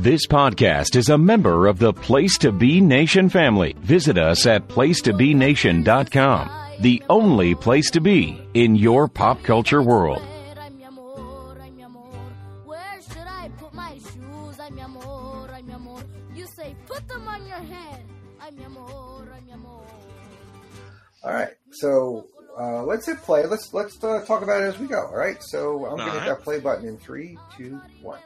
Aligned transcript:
This 0.00 0.26
podcast 0.26 0.96
is 0.96 1.10
a 1.10 1.18
member 1.18 1.66
of 1.66 1.78
the 1.78 1.92
Place 1.92 2.38
to 2.38 2.52
Be 2.52 2.80
Nation 2.80 3.28
family. 3.28 3.74
Visit 3.80 4.16
us 4.16 4.46
at 4.46 4.66
placetobenation.com, 4.66 6.50
the 6.80 7.02
only 7.10 7.54
place 7.54 7.90
to 7.90 8.00
be 8.00 8.40
in 8.54 8.76
your 8.76 9.08
pop 9.08 9.42
culture 9.42 9.82
world. 9.82 10.22
Ay, 10.56 10.70
mi 10.70 10.84
amor, 10.84 11.54
ay, 11.60 11.68
mi 11.68 11.82
amor. 11.82 12.14
Where 12.64 12.98
should 13.02 13.28
I 13.28 13.50
put 13.58 13.74
my 13.74 13.98
shoes? 13.98 14.58
Ay, 14.58 14.70
mi 14.70 14.80
amor, 14.80 15.50
ay, 15.52 15.60
mi 15.60 15.74
amor. 15.74 16.02
You 16.34 16.46
say, 16.46 16.74
put 16.86 17.06
them 17.06 17.28
on 17.28 17.46
your 17.46 17.58
head. 17.58 18.02
Ay, 18.40 18.52
mi 18.56 18.64
amor, 18.64 19.28
ay, 19.34 19.40
mi 19.44 19.52
amor. 19.52 19.84
All 21.24 21.34
right, 21.34 21.52
so 21.72 22.26
uh, 22.58 22.84
let's 22.84 23.04
hit 23.04 23.18
play. 23.18 23.44
Let's 23.44 23.74
let's 23.74 24.02
uh, 24.02 24.24
talk 24.24 24.40
about 24.40 24.62
it 24.62 24.66
as 24.66 24.78
we 24.78 24.86
go. 24.86 25.08
All 25.08 25.18
right, 25.18 25.42
so 25.42 25.84
I'm 25.84 25.98
gonna 25.98 26.12
hit 26.12 26.24
that 26.24 26.40
play 26.40 26.58
button 26.58 26.88
in 26.88 26.96
three, 26.96 27.36
two, 27.58 27.78
one. 28.00 28.20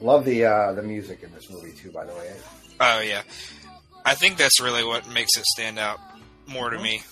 Love 0.00 0.24
the 0.24 0.44
uh, 0.44 0.72
the 0.72 0.82
music 0.82 1.22
in 1.22 1.32
this 1.32 1.50
movie 1.50 1.72
too. 1.72 1.90
By 1.90 2.04
the 2.04 2.14
way, 2.14 2.32
Oh 2.80 3.00
yeah, 3.00 3.22
I 4.04 4.14
think 4.14 4.36
that's 4.36 4.60
really 4.60 4.84
what 4.84 5.08
makes 5.08 5.36
it 5.36 5.44
stand 5.44 5.78
out 5.78 5.98
more 6.46 6.70
to 6.70 6.78
me. 6.78 7.02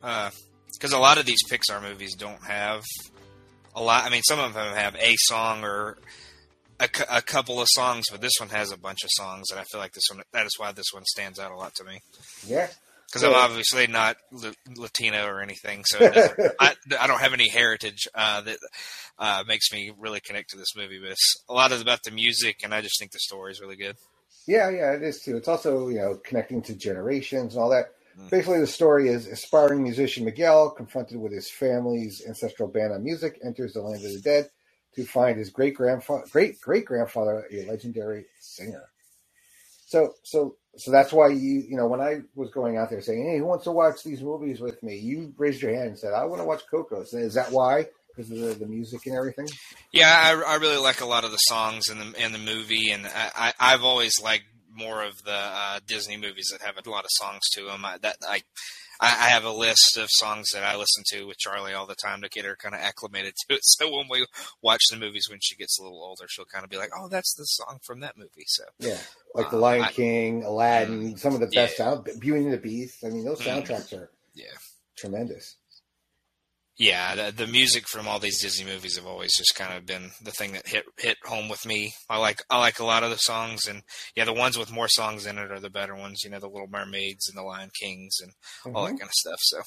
Because 0.00 0.92
a 0.92 0.98
lot 0.98 1.18
of 1.18 1.26
these 1.26 1.40
Pixar 1.48 1.82
movies 1.82 2.14
don't 2.16 2.42
have 2.44 2.82
a 3.74 3.82
lot. 3.82 4.04
I 4.04 4.10
mean, 4.10 4.22
some 4.22 4.38
of 4.40 4.54
them 4.54 4.74
have 4.74 4.96
a 4.96 5.14
song 5.18 5.62
or 5.62 5.98
a, 6.80 6.88
a 7.10 7.22
couple 7.22 7.60
of 7.60 7.68
songs, 7.70 8.06
but 8.10 8.20
this 8.20 8.32
one 8.40 8.48
has 8.48 8.72
a 8.72 8.78
bunch 8.78 9.04
of 9.04 9.10
songs, 9.12 9.50
and 9.50 9.60
I 9.60 9.64
feel 9.64 9.80
like 9.80 9.92
this 9.92 10.04
one. 10.10 10.22
That 10.32 10.46
is 10.46 10.52
why 10.58 10.72
this 10.72 10.86
one 10.92 11.04
stands 11.04 11.38
out 11.38 11.52
a 11.52 11.56
lot 11.56 11.74
to 11.76 11.84
me. 11.84 12.00
yeah, 12.46 12.68
Because 13.10 13.24
I'm 13.24 13.34
obviously 13.34 13.88
not 13.88 14.16
L- 14.32 14.52
Latino 14.76 15.26
or 15.26 15.40
anything, 15.40 15.84
so 15.84 15.98
I, 16.60 16.74
I 17.00 17.06
don't 17.08 17.20
have 17.20 17.32
any 17.32 17.48
heritage 17.48 18.06
uh, 18.14 18.40
that 18.42 18.58
uh, 19.18 19.44
makes 19.48 19.72
me 19.72 19.92
really 19.98 20.20
connect 20.20 20.50
to 20.50 20.56
this 20.56 20.76
movie. 20.76 21.00
But 21.00 21.12
it's 21.12 21.34
a 21.48 21.52
lot 21.52 21.72
is 21.72 21.80
about 21.80 22.04
the 22.04 22.12
music, 22.12 22.60
and 22.62 22.72
I 22.72 22.82
just 22.82 22.98
think 23.00 23.10
the 23.10 23.18
story 23.18 23.52
is 23.52 23.60
really 23.60 23.76
good. 23.76 23.96
yeah, 24.46 24.70
yeah. 24.70 24.92
It 24.92 25.02
is 25.02 25.22
too. 25.22 25.36
It's 25.36 25.48
also 25.48 25.88
you 25.88 25.98
know 25.98 26.18
connecting 26.24 26.62
to 26.62 26.74
generations 26.76 27.54
and 27.54 27.62
all 27.62 27.70
that. 27.70 27.86
Mm. 28.18 28.30
Basically, 28.30 28.60
the 28.60 28.66
story 28.66 29.08
is 29.08 29.26
aspiring 29.26 29.82
musician 29.82 30.24
Miguel, 30.24 30.70
confronted 30.70 31.18
with 31.18 31.32
his 31.32 31.50
family's 31.50 32.22
ancestral 32.28 32.68
ban 32.68 32.92
on 32.92 33.02
music, 33.02 33.40
enters 33.44 33.72
the 33.72 33.82
land 33.82 34.04
of 34.04 34.12
the 34.12 34.20
dead 34.20 34.50
to 34.94 35.04
find 35.04 35.38
his 35.38 35.50
great 35.50 35.74
grandfather, 35.74 36.24
great 36.30 36.60
great 36.60 36.84
grandfather, 36.84 37.46
a 37.52 37.66
legendary 37.66 38.26
singer. 38.40 38.84
So, 39.86 40.14
so, 40.22 40.56
so 40.76 40.90
that's 40.90 41.12
why 41.12 41.28
you, 41.28 41.64
you 41.68 41.76
know, 41.76 41.86
when 41.86 42.00
I 42.00 42.20
was 42.34 42.50
going 42.50 42.76
out 42.76 42.90
there 42.90 43.00
saying, 43.00 43.28
"Hey, 43.28 43.38
who 43.38 43.44
wants 43.44 43.64
to 43.64 43.72
watch 43.72 44.02
these 44.04 44.22
movies 44.22 44.60
with 44.60 44.82
me?" 44.82 44.96
You 44.96 45.34
raised 45.36 45.62
your 45.62 45.74
hand 45.74 45.88
and 45.88 45.98
said, 45.98 46.12
"I 46.12 46.24
want 46.24 46.40
to 46.40 46.46
watch 46.46 46.62
Coco." 46.70 47.04
So 47.04 47.18
is 47.18 47.34
that 47.34 47.50
why? 47.50 47.86
Because 48.14 48.30
of 48.30 48.38
the, 48.38 48.54
the 48.54 48.66
music 48.66 49.00
and 49.06 49.16
everything? 49.16 49.48
Yeah, 49.92 50.08
I, 50.08 50.54
I 50.54 50.54
really 50.56 50.78
like 50.78 51.00
a 51.00 51.06
lot 51.06 51.24
of 51.24 51.30
the 51.32 51.38
songs 51.38 51.84
in 51.90 51.98
the 51.98 52.24
in 52.24 52.32
the 52.32 52.38
movie, 52.38 52.90
and 52.90 53.06
I, 53.06 53.30
I 53.34 53.52
I've 53.58 53.84
always 53.84 54.20
liked 54.22 54.44
more 54.72 55.02
of 55.02 55.22
the 55.24 55.36
uh, 55.36 55.80
Disney 55.86 56.16
movies 56.16 56.48
that 56.52 56.62
have 56.62 56.76
a 56.76 56.90
lot 56.90 57.04
of 57.04 57.10
songs 57.12 57.40
to 57.54 57.66
them. 57.66 57.84
I, 57.84 57.98
that 57.98 58.16
I 58.26 58.42
I 59.00 59.06
I 59.06 59.28
have 59.30 59.44
a 59.44 59.50
list 59.52 59.96
of 59.96 60.08
songs 60.10 60.50
that 60.52 60.62
I 60.64 60.76
listen 60.76 61.02
to 61.12 61.26
with 61.26 61.38
Charlie 61.38 61.72
all 61.74 61.86
the 61.86 61.94
time 61.94 62.20
to 62.22 62.28
get 62.28 62.44
her 62.44 62.54
kind 62.56 62.74
of 62.74 62.80
acclimated 62.80 63.34
to 63.48 63.54
it. 63.56 63.60
So 63.64 63.90
when 63.96 64.06
we 64.10 64.26
watch 64.62 64.82
the 64.90 64.96
movies 64.98 65.26
when 65.30 65.38
she 65.42 65.56
gets 65.56 65.78
a 65.78 65.82
little 65.82 66.02
older, 66.02 66.26
she'll 66.28 66.44
kind 66.44 66.64
of 66.64 66.70
be 66.70 66.76
like, 66.76 66.90
"Oh, 66.96 67.08
that's 67.08 67.34
the 67.34 67.44
song 67.44 67.78
from 67.86 68.00
that 68.00 68.16
movie." 68.16 68.44
So 68.46 68.64
Yeah, 68.78 68.98
like 69.34 69.50
the 69.50 69.56
Uh, 69.56 69.60
Lion 69.60 69.84
I- 69.84 69.92
King, 69.92 70.44
Aladdin, 70.44 71.16
some 71.16 71.34
of 71.34 71.40
the 71.40 71.46
best 71.46 71.78
Yeah. 71.78 71.84
sound, 71.94 72.08
Beauty 72.20 72.44
and 72.44 72.52
the 72.52 72.58
Beast. 72.58 73.02
I 73.04 73.08
mean, 73.08 73.24
those 73.24 73.40
Mm. 73.40 73.64
soundtracks 73.64 73.92
are 73.96 74.10
yeah, 74.34 74.52
tremendous. 74.96 75.56
Yeah, 76.80 77.14
the, 77.14 77.30
the 77.30 77.46
music 77.46 77.86
from 77.86 78.08
all 78.08 78.18
these 78.18 78.40
Disney 78.40 78.64
movies 78.64 78.96
have 78.96 79.04
always 79.06 79.36
just 79.36 79.54
kind 79.54 79.76
of 79.76 79.84
been 79.84 80.12
the 80.24 80.30
thing 80.30 80.52
that 80.52 80.66
hit 80.66 80.84
hit 80.98 81.18
home 81.26 81.50
with 81.50 81.66
me. 81.66 81.92
I 82.08 82.16
like 82.16 82.42
I 82.48 82.58
like 82.58 82.80
a 82.80 82.84
lot 82.84 83.04
of 83.04 83.10
the 83.10 83.16
songs, 83.18 83.66
and 83.68 83.82
yeah, 84.16 84.24
the 84.24 84.32
ones 84.32 84.56
with 84.56 84.72
more 84.72 84.88
songs 84.88 85.26
in 85.26 85.36
it 85.36 85.50
are 85.52 85.60
the 85.60 85.68
better 85.68 85.94
ones. 85.94 86.22
You 86.24 86.30
know, 86.30 86.40
the 86.40 86.48
Little 86.48 86.68
Mermaids 86.68 87.28
and 87.28 87.36
the 87.36 87.42
Lion 87.42 87.70
Kings 87.78 88.16
and 88.22 88.32
all 88.74 88.84
that 88.86 88.94
Mhm. 88.94 88.98
kind 89.00 89.10
of 89.10 89.12
stuff. 89.12 89.38
So, 89.42 89.60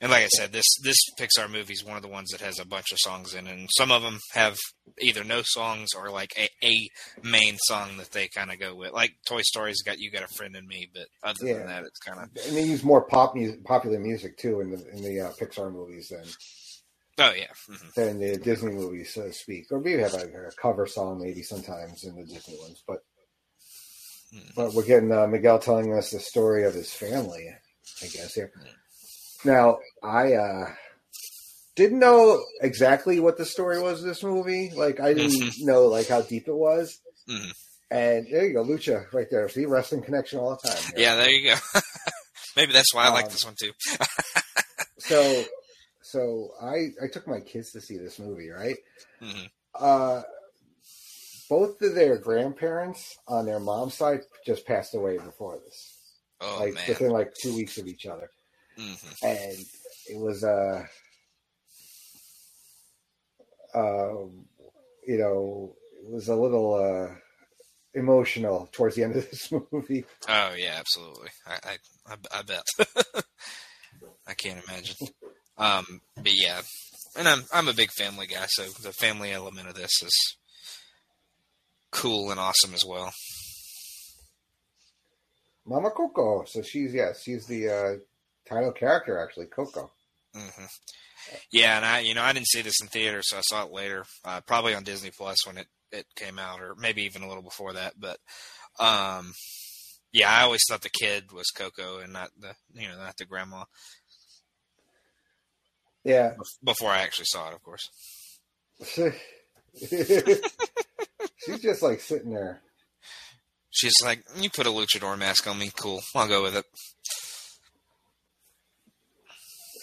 and 0.00 0.10
like 0.10 0.24
I 0.24 0.28
said, 0.28 0.52
this 0.52 0.66
this 0.82 0.96
Pixar 1.18 1.50
movie 1.50 1.72
is 1.72 1.84
one 1.84 1.96
of 1.96 2.02
the 2.02 2.08
ones 2.08 2.30
that 2.30 2.40
has 2.40 2.58
a 2.58 2.66
bunch 2.66 2.86
of 2.92 2.98
songs 3.00 3.34
in, 3.34 3.46
it, 3.46 3.56
and 3.56 3.68
some 3.76 3.90
of 3.90 4.02
them 4.02 4.18
have 4.32 4.56
either 5.00 5.24
no 5.24 5.42
songs 5.44 5.88
or 5.96 6.10
like 6.10 6.32
a, 6.38 6.48
a 6.66 6.88
main 7.22 7.56
song 7.66 7.96
that 7.98 8.10
they 8.12 8.28
kind 8.28 8.50
of 8.52 8.58
go 8.60 8.74
with. 8.74 8.92
Like 8.92 9.12
Toy 9.26 9.42
Story's 9.42 9.82
got 9.82 9.98
"You 9.98 10.10
Got 10.10 10.22
a 10.24 10.34
Friend 10.36 10.54
in 10.54 10.66
Me," 10.66 10.88
but 10.92 11.06
other 11.22 11.44
Yeah. 11.46 11.54
than 11.54 11.66
that, 11.66 11.84
it's 11.84 11.98
kind 11.98 12.20
of 12.20 12.28
And 12.46 12.56
they 12.56 12.64
use 12.64 12.82
more 12.84 13.02
pop 13.02 13.34
music, 13.34 13.64
popular 13.64 13.98
music 13.98 14.36
too 14.36 14.60
in 14.60 14.70
the 14.70 14.88
in 14.90 15.02
the 15.02 15.20
uh, 15.20 15.32
Pixar 15.32 15.72
movies 15.72 16.08
than 16.08 16.24
oh 17.18 17.32
yeah, 17.34 17.46
hmm 17.66 17.88
than 17.94 18.18
the 18.18 18.36
Disney 18.36 18.72
movies, 18.72 19.14
so 19.14 19.22
to 19.22 19.32
speak. 19.32 19.66
Or 19.70 19.80
maybe 19.80 20.02
have 20.02 20.12
a, 20.14 20.48
a 20.48 20.52
cover 20.60 20.86
song 20.86 21.20
maybe 21.22 21.42
sometimes 21.42 22.04
in 22.04 22.14
the 22.16 22.24
Disney 22.24 22.58
ones, 22.60 22.82
but 22.86 22.98
Mhm. 24.34 24.54
but 24.56 24.74
we're 24.74 24.84
getting 24.84 25.12
uh, 25.12 25.26
Miguel 25.26 25.58
telling 25.58 25.92
us 25.94 26.10
the 26.10 26.18
story 26.20 26.64
of 26.64 26.74
his 26.74 26.92
family, 26.92 27.48
I 28.02 28.06
guess 28.06 28.34
here. 28.34 28.52
Now 29.46 29.78
I 30.02 30.34
uh 30.34 30.66
didn't 31.76 31.98
know 31.98 32.42
exactly 32.62 33.20
what 33.20 33.36
the 33.38 33.44
story 33.44 33.80
was 33.80 34.00
of 34.00 34.06
this 34.06 34.22
movie. 34.22 34.70
Like 34.74 34.98
I 35.00 35.14
didn't 35.14 35.32
Mhm. 35.32 35.52
know 35.60 35.86
like 35.86 36.08
how 36.08 36.22
deep 36.22 36.48
it 36.48 36.54
was. 36.54 36.98
Mhm. 37.28 37.52
And 37.90 38.26
there 38.30 38.44
you 38.46 38.54
go, 38.54 38.64
Lucha, 38.64 39.12
right 39.12 39.28
there. 39.30 39.48
See 39.48 39.64
wrestling 39.64 40.02
connection 40.02 40.38
all 40.40 40.58
the 40.60 40.68
time. 40.68 40.82
here. 40.82 40.92
yeah. 40.96 41.14
There 41.16 41.30
you 41.30 41.50
go. 41.50 41.56
Maybe 42.56 42.72
that's 42.72 42.92
why 42.94 43.04
I 43.04 43.10
like 43.10 43.26
Um, 43.26 43.30
this 43.30 43.44
one 43.44 43.54
too. 43.58 43.72
So, 44.98 45.44
so 46.02 46.50
I 46.60 46.88
I 47.02 47.06
took 47.12 47.28
my 47.28 47.40
kids 47.40 47.70
to 47.72 47.80
see 47.80 47.96
this 47.98 48.18
movie, 48.18 48.48
right? 48.48 48.76
Mhm. 49.22 49.50
Uh, 49.74 50.22
both 51.48 51.80
of 51.82 51.94
their 51.94 52.18
grandparents 52.18 53.16
on 53.28 53.46
their 53.46 53.60
mom's 53.60 53.94
side 53.94 54.22
just 54.44 54.66
passed 54.66 54.94
away 54.94 55.18
before 55.18 55.58
this, 55.64 55.94
Oh 56.40 56.56
like 56.58 56.74
man. 56.74 56.84
within 56.88 57.10
like 57.10 57.34
two 57.34 57.54
weeks 57.54 57.78
of 57.78 57.86
each 57.86 58.06
other, 58.06 58.30
hmm 58.76 58.94
and 59.22 59.58
it 60.08 60.18
was 60.18 60.44
uh, 60.44 60.84
um, 63.74 64.46
you 65.06 65.18
know, 65.18 65.74
it 66.02 66.10
was 66.10 66.28
a 66.28 66.36
little 66.36 66.74
uh 66.74 67.14
emotional 67.94 68.68
towards 68.72 68.96
the 68.96 69.04
end 69.04 69.16
of 69.16 69.30
this 69.30 69.52
movie. 69.72 70.04
Oh 70.28 70.54
yeah, 70.56 70.76
absolutely. 70.78 71.30
I 71.46 71.52
I, 71.54 71.76
I, 72.12 72.38
I 72.38 72.42
bet. 72.42 72.62
I 74.26 74.34
can't 74.34 74.62
imagine. 74.64 75.08
Um, 75.56 76.00
but 76.16 76.34
yeah, 76.34 76.60
and 77.16 77.28
I'm 77.28 77.44
I'm 77.52 77.68
a 77.68 77.72
big 77.74 77.90
family 77.90 78.26
guy, 78.26 78.46
so 78.48 78.64
the 78.64 78.92
family 78.92 79.32
element 79.32 79.68
of 79.68 79.74
this 79.74 80.02
is 80.02 80.36
cool 81.92 82.30
and 82.30 82.40
awesome 82.40 82.74
as 82.74 82.84
well. 82.86 83.12
Mama 85.64 85.90
Coco, 85.90 86.44
so 86.44 86.62
she's 86.62 86.92
yeah, 86.94 87.12
she's 87.20 87.46
the 87.46 87.68
uh 87.68 87.96
title 88.48 88.72
character 88.72 89.18
actually, 89.18 89.46
Coco. 89.46 89.90
hmm 90.34 90.64
Yeah, 91.52 91.76
and 91.76 91.84
I 91.84 92.00
you 92.00 92.14
know 92.14 92.22
I 92.22 92.32
didn't 92.32 92.48
see 92.48 92.62
this 92.62 92.80
in 92.80 92.88
theater, 92.88 93.20
so 93.22 93.38
I 93.38 93.42
saw 93.42 93.64
it 93.64 93.72
later, 93.72 94.04
uh, 94.24 94.40
probably 94.46 94.74
on 94.74 94.84
Disney 94.84 95.10
Plus 95.16 95.38
when 95.46 95.58
it 95.58 95.66
it 95.92 96.06
came 96.16 96.38
out, 96.38 96.60
or 96.60 96.74
maybe 96.76 97.02
even 97.02 97.22
a 97.22 97.28
little 97.28 97.42
before 97.42 97.72
that. 97.74 97.94
But 97.98 98.18
um, 98.78 99.32
yeah, 100.12 100.30
I 100.30 100.42
always 100.42 100.62
thought 100.68 100.82
the 100.82 100.90
kid 100.90 101.32
was 101.32 101.46
Coco 101.54 101.98
and 102.00 102.12
not 102.12 102.30
the 102.38 102.54
you 102.74 102.88
know 102.88 102.96
not 102.96 103.16
the 103.16 103.24
grandma. 103.24 103.64
Yeah, 106.04 106.34
Before 106.62 106.90
I 106.90 106.98
actually 106.98 107.24
saw 107.26 107.48
it, 107.48 107.54
of 107.54 107.62
course. 107.64 107.90
She's 109.76 111.60
just 111.60 111.82
like 111.82 112.00
sitting 112.00 112.32
there. 112.32 112.62
She's 113.70 113.94
like, 114.02 114.22
"You 114.36 114.48
put 114.48 114.66
a 114.66 114.70
luchador 114.70 115.18
mask 115.18 115.46
on 115.48 115.58
me, 115.58 115.70
cool. 115.76 116.00
I'll 116.14 116.28
go 116.28 116.42
with 116.44 116.56
it." 116.56 116.64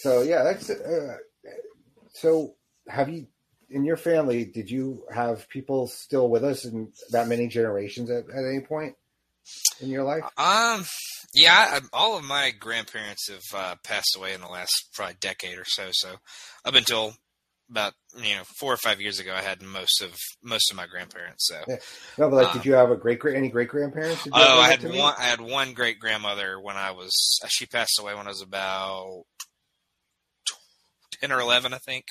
So 0.04 0.20
yeah, 0.20 0.42
that's. 0.42 0.68
Uh, 0.68 1.16
so 2.12 2.56
have 2.86 3.08
you 3.08 3.26
in 3.70 3.86
your 3.86 3.96
family? 3.96 4.44
Did 4.44 4.70
you 4.70 5.06
have 5.10 5.48
people 5.48 5.86
still 5.86 6.28
with 6.28 6.44
us 6.44 6.66
in 6.66 6.92
that 7.12 7.26
many 7.26 7.48
generations 7.48 8.10
at, 8.10 8.24
at 8.28 8.44
any 8.44 8.60
point 8.60 8.96
in 9.80 9.88
your 9.88 10.02
life? 10.02 10.24
Um, 10.36 10.84
yeah, 11.32 11.54
I, 11.56 11.80
all 11.94 12.18
of 12.18 12.24
my 12.24 12.50
grandparents 12.50 13.30
have 13.30 13.58
uh, 13.58 13.76
passed 13.82 14.14
away 14.14 14.34
in 14.34 14.42
the 14.42 14.46
last 14.46 14.90
probably 14.92 15.16
decade 15.20 15.56
or 15.56 15.64
so. 15.64 15.88
So 15.92 16.16
up 16.66 16.74
until 16.74 17.14
about 17.70 17.94
you 18.14 18.36
know 18.36 18.42
four 18.60 18.74
or 18.74 18.76
five 18.76 19.00
years 19.00 19.18
ago, 19.20 19.32
I 19.34 19.40
had 19.40 19.62
most 19.62 20.02
of 20.02 20.14
most 20.42 20.70
of 20.70 20.76
my 20.76 20.86
grandparents. 20.86 21.46
So 21.48 21.64
Yeah. 21.66 21.76
No, 22.18 22.28
but 22.28 22.36
like, 22.36 22.48
Um, 22.48 22.58
did 22.58 22.66
you 22.66 22.74
have 22.74 22.90
a 22.90 22.96
great 22.96 23.20
great 23.20 23.36
any 23.36 23.48
great 23.48 23.70
grandparents? 23.70 24.28
oh, 24.30 24.60
I 24.60 24.68
had 24.68 24.84
one. 24.84 25.14
I 25.16 25.24
had 25.24 25.40
one 25.40 25.72
great 25.72 25.98
grandmother 25.98 26.60
when 26.60 26.76
I 26.76 26.90
was. 26.90 27.40
She 27.48 27.64
passed 27.64 27.98
away 27.98 28.14
when 28.14 28.26
I 28.26 28.30
was 28.30 28.42
about 28.42 29.24
ten 31.24 31.36
or 31.36 31.40
eleven, 31.40 31.72
I 31.72 31.78
think. 31.78 32.04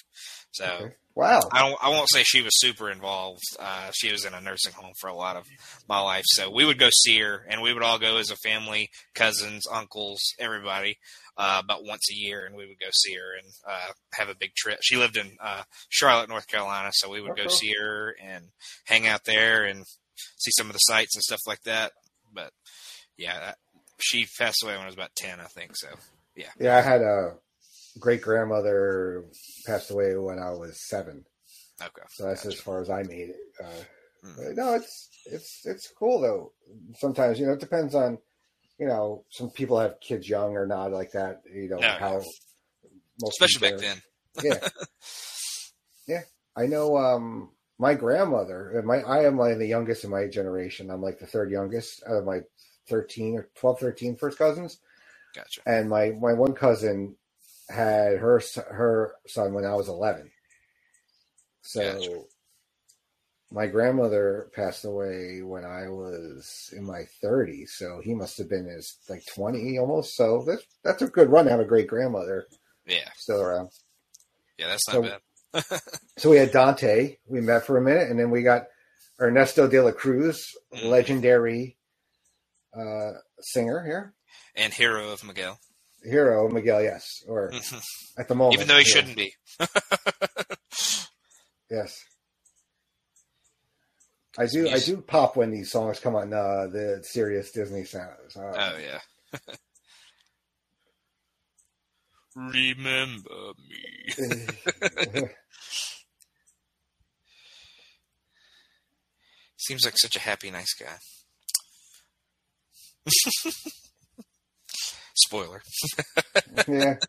So 0.51 0.65
Okay. 0.65 0.95
Wow. 1.15 1.41
I 1.51 1.59
don't. 1.59 1.77
I 1.79 1.89
won't 1.89 2.09
say 2.09 2.23
she 2.23 2.41
was 2.41 2.59
super 2.59 2.89
involved. 2.89 3.43
Uh, 3.59 3.91
she 3.93 4.11
was 4.11 4.25
in 4.25 4.33
a 4.33 4.41
nursing 4.41 4.73
home 4.73 4.93
for 4.99 5.09
a 5.09 5.15
lot 5.15 5.35
of 5.35 5.45
my 5.87 5.99
life, 5.99 6.23
so 6.25 6.49
we 6.49 6.65
would 6.65 6.79
go 6.79 6.89
see 6.91 7.19
her, 7.19 7.45
and 7.47 7.61
we 7.61 7.71
would 7.71 7.83
all 7.83 7.99
go 7.99 8.17
as 8.17 8.31
a 8.31 8.35
family, 8.37 8.89
cousins, 9.13 9.67
uncles, 9.71 10.19
everybody, 10.39 10.97
uh, 11.37 11.61
about 11.63 11.85
once 11.85 12.09
a 12.11 12.15
year, 12.15 12.47
and 12.47 12.55
we 12.55 12.65
would 12.65 12.79
go 12.79 12.89
see 12.91 13.13
her 13.13 13.35
and 13.37 13.47
uh, 13.69 13.91
have 14.13 14.29
a 14.29 14.35
big 14.35 14.55
trip. 14.55 14.79
She 14.81 14.97
lived 14.97 15.15
in 15.15 15.37
uh, 15.39 15.61
Charlotte, 15.89 16.29
North 16.29 16.47
Carolina, 16.47 16.89
so 16.93 17.11
we 17.11 17.21
would 17.21 17.37
go 17.37 17.47
see 17.47 17.73
her 17.79 18.15
and 18.19 18.45
hang 18.85 19.05
out 19.05 19.23
there 19.25 19.65
and 19.65 19.83
see 20.37 20.51
some 20.57 20.65
of 20.65 20.73
the 20.73 20.79
sights 20.79 21.15
and 21.15 21.21
stuff 21.21 21.41
like 21.45 21.61
that. 21.65 21.91
But 22.33 22.51
yeah, 23.17 23.39
that, 23.39 23.57
she 23.99 24.25
passed 24.39 24.63
away 24.63 24.73
when 24.73 24.81
I 24.81 24.87
was 24.87 24.95
about 24.95 25.15
ten, 25.15 25.39
I 25.39 25.45
think. 25.45 25.75
So 25.75 25.89
yeah, 26.35 26.49
Yeah, 26.59 26.77
I 26.77 26.81
had 26.81 27.01
a 27.01 27.35
great 27.99 28.21
grandmother 28.21 29.25
passed 29.65 29.91
away 29.91 30.15
when 30.15 30.39
I 30.39 30.51
was 30.51 30.87
seven, 30.89 31.25
okay, 31.81 32.01
so 32.09 32.25
that's 32.25 32.45
as 32.45 32.59
far 32.59 32.81
as 32.81 32.89
I 32.89 33.03
made 33.03 33.29
it. 33.29 33.39
Uh, 33.63 33.83
Mm. 34.25 34.55
no, 34.55 34.73
it's 34.75 35.09
it's 35.25 35.61
it's 35.65 35.89
cool 35.99 36.21
though. 36.21 36.53
Sometimes 36.97 37.37
you 37.39 37.45
know 37.45 37.51
it 37.53 37.59
depends 37.59 37.93
on 37.93 38.17
you 38.79 38.87
know 38.87 39.25
some 39.29 39.49
people 39.49 39.77
have 39.77 39.99
kids 39.99 40.29
young 40.29 40.55
or 40.55 40.65
not 40.65 40.91
like 40.93 41.11
that. 41.11 41.41
You 41.53 41.67
know 41.69 41.79
Yeah. 41.81 41.99
how 41.99 42.21
most 43.19 43.41
especially 43.41 43.69
back 43.71 43.79
then. 43.79 44.01
Yeah, 44.41 44.59
yeah. 46.07 46.21
I 46.55 46.67
know. 46.67 46.95
Um, 46.97 47.51
my 47.79 47.95
grandmother. 47.95 48.81
My 48.85 49.01
I 49.01 49.25
am 49.25 49.37
like 49.37 49.57
the 49.57 49.67
youngest 49.67 50.03
in 50.05 50.09
my 50.09 50.27
generation. 50.27 50.89
I'm 50.89 51.01
like 51.01 51.19
the 51.19 51.27
third 51.27 51.51
youngest 51.51 52.01
out 52.07 52.15
of 52.17 52.25
my 52.25 52.39
13 52.89 53.35
or 53.37 53.49
12, 53.55 53.79
13 53.79 54.15
first 54.15 54.37
cousins. 54.37 54.79
Gotcha. 55.35 55.61
and 55.65 55.89
my 55.89 56.11
my 56.11 56.31
one 56.33 56.53
cousin 56.53 57.15
had 57.69 58.17
her 58.17 58.41
her 58.69 59.15
son 59.27 59.53
when 59.53 59.65
I 59.65 59.75
was 59.75 59.87
eleven. 59.87 60.31
So 61.61 61.81
Gotcha. 61.93 62.21
my 63.51 63.67
grandmother 63.67 64.49
passed 64.55 64.83
away 64.85 65.41
when 65.43 65.63
I 65.63 65.87
was 65.87 66.69
in 66.75 66.83
my 66.83 67.03
thirties. 67.21 67.73
So 67.77 68.01
he 68.03 68.13
must 68.13 68.37
have 68.37 68.49
been 68.49 68.65
his 68.65 68.97
like 69.09 69.23
twenty 69.33 69.77
almost. 69.79 70.15
So 70.15 70.43
that's 70.45 70.63
that's 70.83 71.01
a 71.01 71.07
good 71.07 71.29
run 71.29 71.45
to 71.45 71.51
have 71.51 71.59
a 71.59 71.65
great 71.65 71.87
grandmother 71.87 72.45
Yeah, 72.85 73.09
still 73.15 73.41
around. 73.41 73.69
yeah, 74.57 74.67
that's 74.67 74.87
not 74.87 74.93
So- 74.93 75.01
bad. 75.01 75.19
So 76.17 76.29
we 76.29 76.37
had 76.37 76.51
Dante. 76.51 77.17
We 77.27 77.41
met 77.41 77.65
for 77.65 77.77
a 77.77 77.81
minute, 77.81 78.09
and 78.09 78.19
then 78.19 78.29
we 78.31 78.41
got 78.43 78.63
Ernesto 79.19 79.67
de 79.67 79.79
la 79.81 79.91
Cruz, 79.91 80.51
Mhm. 80.73 80.85
legendary 80.89 81.77
uh, 82.75 83.11
singer 83.39 83.83
here, 83.83 84.13
And 84.55 84.73
hero 84.73 85.09
of 85.11 85.23
Miguel, 85.23 85.59
hero 86.03 86.49
Miguel. 86.49 86.81
Yes, 86.81 87.23
or 87.27 87.51
at 88.17 88.27
the 88.27 88.35
moment, 88.35 88.55
even 88.55 88.67
though 88.67 88.77
he 88.77 88.85
yeah. 88.87 88.93
shouldn't 88.93 89.17
be. 89.17 89.33
Yes. 91.71 92.05
I 94.37 94.45
do. 94.45 94.69
I 94.69 94.77
do 94.79 95.01
pop 95.01 95.35
when 95.35 95.49
these 95.49 95.71
songs 95.71 95.99
come 95.99 96.15
on 96.15 96.31
uh, 96.33 96.67
the 96.71 96.99
serious 97.03 97.51
Disney 97.51 97.83
sounds. 97.83 98.35
Uh, 98.35 98.53
Oh 98.55 98.77
yeah. 98.77 98.99
Remember 102.35 103.53
me. 103.69 104.13
Seems 109.57 109.85
like 109.85 109.97
such 109.97 110.15
a 110.15 110.19
happy, 110.19 110.51
nice 110.51 110.73
guy. 110.73 110.97
Spoiler. 115.33 115.61
yeah. 116.67 116.95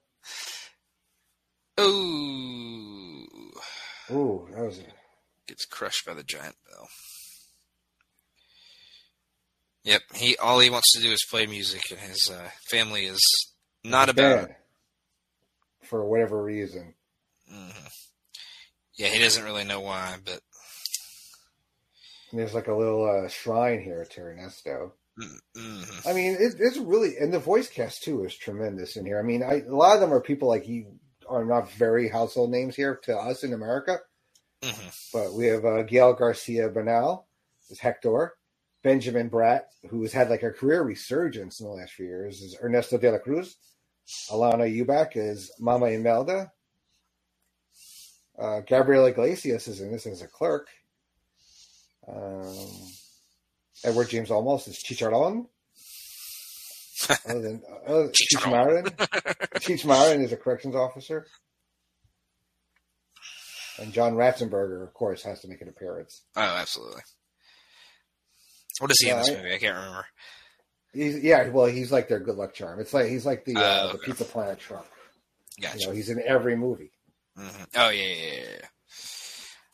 Oh, 1.77 3.25
Ooh, 4.13 4.47
that 4.53 4.63
was. 4.63 4.81
gets 5.49 5.65
crushed 5.65 6.07
by 6.07 6.15
the 6.15 6.23
giant 6.23 6.55
bell. 6.71 6.87
Yep, 9.83 10.03
he 10.15 10.37
all 10.37 10.61
he 10.61 10.71
wants 10.71 10.93
to 10.93 11.03
do 11.03 11.11
is 11.11 11.27
play 11.29 11.47
music, 11.47 11.83
and 11.91 11.99
his 11.99 12.31
uh, 12.33 12.49
family 12.71 13.07
is 13.07 13.21
not 13.83 14.09
about 14.09 14.45
it. 14.45 14.49
bad 14.51 14.57
for 15.83 16.05
whatever 16.07 16.41
reason. 16.45 16.95
hmm 17.51 17.71
Yeah, 18.97 19.09
he 19.09 19.19
doesn't 19.19 19.43
really 19.45 19.65
know 19.65 19.81
why, 19.81 20.17
but 20.25 20.41
And 22.31 22.39
there's 22.39 22.55
like 22.55 22.69
a 22.69 22.75
little 22.75 23.05
uh, 23.05 23.29
shrine 23.29 23.83
here 23.83 24.05
to 24.13 24.21
Ernesto. 24.21 24.93
Mm 25.21 25.39
I 26.07 26.13
mean, 26.13 26.33
it, 26.41 26.55
it's 26.59 26.79
really 26.79 27.17
and 27.19 27.33
the 27.33 27.39
voice 27.41 27.69
cast 27.71 28.05
too 28.05 28.25
is 28.25 28.37
tremendous 28.37 28.97
in 28.97 29.07
here. 29.07 29.19
I 29.19 29.23
mean, 29.23 29.43
I, 29.43 29.63
a 29.63 29.75
lot 29.75 29.95
of 29.95 30.01
them 30.01 30.13
are 30.13 30.21
people 30.21 30.49
like 30.49 30.69
you 30.69 30.99
are 31.29 31.45
not 31.45 31.73
very 31.73 32.09
household 32.09 32.51
names 32.51 32.77
here 32.77 32.97
to 33.05 33.17
us 33.17 33.45
in 33.45 33.53
America. 33.53 34.01
hmm 34.63 34.89
But 35.13 35.35
we 35.35 35.47
have 35.49 35.65
uh, 35.65 35.83
Gael 35.85 36.15
Garcia 36.15 36.69
Bernal 36.71 37.27
is 37.71 37.81
Hector. 37.81 38.35
Benjamin 38.83 39.31
Bratt, 39.31 39.63
who 39.91 40.03
has 40.03 40.13
had 40.13 40.31
like 40.31 40.43
a 40.43 40.51
career 40.53 40.83
resurgence 40.83 41.61
in 41.61 41.67
the 41.67 41.73
last 41.73 41.93
few 41.95 42.07
years, 42.07 42.43
is 42.43 42.57
Ernesto 42.63 42.99
de 42.99 43.11
la 43.11 43.19
Cruz. 43.19 43.57
Alanna 44.31 44.69
Ubach 44.87 45.17
is 45.17 45.53
Mama 45.61 45.87
Imelda. 45.87 46.53
Uh, 48.39 48.61
Gabriel 48.61 49.07
Iglesias 49.07 49.69
is 49.69 49.81
in 49.81 49.93
this 49.93 50.07
as 50.07 50.23
a 50.23 50.29
clerk. 50.29 50.69
Um, 52.09 52.57
Edward 53.85 54.09
James 54.09 54.31
Olmos 54.31 54.67
is 54.69 54.83
Chicharron. 54.83 55.47
Other 57.29 57.41
than 57.43 57.63
uh, 57.87 58.09
Cheech 58.13 58.51
Marin. 58.51 58.85
Cheech 59.57 59.85
Marin 59.85 60.23
is 60.23 60.33
a 60.33 60.37
corrections 60.37 60.75
officer. 60.75 61.27
And 63.79 63.93
John 63.93 64.15
Ratzenberger, 64.15 64.83
of 64.85 64.95
course, 64.95 65.23
has 65.25 65.41
to 65.41 65.49
make 65.49 65.61
an 65.61 65.69
appearance. 65.69 66.23
Oh, 66.37 66.41
absolutely. 66.41 67.03
What 68.79 68.91
is 68.91 68.97
he 69.01 69.11
in 69.11 69.19
this 69.19 69.31
I- 69.31 69.35
movie? 69.35 69.55
I 69.55 69.59
can't 69.59 69.77
remember. 69.77 70.07
He's, 70.93 71.25
yeah, 71.25 71.49
well, 71.49 71.67
he's 71.67 71.91
like 71.91 72.09
their 72.09 72.21
good 72.21 72.37
luck 72.37 72.55
charm. 72.55 72.79
It's 72.79 72.95
like 72.95 73.07
he's 73.09 73.27
like 73.27 73.45
the 73.45 73.57
uh, 73.57 73.89
Oh, 73.89 73.93
the. 73.93 73.99
Pizza 73.99 74.25
Planet 74.25 74.61
truck. 74.61 74.87
Gotcha. 75.61 75.79
You 75.81 75.87
know, 75.89 75.93
he's 75.93 76.09
in 76.09 76.23
every 76.25 76.57
movie. 76.57 76.93
hmm 77.37 77.49
Oh 77.75 77.91
yeah, 77.91 78.03
yeah, 78.03 78.33
yeah, 78.33 78.41
yeah. 78.61 78.67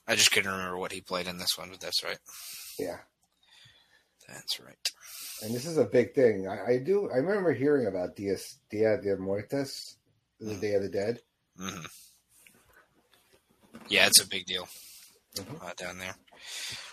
I 0.08 0.14
just 0.16 0.32
couldn't 0.32 0.50
remember 0.50 0.78
what 0.78 0.92
he 0.92 1.02
played 1.02 1.26
in 1.28 1.36
this 1.36 1.58
one, 1.58 1.68
but 1.70 1.78
that's 1.80 2.02
right. 2.02 2.18
Yeah, 2.78 2.96
That's 4.30 4.60
right. 4.60 4.76
and 5.42 5.54
this 5.54 5.66
is 5.66 5.76
a 5.78 5.84
big 5.84 6.14
thing. 6.14 6.46
I, 6.48 6.72
I 6.74 6.78
do. 6.78 7.10
I 7.10 7.16
remember 7.16 7.52
hearing 7.52 7.86
about 7.86 8.14
Dias 8.16 8.58
Dia 8.70 8.96
de 9.02 9.16
Muertos, 9.16 9.96
the 10.38 10.54
Mm. 10.54 10.60
Day 10.60 10.74
of 10.74 10.82
the 10.82 10.88
Dead. 10.88 11.20
hmm 11.58 11.84
Yeah, 13.88 14.06
it's 14.06 14.20
a 14.22 14.28
big 14.28 14.46
deal 14.46 14.68
Mhm. 15.36 15.62
uh, 15.62 15.72
down 15.76 15.98
there. 15.98 16.14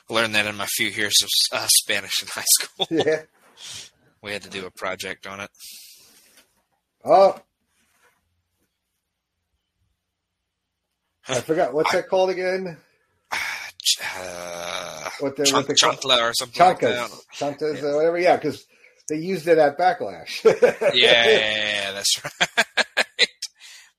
I 0.10 0.14
Learned 0.14 0.36
that 0.36 0.46
in 0.48 0.56
my 0.56 0.66
few 0.68 0.88
years 0.88 1.16
of 1.22 1.30
uh, 1.60 1.68
Spanish 1.84 2.22
in 2.22 2.28
high 2.30 2.44
school. 2.60 2.88
Yeah. 3.06 3.24
we 4.24 4.32
had 4.34 4.44
to 4.44 4.50
do 4.50 4.66
a 4.66 4.72
project 4.72 5.28
on 5.28 5.40
it. 5.42 5.50
Oh, 7.06 7.40
I 11.30 11.42
forgot 11.42 11.74
what's 11.74 11.92
that 11.92 12.08
called 12.10 12.30
again. 12.30 12.78
Uh, 14.02 15.10
What 15.20 15.36
the 15.36 15.46
chunk, 15.46 15.68
what 15.68 15.78
chunkla 15.78 16.22
or 16.30 16.34
something 16.34 16.66
like 16.66 16.80
that. 16.82 17.10
Chankas, 17.10 17.58
Chankas, 17.58 17.84
or 17.84 17.96
whatever. 17.98 18.20
Yeah, 18.20 18.36
because 18.38 18.66
they 19.10 19.18
used 19.18 19.48
it 19.48 19.58
at 19.58 19.78
Backlash. 19.78 20.44
Yeah, 20.94 21.28
yeah, 21.28 21.68
yeah, 21.84 21.92
that's 21.94 22.24
right. 22.24 22.88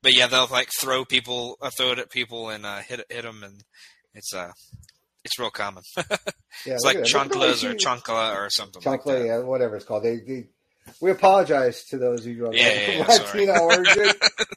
but 0.01 0.13
yeah, 0.15 0.27
they'll 0.27 0.47
like 0.47 0.69
throw 0.79 1.05
people, 1.05 1.57
uh, 1.61 1.69
throw 1.75 1.91
it 1.91 1.99
at 1.99 2.09
people 2.11 2.49
and 2.49 2.65
uh, 2.65 2.79
hit 2.79 3.01
hit 3.09 3.23
them, 3.23 3.43
and 3.43 3.63
it's 4.13 4.33
uh, 4.33 4.51
it's 5.23 5.37
real 5.39 5.49
common. 5.51 5.83
Yeah, 6.65 6.73
it's 6.73 6.83
like 6.83 6.97
at 6.97 7.03
that. 7.05 7.13
Look 7.13 7.25
at 7.25 7.31
the 7.31 7.39
way 7.39 7.45
chunklas 7.53 7.63
or 7.63 7.73
chunkla 7.75 8.35
or 8.35 8.49
something 8.49 8.81
like 8.83 9.01
Chunkla, 9.01 9.19
that. 9.19 9.25
yeah, 9.25 9.37
whatever 9.39 9.75
it's 9.77 9.85
called. 9.85 10.03
They, 10.03 10.17
they, 10.17 10.47
we 11.01 11.11
apologize 11.11 11.85
to 11.85 11.97
those 11.97 12.25
who 12.25 12.35
don't 12.35 12.53
Yeah, 12.55 12.71
yeah, 12.71 12.91
yeah, 12.97 13.05
Latino 13.05 13.53
origin. 13.61 14.11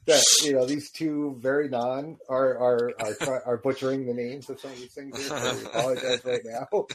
that 0.07 0.23
you 0.45 0.53
know 0.53 0.67
these 0.67 0.91
two 0.91 1.37
very 1.41 1.69
non 1.69 2.19
are 2.29 2.59
are 2.59 2.91
are, 3.01 3.43
are 3.47 3.57
butchering 3.59 4.07
the 4.07 4.15
names 4.15 4.49
of 4.51 4.61
some 4.61 4.71
of 4.73 4.79
these 4.79 4.93
things. 4.95 5.17
Here, 5.19 5.29
so 5.39 5.57
we 5.57 5.65
apologize 5.67 6.25
right 6.25 6.43
now. 6.45 6.67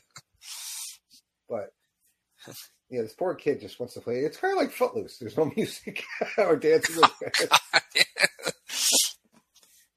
But 1.49 1.71
yeah, 2.89 3.03
this 3.03 3.13
poor 3.13 3.33
kid 3.33 3.61
just 3.61 3.79
wants 3.79 3.93
to 3.93 4.01
play. 4.01 4.15
It's 4.15 4.35
kind 4.37 4.51
of 4.51 4.57
like 4.57 4.71
Footloose. 4.73 5.17
There's 5.17 5.37
no 5.37 5.49
music 5.55 6.03
or 6.37 6.57
dancing. 6.57 7.01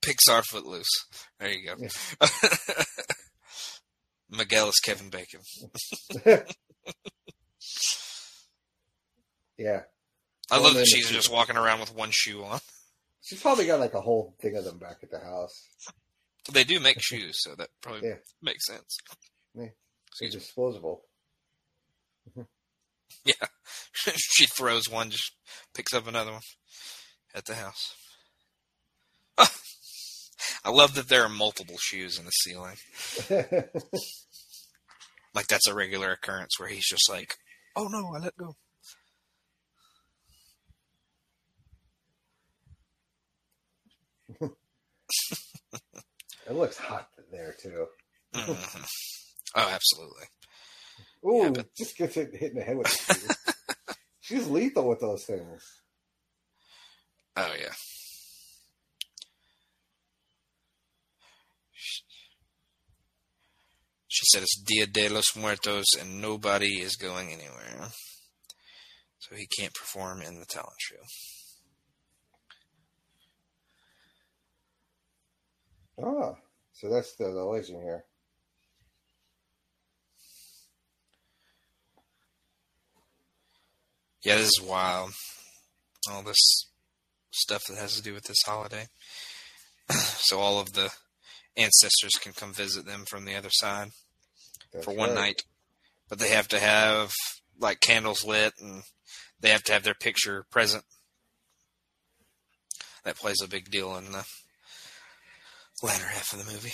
Pixar 0.01 0.45
Footloose. 0.45 0.87
There 1.41 1.51
you 1.51 1.67
go. 1.67 1.75
Miguel 4.31 4.69
is 4.69 4.77
Kevin 4.77 5.11
Bacon. 5.11 5.41
Yeah, 9.61 9.83
I 10.51 10.59
love 10.59 10.75
that 10.75 10.87
she's 10.89 11.09
just 11.11 11.31
walking 11.31 11.57
around 11.57 11.81
with 11.81 11.95
one 11.95 12.11
shoe 12.13 12.43
on. 12.43 12.59
she's 13.23 13.41
probably 13.41 13.67
got 13.67 13.79
like 13.81 13.95
a 13.95 14.01
whole 14.01 14.35
thing 14.41 14.57
of 14.57 14.65
them 14.65 14.79
back 14.79 14.99
at 15.03 15.11
the 15.11 15.21
house. 15.21 15.53
They 16.51 16.65
do 16.65 16.81
make 16.81 16.97
shoes, 17.01 17.37
so 17.41 17.55
that 17.57 17.69
probably 17.83 18.09
Yeah. 18.09 18.17
makes 18.43 18.67
sense. 18.67 18.97
They're 19.55 20.31
disposable. 20.31 21.03
Mm-hmm. 22.31 22.43
Yeah. 23.25 23.47
she 24.17 24.47
throws 24.47 24.89
one, 24.91 25.11
just 25.11 25.33
picks 25.75 25.93
up 25.95 26.07
another 26.09 26.33
one 26.33 26.41
at 27.35 27.45
the 27.45 27.55
house. 27.55 27.95
I 30.65 30.71
love 30.71 30.95
that 30.95 31.09
there 31.09 31.23
are 31.23 31.29
multiple 31.29 31.77
shoes 31.79 32.19
in 32.19 32.25
the 32.25 32.31
ceiling. 32.33 32.77
Like 35.33 35.47
that's 35.47 35.69
a 35.69 35.75
regular 35.75 36.11
occurrence 36.11 36.59
where 36.59 36.69
he's 36.69 36.89
just 36.89 37.09
like, 37.09 37.37
"Oh 37.77 37.87
no, 37.87 38.13
I 38.17 38.19
let 38.19 38.37
go." 38.37 38.57
it 46.47 46.53
looks 46.53 46.77
hot 46.79 47.09
there 47.33 47.55
too. 47.61 47.87
Mhm. 48.35 48.87
Oh, 49.57 49.69
absolutely. 49.69 50.27
Ooh, 51.27 51.43
Yeah, 51.45 51.51
but- 51.51 51.75
just 51.77 51.97
gets 51.97 52.15
hit, 52.15 52.35
hit 52.35 52.53
in 52.53 52.59
the 52.59 52.63
head 52.65 52.77
with. 52.79 53.37
She's 54.21 54.47
lethal 54.47 54.89
with 54.89 55.01
those 55.01 55.25
things. 55.25 55.63
Oh 57.37 57.53
yeah. 57.61 57.73
She 64.09 64.25
said 64.33 64.43
it's 64.43 64.61
Dia 64.61 64.87
de 64.87 65.09
los 65.09 65.37
Muertos 65.37 65.87
and 65.99 66.21
nobody 66.21 66.81
is 66.81 66.97
going 66.97 67.33
anywhere. 67.33 67.89
So 69.19 69.37
he 69.37 69.47
can't 69.59 69.75
perform 69.75 70.23
in 70.23 70.41
the 70.41 70.47
talent 70.47 70.77
show. 70.81 70.97
Ah, 76.03 76.35
so 76.73 76.89
that's 76.89 77.15
the, 77.17 77.25
the 77.25 77.45
legend 77.45 77.83
here. 77.83 78.05
Yeah, 84.23 84.37
this 84.37 84.49
is 84.49 84.63
wild. 84.63 85.13
All 86.11 86.23
this 86.23 86.67
stuff 87.31 87.63
that 87.69 87.79
has 87.79 87.97
to 87.97 88.03
do 88.03 88.13
with 88.13 88.25
this 88.25 88.43
holiday. 88.45 88.87
so 89.91 90.39
all 90.41 90.61
of 90.61 90.73
the 90.73 90.91
ancestors 91.57 92.13
can 92.21 92.33
come 92.33 92.53
visit 92.53 92.87
them 92.87 93.05
from 93.09 93.25
the 93.25 93.35
other 93.35 93.51
side 93.51 93.89
That's 94.73 94.85
for 94.85 94.95
one 94.95 95.11
right. 95.11 95.15
night. 95.15 95.43
But 96.09 96.19
they 96.19 96.29
have 96.29 96.49
to 96.49 96.59
have 96.59 97.13
like 97.59 97.81
candles 97.81 98.25
lit 98.25 98.55
and 98.61 98.83
they 99.41 99.51
have 99.51 99.63
to 99.65 99.73
have 99.73 99.85
their 99.85 99.95
picture 99.95 100.45
present. 100.51 100.85
That 103.05 103.17
plays 103.17 103.41
a 103.43 103.49
big 103.49 103.71
deal 103.71 103.97
in 103.97 104.13
the 104.13 104.25
latter 105.83 106.07
half 106.07 106.33
of 106.33 106.45
the 106.45 106.53
movie. 106.53 106.73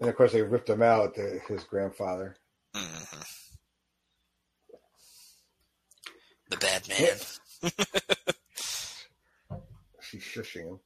And 0.00 0.08
of 0.08 0.16
course, 0.16 0.32
they 0.32 0.42
ripped 0.42 0.68
him 0.68 0.82
out, 0.82 1.14
the, 1.14 1.40
his 1.48 1.64
grandfather. 1.64 2.36
hmm 2.74 3.20
The 6.50 6.56
bad 6.58 6.88
man. 6.88 7.16
She's 10.00 10.22
shushing 10.22 10.66
him. 10.68 10.80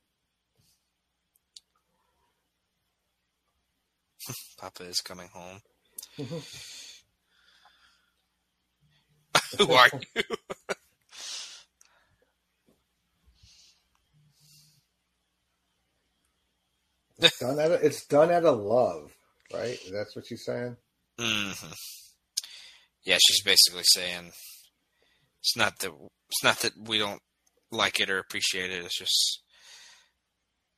Papa 4.58 4.82
is 4.84 5.00
coming 5.00 5.28
home. 5.28 5.60
Mhm. 6.18 6.42
Who 9.58 9.72
are 9.72 9.88
you? 10.14 10.22
It's 17.20 17.38
done 17.38 17.58
out 17.58 17.72
of, 17.72 17.82
it's 17.82 18.06
done 18.06 18.30
out 18.30 18.44
of 18.44 18.58
love, 18.58 19.12
right? 19.52 19.78
That's 19.92 20.14
what 20.14 20.26
she's 20.26 20.44
saying. 20.44 20.76
hmm 21.18 21.50
Yeah, 23.04 23.18
she's 23.20 23.42
basically 23.42 23.82
saying 23.84 24.32
it's 25.40 25.56
not 25.56 25.78
that 25.80 25.90
it's 26.30 26.44
not 26.44 26.58
that 26.60 26.72
we 26.86 26.98
don't 26.98 27.20
like 27.72 28.00
it 28.00 28.10
or 28.10 28.18
appreciate 28.18 28.70
it. 28.70 28.84
It's 28.84 28.98
just 28.98 29.42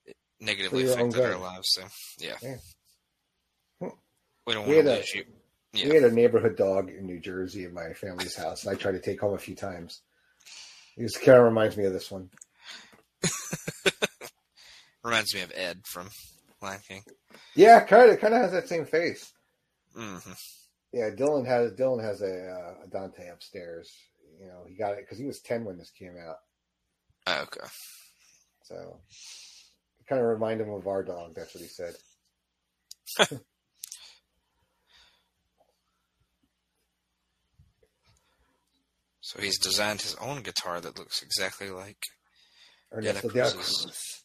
it 0.06 0.16
negatively 0.40 0.82
For 0.82 0.88
your 0.88 1.00
own 1.00 1.08
affected 1.10 1.32
our 1.34 1.38
lives. 1.40 1.66
So 1.72 1.82
yeah, 2.18 2.36
Yeah. 2.42 2.56
We 4.46 4.54
don't 4.54 4.66
We 4.66 4.76
want 4.76 4.86
to 4.86 4.92
had 4.92 4.98
a- 4.98 5.00
lose 5.00 5.14
you. 5.14 5.24
We 5.72 5.94
had 5.94 6.04
a 6.04 6.10
neighborhood 6.10 6.56
dog 6.56 6.88
in 6.90 7.06
New 7.06 7.20
Jersey 7.20 7.64
at 7.64 7.72
my 7.72 7.92
family's 7.92 8.34
house, 8.34 8.64
and 8.64 8.72
I 8.72 8.74
tried 8.80 8.92
to 8.92 9.00
take 9.00 9.20
home 9.20 9.34
a 9.34 9.38
few 9.38 9.54
times. 9.54 10.00
Just 10.98 11.22
kind 11.22 11.38
of 11.38 11.44
reminds 11.44 11.76
me 11.76 11.84
of 11.84 11.92
this 11.92 12.10
one. 12.10 12.28
reminds 15.02 15.34
me 15.34 15.42
of 15.42 15.52
Ed 15.54 15.80
from 15.86 16.08
Lion 16.62 16.80
King. 16.86 17.02
Yeah, 17.54 17.80
kind 17.80 18.10
of, 18.10 18.20
kind 18.20 18.34
of 18.34 18.42
has 18.42 18.52
that 18.52 18.68
same 18.68 18.84
face. 18.84 19.32
hmm 19.94 20.18
Yeah, 20.92 21.10
Dylan 21.10 21.46
has 21.46 21.72
Dylan 21.72 22.02
has 22.02 22.22
a, 22.22 22.48
uh, 22.50 22.84
a 22.84 22.88
Dante 22.88 23.28
upstairs. 23.28 23.92
You 24.40 24.46
know, 24.46 24.64
he 24.66 24.74
got 24.76 24.92
it 24.92 25.00
because 25.00 25.18
he 25.18 25.26
was 25.26 25.40
ten 25.40 25.64
when 25.64 25.78
this 25.78 25.90
came 25.90 26.14
out. 26.16 26.36
Okay. 27.42 27.66
So, 28.64 29.00
kind 30.08 30.20
of 30.20 30.26
remind 30.28 30.60
him 30.60 30.70
of 30.70 30.86
our 30.86 31.02
dog. 31.02 31.34
That's 31.34 31.54
what 31.54 31.62
he 31.62 31.68
said. 31.68 31.94
So 39.20 39.40
he's 39.40 39.58
designed 39.60 40.02
his 40.02 40.16
own 40.16 40.42
guitar 40.42 40.80
that 40.80 40.98
looks 40.98 41.22
exactly 41.22 41.70
like 41.70 42.02
Ernesto 42.92 43.28
De 43.28 43.34
de 43.34 43.38
la 43.40 43.44
la 43.46 43.52
Cruz's. 43.52 44.19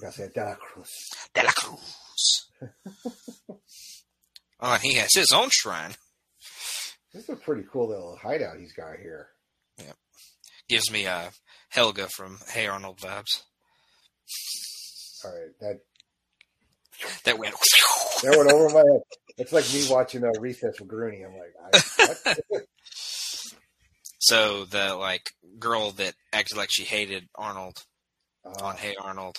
Gracias, 0.00 0.32
de 0.32 0.40
la 0.44 0.54
Cruz. 0.56 0.88
De 1.34 1.42
La 1.42 1.52
Cruz. 1.52 2.48
oh, 4.60 4.72
and 4.72 4.82
he 4.82 4.94
has 4.94 5.10
his 5.14 5.32
own 5.32 5.48
shrine. 5.52 5.92
This 7.12 7.24
is 7.24 7.30
a 7.30 7.36
pretty 7.36 7.64
cool 7.70 7.88
little 7.88 8.16
hideout 8.20 8.58
he's 8.58 8.72
got 8.72 8.96
here. 9.00 9.28
Yeah. 9.78 9.92
Gives 10.68 10.90
me 10.90 11.06
uh, 11.06 11.30
Helga 11.68 12.08
from 12.08 12.38
Hey 12.52 12.66
Arnold 12.66 12.98
vibes. 12.98 13.42
All 15.24 15.30
right, 15.32 15.50
that 15.60 15.80
That 17.24 17.38
went. 17.38 17.54
that 18.22 18.36
went 18.38 18.50
over 18.50 18.68
my 18.70 18.80
head. 18.80 19.02
It's 19.38 19.52
like 19.52 19.64
me 19.72 19.86
watching 19.90 20.24
a 20.24 20.30
recess 20.40 20.78
with 20.80 20.88
Grooney. 20.88 21.22
I'm 21.22 21.32
like, 21.36 21.54
I, 21.98 22.34
what? 22.48 22.62
So 24.24 24.64
the 24.66 24.94
like 24.94 25.32
girl 25.58 25.90
that 25.92 26.14
acted 26.32 26.56
like 26.56 26.68
she 26.70 26.84
hated 26.84 27.28
Arnold 27.34 27.82
Uh, 28.44 28.66
on 28.66 28.76
Hey 28.76 28.94
Arnold 29.00 29.38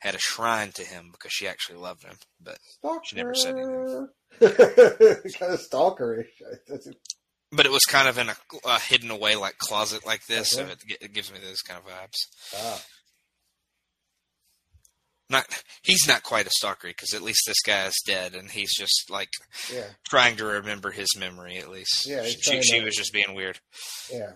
had 0.00 0.14
a 0.14 0.18
shrine 0.18 0.72
to 0.72 0.82
him 0.82 1.08
because 1.12 1.32
she 1.32 1.46
actually 1.48 1.78
loved 1.78 2.04
him. 2.04 2.16
But 2.42 2.58
stalker. 2.62 3.00
She 3.04 3.16
never 3.16 3.34
said 3.34 3.54
anything. 3.56 4.08
kind 4.40 5.52
of 5.52 5.60
stalkerish. 5.60 6.28
But 7.52 7.66
it 7.66 7.72
was 7.72 7.84
kind 7.84 8.08
of 8.08 8.16
in 8.18 8.28
a, 8.28 8.36
a 8.64 8.78
hidden 8.78 9.10
away 9.10 9.36
like 9.36 9.58
closet 9.58 10.06
like 10.06 10.26
this, 10.26 10.50
so 10.52 10.66
it, 10.66 10.78
it 11.00 11.12
gives 11.12 11.32
me 11.32 11.38
those 11.44 11.60
kind 11.62 11.80
of 11.80 11.90
vibes. 11.90 12.16
Ah, 12.56 12.82
Not 15.28 15.62
he's 15.82 16.06
not 16.08 16.22
quite 16.22 16.46
a 16.46 16.50
stalker 16.50 16.88
because 16.88 17.12
at 17.14 17.22
least 17.22 17.42
this 17.46 17.60
guy 17.64 17.86
is 17.86 18.02
dead 18.06 18.34
and 18.34 18.50
he's 18.50 18.72
just 18.76 19.10
like 19.10 19.30
yeah, 19.72 19.86
trying 20.08 20.36
to 20.36 20.44
remember 20.44 20.90
his 20.92 21.08
memory 21.18 21.58
at 21.58 21.70
least. 21.70 22.06
Yeah, 22.06 22.22
she, 22.24 22.40
she, 22.40 22.62
she 22.62 22.80
was 22.84 22.94
just 22.96 23.12
being 23.12 23.34
weird. 23.34 23.58
yeah. 24.12 24.32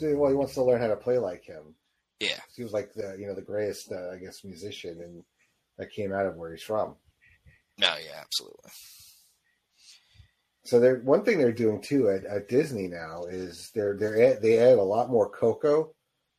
Well, 0.00 0.30
he 0.30 0.36
wants 0.36 0.54
to 0.54 0.62
learn 0.62 0.80
how 0.80 0.88
to 0.88 0.96
play 0.96 1.18
like 1.18 1.44
him. 1.44 1.74
Yeah, 2.20 2.40
He 2.56 2.62
was 2.62 2.72
like 2.72 2.92
the 2.94 3.16
you 3.18 3.26
know 3.26 3.34
the 3.34 3.42
greatest 3.42 3.92
uh, 3.92 4.10
I 4.10 4.18
guess 4.18 4.44
musician 4.44 5.00
and 5.02 5.22
that 5.78 5.90
came 5.92 6.12
out 6.12 6.26
of 6.26 6.36
where 6.36 6.50
he's 6.52 6.62
from. 6.62 6.96
no, 7.78 7.94
yeah, 8.02 8.20
absolutely. 8.22 8.70
So 10.64 10.80
they're 10.80 11.00
one 11.00 11.24
thing 11.24 11.38
they're 11.38 11.52
doing 11.52 11.80
too 11.80 12.08
at, 12.10 12.24
at 12.24 12.48
Disney 12.48 12.88
now 12.88 13.24
is 13.28 13.70
they're 13.74 13.96
they're 13.96 14.40
they 14.40 14.58
add 14.58 14.78
a 14.78 14.82
lot 14.82 15.10
more 15.10 15.28
Coco 15.30 15.94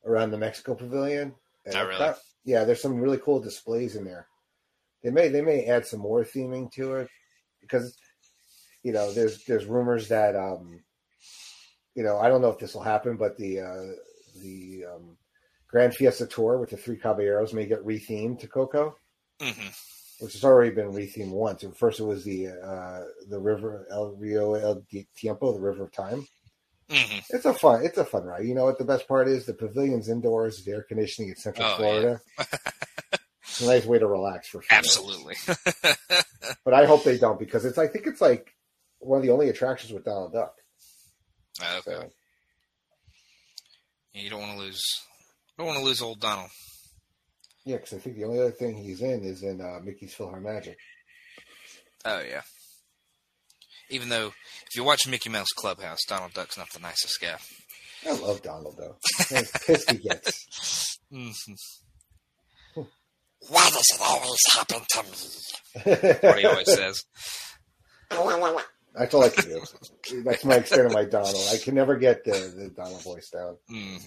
around 0.05 0.31
the 0.31 0.37
Mexico 0.37 0.75
Pavilion. 0.75 1.33
And 1.65 1.75
Oh, 1.75 1.79
I 1.79 1.83
really? 1.83 2.13
yeah, 2.43 2.63
there's 2.63 2.81
some 2.81 2.99
really 2.99 3.19
cool 3.19 3.39
displays 3.39 3.95
in 3.95 4.03
there. 4.03 4.27
They 5.03 5.11
may 5.11 5.29
they 5.29 5.41
may 5.41 5.65
add 5.65 5.85
some 5.85 5.99
more 6.01 6.23
theming 6.23 6.71
to 6.73 6.95
it 6.95 7.07
because 7.61 7.95
you 8.83 8.91
know 8.91 9.13
there's 9.13 9.43
there's 9.45 9.65
rumors 9.65 10.07
that 10.09 10.35
um 10.35 10.83
you 11.95 12.03
know 12.03 12.17
I 12.17 12.27
don't 12.27 12.41
know 12.41 12.49
if 12.49 12.59
this 12.59 12.73
will 12.73 12.81
happen, 12.83 13.15
but 13.15 13.37
the 13.37 13.59
uh, 13.61 13.91
the 14.41 14.85
um, 14.93 15.17
Grand 15.69 15.93
Fiesta 15.93 16.25
Tour 16.25 16.57
with 16.59 16.69
the 16.69 16.77
three 16.77 16.97
Caballeros 16.97 17.53
may 17.53 17.65
get 17.65 17.85
rethemed 17.85 18.39
to 18.39 18.47
Coco 18.47 18.95
hmm 19.41 19.67
which 20.19 20.33
has 20.33 20.43
already 20.43 20.71
been 20.71 20.91
rethemed 20.91 21.29
once. 21.29 21.61
And 21.61 21.77
first, 21.77 21.99
it 21.99 22.03
was 22.03 22.23
the 22.23 22.47
uh, 22.47 23.03
the 23.29 23.39
river 23.39 23.85
El 23.91 24.15
Rio 24.15 24.59
del 24.59 24.83
Tiempo, 25.15 25.53
the 25.53 25.59
River 25.59 25.83
of 25.83 25.91
Time. 25.91 26.27
hmm 26.89 27.19
It's 27.29 27.45
a 27.45 27.53
fun, 27.53 27.85
it's 27.85 27.99
a 27.99 28.03
fun 28.05 28.23
ride. 28.23 28.45
You 28.45 28.55
know 28.55 28.65
what 28.65 28.79
the 28.79 28.83
best 28.83 29.07
part 29.07 29.27
is? 29.27 29.45
The 29.45 29.53
pavilion's 29.53 30.09
indoors, 30.09 30.63
the 30.63 30.71
air 30.71 30.81
conditioning 30.81 31.29
in 31.29 31.35
Central 31.35 31.67
Oh, 31.69 31.75
Florida. 31.75 32.19
it's 32.39 33.61
a 33.61 33.67
nice 33.67 33.85
way 33.85 33.99
to 33.99 34.07
relax 34.07 34.47
for 34.47 34.63
minutes. 34.71 34.97
Absolutely. 34.97 35.35
But 36.65 36.73
I 36.73 36.85
hope 36.85 37.03
they 37.03 37.17
don't 37.19 37.39
because 37.39 37.63
it's 37.63 37.77
I 37.77 37.85
think 37.87 38.07
it's 38.07 38.19
like 38.19 38.53
one 38.99 39.17
of 39.17 39.23
the 39.23 39.31
only 39.31 39.49
attractions 39.49 39.93
with 39.93 40.03
Donald 40.03 40.33
Duck. 40.33 40.55
okay. 41.61 41.81
So 41.85 42.09
You 44.13 44.29
don't 44.31 44.41
want 44.41 44.53
to 44.53 44.63
lose. 44.65 44.83
Don't 45.57 45.67
want 45.67 45.79
to 45.79 45.85
lose 45.85 46.01
old 46.01 46.19
Donald. 46.19 46.49
yeah, 47.65 47.77
because 47.77 47.93
I 47.93 47.97
think 47.97 48.15
the 48.15 48.25
only 48.25 48.39
other 48.39 48.51
thing 48.51 48.75
he's 48.77 49.01
in 49.01 49.23
is 49.23 49.43
in 49.43 49.59
uh, 49.61 49.79
Mickey's 49.83 50.15
PhilharMagic. 50.15 50.75
Oh 52.05 52.21
yeah. 52.21 52.41
Even 53.89 54.09
though 54.09 54.27
if 54.67 54.75
you 54.75 54.83
watch 54.83 55.07
Mickey 55.07 55.29
Mouse 55.29 55.47
Clubhouse, 55.55 55.99
Donald 56.07 56.33
Duck's 56.33 56.57
not 56.57 56.69
the 56.71 56.79
nicest 56.79 57.19
guy. 57.21 57.37
I 58.07 58.13
love 58.13 58.41
Donald 58.41 58.75
though. 58.77 58.95
Pissed 59.65 59.91
he 59.91 59.97
gets. 59.97 60.99
hmm 61.11 61.29
Why 63.49 63.69
does 63.69 63.85
it 63.93 64.01
always 64.01 64.39
happen 64.53 64.81
to 64.89 65.03
me? 65.03 66.19
What 66.21 66.39
he 66.39 66.45
always 66.45 66.71
says. 66.73 67.03
That's 68.09 69.13
all 69.13 69.23
I 69.23 69.29
can 69.29 69.45
do. 69.45 69.61
That's 70.23 70.43
my 70.45 70.55
extent 70.55 70.87
of 70.87 70.93
my 70.93 71.05
Donald. 71.05 71.35
I 71.51 71.57
can 71.57 71.75
never 71.75 71.97
get 71.97 72.23
the, 72.23 72.31
the 72.55 72.69
Donald 72.75 73.03
voice 73.03 73.29
down. 73.29 73.57
hmm 73.69 73.97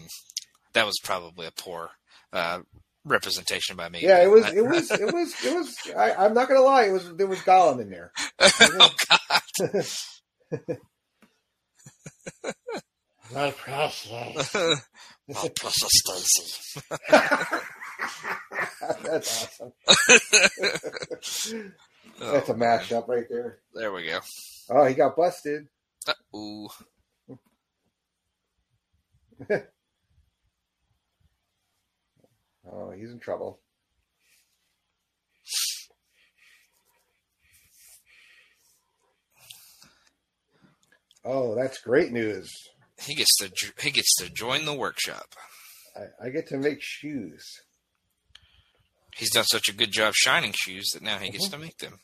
That 0.73 0.87
was 0.87 0.99
probably 1.03 1.47
a 1.47 1.51
poor 1.51 1.91
uh, 2.33 2.61
representation 3.05 3.77
by 3.77 3.89
me. 3.89 4.01
Yeah, 4.03 4.23
it 4.23 4.31
was. 4.31 4.47
It 4.47 4.65
was. 4.65 4.91
It 5.01 5.13
was. 5.13 5.45
It 5.45 5.55
was. 5.55 5.77
I, 5.97 6.13
I'm 6.13 6.35
not 6.35 6.49
gonna 6.49 6.61
lie. 6.61 6.85
It 6.85 6.93
was. 6.93 7.15
There 7.17 7.27
was 7.27 7.41
Gollum 7.41 7.81
in 7.81 7.91
there. 7.91 8.13
oh 8.41 8.91
God! 9.09 9.87
My 13.33 13.51
precious. 13.53 14.55
My 14.55 15.49
precious 15.55 15.89
Stacy. 15.89 16.81
That's 19.03 19.45
awesome. 19.45 19.73
Oh, 22.21 22.33
That's 22.33 22.49
a 22.49 22.55
mashup 22.55 23.09
right 23.09 23.27
there. 23.29 23.59
There 23.75 23.93
we 23.93 24.07
go. 24.07 24.21
Oh, 24.71 24.85
he 24.85 24.95
got 24.95 25.17
busted. 25.17 25.69
Uh, 26.07 26.37
ooh. 26.37 26.69
Oh, 32.73 32.91
he's 32.91 33.11
in 33.11 33.19
trouble. 33.19 33.61
Oh, 41.25 41.55
that's 41.55 41.81
great 41.81 42.13
news. 42.13 42.51
He 43.01 43.15
gets 43.15 43.37
to 43.39 43.51
he 43.83 43.91
gets 43.91 44.15
to 44.17 44.31
join 44.31 44.65
the 44.65 44.75
workshop. 44.75 45.35
I, 45.97 46.27
I 46.27 46.31
get 46.31 46.49
to 46.49 46.59
make 46.59 46.79
shoes. 46.81 47.45
He's 49.17 49.33
done 49.33 49.45
such 49.45 49.69
a 49.69 49.75
good 49.75 49.93
job 49.93 50.15
shining 50.15 50.55
shoes 50.55 50.91
that 50.95 51.03
now 51.03 51.19
he 51.19 51.31
gets 51.31 51.49
mm-hmm. 51.49 51.61
to 51.61 51.67
make 51.67 51.77
them. 51.79 52.01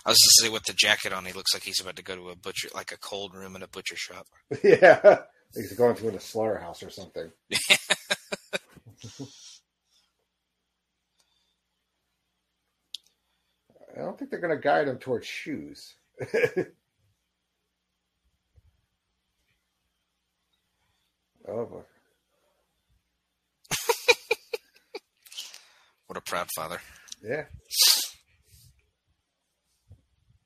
I 0.04 0.10
was 0.10 0.18
just 0.18 0.40
say 0.40 0.48
with 0.48 0.64
the 0.64 0.74
jacket 0.74 1.12
on, 1.12 1.24
he 1.24 1.32
looks 1.32 1.54
like 1.54 1.64
he's 1.64 1.80
about 1.80 1.96
to 1.96 2.04
go 2.04 2.14
to 2.14 2.30
a 2.30 2.36
butcher, 2.36 2.68
like 2.74 2.92
a 2.92 2.98
cold 2.98 3.34
room 3.34 3.56
in 3.56 3.62
a 3.62 3.68
butcher 3.68 3.96
shop. 3.96 4.26
yeah. 4.62 5.22
He's 5.54 5.72
going 5.74 5.94
to 5.96 6.08
a 6.08 6.20
slaughterhouse 6.20 6.82
or 6.82 6.90
something. 6.90 7.30
I 13.94 14.00
don't 14.00 14.18
think 14.18 14.30
they're 14.30 14.40
going 14.40 14.56
to 14.56 14.62
guide 14.62 14.88
him 14.88 14.98
towards 14.98 15.26
shoes. 15.26 15.94
oh, 21.46 21.66
boy. 21.66 21.82
What 26.06 26.18
a 26.18 26.20
proud 26.20 26.48
father. 26.54 26.78
Yeah. 27.24 27.44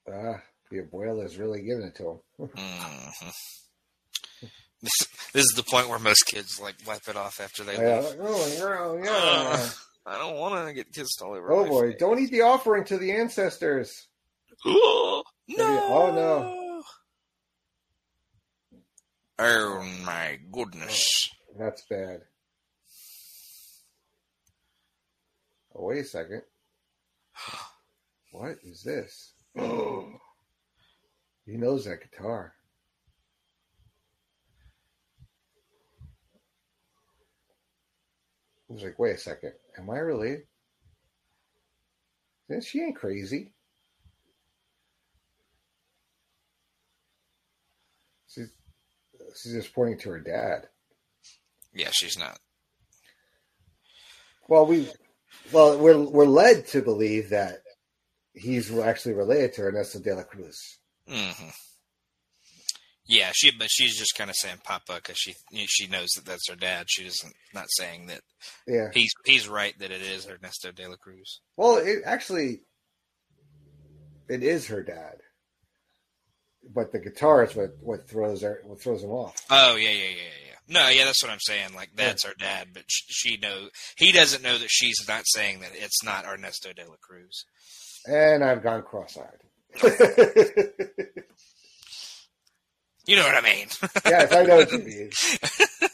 Ah, 0.08 0.40
the 0.70 0.78
abuela 0.82 1.24
is 1.24 1.38
really 1.38 1.62
giving 1.62 1.86
it 1.86 1.96
to 1.96 2.20
him. 2.38 2.48
hmm 2.54 3.28
This, 4.82 4.92
this 5.32 5.44
is 5.44 5.54
the 5.56 5.62
point 5.62 5.88
where 5.88 5.98
most 5.98 6.24
kids 6.26 6.60
like 6.60 6.74
wipe 6.86 7.08
it 7.08 7.16
off 7.16 7.40
after 7.40 7.64
they 7.64 7.74
Yeah, 7.74 8.00
leave. 8.00 8.16
oh, 8.20 8.96
yeah, 8.98 9.04
yeah. 9.04 9.10
Uh, 9.54 9.70
I 10.08 10.18
don't 10.18 10.36
want 10.36 10.68
to 10.68 10.72
get 10.74 10.92
kissed 10.92 11.20
all 11.22 11.32
over. 11.34 11.50
Oh 11.52 11.66
boy, 11.66 11.94
don't 11.98 12.20
eat 12.20 12.30
the 12.30 12.42
offering 12.42 12.84
to 12.84 12.96
the 12.98 13.10
ancestors. 13.12 14.06
no! 14.64 15.22
Oh, 15.58 16.12
no. 16.14 16.82
Oh 19.38 19.82
my 20.04 20.38
goodness! 20.52 21.28
That's 21.58 21.82
bad. 21.90 22.20
Oh, 25.74 25.86
wait 25.86 26.00
a 26.00 26.04
second. 26.04 26.42
What 28.32 28.56
is 28.64 28.82
this? 28.82 29.32
he 29.54 29.62
knows 31.56 31.86
that 31.86 32.02
guitar. 32.02 32.52
He's 38.68 38.82
like, 38.82 38.98
wait 38.98 39.14
a 39.14 39.18
second. 39.18 39.52
Am 39.78 39.88
I 39.90 39.98
really? 39.98 40.38
Then 42.48 42.60
She 42.60 42.80
ain't 42.80 42.96
crazy. 42.96 43.52
She's, 48.28 48.48
she's 49.40 49.52
just 49.52 49.74
pointing 49.74 49.98
to 50.00 50.10
her 50.10 50.20
dad. 50.20 50.68
Yeah, 51.74 51.90
she's 51.92 52.18
not. 52.18 52.38
Well, 54.48 54.66
we, 54.66 54.88
well, 55.52 55.78
we're 55.78 55.98
we're 55.98 56.24
led 56.24 56.66
to 56.68 56.82
believe 56.82 57.30
that 57.30 57.58
he's 58.32 58.76
actually 58.78 59.14
related 59.14 59.54
to 59.54 59.62
Ernesto 59.62 59.98
de 59.98 60.14
la 60.14 60.22
Cruz. 60.22 60.78
hmm 61.08 61.30
Yeah, 63.08 63.30
she 63.34 63.50
but 63.56 63.68
she's 63.70 63.96
just 63.96 64.14
kind 64.16 64.30
of 64.30 64.36
saying 64.36 64.58
Papa 64.64 64.96
because 64.96 65.16
she 65.18 65.34
she 65.68 65.86
knows 65.86 66.08
that 66.16 66.24
that's 66.24 66.48
her 66.48 66.56
dad. 66.56 66.86
She 66.88 67.04
doesn't 67.04 67.34
not 67.54 67.66
saying 67.68 68.06
that 68.06 68.20
Yeah. 68.66 68.88
he's 68.92 69.12
he's 69.24 69.48
right 69.48 69.78
that 69.78 69.90
it 69.92 70.02
is 70.02 70.26
Ernesto 70.28 70.72
de 70.72 70.88
la 70.88 70.96
Cruz. 70.96 71.40
Well, 71.56 71.76
it 71.76 72.00
actually, 72.04 72.62
it 74.28 74.42
is 74.42 74.66
her 74.68 74.82
dad, 74.82 75.18
but 76.74 76.90
the 76.92 76.98
guitar 76.98 77.44
is 77.44 77.54
what 77.54 77.70
what 77.80 78.08
throws 78.08 78.42
her 78.42 78.60
what 78.64 78.80
throws 78.80 79.02
him 79.04 79.10
off. 79.10 79.36
Oh 79.50 79.76
yeah 79.76 79.90
yeah 79.90 80.08
yeah 80.08 80.10
yeah. 80.10 80.52
No, 80.68 80.88
yeah, 80.88 81.04
that's 81.04 81.22
what 81.22 81.30
I'm 81.30 81.38
saying. 81.40 81.74
Like 81.76 81.90
that's 81.94 82.24
her 82.24 82.34
dad, 82.36 82.70
but 82.74 82.82
she, 82.88 83.04
she 83.08 83.36
know 83.36 83.68
he 83.96 84.10
doesn't 84.10 84.42
know 84.42 84.58
that 84.58 84.68
she's 84.68 84.96
not 85.06 85.22
saying 85.26 85.60
that 85.60 85.70
it's 85.74 86.02
not 86.02 86.24
Ernesto 86.26 86.72
de 86.72 86.82
la 86.88 86.96
Cruz. 87.00 87.44
And 88.08 88.42
I've 88.42 88.64
gone 88.64 88.82
cross-eyed. 88.82 89.42
You 93.06 93.16
know 93.16 93.22
what 93.24 93.36
I 93.36 93.40
mean? 93.40 93.68
yes, 94.04 94.32
I 94.32 94.42
know 94.42 94.56
what 94.56 94.72
you 94.72 94.78
mean. 94.80 95.10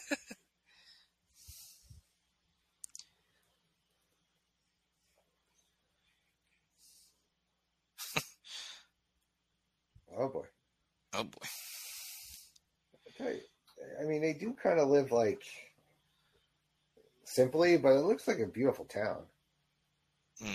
oh 10.17 10.27
boy. 10.29 10.45
oh 11.13 11.23
boy. 11.23 11.47
I 13.21 13.39
I 14.01 14.05
mean, 14.05 14.21
they 14.21 14.33
do 14.33 14.55
kind 14.61 14.79
of 14.79 14.89
live 14.89 15.11
like 15.11 15.43
simply, 17.25 17.77
but 17.77 17.89
it 17.93 18.05
looks 18.05 18.27
like 18.27 18.39
a 18.39 18.47
beautiful 18.47 18.85
town. 18.85 19.23
hmm 20.41 20.47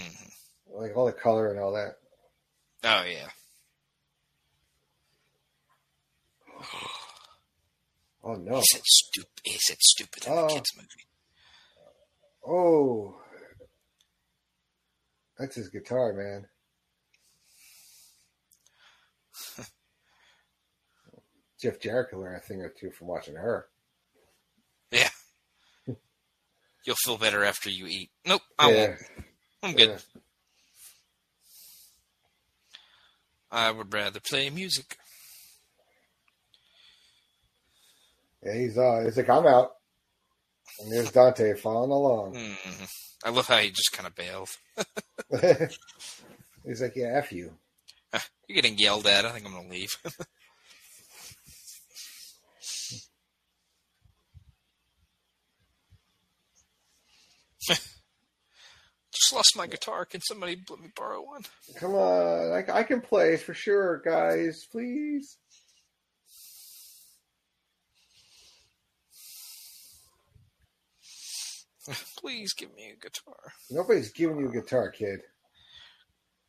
Like 0.73 0.97
all 0.97 1.07
the 1.07 1.13
color 1.13 1.51
and 1.51 1.61
all 1.61 1.73
that. 1.73 1.97
Oh 2.85 3.05
yeah. 3.05 3.29
Oh 8.25 8.35
no! 8.35 8.57
He 8.57 8.63
said 8.73 8.83
stupid. 8.85 9.31
He 9.45 9.57
said 9.61 9.77
stupid 9.81 10.27
in 10.27 10.33
Oh. 10.33 10.49
the 10.49 10.55
kids 10.55 10.67
movie. 10.77 11.07
Oh, 12.45 13.21
that's 15.39 15.55
his 15.55 15.69
guitar, 15.69 16.13
man. 16.13 16.47
Jeff 21.61 21.81
Jarrett 21.81 22.11
could 22.11 22.19
learn 22.19 22.37
a 22.37 22.41
thing 22.41 22.61
or 22.61 22.69
two 22.69 22.91
from 22.91 23.07
watching 23.09 23.35
her. 23.37 23.67
Yeah. 24.91 25.11
You'll 26.85 26.97
feel 27.05 27.19
better 27.19 27.45
after 27.45 27.71
you 27.71 27.87
eat. 27.87 28.11
Nope, 28.27 28.43
I 28.59 28.71
yeah, 28.71 28.87
won't. 28.89 28.99
I'm 29.63 29.73
good. 29.75 29.89
yeah. 29.91 29.99
I 33.51 33.71
would 33.71 33.93
rather 33.95 34.21
play 34.21 34.51
music. 34.51 34.97
Yeah, 38.49 38.55
he's 38.55 38.79
uh, 38.79 39.03
he's 39.05 39.17
like, 39.17 39.29
I'm 39.29 39.47
out. 39.47 39.73
And 40.81 40.93
there's 40.93 41.11
Dante 41.11 41.55
following 41.55 41.91
along. 41.91 42.35
hmm 42.35 42.85
I 43.25 43.31
love 43.31 43.49
how 43.49 43.57
he 43.57 43.71
just 43.71 43.93
kind 43.93 44.07
of 44.07 44.15
bailed. 44.15 44.49
he's 46.65 46.81
like, 46.81 46.95
yeah, 46.95 47.15
f 47.17 47.33
you. 47.33 47.53
You're 48.49 48.63
getting 48.63 48.79
yelled 48.79 49.07
at. 49.07 49.25
I 49.25 49.33
think 49.33 49.45
I'm 49.45 49.53
gonna 49.53 49.69
leave. 49.69 49.97
Just 57.69 59.33
lost 59.35 59.57
my 59.57 59.67
guitar. 59.67 60.05
Can 60.05 60.21
somebody 60.21 60.63
let 60.71 60.81
me 60.81 60.91
borrow 60.95 61.23
one? 61.23 61.43
Come 61.77 61.95
on, 61.95 62.53
I, 62.53 62.65
I 62.73 62.83
can 62.85 63.01
play 63.01 63.37
for 63.37 63.53
sure, 63.53 64.01
guys. 64.05 64.67
Please. 64.71 65.39
Please 72.19 72.53
give 72.55 72.75
me 72.75 72.93
a 72.93 72.97
guitar. 73.01 73.53
Nobody's 73.71 74.13
giving 74.13 74.39
you 74.39 74.49
a 74.49 74.53
guitar, 74.53 74.91
kid. 74.91 75.21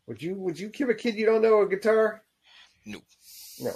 Would 0.08 0.22
you? 0.22 0.36
Would 0.36 0.60
you 0.60 0.70
give 0.70 0.90
a 0.90 0.96
kid 0.96 1.16
you 1.16 1.26
don't 1.26 1.42
know 1.42 1.62
a 1.62 1.70
guitar? 1.70 2.24
No. 2.86 3.00
No. 3.60 3.72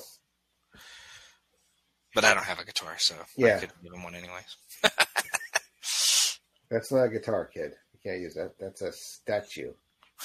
But 2.16 2.26
I 2.26 2.34
don't 2.34 2.46
have 2.46 2.60
a 2.60 2.66
guitar, 2.66 2.96
so 2.98 3.16
Yeah. 3.38 3.56
I 3.58 3.60
could 3.60 3.72
give 3.84 3.94
him 3.94 4.04
one 4.04 4.16
anyways. 4.16 4.58
That's 6.70 6.92
not 6.92 7.04
a 7.04 7.10
guitar, 7.10 7.46
kid. 7.54 7.74
You 7.94 8.00
can't 8.04 8.22
use 8.22 8.34
that. 8.36 8.54
That's 8.60 8.82
a 8.82 8.92
statue. 8.92 9.74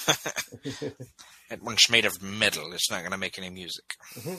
That 1.49 1.63
one's 1.63 1.89
made 1.89 2.05
of 2.05 2.21
metal. 2.21 2.71
It's 2.73 2.91
not 2.91 2.99
going 2.99 3.11
to 3.11 3.17
make 3.17 3.39
any 3.39 3.49
music. 3.49 3.95
Mm-hmm. 4.19 4.35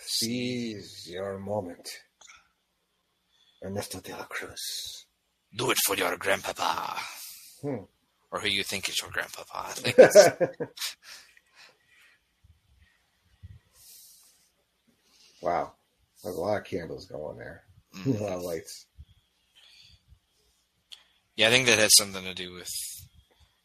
Seize 0.00 1.08
your 1.08 1.38
moment. 1.38 1.88
Ernesto 3.64 4.00
de 4.00 4.10
la 4.10 4.24
Cruz. 4.24 5.05
Do 5.56 5.70
it 5.70 5.78
for 5.86 5.96
your 5.96 6.16
grandpapa. 6.16 7.00
Hmm. 7.62 7.84
Or 8.30 8.40
who 8.40 8.48
you 8.48 8.62
think 8.62 8.88
is 8.88 9.00
your 9.00 9.10
grandpapa. 9.10 9.68
I 9.68 9.72
think 9.72 10.70
wow. 15.40 15.72
There's 16.22 16.36
a 16.36 16.40
lot 16.40 16.58
of 16.58 16.64
candles 16.64 17.06
going 17.06 17.38
there. 17.38 17.62
A 18.06 18.10
lot 18.10 18.32
of 18.38 18.42
lights. 18.42 18.86
yeah, 21.36 21.48
I 21.48 21.50
think 21.50 21.66
that 21.66 21.78
has 21.78 21.92
something 21.96 22.24
to 22.24 22.34
do 22.34 22.52
with 22.52 22.68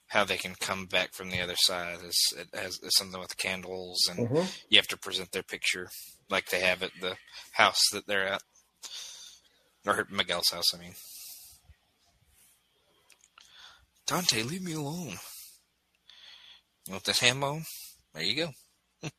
how 0.08 0.24
they 0.24 0.38
can 0.38 0.56
come 0.60 0.86
back 0.86 1.14
from 1.14 1.30
the 1.32 1.42
other 1.42 1.56
side. 1.58 1.98
It 2.04 2.48
has 2.54 2.80
it's 2.84 2.98
something 2.98 3.20
with 3.20 3.38
candles, 3.38 4.08
and 4.10 4.28
hmm 4.28 4.44
you 4.70 4.78
have 4.78 4.88
to 4.88 4.98
present 4.98 5.32
their 5.32 5.44
picture 5.44 5.88
like 6.30 6.50
they 6.50 6.62
have 6.62 6.84
at 6.84 6.92
the 7.02 7.16
house 7.54 7.82
that 7.92 8.08
they're 8.08 8.28
at, 8.28 8.42
or 9.86 10.08
Miguel's 10.10 10.50
house. 10.52 10.74
I 10.74 10.78
mean, 10.78 10.94
Dante, 14.08 14.44
leave 14.44 14.62
me 14.64 14.74
alone. 14.74 15.16
You 16.88 16.94
want 16.94 17.04
this 17.06 17.20
ham 17.20 17.40
bone? 17.40 17.64
There 18.14 18.24
you 18.24 18.36
go. 18.36 18.50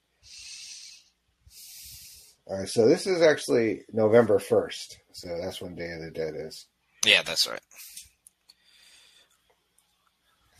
All 2.46 2.58
right, 2.58 2.68
so 2.68 2.86
this 2.88 3.06
is 3.06 3.22
actually 3.22 3.82
November 3.92 4.38
1st. 4.38 4.96
So 5.12 5.28
that's 5.40 5.60
when 5.62 5.74
Day 5.74 5.92
of 5.92 6.02
the 6.02 6.10
Dead 6.10 6.34
is. 6.36 6.66
Yeah, 7.06 7.22
that's 7.22 7.48
right. 7.48 7.60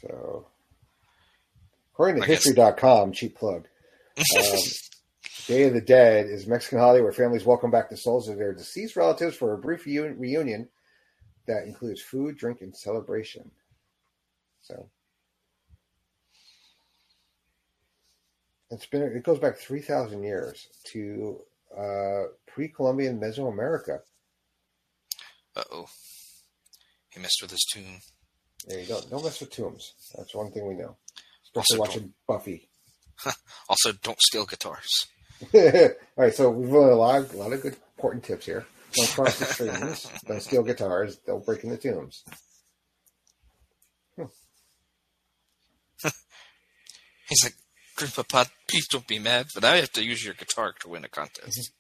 So, 0.01 0.47
according 1.93 2.17
to 2.17 2.23
I 2.23 2.27
guess- 2.27 2.45
History.com, 2.45 3.13
cheap 3.13 3.37
plug, 3.37 3.67
um, 4.39 4.59
Day 5.47 5.65
of 5.65 5.75
the 5.75 5.81
Dead 5.81 6.27
is 6.27 6.47
a 6.47 6.51
Mexican 6.51 6.79
holiday 6.79 7.03
where 7.03 7.13
families 7.13 7.45
welcome 7.45 7.71
back 7.71 7.91
the 7.91 7.97
souls 7.97 8.29
of 8.29 8.37
their 8.39 8.53
deceased 8.55 8.97
relatives 8.97 9.37
for 9.37 9.53
a 9.53 9.59
brief 9.59 9.85
reunion 9.87 10.69
that 11.47 11.65
includes 11.65 12.01
food, 12.01 12.37
drink, 12.37 12.61
and 12.61 12.75
celebration. 12.77 13.51
So, 14.63 14.89
it's 18.71 18.87
been 18.87 19.03
it 19.03 19.23
goes 19.25 19.39
back 19.39 19.57
three 19.59 19.81
thousand 19.81 20.23
years 20.23 20.69
to 20.93 21.41
uh, 21.77 22.25
pre-Columbian 22.47 23.19
Mesoamerica. 23.21 24.01
Uh 25.57 25.65
oh. 25.73 25.87
He 27.11 27.21
messed 27.21 27.41
with 27.43 27.51
his 27.51 27.67
tomb. 27.73 27.99
There 28.67 28.81
you 28.81 28.87
go. 28.87 29.01
Don't 29.11 29.25
mess 29.25 29.41
with 29.41 29.51
tombs. 29.51 29.93
That's 30.17 30.35
one 30.35 30.51
thing 30.51 30.67
we 30.67 30.75
know. 30.75 30.97
Especially 31.45 31.79
Also 31.79 31.79
watching 31.79 32.13
Buffy. 32.27 32.69
Also, 33.69 33.93
don't 34.03 34.21
steal 34.21 34.45
guitars. 34.45 35.07
All 35.55 35.91
right, 36.17 36.35
so 36.35 36.51
we've 36.51 36.71
learned 36.71 36.93
a 36.93 36.97
lot, 36.97 37.33
a 37.33 37.37
lot 37.37 37.53
of 37.53 37.63
good 37.63 37.77
important 37.97 38.25
tips 38.25 38.47
here. 38.47 38.67
Don't 38.95 39.09
cross 39.11 39.39
the 39.39 39.45
streams. 39.55 40.11
don't 40.27 40.43
steal 40.43 40.63
guitars. 40.63 41.17
Don't 41.27 41.45
break 41.45 41.63
into 41.65 41.77
tombs. 41.77 42.25
He's 47.33 47.45
like, 47.45 47.55
Grandpapa, 47.97 48.51
please 48.69 48.87
don't 48.89 49.07
be 49.07 49.19
mad, 49.19 49.47
but 49.55 49.65
I 49.65 49.77
have 49.77 49.91
to 49.93 50.05
use 50.05 50.23
your 50.23 50.35
guitar 50.35 50.75
to 50.81 50.89
win 50.91 51.05
a 51.05 51.09
contest. 51.09 51.73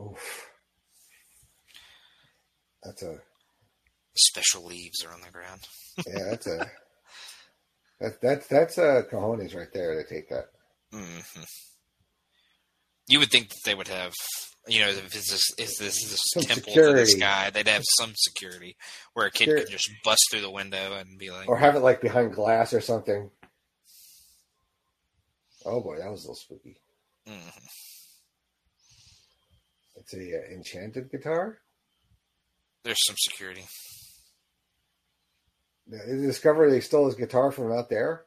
Oof. 0.00 0.46
That's 2.82 3.02
a 3.02 3.18
Special 4.16 4.64
leaves 4.64 5.04
are 5.04 5.12
on 5.12 5.20
the 5.20 5.30
ground. 5.30 5.60
yeah. 6.06 6.30
That's 6.30 6.46
a 6.46 6.70
that 8.00 8.20
that's 8.22 8.46
that's 8.46 8.78
a 8.78 9.04
cojones 9.12 9.54
right 9.54 9.68
there 9.74 10.02
to 10.02 10.08
take 10.08 10.28
that. 10.30 10.46
hmm 10.92 11.20
You 13.08 13.18
would 13.18 13.30
think 13.30 13.50
that 13.50 13.60
they 13.66 13.74
would 13.74 13.88
have, 13.88 14.12
you 14.70 14.80
know, 14.80 14.88
if 14.88 15.10
this 15.10 15.32
is 15.32 15.76
this 15.78 15.80
is 15.80 16.32
a 16.36 16.40
temple 16.46 16.72
to 16.72 16.92
this 16.92 17.14
guy, 17.14 17.50
they'd 17.50 17.68
have 17.68 17.82
some 17.98 18.12
security 18.16 18.76
where 19.14 19.26
a 19.26 19.30
kid 19.30 19.48
Secur- 19.48 19.58
could 19.60 19.70
just 19.70 19.90
bust 20.04 20.22
through 20.30 20.40
the 20.42 20.50
window 20.50 20.94
and 20.94 21.18
be 21.18 21.30
like, 21.30 21.48
Or 21.48 21.56
have 21.58 21.76
it 21.76 21.80
like 21.80 22.00
behind 22.00 22.32
glass 22.32 22.72
or 22.72 22.80
something. 22.80 23.30
Oh 25.64 25.80
boy, 25.80 25.98
that 25.98 26.10
was 26.10 26.20
a 26.24 26.28
little 26.28 26.34
spooky. 26.36 26.80
mhm. 27.28 27.52
It's 29.96 30.14
a 30.14 30.18
uh, 30.18 30.54
enchanted 30.54 31.10
guitar. 31.10 31.58
"There's 32.84 33.04
some 33.06 33.16
security." 33.18 33.64
They 35.86 35.98
discovered 36.26 36.70
they 36.70 36.80
stole 36.80 37.06
his 37.06 37.16
guitar 37.16 37.50
from 37.50 37.72
out 37.72 37.90
there. 37.90 38.24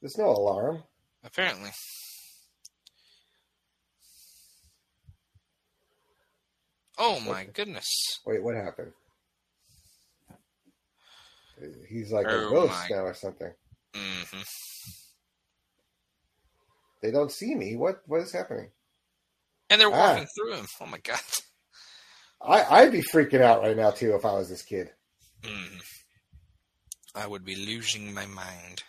There's 0.00 0.18
no 0.18 0.26
alarm. 0.30 0.84
Apparently, 1.24 1.70
oh 6.98 7.20
my 7.20 7.44
goodness! 7.44 7.86
Wait, 8.26 8.42
what 8.42 8.54
happened? 8.54 8.92
He's 11.88 12.12
like 12.12 12.26
a 12.26 12.46
Oh, 12.46 12.50
ghost 12.50 12.72
my- 12.72 12.96
now 12.96 13.02
or 13.02 13.14
something. 13.14 13.52
hmm 13.94 14.40
They 17.02 17.10
don't 17.10 17.32
see 17.32 17.54
me. 17.54 17.76
What 17.76 18.02
what 18.06 18.20
is 18.22 18.32
happening? 18.32 18.70
And 19.70 19.80
they're 19.80 19.88
Ah. 19.88 20.12
walking 20.14 20.26
through 20.36 20.54
him. 20.54 20.66
Oh 20.80 20.86
my 20.86 20.98
god! 20.98 21.20
I 22.40 22.62
I'd 22.82 22.92
be 22.92 23.02
freaking 23.02 23.40
out 23.42 23.62
right 23.62 23.76
now 23.76 23.90
too 23.90 24.14
if 24.14 24.24
I 24.24 24.32
was 24.34 24.48
this 24.48 24.62
kid. 24.62 24.92
Mhm. 25.42 25.82
I 27.14 27.26
would 27.26 27.44
be 27.44 27.56
losing 27.56 28.12
my 28.14 28.26
mind. 28.26 28.84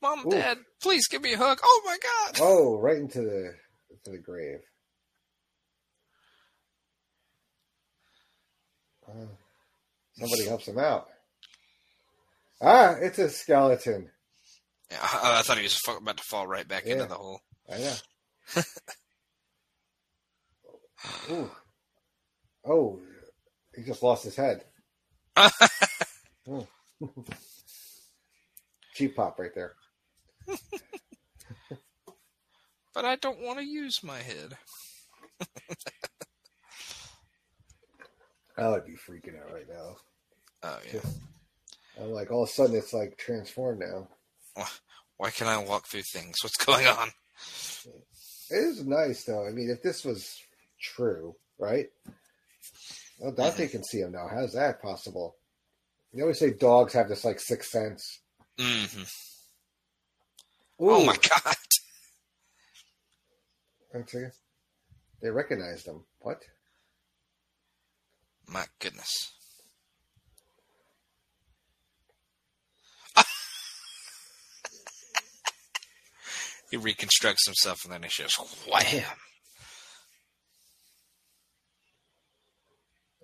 Mom, 0.00 0.26
Ooh. 0.26 0.30
Dad, 0.30 0.58
please 0.80 1.06
give 1.08 1.22
me 1.22 1.34
a 1.34 1.38
hug. 1.38 1.60
Oh 1.62 1.82
my 1.84 1.96
god! 2.02 2.38
Oh, 2.40 2.78
right 2.78 2.96
into 2.96 3.20
the 3.20 3.54
to 4.04 4.10
the 4.10 4.18
grave. 4.18 4.60
Uh, 9.12 9.26
somebody 10.18 10.44
helps 10.46 10.66
him 10.66 10.78
out. 10.78 11.08
Ah, 12.60 12.94
it's 13.00 13.18
a 13.18 13.28
skeleton. 13.28 14.10
Yeah, 14.90 14.98
I, 15.02 15.38
I 15.38 15.42
thought 15.42 15.56
he 15.58 15.64
was 15.64 15.78
about 16.00 16.16
to 16.16 16.22
fall 16.24 16.46
right 16.46 16.66
back 16.66 16.84
Yeah. 16.86 16.92
into 16.94 17.06
the 17.06 17.14
hole. 17.14 17.40
I 17.72 17.78
know. 17.78 17.94
Ooh. 21.30 21.50
Oh, 22.64 23.00
he 23.74 23.82
just 23.82 24.02
lost 24.02 24.24
his 24.24 24.36
head. 24.36 24.64
Oh. 26.50 26.66
Cheap 28.94 29.14
pop 29.14 29.38
right 29.38 29.54
there. 29.54 29.74
but 32.92 33.04
I 33.04 33.14
don't 33.14 33.40
want 33.40 33.60
to 33.60 33.64
use 33.64 34.02
my 34.02 34.18
head. 34.18 34.56
I 38.56 38.68
would 38.68 38.84
be 38.84 38.92
freaking 38.92 39.40
out 39.40 39.52
right 39.52 39.68
now. 39.68 39.96
Oh 40.62 40.78
yeah. 40.92 41.00
I'm 42.00 42.10
like, 42.10 42.30
all 42.30 42.44
of 42.44 42.48
a 42.48 42.52
sudden, 42.52 42.76
it's 42.76 42.92
like 42.92 43.18
transformed 43.18 43.80
now. 43.80 44.08
Why 45.18 45.30
can 45.30 45.46
I 45.46 45.58
walk 45.58 45.86
through 45.86 46.02
things? 46.02 46.36
What's 46.42 46.56
going 46.56 46.86
on? 46.86 47.08
It 48.50 48.54
is 48.56 48.84
nice, 48.86 49.24
though. 49.24 49.46
I 49.46 49.50
mean, 49.50 49.70
if 49.70 49.82
this 49.82 50.04
was 50.04 50.40
true, 50.80 51.36
right? 51.58 51.86
Well, 53.18 53.32
Dante 53.32 53.68
can 53.68 53.84
see 53.84 54.00
him 54.00 54.12
now. 54.12 54.26
How's 54.28 54.54
that 54.54 54.82
possible? 54.82 55.36
You 56.12 56.22
always 56.22 56.38
say 56.38 56.50
dogs 56.50 56.92
have 56.94 57.08
this 57.08 57.24
like 57.24 57.40
sixth 57.40 57.70
sense. 57.70 58.20
hmm 58.58 59.02
Oh 60.80 61.04
my 61.04 61.16
god! 61.16 61.54
one 63.90 64.06
second. 64.08 64.32
They 65.22 65.30
recognized 65.30 65.86
him. 65.86 66.04
What? 66.20 66.42
My 68.52 68.66
goodness. 68.80 69.32
he 76.70 76.76
reconstructs 76.76 77.46
himself 77.46 77.78
and 77.84 77.94
then 77.94 78.02
he 78.02 78.10
just 78.10 78.38
wham. 78.70 79.04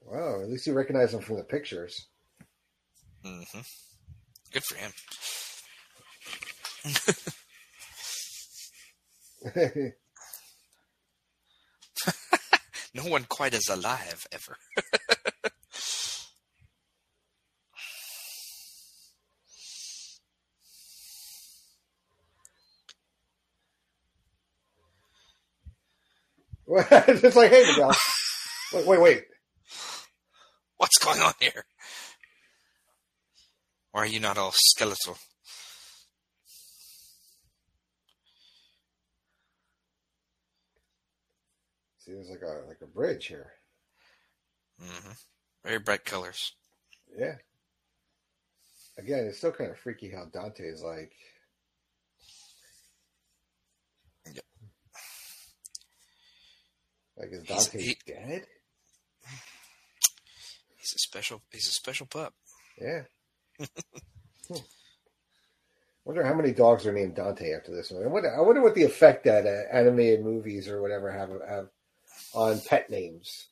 Wow, 0.01 0.41
at 0.41 0.49
least 0.49 0.67
you 0.67 0.73
recognize 0.73 1.13
him 1.13 1.21
from 1.21 1.37
the 1.37 1.45
pictures. 1.45 2.07
Mm-hmm. 3.23 3.61
Good 4.51 4.65
for 4.65 4.77
him. 4.77 4.93
No 12.95 13.05
one 13.05 13.27
quite 13.29 13.55
as 13.55 13.69
alive 13.69 14.27
ever. 14.33 14.57
Just 26.91 27.37
like, 27.37 27.51
hey, 27.51 27.65
Miguel. 27.67 27.95
wait, 28.75 28.87
wait, 28.87 29.01
wait. 29.01 29.25
What's 30.77 30.99
going 30.99 31.21
on 31.21 31.33
here? 31.41 31.65
Why 33.93 34.03
are 34.03 34.07
you 34.07 34.21
not 34.21 34.37
all 34.37 34.53
skeletal? 34.55 35.17
See, 41.99 42.13
there's 42.13 42.29
like 42.29 42.43
a 42.43 42.67
like 42.69 42.81
a 42.83 42.87
bridge 42.87 43.27
here. 43.27 43.53
hmm 44.81 45.13
Very 45.65 45.79
bright 45.79 46.05
colors. 46.05 46.53
Yeah. 47.17 47.37
Again, 48.99 49.27
it's 49.27 49.39
still 49.39 49.53
kind 49.53 49.71
of 49.71 49.79
freaky 49.79 50.11
how 50.11 50.27
Dante 50.27 50.65
is 50.65 50.83
like. 50.83 51.13
Like 57.19 57.31
is 57.33 57.43
He's- 57.47 57.67
Dante 57.69 57.83
he- 57.85 57.97
dead? 58.07 58.47
He's 60.77 60.93
a 60.95 60.99
special. 60.99 61.43
He's 61.53 61.69
a 61.69 61.73
special 61.73 62.07
pup. 62.07 62.35
Yeah. 62.81 63.03
Hmm. 64.49 64.55
Wonder 66.07 66.25
how 66.25 66.33
many 66.33 66.53
dogs 66.53 66.87
are 66.87 66.93
named 66.93 67.17
Dante 67.17 67.53
after 67.53 67.71
this 67.71 67.91
one. 67.91 68.03
I 68.03 68.07
wonder, 68.07 68.35
I 68.35 68.41
wonder 68.41 68.63
what 68.63 68.75
the 68.75 68.85
effect 68.85 69.25
that 69.25 69.45
uh, 69.45 69.77
animated 69.77 70.25
movies 70.25 70.69
or 70.69 70.81
whatever 70.81 71.13
have 71.13 71.29
have 71.47 71.69
on 72.33 72.61
pet 72.63 72.89
names. 72.89 73.49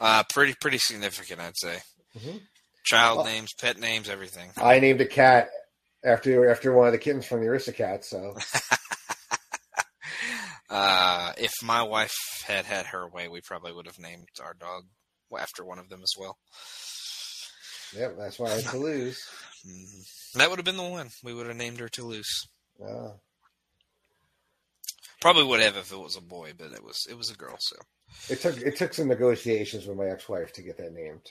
Uh, 0.00 0.22
pretty 0.32 0.54
pretty 0.58 0.78
significant, 0.78 1.38
I'd 1.38 1.58
say. 1.58 1.80
Mhm. 2.18 2.40
Child 2.84 3.18
Oh. 3.18 3.24
names, 3.24 3.52
pet 3.60 3.78
names, 3.78 4.08
everything. 4.08 4.48
I 4.56 4.78
named 4.80 5.02
a 5.02 5.06
cat 5.06 5.50
after 6.02 6.48
after 6.50 6.72
one 6.72 6.86
of 6.86 6.92
the 6.92 6.98
kittens 6.98 7.26
from 7.26 7.40
the 7.40 7.46
Aristocats. 7.48 8.04
So 8.04 8.34
Uh, 10.70 11.32
if 11.36 11.52
my 11.62 11.82
wife 11.82 12.14
had 12.46 12.64
had 12.64 12.86
her 12.86 13.08
way, 13.08 13.28
we 13.28 13.40
probably 13.40 13.72
would 13.72 13.86
have 13.86 13.98
named 13.98 14.28
our 14.42 14.54
dog 14.54 14.84
after 15.38 15.64
one 15.64 15.78
of 15.78 15.88
them 15.88 16.00
as 16.02 16.12
well. 16.18 16.38
Yep, 17.96 18.16
that's 18.18 18.38
why 18.38 18.50
I 18.52 18.60
had 18.60 18.64
to 18.70 18.78
lose. 18.78 19.20
Mhm. 19.66 20.32
That 20.34 20.48
would 20.48 20.58
have 20.60 20.64
been 20.64 20.76
the 20.76 20.82
one. 20.84 21.10
We 21.24 21.34
would 21.34 21.46
have 21.46 21.56
named 21.56 21.80
her 21.80 21.88
Toulouse. 21.88 22.46
Oh. 22.80 23.20
Probably 25.20 25.44
would 25.44 25.60
have 25.60 25.76
if 25.76 25.92
it 25.92 25.98
was 25.98 26.16
a 26.16 26.20
boy, 26.20 26.52
but 26.56 26.72
it 26.72 26.82
was 26.82 27.04
it 27.10 27.14
was 27.18 27.30
a 27.30 27.34
girl. 27.36 27.56
So 27.58 27.76
It 28.28 28.40
took 28.40 28.56
it 28.58 28.76
took 28.76 28.94
some 28.94 29.08
negotiations 29.08 29.86
with 29.86 29.98
my 29.98 30.06
ex 30.08 30.28
wife 30.28 30.52
to 30.54 30.62
get 30.62 30.78
that 30.78 30.92
name. 30.92 31.20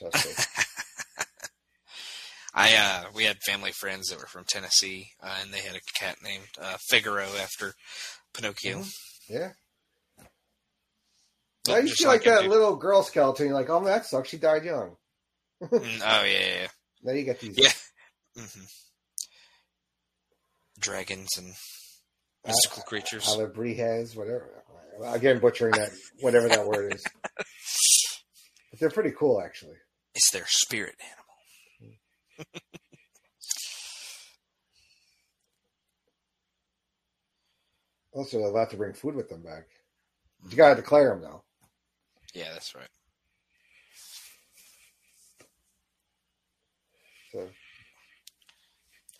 I 2.54 2.74
uh, 2.74 3.04
we 3.14 3.24
had 3.24 3.38
family 3.46 3.72
friends 3.72 4.08
that 4.08 4.18
were 4.18 4.26
from 4.26 4.44
Tennessee, 4.44 5.08
uh, 5.22 5.38
and 5.40 5.52
they 5.52 5.60
had 5.60 5.76
a 5.76 5.80
cat 5.98 6.16
named 6.22 6.48
uh, 6.60 6.76
Figaro 6.88 7.26
after 7.40 7.74
Pinocchio. 8.34 8.84
Yeah. 9.30 9.52
I 11.68 11.78
used 11.78 11.98
to 11.98 12.04
be 12.04 12.08
like 12.08 12.24
him, 12.24 12.34
that 12.34 12.48
little 12.48 12.74
girl 12.76 13.02
skeleton. 13.02 13.46
You're 13.46 13.54
like, 13.54 13.70
oh, 13.70 13.84
that 13.84 14.06
sucks. 14.06 14.28
She 14.28 14.38
died 14.38 14.64
young. 14.64 14.96
Mm, 15.62 16.00
oh 16.04 16.24
yeah, 16.24 16.62
yeah. 16.62 16.66
Now 17.02 17.12
you 17.12 17.22
get 17.24 17.40
these. 17.40 17.56
Yeah. 17.56 17.72
hmm 18.36 18.64
Dragons 20.78 21.28
and 21.38 21.52
mystical 22.46 22.82
creatures. 22.82 23.24
Alabrijes, 23.26 24.16
whatever. 24.16 24.50
Again, 25.04 25.38
butchering 25.38 25.72
that, 25.72 25.90
whatever 26.20 26.48
that 26.48 26.66
word 26.66 26.94
is. 26.94 27.04
But 28.70 28.78
they're 28.78 28.90
pretty 28.90 29.10
cool, 29.18 29.42
actually. 29.42 29.74
It's 30.14 30.30
their 30.32 30.46
spirit 30.46 30.94
animal. 31.80 31.96
Also, 38.12 38.38
they're 38.38 38.48
allowed 38.48 38.70
to 38.70 38.76
bring 38.76 38.92
food 38.92 39.14
with 39.14 39.28
them 39.28 39.42
back. 39.42 39.66
You 40.48 40.56
gotta 40.56 40.76
declare 40.76 41.10
them, 41.10 41.22
though. 41.22 41.42
Yeah, 42.34 42.52
that's 42.52 42.74
right. 42.74 42.88
So, 47.32 47.48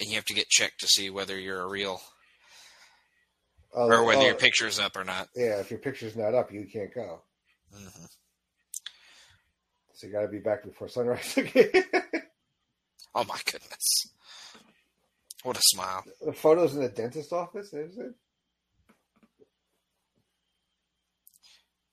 And 0.00 0.08
you 0.08 0.16
have 0.16 0.24
to 0.24 0.34
get 0.34 0.48
checked 0.48 0.80
to 0.80 0.88
see 0.88 1.10
whether 1.10 1.38
you're 1.38 1.60
a 1.60 1.68
real 1.68 2.00
oh, 3.74 3.88
or 3.88 4.04
whether 4.04 4.22
oh, 4.22 4.26
your 4.26 4.34
picture's 4.34 4.80
up 4.80 4.96
or 4.96 5.04
not. 5.04 5.28
Yeah, 5.36 5.60
if 5.60 5.70
your 5.70 5.78
picture's 5.78 6.16
not 6.16 6.34
up, 6.34 6.52
you 6.52 6.66
can't 6.72 6.92
go. 6.92 7.22
hmm 7.72 8.04
So 9.94 10.06
you 10.06 10.12
gotta 10.12 10.28
be 10.28 10.38
back 10.38 10.64
before 10.64 10.88
sunrise 10.88 11.36
again. 11.36 11.70
Oh 13.14 13.24
my 13.24 13.38
goodness! 13.44 14.06
What 15.42 15.56
a 15.56 15.62
smile! 15.62 16.04
the 16.24 16.32
photos 16.32 16.74
in 16.74 16.82
the 16.82 16.88
dentist 16.88 17.32
office, 17.32 17.72
is 17.72 17.98
it? 17.98 18.14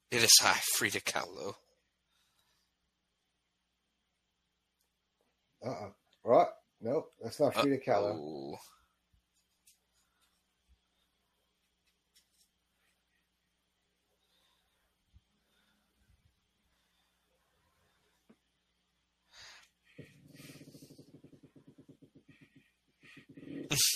It 0.10 0.24
is 0.24 0.32
high 0.39 0.60
Frida 0.76 1.02
Kahlo. 1.02 1.54
Uh 5.65 5.70
uh 5.70 5.89
What? 6.24 6.54
Nope, 6.80 7.12
that's 7.22 7.39
not 7.39 7.56
Frida 7.56 7.80
Kahlo. 7.86 8.12
Uh-oh. 8.12 8.58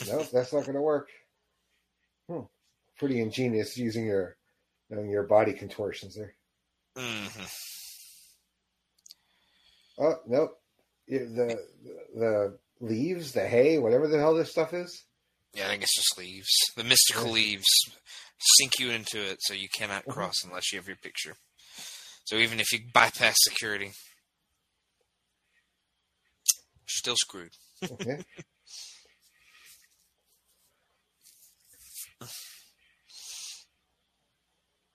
nope, 0.07 0.27
that's 0.31 0.51
not 0.51 0.65
gonna 0.65 0.81
work. 0.81 1.09
Hmm. 2.27 2.41
Pretty 2.97 3.21
ingenious 3.21 3.77
using 3.77 4.05
your 4.05 4.35
knowing 4.91 5.09
your 5.09 5.23
body 5.23 5.53
contortions 5.53 6.15
there. 6.15 6.35
Mhm. 6.95 7.49
Oh 9.97 10.15
nope. 10.27 10.61
The 11.07 11.65
the 12.15 12.57
leaves, 12.79 13.31
the 13.31 13.47
hay, 13.47 13.77
whatever 13.79 14.07
the 14.07 14.19
hell 14.19 14.35
this 14.35 14.51
stuff 14.51 14.73
is. 14.73 15.03
Yeah, 15.53 15.65
I 15.67 15.69
think 15.69 15.83
it's 15.83 15.95
just 15.95 16.17
leaves. 16.17 16.49
The 16.75 16.83
mystical 16.83 17.25
Yeah. 17.27 17.31
leaves 17.33 17.67
sink 18.39 18.79
you 18.79 18.91
into 18.91 19.19
it, 19.19 19.37
so 19.41 19.53
you 19.53 19.69
cannot 19.69 20.05
Mhm. 20.05 20.13
cross 20.13 20.43
unless 20.43 20.71
you 20.71 20.79
have 20.79 20.87
your 20.87 20.97
picture. 20.97 21.35
So 22.25 22.35
even 22.37 22.59
if 22.59 22.71
you 22.71 22.79
bypass 22.93 23.35
security, 23.41 23.85
you're 23.85 23.93
still 26.87 27.15
screwed. 27.17 27.51
Okay. 27.91 28.23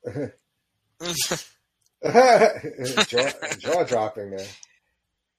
jaw, 2.04 3.30
jaw 3.58 3.82
dropping 3.84 4.30
there. 4.30 4.46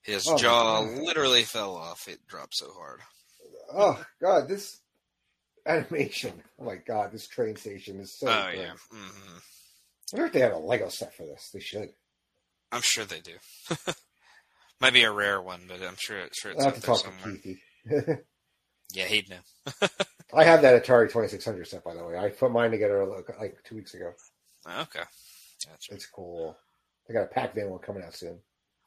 His 0.02 0.26
Oh, 0.28 0.36
jaw 0.38 0.82
God. 0.84 0.98
literally 1.02 1.42
fell 1.44 1.74
off. 1.76 2.08
It 2.08 2.26
dropped 2.26 2.54
so 2.56 2.70
hard. 2.72 3.00
Oh 3.72 4.02
god, 4.20 4.48
this 4.48 4.80
animation. 5.66 6.32
Oh 6.58 6.64
my 6.64 6.76
god, 6.76 7.12
this 7.12 7.26
train 7.28 7.56
station 7.56 8.00
is 8.00 8.16
so. 8.18 8.28
oh 8.28 8.44
great. 8.46 8.58
yeah, 8.58 8.72
hmm 8.90 9.36
I 10.12 10.16
wonder 10.16 10.26
if 10.26 10.32
they 10.32 10.40
have 10.40 10.52
a 10.54 10.58
Lego 10.58 10.88
set 10.88 11.14
for 11.14 11.24
this. 11.26 11.50
They 11.52 11.60
should. 11.60 11.90
I'm 12.72 12.80
sure 12.82 13.04
they 13.04 13.20
do. 13.20 13.34
Might 14.80 14.92
be 14.94 15.02
a 15.02 15.10
rare 15.12 15.40
one, 15.42 15.62
but 15.68 15.82
I'm 15.86 15.96
sure, 15.98 16.18
sure 16.40 16.52
it's 16.52 16.60
I'll 16.60 16.66
have 16.70 16.76
to 16.76 16.80
talk 16.80 16.98
to 16.98 17.04
somewhere. 17.04 17.40
Keithy. 17.44 18.18
Yeah, 18.94 19.04
he'd 19.04 19.28
know. 19.28 19.36
I 20.32 20.44
have 20.44 20.62
that 20.62 20.82
Atari 20.82 21.10
Twenty 21.12 21.28
Six 21.28 21.44
Hundred 21.44 21.66
set 21.66 21.84
by 21.84 21.92
the 21.94 22.02
way. 22.02 22.16
I 22.16 22.30
put 22.30 22.50
mine 22.50 22.70
together 22.70 23.04
like 23.38 23.56
two 23.64 23.74
weeks 23.74 23.92
ago. 23.92 24.12
Okay, 24.66 25.04
gotcha. 25.66 25.92
It's 25.94 26.06
cool. 26.06 26.56
They 27.06 27.14
got 27.14 27.24
a 27.24 27.28
Pac-Man 27.28 27.70
one 27.70 27.78
coming 27.80 28.02
out 28.02 28.14
soon. 28.14 28.40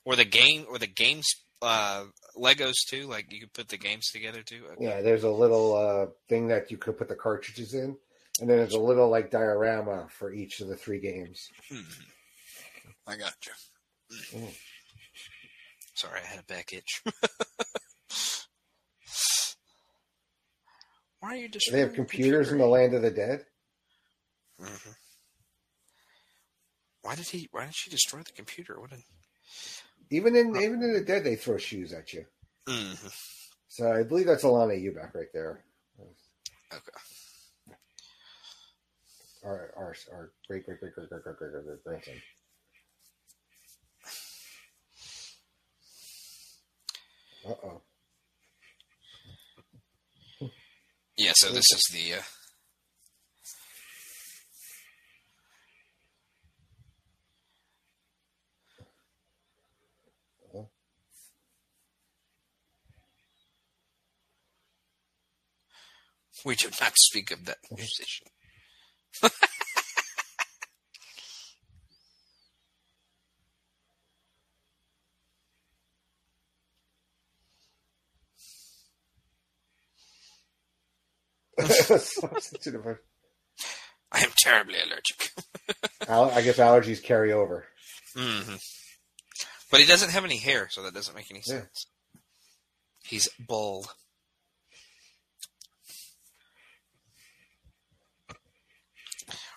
Or 0.05 0.15
the 0.15 0.25
game, 0.25 0.65
or 0.69 0.77
the 0.77 0.87
games, 0.87 1.27
uh, 1.61 2.05
Legos 2.37 2.75
too. 2.87 3.07
Like 3.07 3.31
you 3.31 3.39
could 3.41 3.53
put 3.53 3.67
the 3.69 3.77
games 3.77 4.09
together 4.11 4.41
too. 4.43 4.63
Okay. 4.73 4.83
Yeah, 4.85 5.01
there's 5.01 5.23
a 5.23 5.31
little 5.31 5.75
uh, 5.75 6.07
thing 6.29 6.47
that 6.49 6.69
you 6.71 6.77
could 6.77 6.97
put 6.97 7.07
the 7.07 7.15
cartridges 7.15 7.73
in, 7.73 7.97
and 8.39 8.49
then 8.49 8.57
there's 8.57 8.73
a 8.73 8.79
little 8.79 9.09
like 9.09 9.31
diorama 9.31 10.07
for 10.09 10.31
each 10.33 10.59
of 10.61 10.67
the 10.67 10.75
three 10.75 10.99
games. 10.99 11.47
Mhm. 11.71 12.05
I 13.07 13.15
got 13.17 13.33
you. 13.45 13.51
Mm. 14.39 14.53
Sorry, 15.95 16.19
I 16.23 16.25
had 16.27 16.39
a 16.39 16.43
back 16.43 16.73
itch. 16.73 17.01
Why 21.19 21.29
are 21.29 21.35
you 21.35 21.49
just? 21.49 21.71
They 21.71 21.79
have 21.79 21.93
computers 21.93 22.51
in 22.51 22.57
the 22.57 22.65
land 22.65 22.93
of 22.93 23.01
the 23.03 23.11
dead. 23.11 23.45
hmm 24.59 24.91
why 27.01 27.15
did 27.15 27.27
he? 27.27 27.47
Why 27.51 27.65
did 27.65 27.75
she 27.75 27.89
destroy 27.89 28.21
the 28.21 28.31
computer? 28.31 28.79
What? 28.79 28.91
Even 30.09 30.35
in 30.35 30.55
uh, 30.55 30.59
even 30.59 30.83
in 30.83 30.93
the 30.93 31.01
dead, 31.01 31.23
they 31.23 31.35
throw 31.35 31.57
shoes 31.57 31.93
at 31.93 32.13
you. 32.13 32.25
Mm-hmm. 32.67 33.07
So 33.67 33.91
I 33.91 34.03
believe 34.03 34.27
that's 34.27 34.43
Alanna 34.43 34.77
Ubach 34.77 35.13
right 35.15 35.31
there. 35.33 35.63
Okay. 36.73 36.81
Our 39.43 39.73
our 39.75 39.95
our 40.11 40.31
great 40.47 40.65
great 40.65 40.79
great 40.79 40.93
great 40.93 41.09
great 41.09 41.23
great 41.23 41.37
great, 41.37 41.51
great, 41.51 41.65
great 41.65 41.83
grandson. 41.83 42.21
Uh 47.43 47.55
oh. 47.63 47.81
Yeah, 51.17 51.33
so 51.35 51.49
this 51.49 51.65
is 51.71 51.89
the 51.91 52.15
uh, 52.15 52.21
We 66.45 66.55
do 66.55 66.69
not 66.81 66.93
speak 66.97 67.31
of 67.31 67.45
that 67.45 67.57
musician. 67.71 68.27
Substitute 81.59 82.75
of 82.75 82.85
a- 82.85 82.99
I 84.11 84.21
am 84.21 84.31
terribly 84.37 84.75
allergic. 84.79 85.31
I 86.09 86.41
guess 86.41 86.57
allergies 86.57 87.01
carry 87.03 87.31
over. 87.31 87.65
hmm 88.15 88.55
But 89.69 89.79
he 89.79 89.85
doesn't 89.85 90.09
have 90.11 90.25
any 90.25 90.37
hair, 90.37 90.67
so 90.69 90.83
that 90.83 90.93
doesn't 90.93 91.15
make 91.15 91.31
any 91.31 91.41
Yeah. 91.45 91.61
sense. 91.61 91.87
He's 93.03 93.29
bald. 93.39 93.87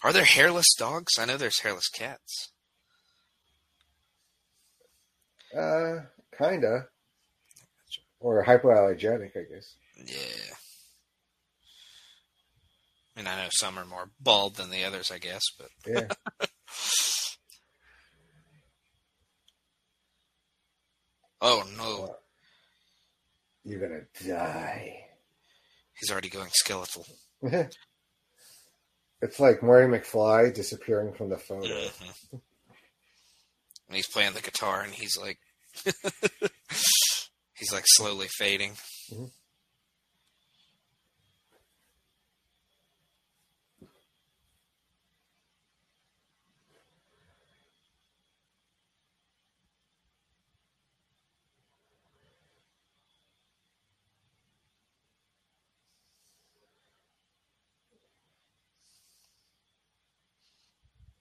Are 0.04 0.12
there 0.12 0.24
hairless 0.24 0.66
dogs? 0.78 1.18
I 1.18 1.24
know 1.24 1.38
there's 1.38 1.60
hairless 1.60 1.88
cats. 1.88 2.52
Uh, 5.56 6.02
kinda. 6.38 6.88
Or 8.20 8.44
hypoallergenic, 8.44 9.34
I 9.36 9.44
guess. 9.50 9.76
Yeah. 10.06 10.54
I 13.16 13.20
mean, 13.20 13.26
I 13.28 13.36
know 13.36 13.48
some 13.50 13.78
are 13.78 13.86
more 13.86 14.10
bald 14.20 14.56
than 14.56 14.70
the 14.70 14.84
others, 14.84 15.10
I 15.10 15.18
guess, 15.18 15.42
but 15.58 15.68
Yeah. 15.86 16.08
oh 21.40 21.62
no, 21.76 22.14
You're 23.64 23.80
gonna 23.80 24.02
die. 24.26 24.96
he's 25.98 26.10
already 26.10 26.28
going 26.28 26.50
skeletal. 26.52 27.06
it's 29.24 29.40
like 29.40 29.62
Marty 29.62 29.86
McFly 29.88 30.52
disappearing 30.54 31.12
from 31.14 31.30
the 31.30 31.38
photo. 31.38 31.66
Mhm. 31.68 32.40
And 33.88 33.96
he's 33.96 34.06
playing 34.08 34.34
the 34.34 34.40
guitar, 34.40 34.82
and 34.82 34.92
he's 34.92 35.16
like, 35.16 35.38
he's 37.58 37.72
like 37.72 37.84
slowly 37.86 38.28
fading. 38.28 38.76
Mhm. 39.10 39.30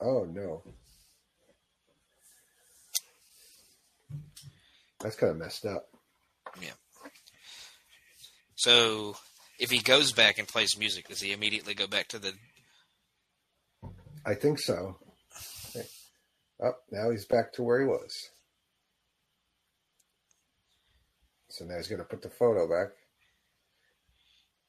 Oh 0.03 0.25
no. 0.25 0.61
That's 4.99 5.15
kind 5.15 5.31
of 5.31 5.37
messed 5.37 5.65
up. 5.65 5.87
Yeah. 6.61 6.71
So, 8.55 9.15
if 9.59 9.71
he 9.71 9.79
goes 9.79 10.11
back 10.11 10.39
and 10.39 10.47
plays 10.47 10.77
music, 10.77 11.07
does 11.07 11.21
he 11.21 11.31
immediately 11.33 11.73
go 11.73 11.87
back 11.87 12.07
to 12.09 12.19
the? 12.19 12.33
I 14.25 14.35
think 14.35 14.59
so. 14.59 14.97
Okay. 15.69 15.85
Oh, 16.61 16.73
now 16.91 17.09
he's 17.09 17.25
back 17.25 17.53
to 17.53 17.63
where 17.63 17.81
he 17.81 17.87
was. 17.87 18.13
So 21.49 21.65
now 21.65 21.77
he's 21.77 21.87
going 21.87 21.99
to 21.99 22.05
put 22.05 22.21
the 22.21 22.29
photo 22.29 22.67
back. 22.67 22.89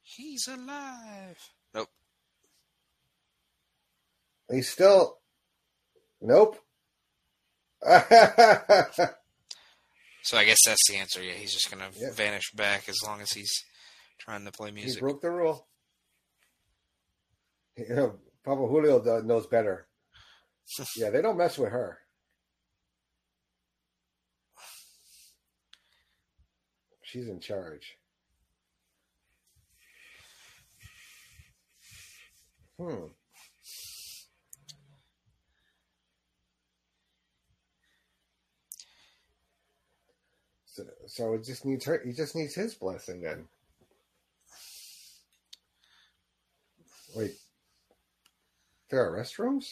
He's 0.02 0.48
alive. 0.48 1.38
Nope. 1.74 1.88
He's 4.50 4.68
still. 4.68 5.18
Nope. 6.24 6.56
So 10.26 10.38
I 10.38 10.44
guess 10.46 10.56
that's 10.64 10.80
the 10.88 10.96
answer. 10.96 11.22
Yeah, 11.22 11.34
he's 11.34 11.52
just 11.52 11.70
gonna 11.70 11.90
Yeah. 11.94 12.10
vanish 12.14 12.50
back 12.54 12.88
as 12.88 12.96
long 13.04 13.20
as 13.20 13.30
he's 13.32 13.52
trying 14.18 14.46
to 14.46 14.52
play 14.52 14.70
music. 14.70 14.94
he 14.94 15.00
broke 15.00 15.20
the 15.20 15.30
rule. 15.30 15.68
You 17.76 17.94
know, 17.94 18.18
Papa 18.42 18.66
Julio 18.66 19.20
knows 19.20 19.46
better. 19.46 19.86
yeah, 20.96 21.10
they 21.10 21.20
don't 21.20 21.36
mess 21.36 21.58
with 21.58 21.72
her. 21.72 21.98
She's 27.02 27.28
in 27.28 27.40
charge. 27.40 27.98
Hmm. 32.78 33.06
So, 40.74 40.82
so 41.06 41.34
it 41.34 41.44
just 41.44 41.64
needs 41.64 41.84
her. 41.84 42.02
He 42.04 42.12
just 42.12 42.34
needs 42.34 42.56
his 42.56 42.74
blessing 42.74 43.20
then. 43.22 43.46
Wait, 47.14 47.36
there 48.90 49.00
are 49.06 49.16
restrooms? 49.16 49.66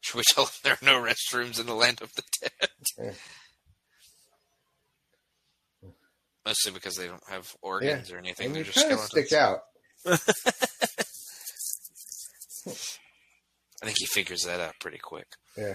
Should 0.00 0.16
we 0.18 0.22
tell 0.32 0.46
him 0.46 0.52
there 0.64 0.72
are 0.72 0.84
no 0.84 1.02
restrooms 1.02 1.60
in 1.60 1.66
the 1.66 1.74
land 1.74 2.00
of 2.00 2.14
the 2.14 2.22
dead? 2.40 2.70
Yeah. 2.98 3.10
Mostly 6.46 6.72
because 6.72 6.96
they 6.96 7.06
don't 7.06 7.28
have 7.28 7.54
organs 7.60 8.10
or 8.10 8.16
anything. 8.16 8.46
And 8.46 8.56
They're 8.56 8.64
just 8.64 8.80
skeletons. 8.80 9.10
stick 9.10 9.32
out. 9.34 9.60
I 10.06 10.16
think 13.84 13.96
he 13.98 14.06
figures 14.06 14.44
that 14.44 14.60
out 14.60 14.74
pretty 14.80 14.98
quick. 14.98 15.26
Yeah. 15.58 15.74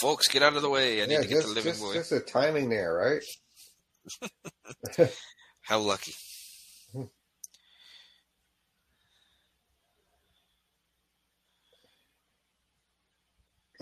Folks, 0.00 0.28
get 0.28 0.42
out 0.42 0.56
of 0.56 0.62
the 0.62 0.70
way. 0.70 1.02
I 1.02 1.06
need 1.06 1.12
yeah, 1.12 1.20
to 1.20 1.28
get 1.28 1.34
just, 1.36 1.48
the 1.48 1.54
living 1.54 1.72
just, 1.72 1.82
boy. 1.82 1.94
just 1.94 2.10
the 2.10 2.20
timing 2.20 2.68
there, 2.68 2.94
right? 2.94 3.22
How 5.62 5.78
lucky. 5.80 6.14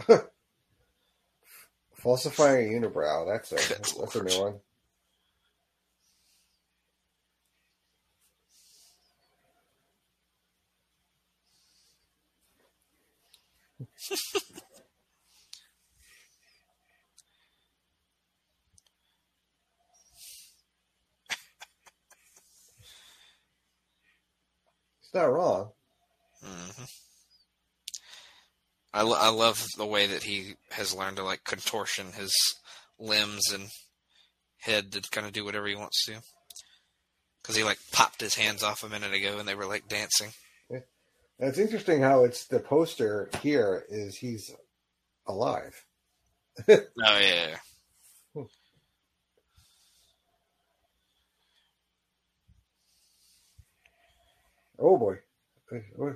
Falsifying 2.05 2.77
a 2.77 2.81
unibrow. 2.89 3.27
That's 3.29 3.53
a 3.53 3.57
Good 3.57 3.85
that's 4.01 4.17
a 4.17 4.25
new 4.25 4.41
one. 4.41 4.61
It's 25.03 25.15
not 25.15 25.33
wrong. 25.33 25.73
hmm 26.45 26.71
I, 28.95 29.03
lo- 29.03 29.19
I 29.19 29.29
love 29.31 29.67
the 29.77 29.85
way 29.85 30.07
that 30.07 30.23
he 30.23 30.55
has 30.71 30.95
learned 30.95 31.17
to 31.17 31.25
like 31.25 31.43
contortion 31.45 32.13
his 32.13 32.33
limbs 32.99 33.53
and 33.53 33.69
head 34.61 34.93
to 34.93 35.03
kind 35.11 35.27
of 35.27 35.33
do 35.33 35.45
whatever 35.45 35.67
he 35.67 35.75
wants 35.75 36.05
to. 36.07 36.15
Because 37.43 37.57
he 37.57 37.65
like 37.65 37.79
popped 37.93 38.21
his 38.21 38.37
hands 38.37 38.63
off 38.63 38.85
a 38.85 38.89
minute 38.89 39.13
ago 39.13 39.39
and 39.39 39.49
they 39.49 39.57
were 39.57 39.67
like 39.67 39.89
dancing. 39.89 40.31
And 40.71 41.49
it's 41.49 41.59
interesting 41.59 42.01
how 42.01 42.23
it's 42.23 42.47
the 42.47 42.61
poster 42.61 43.29
here 43.43 43.85
is 43.89 44.17
he's 44.17 44.51
alive. 45.27 45.75
Oh 46.69 46.79
yeah. 47.19 47.57
Oh 54.79 54.97
boy. 54.97 55.17
Oh. 56.01 56.15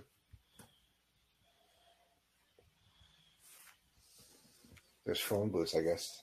There's 5.09 5.21
phone 5.21 5.49
booths, 5.49 5.75
I 5.75 5.81
guess. 5.81 6.23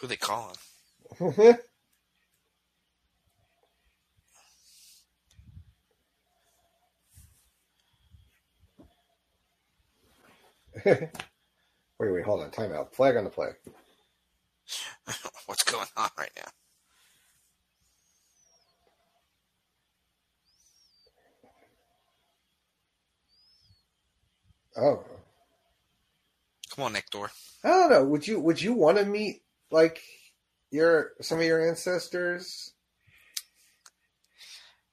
Who 0.00 0.06
they 0.06 0.14
calling? 0.14 0.54
wait, 1.20 1.58
wait, 12.00 12.24
hold 12.24 12.42
on. 12.42 12.52
Timeout. 12.52 12.94
Flag 12.94 13.16
on 13.16 13.24
the 13.24 13.30
play. 13.30 13.48
What's 15.46 15.64
going 15.64 15.88
on 15.96 16.10
right 16.16 16.30
now? 16.36 16.50
Oh, 24.80 25.04
Come 26.74 26.84
on, 26.84 26.94
Hector. 26.94 27.30
I 27.64 27.68
don't 27.68 27.90
know. 27.90 28.04
Would 28.04 28.26
you 28.26 28.40
would 28.40 28.60
you 28.60 28.72
want 28.72 28.98
to 28.98 29.04
meet 29.04 29.42
like 29.70 30.02
your 30.70 31.12
some 31.20 31.38
of 31.38 31.44
your 31.44 31.66
ancestors? 31.68 32.72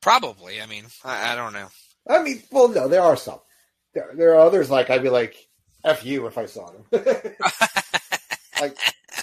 Probably. 0.02 0.62
I 0.62 0.66
mean, 0.66 0.86
I, 1.04 1.34
I 1.34 1.36
don't 1.36 1.54
know. 1.54 1.68
I 2.10 2.24
mean, 2.24 2.42
well, 2.52 2.68
no, 2.70 2.88
there 2.88 3.02
are 3.02 3.18
some. 3.18 3.40
There, 3.94 4.12
there 4.16 4.36
are 4.36 4.40
others 4.42 4.70
like 4.70 4.90
I'd 4.90 5.04
be 5.04 5.10
like, 5.10 5.36
"F 5.84 6.06
you" 6.06 6.28
if 6.28 6.38
I 6.38 6.46
saw 6.46 6.72
them. 6.72 6.86
like, 8.62 8.78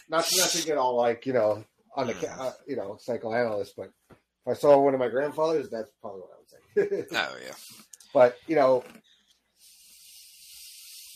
not 0.08 0.26
not 0.36 0.50
to 0.50 0.62
get 0.66 0.78
all 0.78 0.96
like 0.96 1.26
you 1.26 1.32
know 1.32 1.64
on 1.96 2.06
the 2.08 2.14
ca- 2.14 2.36
uh, 2.38 2.52
you 2.66 2.76
know 2.76 2.96
psychoanalyst, 3.00 3.74
but 3.76 3.90
if 4.10 4.16
I 4.48 4.54
saw 4.54 4.78
one 4.78 4.94
of 4.94 5.00
my 5.00 5.08
grandfathers, 5.08 5.70
that's 5.70 5.90
probably 6.00 6.20
what 6.22 6.30
I 6.30 6.38
would 6.38 6.48
say. 6.48 7.06
Oh 7.16 7.36
yeah. 7.44 7.54
but 8.12 8.36
you 8.46 8.56
know, 8.56 8.84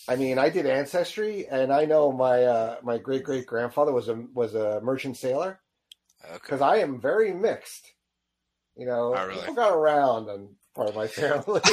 I 0.09 0.17
mean, 0.17 0.39
I 0.39 0.49
did 0.49 0.65
ancestry, 0.67 1.47
and 1.47 1.73
I 1.73 1.85
know 1.85 2.11
my 2.13 2.43
uh, 2.45 2.77
my 2.83 2.97
great 2.99 3.25
great 3.25 3.47
grandfather 3.47 3.93
was 3.93 4.09
a 4.09 4.15
was 4.35 4.55
a 4.55 4.81
merchant 4.81 5.17
sailor 5.19 5.61
Okay. 6.25 6.35
because 6.43 6.61
I 6.61 6.79
am 6.79 7.01
very 7.01 7.33
mixed. 7.35 7.93
You 8.77 8.87
know, 8.87 9.15
Oh, 9.17 9.27
really? 9.27 9.41
people 9.41 9.55
got 9.55 9.73
around 9.73 10.29
on 10.31 10.55
part 10.75 10.89
of 10.89 10.95
my 10.97 11.07
family. 11.09 11.61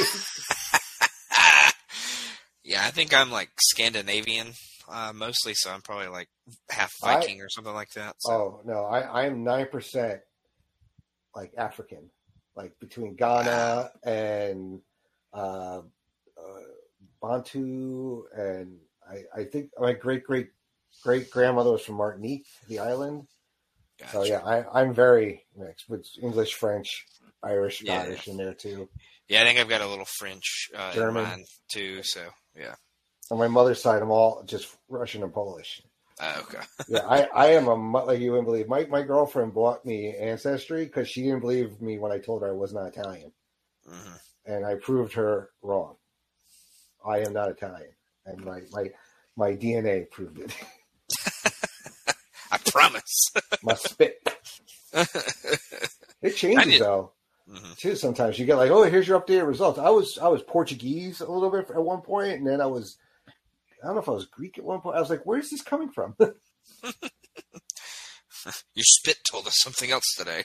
yeah, 2.64 2.82
I 2.84 2.90
think 2.90 3.14
I'm 3.14 3.30
like 3.30 3.50
Scandinavian 3.60 4.48
uh, 4.88 5.12
mostly, 5.14 5.54
so 5.54 5.70
I'm 5.70 5.82
probably 5.82 6.08
like 6.08 6.28
half 6.70 6.92
I- 7.02 7.14
Viking 7.14 7.40
or 7.40 7.48
something 7.48 7.74
like 7.74 7.90
that. 7.92 8.16
So. 8.18 8.32
oh 8.32 8.60
no, 8.64 8.84
I 8.84 9.00
I 9.00 9.26
am 9.26 9.44
nine 9.44 9.66
percent 9.70 10.20
like 11.34 11.52
African, 11.56 12.10
like 12.54 12.78
between 12.80 13.14
Ghana 13.14 13.90
and 14.04 14.80
uh, 15.32 15.80
uh, 16.36 16.60
Bantu, 17.20 18.24
and 18.36 18.78
I 19.08 19.40
I 19.40 19.44
think 19.44 19.70
my 19.78 19.92
great 19.92 20.24
great 20.24 20.48
great 21.02 21.30
grandmother 21.30 21.72
was 21.72 21.82
from 21.82 21.96
Martinique, 21.96 22.46
the 22.68 22.78
island. 22.78 23.26
Gotcha. 23.98 24.12
So 24.12 24.24
yeah, 24.24 24.40
I, 24.44 24.80
I'm 24.80 24.92
very 24.92 25.44
mixed 25.56 25.88
with 25.88 26.06
English, 26.22 26.54
French, 26.54 27.06
Irish, 27.42 27.82
Yeah. 27.82 28.02
Scottish 28.02 28.28
in 28.28 28.36
there 28.36 28.54
too. 28.54 28.88
Yeah, 29.28 29.42
I 29.42 29.44
think 29.44 29.58
I've 29.58 29.68
got 29.68 29.80
a 29.80 29.86
little 29.86 30.04
French 30.04 30.70
uh, 30.76 30.92
German. 30.92 31.44
too. 31.68 32.02
So 32.02 32.28
yeah. 32.54 32.74
On 33.30 33.38
my 33.38 33.48
mother's 33.48 33.82
side, 33.82 34.02
I'm 34.02 34.10
all 34.10 34.42
just 34.44 34.68
Russian 34.88 35.22
and 35.22 35.32
Polish. 35.32 35.82
Uh, 36.20 36.34
okay. 36.40 36.64
Yeah, 36.88 37.04
I, 37.04 37.22
I 37.34 37.46
am 37.54 37.66
a 37.66 37.74
like 38.04 38.20
you 38.20 38.30
wouldn't 38.30 38.46
believe. 38.46 38.68
My 38.68 38.84
my 38.84 39.02
girlfriend 39.02 39.52
bought 39.54 39.84
me 39.84 40.14
ancestry 40.14 40.84
because 40.84 41.08
she 41.08 41.22
didn't 41.22 41.40
believe 41.40 41.80
me 41.80 41.98
when 41.98 42.12
I 42.12 42.18
told 42.18 42.42
her 42.42 42.48
I 42.48 42.52
was 42.52 42.72
not 42.72 42.86
Italian, 42.86 43.32
hmm 43.84 44.14
and 44.44 44.64
I 44.64 44.76
proved 44.76 45.14
her 45.14 45.50
wrong. 45.62 45.96
I 47.06 47.18
am 47.20 47.32
not 47.32 47.48
Italian, 47.50 47.90
and 48.24 48.44
my 48.44 48.60
my 48.72 48.90
my 49.36 49.52
DNA 49.52 50.10
proved 50.10 50.38
it. 50.38 50.54
I 52.50 52.58
promise. 52.58 53.32
my 53.62 53.74
spit. 53.74 54.20
It 56.22 56.30
changes 56.36 56.78
though. 56.80 57.12
hmm 57.48 57.72
too. 57.76 57.96
Sometimes 57.96 58.38
you 58.38 58.46
get 58.46 58.56
like, 58.56 58.70
oh, 58.70 58.84
here's 58.84 59.06
your 59.08 59.20
updated 59.20 59.46
results. 59.46 59.78
I 59.78 59.90
was 59.90 60.18
I 60.18 60.28
was 60.28 60.42
Portuguese 60.42 61.20
a 61.20 61.30
little 61.30 61.50
bit 61.50 61.70
at 61.70 61.82
one 61.82 62.00
point, 62.02 62.38
and 62.38 62.46
then 62.46 62.60
I 62.60 62.66
was 62.66 62.98
I 63.82 63.86
don't 63.86 63.96
know 63.96 64.02
if 64.02 64.08
I 64.08 64.12
was 64.12 64.26
Greek 64.26 64.58
at 64.58 64.64
one 64.64 64.80
point. 64.80 64.96
I 64.96 65.00
was 65.00 65.10
like, 65.10 65.22
where's 65.24 65.50
this 65.50 65.62
coming 65.62 65.90
from? 65.90 66.14
Your 68.74 68.84
spit 68.84 69.18
told 69.28 69.46
us 69.46 69.54
something 69.58 69.90
else 69.90 70.14
today. 70.16 70.44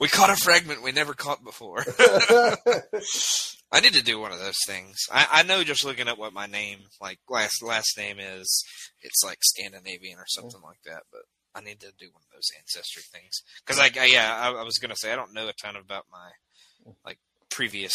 We 0.00 0.08
caught 0.08 0.30
a 0.30 0.36
fragment 0.36 0.82
we 0.82 0.92
never 0.92 1.12
caught 1.12 1.44
before. 1.44 1.84
I 3.72 3.80
need 3.80 3.92
to 3.92 4.02
do 4.02 4.18
one 4.18 4.32
of 4.32 4.40
those 4.40 4.58
things. 4.66 4.96
I, 5.12 5.26
I 5.30 5.42
know 5.42 5.62
just 5.62 5.84
looking 5.84 6.08
at 6.08 6.18
what 6.18 6.32
my 6.32 6.46
name, 6.46 6.78
like 7.00 7.18
last 7.28 7.62
last 7.62 7.96
name 7.98 8.18
is, 8.18 8.64
it's 9.02 9.22
like 9.22 9.38
Scandinavian 9.42 10.18
or 10.18 10.24
something 10.26 10.62
like 10.62 10.82
that. 10.86 11.02
But 11.12 11.22
I 11.54 11.60
need 11.60 11.80
to 11.80 11.92
do 11.98 12.06
one 12.12 12.22
of 12.22 12.32
those 12.32 12.48
ancestry 12.58 13.02
things 13.12 13.42
because, 13.64 13.78
like, 13.78 13.98
I, 13.98 14.06
yeah, 14.06 14.34
I, 14.34 14.60
I 14.60 14.62
was 14.62 14.78
gonna 14.78 14.96
say 14.96 15.12
I 15.12 15.16
don't 15.16 15.34
know 15.34 15.48
a 15.48 15.52
ton 15.52 15.76
about 15.76 16.06
my 16.10 16.92
like 17.04 17.18
previous. 17.50 17.92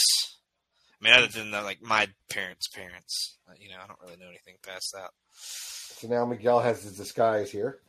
I 1.01 1.03
mean, 1.03 1.13
other 1.13 1.27
than 1.27 1.51
the, 1.51 1.61
like 1.61 1.81
my 1.81 2.07
parents' 2.29 2.67
parents, 2.67 3.37
you 3.59 3.69
know, 3.69 3.77
I 3.83 3.87
don't 3.87 3.99
really 4.01 4.17
know 4.17 4.29
anything 4.29 4.55
past 4.61 4.91
that. 4.93 5.09
so 5.33 6.07
now 6.07 6.25
Miguel 6.25 6.59
has 6.59 6.83
his 6.83 6.95
disguise 6.97 7.51
here, 7.51 7.79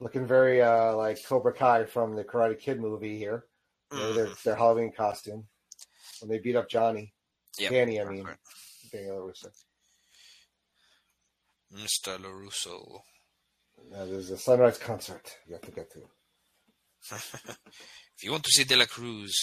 looking 0.00 0.26
very 0.26 0.62
uh, 0.62 0.94
like 0.96 1.18
Cobra 1.26 1.52
Kai 1.52 1.84
from 1.84 2.14
the 2.14 2.24
Karate 2.24 2.58
Kid 2.58 2.80
movie 2.80 3.18
here. 3.18 3.44
You 3.92 3.98
know, 3.98 4.12
their 4.12 4.28
their 4.44 4.54
Halloween 4.56 4.92
costume 4.94 5.46
when 6.20 6.28
they 6.30 6.38
beat 6.38 6.56
up 6.56 6.68
Johnny, 6.68 7.14
Yep. 7.58 7.70
Danny. 7.70 8.00
I 8.00 8.04
mean, 8.04 8.24
Right. 8.24 8.36
LaRusso. 8.94 9.48
Mr. 11.74 12.18
LaRusso. 12.18 13.00
Now, 13.90 14.04
there's 14.06 14.30
a 14.30 14.38
sunrise 14.38 14.78
concert 14.78 15.36
you 15.46 15.54
have 15.54 15.62
to 15.62 15.70
get 15.70 15.90
to. 15.92 16.00
if 17.14 18.22
you 18.22 18.30
want 18.30 18.44
to 18.44 18.50
see 18.50 18.64
De 18.64 18.76
La 18.76 18.86
Cruz, 18.86 19.34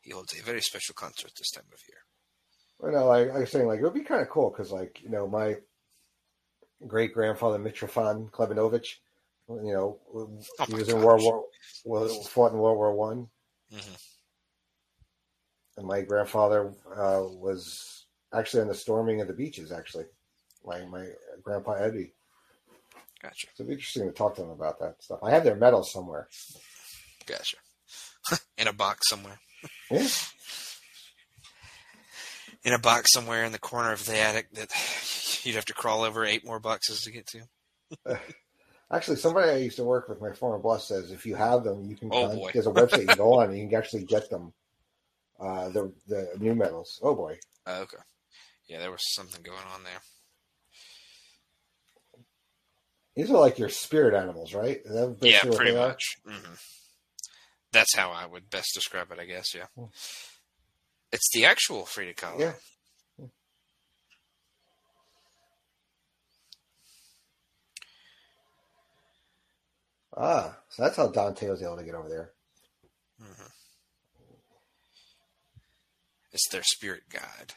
he 0.00 0.12
holds 0.12 0.38
a 0.38 0.42
very 0.42 0.60
special 0.60 0.94
concert 0.94 1.32
this 1.36 1.50
time 1.50 1.64
of 1.72 1.80
year. 1.88 1.98
Well, 2.78 2.92
no, 2.92 3.08
I, 3.08 3.36
I 3.36 3.40
was 3.40 3.50
saying 3.50 3.66
like 3.66 3.80
it 3.80 3.82
would 3.82 3.94
be 3.94 4.04
kind 4.04 4.20
of 4.22 4.28
cool 4.28 4.50
because 4.50 4.70
like 4.70 5.00
you 5.02 5.08
know 5.08 5.26
my 5.26 5.56
great 6.86 7.12
grandfather 7.12 7.58
Mitrofan 7.58 8.30
Klebanovich, 8.30 8.96
you 9.48 9.72
know 9.72 9.98
Oh 10.14 10.64
he 10.66 10.74
was 10.74 10.88
in 10.88 10.96
gosh. 10.96 11.04
World 11.04 11.22
War 11.22 11.44
well, 11.84 12.22
fought 12.24 12.52
in 12.52 12.58
World 12.58 12.76
War 12.76 12.94
One, 12.94 13.28
Mhm. 13.72 13.98
and 15.76 15.86
my 15.86 16.02
grandfather 16.02 16.72
uh, 16.96 17.22
was 17.22 18.06
actually 18.34 18.62
on 18.62 18.68
the 18.68 18.74
storming 18.74 19.20
of 19.20 19.26
the 19.28 19.32
beaches. 19.34 19.72
Actually, 19.72 20.04
my 20.64 20.84
my 20.86 21.06
grandpa 21.42 21.72
Eddie. 21.72 22.12
Gotcha. 23.22 23.48
So 23.54 23.62
it'd 23.62 23.66
be 23.68 23.72
interesting 23.74 24.06
to 24.06 24.12
talk 24.12 24.36
to 24.36 24.42
them 24.42 24.50
about 24.50 24.78
that 24.80 25.02
stuff. 25.02 25.18
I 25.22 25.30
have 25.30 25.42
their 25.44 25.56
medals 25.56 25.90
somewhere. 25.92 26.28
Gotcha. 27.26 27.56
in 28.58 28.68
a 28.68 28.72
box 28.72 29.08
somewhere. 29.08 29.40
Yeah, 29.90 30.06
In 32.64 32.72
a 32.74 32.78
box 32.78 33.12
somewhere 33.12 33.44
in 33.44 33.52
the 33.52 33.58
corner 33.58 33.92
of 33.92 34.04
the 34.04 34.18
attic 34.18 34.52
that 34.52 34.70
you'd 35.44 35.54
have 35.56 35.64
to 35.66 35.74
crawl 35.74 36.02
over 36.02 36.24
eight 36.24 36.44
more 36.44 36.60
boxes 36.60 37.02
to 37.02 37.10
get 37.10 37.26
to. 37.28 38.18
Actually, 38.92 39.16
somebody 39.16 39.50
I 39.50 39.56
used 39.56 39.76
to 39.76 39.84
work 39.84 40.08
with, 40.08 40.20
my 40.20 40.32
former 40.32 40.58
boss, 40.58 40.88
says 40.88 41.10
if 41.12 41.26
you 41.26 41.34
have 41.34 41.64
them, 41.64 41.84
you 41.84 41.96
can. 41.96 42.10
Oh, 42.12 42.26
con- 42.28 42.36
boy. 42.36 42.50
There's 42.52 42.66
a 42.66 42.70
website 42.70 43.02
you 43.02 43.06
can 43.08 43.16
go 43.16 43.34
on 43.40 43.50
and 43.50 43.58
you 43.58 43.68
can 43.68 43.76
actually 43.78 44.04
get 44.04 44.30
them. 44.30 44.52
Uh, 45.40 45.68
the 45.68 45.92
the 46.08 46.30
new 46.38 46.54
medals. 46.54 46.98
Oh 47.02 47.14
boy. 47.14 47.38
Oh, 47.66 47.82
okay. 47.82 47.98
Yeah, 48.66 48.80
there 48.80 48.90
was 48.90 49.14
something 49.14 49.42
going 49.42 49.64
on 49.72 49.84
there. 49.84 50.00
These 53.14 53.30
are 53.30 53.38
like 53.38 53.58
your 53.58 53.68
spirit 53.68 54.14
animals, 54.14 54.54
right? 54.54 54.80
Yeah, 55.20 55.40
pretty 55.42 55.74
much. 55.74 56.16
hmm 56.26 56.54
That's 57.72 57.94
how 57.96 58.10
I 58.10 58.26
would 58.26 58.48
best 58.50 58.74
describe 58.74 59.10
it, 59.10 59.18
I 59.18 59.24
guess. 59.24 59.54
Yeah. 59.54 59.66
Hmm. 59.76 59.86
It's 61.12 61.28
the 61.32 61.46
actual 61.46 61.86
Frida 61.86 62.14
Kahlo. 62.14 62.38
Yeah. 62.38 62.52
Ah, 70.16 70.58
so 70.70 70.82
that's 70.82 70.96
how 70.96 71.08
Dante 71.08 71.48
was 71.48 71.62
able 71.62 71.76
to 71.76 71.84
get 71.84 71.94
over 71.94 72.08
there. 72.08 72.32
Mhm. 73.20 73.52
It's 76.32 76.48
their 76.50 76.62
spirit 76.62 77.08
guide. 77.10 77.54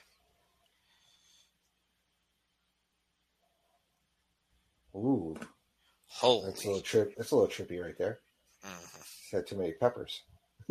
Ooh, 4.96 5.38
Holy. 6.08 6.48
that's 6.48 6.64
a 6.64 6.68
little 6.68 6.82
trip. 6.82 7.14
That's 7.16 7.32
a 7.32 7.36
little 7.36 7.50
trippy 7.50 7.82
right 7.82 7.98
there. 7.98 8.20
Mhm. 8.64 9.06
Said 9.30 9.48
too 9.48 9.56
many 9.56 9.74
peppers. 9.74 10.22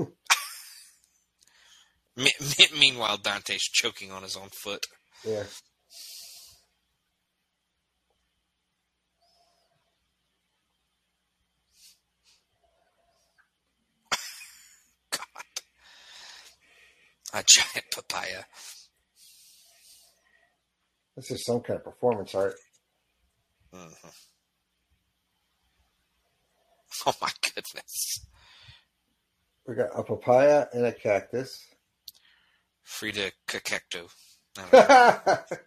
Me- 2.16 2.32
meanwhile, 2.78 3.16
Dante's 3.16 3.62
choking 3.62 4.10
on 4.12 4.22
his 4.22 4.36
own 4.36 4.50
foot. 4.50 4.84
Yeah. 5.24 5.44
A 17.32 17.44
giant 17.46 17.86
papaya. 17.94 18.44
This 21.16 21.30
is 21.30 21.44
some 21.44 21.60
kind 21.60 21.78
of 21.78 21.84
performance 21.84 22.34
art. 22.34 22.54
hmm 23.72 23.88
Oh 27.06 27.14
my 27.22 27.30
goodness. 27.42 28.26
We 29.66 29.74
got 29.76 29.90
a 29.94 30.02
papaya 30.02 30.66
and 30.72 30.84
a 30.86 30.92
cactus. 30.92 31.64
Frida 32.82 33.30
Kakecto. 33.46 34.08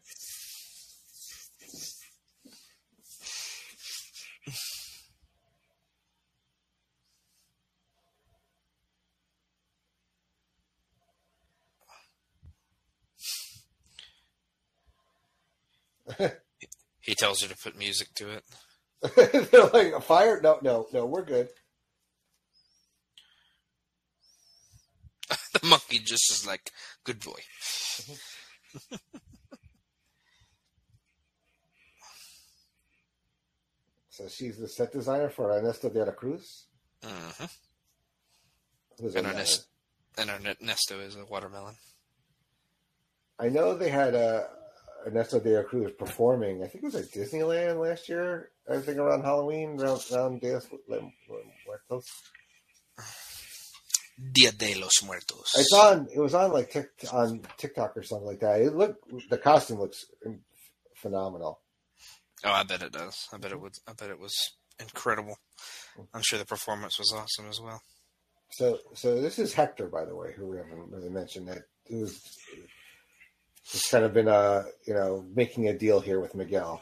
He 16.99 17.15
tells 17.15 17.41
her 17.41 17.47
to 17.47 17.57
put 17.57 17.77
music 17.77 18.13
to 18.15 18.29
it. 18.29 18.43
They're 19.51 19.65
like 19.65 19.93
a 19.93 20.01
fire. 20.01 20.39
No, 20.41 20.59
no, 20.61 20.87
no. 20.93 21.05
We're 21.05 21.25
good. 21.25 21.49
The 25.53 25.67
monkey 25.67 25.99
just 25.99 26.31
is 26.31 26.47
like, 26.47 26.71
good 27.03 27.19
boy. 27.19 27.39
So 34.13 34.27
she's 34.27 34.59
the 34.59 34.67
set 34.67 34.91
designer 34.91 35.27
for 35.27 35.57
Ernesto 35.57 35.89
de 35.89 36.05
la 36.05 36.11
Cruz. 36.11 36.67
Who's 39.01 39.15
And 39.15 39.25
Ernest, 39.25 39.65
and 40.19 40.29
Ernesto 40.29 40.99
is 40.99 41.15
a 41.15 41.25
watermelon. 41.25 41.73
I 43.39 43.49
know 43.49 43.75
they 43.75 43.89
had 43.89 44.13
uh, 44.13 44.43
Ernesto 45.05 45.39
de 45.39 45.57
la 45.57 45.63
Cruz 45.63 45.91
performing. 45.97 46.63
I 46.63 46.67
think 46.67 46.83
it 46.83 46.93
was 46.93 46.95
at 46.95 47.11
Disneyland 47.11 47.79
last 47.79 48.09
year. 48.09 48.49
I 48.69 48.77
think 48.77 48.97
around 48.97 49.23
Halloween, 49.23 49.79
around, 49.79 50.01
around 50.11 50.41
Dias 50.41 50.67
Muertos. 50.87 52.05
Dia 54.31 54.51
de 54.51 54.75
los 54.75 55.03
Muertos. 55.03 55.51
It's 55.57 55.73
on. 55.73 56.07
It 56.13 56.19
was 56.19 56.33
on 56.33 56.51
like 56.51 56.71
tic, 56.71 56.89
on 57.11 57.41
TikTok 57.57 57.97
or 57.97 58.03
something 58.03 58.27
like 58.27 58.39
that. 58.39 58.61
It 58.61 58.75
looked. 58.75 59.29
The 59.29 59.37
costume 59.37 59.79
looks 59.79 60.05
phenomenal. 60.95 61.59
Oh, 62.45 62.51
I 62.51 62.63
bet 62.63 62.83
it 62.83 62.91
does. 62.91 63.27
I 63.33 63.37
bet 63.37 63.51
it 63.51 63.59
would. 63.59 63.73
I 63.87 63.93
bet 63.93 64.09
it 64.09 64.19
was 64.19 64.35
incredible. 64.79 65.37
I'm 66.13 66.21
sure 66.23 66.39
the 66.39 66.45
performance 66.45 66.99
was 66.99 67.13
awesome 67.15 67.49
as 67.49 67.59
well. 67.59 67.81
So, 68.51 68.79
so 68.93 69.19
this 69.19 69.39
is 69.39 69.53
Hector, 69.53 69.87
by 69.87 70.05
the 70.05 70.15
way, 70.15 70.31
who 70.35 70.47
we 70.47 70.57
haven't 70.57 70.91
really 70.91 71.09
mentioned. 71.09 71.47
That 71.47 71.63
who's 71.87 72.21
has 73.71 73.81
kind 73.89 74.03
of 74.05 74.13
been 74.13 74.27
uh 74.27 74.63
you 74.85 74.93
know 74.93 75.25
making 75.35 75.67
a 75.67 75.77
deal 75.77 75.99
here 75.99 76.19
with 76.19 76.35
Miguel. 76.35 76.81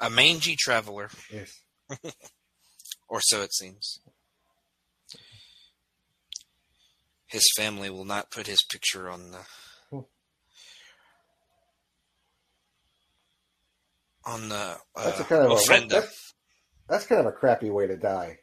A 0.00 0.10
mangy 0.10 0.56
traveler, 0.58 1.08
Yes. 1.32 1.60
or 3.08 3.20
so 3.20 3.42
it 3.42 3.54
seems. 3.54 4.00
His 7.26 7.44
family 7.56 7.90
will 7.90 8.04
not 8.04 8.30
put 8.30 8.46
his 8.46 8.58
picture 8.70 9.08
on 9.10 9.30
the 9.32 10.04
on 14.26 14.48
the 14.48 14.54
uh, 14.96 15.04
That's 15.04 15.20
a 15.20 15.24
kind 15.24 15.42
of 15.42 15.50
a 15.52 15.86
that's, 15.88 16.34
that's 16.88 17.06
kind 17.06 17.20
of 17.20 17.26
a 17.26 17.32
crappy 17.32 17.70
way 17.70 17.86
to 17.86 17.96
die. 17.96 18.38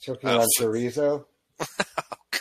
Choking 0.00 0.28
Uh, 0.30 0.40
on 0.40 0.48
chorizo. 0.58 1.24
oh 1.60 1.66
God! 2.30 2.40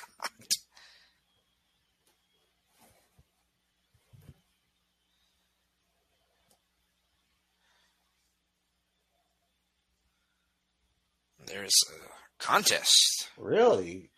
A 11.89 11.95
uh, 11.95 12.07
contest 12.39 13.29
Really? 13.37 14.09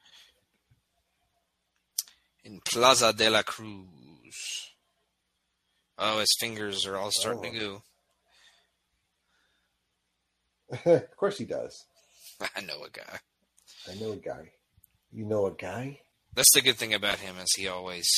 in 2.43 2.59
Plaza 2.65 3.13
de 3.13 3.29
la 3.29 3.41
Cruz. 3.43 4.71
Oh, 5.97 6.19
his 6.19 6.35
fingers 6.39 6.85
are 6.85 6.97
all 6.97 7.11
starting 7.11 7.53
to 7.53 7.59
oh. 7.59 7.81
go. 10.85 10.91
of 10.95 11.17
course 11.17 11.37
he 11.37 11.45
does. 11.45 11.85
I 12.55 12.61
know 12.61 12.83
a 12.83 12.89
guy. 12.89 13.19
I 13.89 13.95
know 13.95 14.13
a 14.13 14.17
guy. 14.17 14.51
You 15.11 15.25
know 15.25 15.45
a 15.45 15.51
guy? 15.51 15.99
That's 16.33 16.53
the 16.53 16.61
good 16.61 16.77
thing 16.77 16.93
about 16.93 17.19
him 17.19 17.35
is 17.37 17.53
he 17.55 17.67
always 17.67 18.09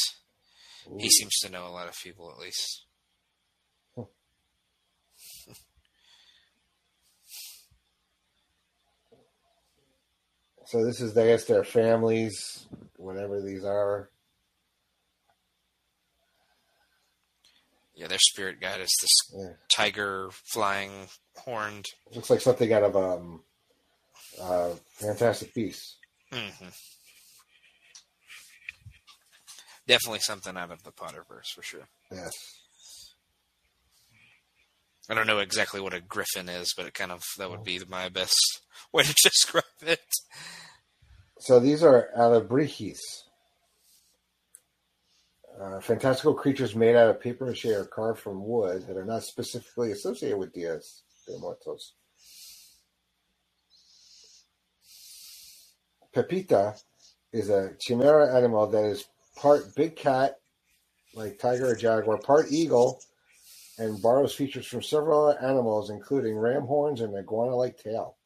he 0.99 1.09
seems 1.09 1.33
to 1.39 1.51
know 1.51 1.67
a 1.67 1.69
lot 1.69 1.87
of 1.87 1.95
people 2.01 2.31
at 2.31 2.39
least. 2.39 2.84
So 10.67 10.83
this 10.83 10.99
is, 11.01 11.15
I 11.17 11.27
guess, 11.27 11.45
their 11.45 11.63
families, 11.63 12.67
whatever 12.97 13.41
these 13.41 13.63
are. 13.63 14.09
Yeah, 17.93 18.07
their 18.07 18.19
spirit 18.19 18.59
guide 18.59 18.81
is 18.81 18.91
this 19.01 19.11
Yeah. 19.33 19.53
tiger 19.73 20.29
flying 20.51 21.07
horned. 21.37 21.85
Looks 22.13 22.29
like 22.29 22.41
something 22.41 22.73
out 22.73 22.83
of 22.83 22.95
um, 22.95 23.43
uh, 24.41 24.71
Fantastic 24.99 25.53
Beasts. 25.53 25.97
hmm 26.31 26.49
Definitely 29.87 30.19
something 30.21 30.57
out 30.57 30.71
of 30.71 30.81
the 30.83 30.91
Potterverse 30.91 31.51
for 31.53 31.61
sure. 31.61 31.87
Yes. 32.11 32.31
I 35.09 35.13
don't 35.13 35.27
know 35.27 35.39
exactly 35.39 35.81
what 35.81 35.93
a 35.93 36.01
griffin 36.01 36.49
is, 36.49 36.73
but 36.75 36.87
it 36.87 36.93
kind 36.93 37.11
of 37.11 37.21
that 37.37 37.49
would 37.49 37.63
be 37.63 37.79
my 37.87 38.09
best 38.09 38.37
way 38.93 39.03
to 39.03 39.15
describe 39.23 39.63
it. 39.85 39.99
So 41.39 41.59
these 41.59 41.83
are 41.83 42.09
alebrijes. 42.17 42.99
Uh, 45.61 45.79
fantastical 45.79 46.33
creatures 46.33 46.75
made 46.75 46.95
out 46.95 47.09
of 47.09 47.21
paper 47.21 47.45
mache 47.45 47.65
or 47.65 47.85
carved 47.85 48.19
from 48.19 48.45
wood 48.45 48.87
that 48.87 48.97
are 48.97 49.05
not 49.05 49.23
specifically 49.23 49.91
associated 49.91 50.37
with 50.37 50.53
Dias 50.53 51.03
de 51.27 51.37
Muertos. 51.37 51.93
Pepita 56.13 56.75
is 57.31 57.49
a 57.49 57.73
chimera 57.79 58.35
animal 58.35 58.67
that 58.67 58.85
is 58.85 59.05
part 59.35 59.75
big 59.75 59.95
cat, 59.95 60.39
like 61.13 61.39
tiger 61.39 61.69
or 61.71 61.75
jaguar, 61.75 62.17
part 62.17 62.51
eagle, 62.51 62.99
and 63.77 64.01
borrows 64.01 64.33
features 64.33 64.65
from 64.65 64.81
several 64.81 65.27
other 65.27 65.39
animals, 65.41 65.89
including 65.89 66.37
ram 66.37 66.63
horns 66.63 67.01
and 67.01 67.15
iguana-like 67.15 67.77
tail. 67.77 68.17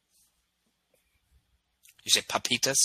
You 2.04 2.12
say 2.12 2.22
papitas? 2.22 2.78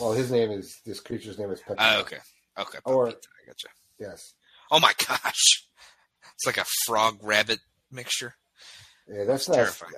Well, 0.00 0.12
his 0.12 0.30
name 0.30 0.50
is 0.50 0.80
this 0.86 1.00
creature's 1.00 1.38
name 1.38 1.50
is 1.50 1.60
Pepita. 1.60 1.76
Oh, 1.96 2.00
okay, 2.00 2.18
okay. 2.58 2.78
Or- 2.84 3.06
Papita, 3.08 3.26
I 3.42 3.46
gotcha. 3.46 3.68
Yes. 3.98 4.34
Oh 4.70 4.80
my 4.80 4.92
gosh, 5.08 5.66
it's 6.34 6.46
like 6.46 6.56
a 6.56 6.64
frog 6.86 7.18
rabbit 7.22 7.58
mixture. 7.90 8.34
Yeah, 9.08 9.24
that's 9.24 9.48
not. 9.48 9.56
Terrifying. 9.56 9.92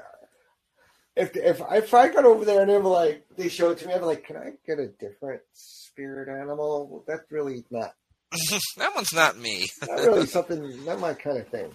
If 1.17 1.37
if 1.37 1.61
if 1.71 1.95
I 1.95 2.09
got 2.09 2.25
over 2.25 2.45
there 2.45 2.63
and 2.63 2.71
they 2.71 2.77
were 2.77 2.89
like 2.91 3.25
they 3.37 3.49
showed 3.49 3.73
it 3.73 3.79
to 3.79 3.87
me, 3.87 3.95
I'd 3.95 4.01
be 4.01 4.07
like, 4.07 4.25
"Can 4.25 4.37
I 4.37 4.51
get 4.67 4.81
a 4.81 4.89
different 4.89 5.43
spirit 5.53 6.29
animal?" 6.29 6.89
Well, 6.89 7.05
that's 7.07 7.31
really 7.31 7.65
not 7.71 7.95
that 8.79 8.95
one's 8.95 9.13
not 9.13 9.39
me. 9.39 9.69
not 9.87 9.99
really 10.01 10.27
something 10.37 10.85
not 10.85 11.01
my 11.01 11.15
kind 11.15 11.39
of 11.39 11.49
thing. 11.49 11.71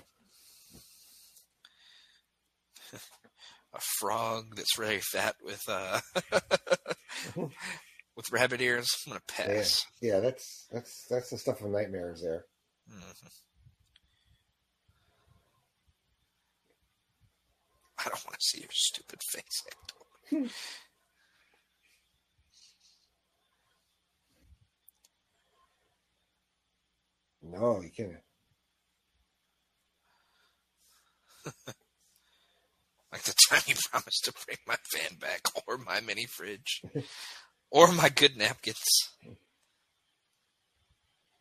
A 3.74 3.80
frog 4.00 4.56
that's 4.56 4.76
very 4.78 5.00
fat 5.00 5.36
with 5.44 5.62
uh 5.68 6.00
with 7.36 8.32
rabbit 8.32 8.62
ears. 8.62 8.88
I'm 9.06 9.12
gonna 9.12 9.22
pass. 9.28 9.86
Yeah, 10.02 10.20
that's 10.20 10.68
that's 10.72 11.06
that's 11.10 11.30
the 11.30 11.38
stuff 11.38 11.62
of 11.62 11.70
nightmares 11.70 12.22
there. 12.22 12.46
Mhm. 12.92 13.30
I 18.00 18.04
don't 18.06 18.26
want 18.26 18.40
to 18.40 18.46
see 18.46 18.60
your 18.62 18.70
stupid 18.72 19.20
face. 19.32 20.50
No, 27.42 27.82
you 27.82 27.90
can't. 27.90 28.24
Like 33.12 33.24
the 33.24 33.34
time 33.50 33.62
you 33.66 33.74
promised 33.90 34.26
to 34.26 34.34
bring 34.46 34.58
my 34.68 34.76
fan 34.94 35.18
back, 35.20 35.42
or 35.68 35.78
my 35.80 36.00
mini 36.00 36.28
fridge, 36.28 36.84
or 37.72 37.92
my 37.92 38.10
good 38.10 38.38
napkins. 38.38 38.78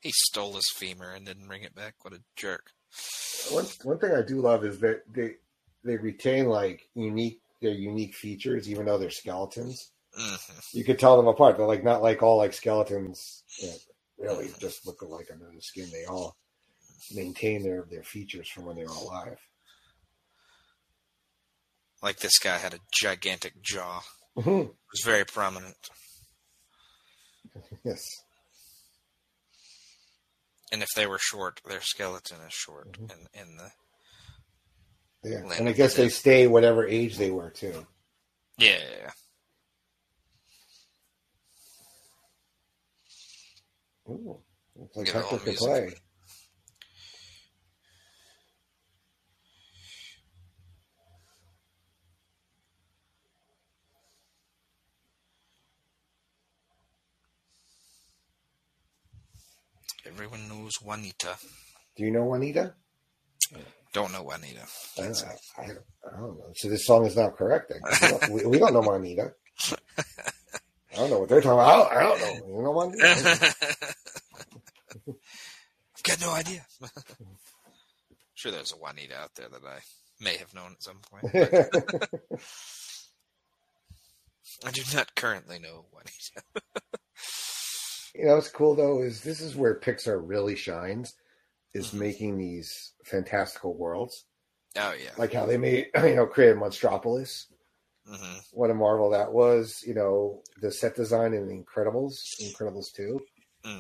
He 0.01 0.11
stole 0.15 0.55
his 0.55 0.71
femur 0.77 1.11
and 1.13 1.27
didn't 1.27 1.47
bring 1.47 1.63
it 1.65 1.75
back. 1.75 1.97
What 2.03 2.15
a 2.15 2.23
jerk! 2.37 2.71
One 3.51 3.67
one 3.83 3.99
thing 3.99 4.13
I 4.13 4.23
do 4.23 4.41
love 4.41 4.65
is 4.65 4.81
that 4.81 5.03
they 5.13 5.35
they 5.85 5.97
retain 5.97 6.47
like 6.47 6.89
unique 6.95 7.41
their 7.61 7.73
unique 7.73 8.15
features, 8.15 8.67
even 8.71 8.87
though 8.87 8.97
they're 8.97 9.11
skeletons. 9.11 9.91
hmm 10.17 10.37
You 10.73 10.85
could 10.85 10.99
tell 10.99 11.19
them 11.19 11.27
apart. 11.27 11.59
They're 11.59 11.67
like 11.67 11.85
not 11.85 12.03
like 12.03 12.23
all 12.23 12.39
like 12.39 12.55
skeletons 12.55 13.43
that 13.61 13.79
really 14.19 14.51
just 14.59 14.87
look 14.87 15.01
alike 15.03 15.29
under 15.33 15.47
the 15.55 15.61
skin. 15.61 15.89
They 15.93 16.05
all 16.05 16.37
maintain 17.15 17.63
their 17.63 17.85
their 17.91 18.03
features 18.03 18.49
from 18.51 18.65
when 18.67 18.77
they 18.77 18.85
were 18.85 18.89
alive. 18.91 19.39
Like 22.03 22.19
this 22.19 22.39
guy 22.39 22.59
had 22.59 22.75
a 22.75 22.81
gigantic 22.93 23.61
jaw. 23.63 24.03
Mhm. 24.37 24.67
It 24.71 24.77
was 24.93 25.03
very 25.05 25.25
prominent. 25.25 25.77
Yes. 27.85 28.05
And 30.71 30.83
if 30.83 30.89
they 30.95 31.07
were 31.07 31.19
short, 31.19 31.61
their 31.67 31.81
skeleton 31.81 32.39
is 32.47 32.53
short. 32.53 32.93
Mhm. 32.93 33.11
And 33.13 33.29
in 33.35 33.57
the 33.57 33.73
Yeah. 35.25 35.53
And 35.59 35.69
I 35.69 35.73
guess 35.73 35.95
they 35.95 36.09
stay 36.09 36.47
whatever 36.47 36.87
age 36.87 37.17
they 37.17 37.31
were 37.31 37.51
too. 37.51 37.87
yeah, 38.59 39.13
Ooh, 44.09 44.41
looks 44.75 44.97
like 44.97 45.09
Hector 45.09 45.39
can 45.39 45.55
play. 45.55 45.95
Everyone 60.07 60.49
knows 60.49 60.81
Juanita. 60.81 61.37
Do 61.97 62.05
you 62.05 62.11
know 62.11 62.25
Juanita? 62.25 62.75
Don't 63.93 64.13
know 64.13 64.23
Juanita. 64.23 64.63
I, 64.99 65.03
I, 65.03 65.63
I, 65.63 65.67
don't 65.67 66.39
know. 66.39 66.53
So 66.55 66.69
this 66.69 66.87
song 66.87 67.05
is 67.05 67.17
not 67.17 67.37
correct. 67.37 67.73
we, 68.31 68.47
we 68.47 68.59
don't 68.59 68.73
know 68.73 68.81
Juanita. 68.81 69.33
I 70.93 70.97
don't 70.97 71.11
know 71.11 71.19
what 71.21 71.29
they're 71.29 71.41
talking 71.41 71.61
about. 71.61 71.93
I 71.93 72.03
don't, 72.03 72.17
I 72.17 72.19
don't 72.19 72.21
know. 72.21 72.35
You 72.57 72.63
know 72.63 72.73
what 72.73 72.89
I've 73.05 73.55
got 76.03 76.21
no 76.21 76.33
idea. 76.33 76.65
sure, 78.35 78.53
there's 78.53 78.73
a 78.73 78.77
Juanita 78.77 79.17
out 79.17 79.35
there 79.35 79.49
that 79.49 79.65
I 79.67 79.81
may 80.21 80.37
have 80.39 80.55
known 80.55 80.73
at 80.73 80.83
some 80.83 81.01
point. 81.11 81.35
I 84.65 84.71
do 84.73 84.83
not 84.95 85.15
currently 85.15 85.59
know 85.59 85.85
Juanita. 85.93 86.43
you 88.15 88.25
know 88.27 88.37
what's 88.37 88.49
cool 88.49 88.75
though 88.75 89.03
is 89.03 89.23
this 89.23 89.41
is 89.41 89.55
where 89.55 89.79
Pixar 89.79 90.21
really 90.23 90.57
shines, 90.57 91.15
is 91.75 91.91
Mhm. 91.91 91.95
making 91.99 92.39
these 92.39 92.93
fantastical 93.05 93.75
worlds. 93.77 94.25
Oh 94.77 94.93
yeah. 94.93 95.11
Like 95.17 95.33
how 95.33 95.47
they 95.47 95.59
made, 95.59 95.89
you 96.03 96.15
know, 96.17 96.27
created 96.27 96.57
Monstropolis. 96.57 97.47
Hmm 98.09 98.39
What 98.53 98.71
a 98.71 98.75
marvel 98.75 99.11
that 99.11 99.33
was. 99.33 99.83
You 99.87 99.95
know, 99.95 100.43
the 100.61 100.73
set 100.73 100.97
design 100.97 101.35
in 101.35 101.47
The 101.47 101.55
Incredibles, 101.55 102.15
Incredibles 102.43 102.87
2. 102.97 103.21
hmm 103.65 103.79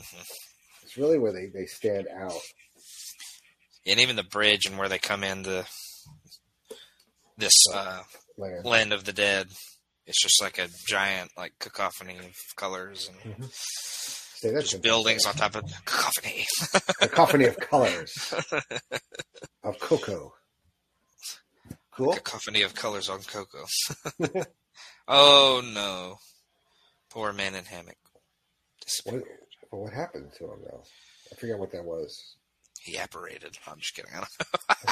It's 0.82 0.96
really 0.96 1.18
where 1.18 1.32
they, 1.32 1.46
they 1.46 1.66
stand 1.66 2.06
out. 2.14 2.40
And 3.86 4.00
even 4.00 4.16
the 4.16 4.22
bridge 4.24 4.66
and 4.66 4.76
where 4.78 4.88
they 4.88 4.98
come 4.98 5.24
in 5.24 5.42
the 5.42 5.66
this 7.38 7.52
uh, 7.72 8.00
Like, 8.36 8.64
land 8.64 8.92
of 8.92 9.04
the 9.04 9.12
dead. 9.12 9.46
It's 10.06 10.22
just 10.22 10.42
like 10.42 10.58
a 10.58 10.68
giant 10.88 11.30
like 11.36 11.52
cacophony 11.60 12.18
of 12.18 12.32
colors 12.56 13.10
and 13.10 13.44
say 13.52 14.50
that's 14.50 14.70
just 14.70 14.82
buildings 14.82 15.26
on 15.26 15.34
top 15.34 15.54
of 15.54 15.64
cacophony. 15.84 16.46
cacophony 17.00 17.44
of 17.46 17.58
colors 17.58 18.34
of 19.62 19.78
cocoa. 19.80 20.32
Cool. 21.98 22.12
cacophony 22.14 22.62
of 22.62 22.74
colors 22.74 23.08
on 23.10 23.20
cocoa. 23.22 23.66
oh 25.08 25.62
no. 25.74 26.16
Poor 27.10 27.32
man 27.32 27.54
in 27.54 27.64
hammock. 27.64 27.96
What, 29.04 29.22
well, 29.70 29.82
what 29.82 29.92
happened 29.92 30.30
to 30.38 30.44
him 30.44 30.60
though? 30.64 30.82
I 31.30 31.34
forget 31.36 31.58
what 31.58 31.72
that 31.72 31.84
was. 31.84 32.36
He 32.80 32.96
apparated. 32.96 33.58
I'm 33.66 33.78
just 33.80 33.94
kidding. 33.94 34.12
I 34.14 34.18
don't 34.18 34.28
know. 34.70 34.74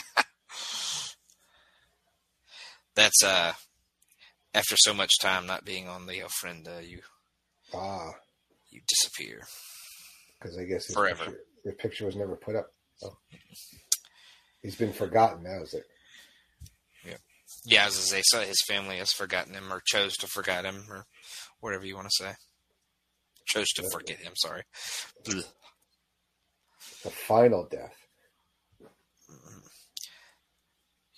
That's 2.94 3.22
uh 3.24 3.52
after 4.54 4.74
so 4.78 4.94
much 4.94 5.12
time 5.20 5.46
not 5.46 5.64
being 5.64 5.86
on 5.88 6.06
the 6.06 6.20
ofrenda, 6.20 6.86
you 6.86 7.00
Ah, 7.74 8.10
you 8.70 8.80
disappear. 8.88 9.42
because 10.40 10.56
I 10.58 10.64
guess 10.64 10.86
his 10.86 10.94
Forever. 10.96 11.24
Picture, 11.26 11.40
his 11.64 11.74
picture 11.74 12.06
was 12.06 12.16
never 12.16 12.36
put 12.36 12.56
up. 12.56 12.72
Oh. 13.02 13.16
He's 14.62 14.76
been 14.76 14.92
forgotten 14.92 15.42
now, 15.42 15.62
is 15.62 15.74
it? 15.74 15.84
Yeah, 17.66 17.86
as 17.86 18.10
they 18.10 18.22
say, 18.22 18.46
his 18.46 18.62
family 18.66 18.98
has 18.98 19.10
forgotten 19.10 19.54
him 19.54 19.72
or 19.72 19.82
chose 19.84 20.14
to 20.18 20.26
forget 20.26 20.64
him 20.64 20.84
or 20.88 21.04
whatever 21.60 21.84
you 21.84 21.96
want 21.96 22.08
to 22.08 22.24
say. 22.24 22.32
Chose 23.46 23.68
to 23.76 23.88
forget 23.90 24.18
him, 24.18 24.32
sorry. 24.36 24.62
The 25.24 27.10
final 27.10 27.66
death. 27.70 27.94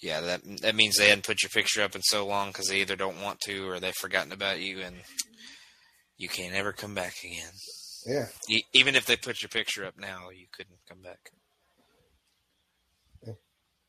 Yeah, 0.01 0.21
that 0.21 0.41
that 0.63 0.77
means 0.77 0.97
they 0.97 1.09
hadn't 1.09 1.27
put 1.27 1.43
your 1.43 1.51
picture 1.51 1.83
up 1.83 1.97
in 1.97 2.03
so 2.03 2.25
long 2.27 2.49
because 2.49 2.69
they 2.69 2.81
either 2.81 2.95
don't 2.97 3.21
want 3.21 3.41
to 3.41 3.69
or 3.69 3.81
they've 3.81 3.95
forgotten 3.95 4.31
about 4.33 4.61
you 4.61 4.81
and 4.81 4.97
you 6.17 6.29
can't 6.29 6.55
ever 6.55 6.73
come 6.73 6.95
back 6.95 7.15
again. 7.25 7.51
Yeah. 8.07 8.27
E- 8.49 8.63
even 8.75 8.95
if 8.95 9.07
they 9.07 9.17
put 9.17 9.43
your 9.43 9.49
picture 9.49 9.85
up 9.85 9.99
now, 9.99 10.31
you 10.31 10.47
couldn't 10.53 10.79
come 10.89 11.03
back. 11.03 11.19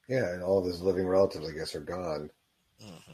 Yeah, 0.07 0.33
and 0.33 0.41
all 0.41 0.57
of 0.57 0.65
his 0.65 0.81
living 0.81 1.05
relatives, 1.05 1.47
I 1.47 1.51
guess, 1.51 1.75
are 1.75 1.81
gone. 1.81 2.31
Hmm 2.81 3.13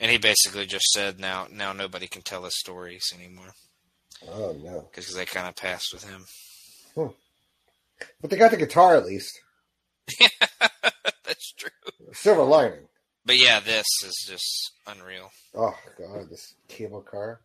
And 0.00 0.10
he 0.10 0.18
basically 0.18 0.66
just 0.66 0.86
said, 0.92 1.18
"Now, 1.18 1.48
now 1.50 1.72
nobody 1.72 2.06
can 2.06 2.22
tell 2.22 2.44
his 2.44 2.58
stories 2.58 3.12
anymore 3.14 3.52
Oh 4.28 4.52
no! 4.52 4.88
because 4.90 5.12
they 5.14 5.24
kind 5.24 5.48
of 5.48 5.56
passed 5.56 5.92
with 5.92 6.04
him." 6.04 6.24
But 8.20 8.30
they 8.30 8.36
got 8.36 8.50
the 8.52 8.56
guitar 8.56 8.96
at 8.96 9.06
least. 9.06 9.40
That's 11.24 11.52
true. 11.52 11.70
Silver 12.12 12.42
lining. 12.42 12.88
But 13.24 13.36
yeah, 13.38 13.60
this 13.60 13.86
is 14.04 14.24
just 14.26 14.72
unreal. 14.86 15.30
Oh 15.54 15.76
god, 15.98 16.30
this 16.30 16.54
cable 16.68 17.02
car. 17.02 17.40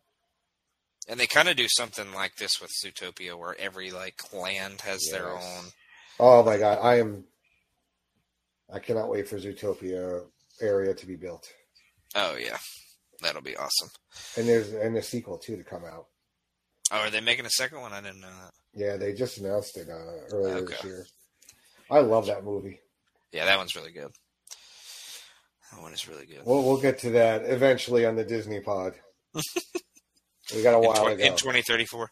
And 1.08 1.20
they 1.20 1.26
kind 1.26 1.48
of 1.48 1.56
do 1.56 1.66
something 1.68 2.14
like 2.14 2.36
this 2.36 2.60
with 2.60 2.70
Zootopia, 2.82 3.38
where 3.38 3.54
every 3.60 3.90
like 3.90 4.32
land 4.32 4.80
has 4.82 5.06
their 5.10 5.28
own. 5.28 5.72
Oh 6.18 6.42
my 6.42 6.56
god, 6.56 6.78
I 6.80 6.98
am. 7.00 7.24
I 8.72 8.78
cannot 8.78 9.08
wait 9.10 9.28
for 9.28 9.38
Zootopia 9.38 10.24
area 10.60 10.94
to 10.94 11.06
be 11.06 11.16
built, 11.16 11.48
Oh 12.14 12.36
yeah, 12.36 12.58
that'll 13.22 13.42
be 13.42 13.56
awesome. 13.56 13.90
and 14.36 14.48
there's 14.48 14.72
and 14.72 14.96
a 14.96 15.02
sequel 15.02 15.38
too 15.38 15.56
to 15.56 15.64
come 15.64 15.84
out. 15.84 16.06
Oh, 16.92 16.98
are 16.98 17.10
they 17.10 17.20
making 17.20 17.46
a 17.46 17.50
second 17.50 17.80
one? 17.80 17.92
I 17.92 18.00
didn't 18.00 18.20
know 18.20 18.28
that. 18.28 18.52
Yeah, 18.74 18.96
they 18.96 19.12
just 19.12 19.38
announced 19.38 19.76
it 19.76 19.88
uh, 19.88 20.34
earlier 20.34 20.66
this 20.66 20.84
year. 20.84 21.06
I 21.90 22.00
love 22.00 22.26
that 22.26 22.44
movie. 22.44 22.80
Yeah, 23.32 23.46
that 23.46 23.58
one's 23.58 23.74
really 23.74 23.92
good. 23.92 24.10
That 25.72 25.82
one 25.82 25.92
is 25.92 26.08
really 26.08 26.26
good. 26.26 26.42
We'll 26.44 26.62
we'll 26.62 26.80
get 26.80 26.98
to 27.00 27.10
that 27.10 27.44
eventually 27.44 28.06
on 28.06 28.16
the 28.16 28.24
Disney 28.24 28.60
Pod. 28.60 28.94
we 29.34 30.62
got 30.62 30.74
a 30.74 30.78
in, 30.78 30.84
while 30.84 30.94
tw- 30.94 31.10
to 31.10 31.16
go. 31.16 31.24
in 31.24 31.36
2034. 31.36 32.10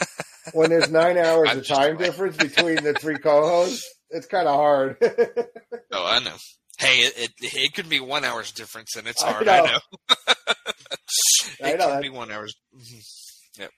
when 0.54 0.70
there's 0.70 0.90
nine 0.90 1.18
hours 1.18 1.54
of 1.54 1.66
time 1.66 1.96
difference 1.96 2.36
between 2.36 2.82
the 2.82 2.94
three 2.94 3.18
co-hosts, 3.18 3.86
it's 4.12 4.26
kind 4.26 4.46
of 4.48 4.54
hard. 4.54 4.96
Oh, 5.94 6.06
I 6.06 6.20
know. 6.20 6.36
Hey, 6.78 7.00
it, 7.00 7.12
it 7.18 7.30
it 7.54 7.74
could 7.74 7.88
be 7.90 8.00
one 8.00 8.24
hour's 8.24 8.50
difference, 8.50 8.96
and 8.96 9.06
it's 9.06 9.22
I 9.22 9.30
hard. 9.32 9.44
know. 9.46 9.52
I 9.52 9.66
know. 9.66 9.78
I 11.62 11.68
it 11.72 11.78
know. 11.78 11.88
could 11.92 12.02
be 12.02 12.08
one 12.08 12.30
hour's. 12.30 12.54
mhm. 12.74 13.04
Yep. 13.58 13.70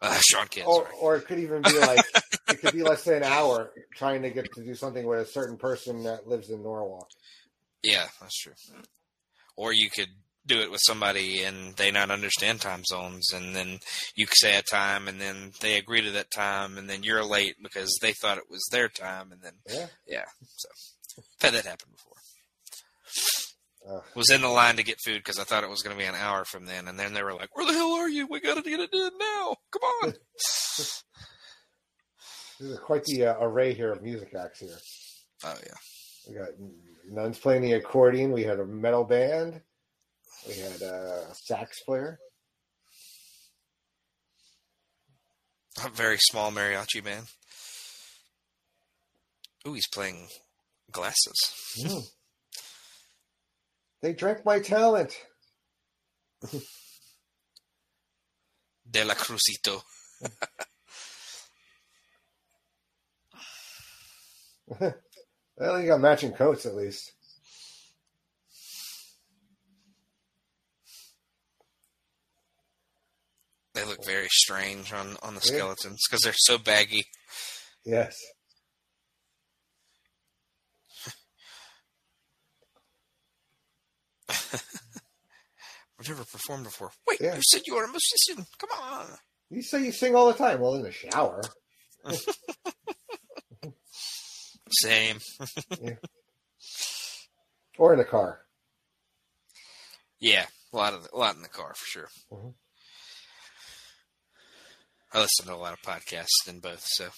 Uh, 0.00 0.18
Sean 0.24 0.46
Kidd. 0.48 0.64
or, 0.66 0.86
or 1.00 1.16
it 1.16 1.26
could 1.26 1.38
even 1.38 1.62
be 1.62 1.78
like 1.80 2.04
it 2.48 2.60
could 2.60 2.72
be 2.72 2.82
less 2.82 3.04
than 3.04 3.14
an 3.14 3.22
hour 3.24 3.72
trying 3.94 4.22
to 4.22 4.30
get 4.30 4.52
to 4.54 4.62
do 4.64 4.74
something 4.74 5.06
with 5.06 5.20
a 5.20 5.26
certain 5.26 5.56
person 5.56 6.04
that 6.04 6.28
lives 6.28 6.50
in 6.50 6.62
Norwalk. 6.62 7.08
Yeah, 7.82 8.06
that's 8.20 8.38
true. 8.38 8.52
Or 9.56 9.72
you 9.72 9.90
could 9.90 10.08
do 10.46 10.60
it 10.60 10.70
with 10.70 10.80
somebody 10.84 11.42
and 11.42 11.74
they 11.76 11.90
not 11.90 12.10
understand 12.10 12.60
time 12.60 12.82
zones, 12.84 13.32
and 13.32 13.54
then 13.56 13.78
you 14.14 14.26
say 14.30 14.56
a 14.58 14.62
time, 14.62 15.08
and 15.08 15.20
then 15.20 15.52
they 15.60 15.76
agree 15.78 16.02
to 16.02 16.10
that 16.12 16.30
time, 16.30 16.76
and 16.78 16.88
then 16.88 17.02
you're 17.02 17.24
late 17.24 17.56
because 17.62 17.98
they 18.02 18.12
thought 18.12 18.38
it 18.38 18.50
was 18.50 18.62
their 18.70 18.88
time, 18.88 19.32
and 19.32 19.40
then 19.42 19.52
Yeah. 19.68 19.86
yeah. 20.06 20.24
So 20.56 20.68
I've 21.18 21.24
had 21.42 21.54
that 21.54 21.66
happen 21.70 21.88
before. 21.92 22.12
Uh, 23.86 24.00
Was 24.14 24.30
in 24.30 24.40
the 24.40 24.48
line 24.48 24.76
to 24.76 24.82
get 24.82 24.96
food 25.04 25.18
because 25.18 25.38
I 25.38 25.44
thought 25.44 25.62
it 25.62 25.68
was 25.70 25.82
going 25.82 25.94
to 25.94 26.02
be 26.02 26.08
an 26.08 26.14
hour 26.14 26.44
from 26.46 26.64
then, 26.64 26.88
and 26.88 26.98
then 26.98 27.12
they 27.12 27.22
were 27.22 27.34
like, 27.34 27.54
"Where 27.54 27.66
the 27.66 27.74
hell 27.74 27.92
are 27.92 28.08
you? 28.08 28.26
We 28.26 28.40
got 28.40 28.54
to 28.56 28.62
get 28.62 28.80
it 28.80 28.88
in 28.94 29.10
now! 29.18 29.56
Come 29.70 29.82
on!" 30.02 30.14
this 30.76 31.04
is 32.60 32.78
quite 32.78 33.04
the 33.04 33.26
uh, 33.26 33.36
array 33.40 33.74
here 33.74 33.92
of 33.92 34.02
music 34.02 34.34
acts 34.34 34.60
here. 34.60 34.78
oh 35.44 35.54
yeah, 35.66 35.74
We 36.28 36.34
got 36.36 36.48
nuns 37.10 37.38
playing 37.38 37.62
the 37.62 37.72
accordion. 37.74 38.32
We 38.32 38.42
had 38.44 38.58
a 38.58 38.64
metal 38.64 39.04
band. 39.04 39.60
We 40.46 40.54
had 40.54 40.82
a 40.82 41.26
sax 41.32 41.80
player. 41.84 42.18
a 45.84 45.88
very 45.88 46.18
small 46.18 46.52
mariachi 46.52 47.02
band. 47.02 47.26
Ooh, 49.66 49.72
he's 49.74 49.88
playing 49.88 50.28
glasses. 50.92 51.34
Hmm. 51.80 51.98
They 54.02 54.12
drank 54.12 54.44
my 54.44 54.60
talent. 54.60 55.16
De 58.90 59.02
la 59.04 59.14
Crucito. 59.14 59.82
Well, 65.56 65.80
you 65.80 65.86
got 65.86 66.00
matching 66.00 66.32
coats 66.32 66.66
at 66.66 66.74
least. 66.74 67.12
They 73.84 73.90
look 73.90 74.04
very 74.06 74.28
strange 74.30 74.92
on 74.94 75.16
on 75.22 75.34
the 75.34 75.42
Yeah. 75.44 75.56
skeletons 75.58 76.00
because 76.08 76.22
they're 76.22 76.32
so 76.36 76.56
baggy. 76.56 77.04
Yes. 77.84 78.16
I've 85.98 86.08
never 86.08 86.24
performed 86.24 86.64
before. 86.64 86.90
Wait, 87.06 87.20
Yeah. 87.20 87.36
you 87.36 87.42
said 87.50 87.62
you 87.66 87.74
were 87.76 87.84
a 87.84 87.88
musician. 87.88 88.46
Come 88.58 88.70
on. 88.80 89.18
You 89.50 89.62
say 89.62 89.84
you 89.84 89.92
sing 89.92 90.14
all 90.16 90.26
the 90.26 90.34
time. 90.38 90.60
Well, 90.60 90.74
in 90.74 90.82
the 90.82 90.90
shower. 90.92 91.42
Same. 94.80 95.18
Or 97.76 97.92
in 97.92 97.98
a 97.98 98.04
car. 98.04 98.40
Yeah, 100.20 100.46
a 100.72 100.76
lot 100.76 100.92
of 100.94 101.08
a 101.12 101.18
lot 101.18 101.34
in 101.34 101.42
the 101.42 101.48
car 101.48 101.74
for 101.74 101.84
sure. 101.86 102.08
Mhm. 102.30 102.54
I 105.14 105.20
listen 105.20 105.46
to 105.46 105.54
a 105.54 105.56
lot 105.56 105.72
of 105.72 105.80
podcasts 105.82 106.48
in 106.48 106.58
both. 106.60 106.82
So 106.84 107.08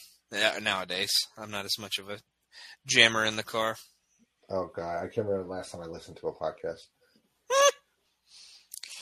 nowadays, 0.60 1.10
I'm 1.38 1.50
not 1.50 1.64
as 1.64 1.78
much 1.78 1.98
of 1.98 2.10
a 2.10 2.18
jammer 2.86 3.24
in 3.24 3.36
the 3.36 3.42
car. 3.42 3.76
Oh 4.50 4.70
god, 4.74 4.98
I 4.98 5.08
can't 5.08 5.26
remember 5.26 5.44
the 5.44 5.50
last 5.50 5.72
time 5.72 5.80
I 5.82 5.86
listened 5.86 6.18
to 6.18 6.28
a 6.28 6.34
podcast. 6.34 6.82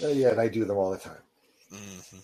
Uh, 0.03 0.09
yeah, 0.09 0.31
and 0.31 0.41
I 0.41 0.49
do 0.49 0.65
them 0.65 0.77
all 0.77 0.91
the 0.91 0.99
time. 0.99 1.19
hmm 1.71 2.19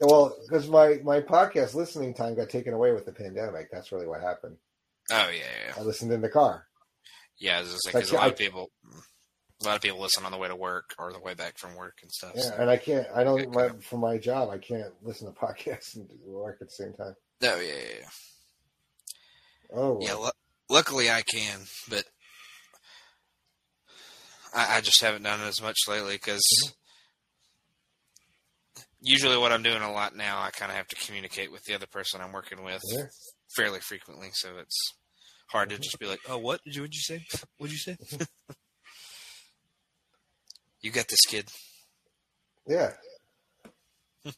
Well, 0.00 0.36
because 0.42 0.68
my 0.68 0.98
my 1.02 1.20
podcast 1.20 1.74
listening 1.74 2.14
time 2.14 2.34
got 2.34 2.48
taken 2.50 2.72
away 2.74 2.92
with 2.92 3.04
the 3.06 3.12
pandemic. 3.12 3.70
That's 3.70 3.92
really 3.92 4.06
what 4.06 4.20
happened. 4.22 4.56
Oh 5.10 5.28
yeah, 5.30 5.44
yeah, 5.68 5.74
I 5.76 5.82
listened 5.82 6.12
in 6.12 6.20
the 6.22 6.28
car. 6.30 6.66
yeah. 7.38 7.60
It's 7.60 7.78
like, 7.86 7.94
Like, 7.94 8.10
a 8.10 8.14
lot 8.14 8.24
I- 8.24 8.28
of 8.28 8.36
people, 8.38 8.70
a 9.64 9.68
lot 9.68 9.76
of 9.76 9.82
people 9.82 10.00
listen 10.00 10.24
on 10.24 10.32
the 10.32 10.38
way 10.38 10.48
to 10.48 10.56
work 10.56 10.94
or 10.98 11.12
the 11.12 11.20
way 11.20 11.34
back 11.34 11.58
from 11.58 11.74
work 11.74 11.98
and 12.02 12.10
stuff. 12.10 12.32
Yeah, 12.34 12.42
so- 12.42 12.56
and 12.58 12.70
I 12.70 12.76
can't. 12.76 13.06
I 13.14 13.24
don't. 13.24 13.54
My, 13.54 13.70
for 13.80 13.98
my 13.98 14.18
job, 14.18 14.50
I 14.50 14.58
can't 14.58 14.92
listen 15.02 15.32
to 15.32 15.32
podcasts 15.40 15.96
and 15.96 16.08
work 16.26 16.58
at 16.60 16.68
the 16.68 16.74
same 16.74 16.92
time. 16.94 17.14
Oh 17.42 17.60
yeah, 17.60 17.74
yeah, 17.74 17.98
yeah. 18.00 18.08
Oh, 19.72 19.98
Yeah, 20.00 20.14
lu- 20.14 20.30
luckily 20.68 21.10
I 21.10 21.22
can, 21.22 21.60
but 21.88 22.04
I, 24.54 24.76
I 24.76 24.80
just 24.80 25.02
haven't 25.02 25.22
done 25.22 25.40
it 25.40 25.48
as 25.48 25.60
much 25.60 25.78
lately 25.88 26.14
because 26.14 26.42
mm-hmm. 26.64 28.82
usually 29.02 29.36
what 29.36 29.52
I'm 29.52 29.62
doing 29.62 29.82
a 29.82 29.92
lot 29.92 30.14
now, 30.14 30.40
I 30.40 30.50
kind 30.50 30.70
of 30.70 30.76
have 30.76 30.88
to 30.88 30.96
communicate 30.96 31.50
with 31.50 31.64
the 31.64 31.74
other 31.74 31.86
person 31.86 32.20
I'm 32.20 32.32
working 32.32 32.62
with 32.62 32.82
yeah. 32.88 33.04
fairly 33.56 33.80
frequently, 33.80 34.28
so 34.32 34.50
it's 34.58 34.94
hard 35.50 35.70
to 35.70 35.76
mm-hmm. 35.76 35.82
just 35.82 35.98
be 35.98 36.06
like, 36.06 36.20
"Oh, 36.28 36.38
what 36.38 36.60
did 36.64 36.76
you? 36.76 36.82
What'd 36.82 36.94
you 36.94 37.00
say? 37.00 37.24
What'd 37.58 37.72
you 37.72 37.78
say?" 37.78 37.92
Mm-hmm. 37.92 38.52
you 40.84 40.90
got 40.92 41.08
this, 41.08 41.20
kid. 41.26 41.48
yeah. 42.68 42.92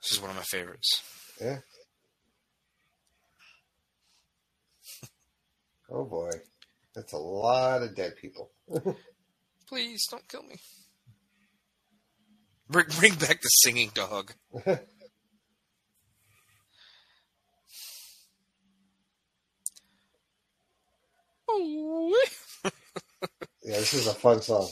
This 0.00 0.12
is 0.16 0.20
one 0.22 0.30
of 0.30 0.36
my 0.36 0.42
favorites. 0.42 1.02
Yeah. 1.38 1.58
Oh 5.90 6.04
boy, 6.04 6.30
that's 6.94 7.12
a 7.12 7.18
lot 7.18 7.82
of 7.82 7.94
dead 7.94 8.16
people. 8.16 8.50
Please 9.68 10.06
don't 10.10 10.26
kill 10.28 10.44
me. 10.44 10.56
Bring, 12.70 12.86
bring 12.98 13.14
back 13.16 13.42
the 13.42 13.48
singing 13.48 13.90
dog. 13.92 14.32
Oh, 21.48 22.14
Yeah, 23.62 23.78
this 23.78 23.94
is 23.94 24.06
a 24.06 24.14
fun 24.14 24.40
song. 24.42 24.68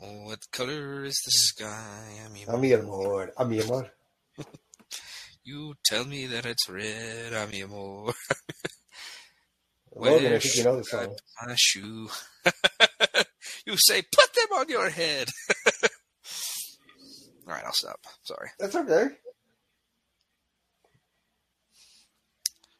Oh, 0.00 0.24
what 0.26 0.40
color 0.52 1.04
is 1.04 1.20
the 1.24 1.30
sky? 1.30 2.20
I'm 2.24 2.36
your 2.36 2.50
I'm 2.52 2.60
mi 2.60 2.72
amor. 2.72 3.32
I'm 3.36 3.48
mi 3.48 3.60
amor. 3.60 3.90
You 5.46 5.74
tell 5.84 6.06
me 6.06 6.24
that 6.24 6.46
it's 6.46 6.70
red. 6.70 7.34
I'm 7.34 7.50
your 7.52 7.68
more. 7.68 8.14
Logan, 9.94 10.32
I 10.32 10.38
think 10.38 10.56
you 10.56 10.64
know 10.64 10.76
the 10.76 10.84
song. 10.84 11.14
My 11.46 11.54
shoe. 11.58 12.08
you 13.66 13.76
say, 13.76 14.00
put 14.10 14.32
them 14.32 14.58
on 14.58 14.68
your 14.70 14.88
head. 14.88 15.28
All 17.46 17.52
right, 17.52 17.62
I'll 17.62 17.74
stop. 17.74 18.00
Sorry. 18.22 18.48
That's 18.58 18.74
okay. 18.74 19.08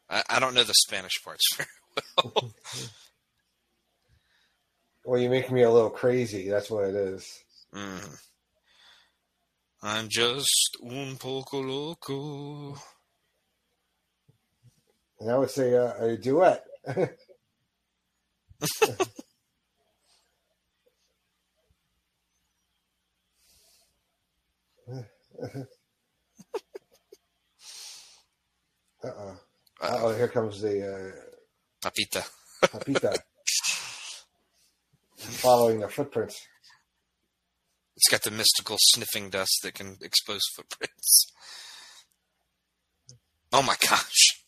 I, 0.09 0.23
I 0.29 0.41
don't 0.41 0.55
know 0.55 0.65
the 0.65 0.75
Spanish 0.75 1.23
parts 1.23 1.45
very 1.57 1.69
well. 2.17 2.53
Well, 5.07 5.21
you 5.21 5.29
make 5.29 5.51
me 5.51 5.61
a 5.63 5.71
little 5.71 5.91
crazy. 5.91 6.49
That's 6.49 6.71
what 6.71 6.85
it 6.85 6.95
is. 6.95 7.29
Mhm. 7.75 8.19
I'm 9.83 10.09
just 10.09 10.79
un 10.83 11.17
poco 11.19 11.61
loco. 11.61 12.75
And 15.21 15.31
I 15.31 15.37
would 15.37 15.51
say 15.51 15.77
uh, 15.77 15.93
a 16.03 16.17
duet. 16.17 16.65
Uh 29.03 29.09
oh. 29.09 29.44
Uh 29.85 29.99
oh, 30.01 30.15
here 30.17 30.29
comes 30.29 30.63
the 30.63 31.13
Papita. 31.85 32.25
uh, 32.63 32.67
Papita. 32.69 33.19
Following 35.17 35.81
the 35.81 35.89
footprints. 35.89 36.47
It's 37.97 38.09
got 38.11 38.23
the 38.23 38.31
mystical 38.31 38.77
sniffing 38.81 39.29
dust 39.29 39.61
that 39.63 39.75
can 39.75 39.99
expose 40.01 40.41
footprints. 40.57 41.27
Oh 43.53 43.63
my 43.63 43.77
gosh. 43.89 44.41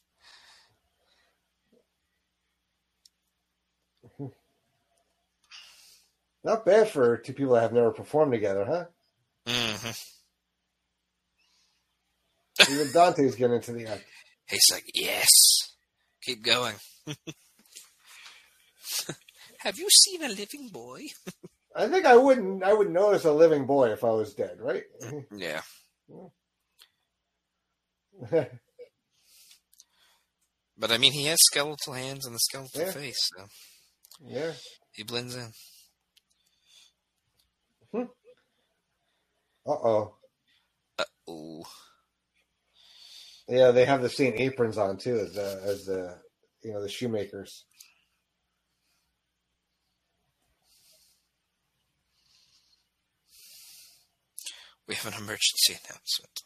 Not 6.43 6.64
bad 6.64 6.89
for 6.89 7.18
two 7.18 7.34
people 7.34 7.55
that 7.55 7.62
have 7.62 7.72
never 7.72 7.91
performed 7.91 8.32
together, 8.32 8.64
huh? 8.64 8.84
hmm 9.47 9.91
Even 12.72 12.91
Dante's 12.93 13.34
getting 13.34 13.57
into 13.57 13.72
the 13.72 13.87
act. 13.87 14.05
He's 14.49 14.61
like, 14.72 14.84
yes. 14.94 15.28
Keep 16.22 16.42
going. 16.44 16.74
Have 19.59 19.78
you 19.78 19.88
seen 19.90 20.22
a 20.22 20.28
living 20.28 20.68
boy? 20.72 21.03
I 21.74 21.88
think 21.88 22.07
I 22.07 22.16
wouldn't. 22.16 22.62
I 22.62 22.72
would 22.72 22.90
notice 22.90 23.24
a 23.24 23.32
living 23.32 23.66
boy 23.66 23.90
if 23.92 24.05
I 24.05 24.11
was 24.11 24.34
dead, 24.34 24.59
right? 24.61 24.84
Yeah. 25.36 25.62
But 30.78 30.90
I 30.92 30.99
mean, 30.99 31.12
he 31.12 31.24
has 31.26 31.38
skeletal 31.40 31.94
hands 31.94 32.26
and 32.26 32.34
a 32.34 32.38
skeletal 32.38 32.82
Yeah. 32.82 32.92
face, 32.92 33.30
so 33.34 33.47
yeah. 34.26 34.53
he 34.92 35.03
blends 35.05 35.34
in. 35.34 35.53
Uh 37.94 38.05
oh. 39.66 40.14
Uh 40.99 41.05
oh, 41.28 41.64
Yeah, 43.49 43.70
they 43.70 43.84
have 43.84 44.03
the 44.03 44.09
same 44.09 44.34
aprons 44.36 44.76
on 44.76 44.97
too 44.97 45.18
as 45.18 45.34
the 45.34 45.61
as 45.64 45.84
the 45.84 46.18
you 46.62 46.72
know 46.72 46.82
the 46.82 46.88
shoemakers. 46.88 47.64
we 54.86 54.94
have 54.94 55.07
an 55.07 55.14
emergency 55.14 55.74
announcement. 55.84 56.42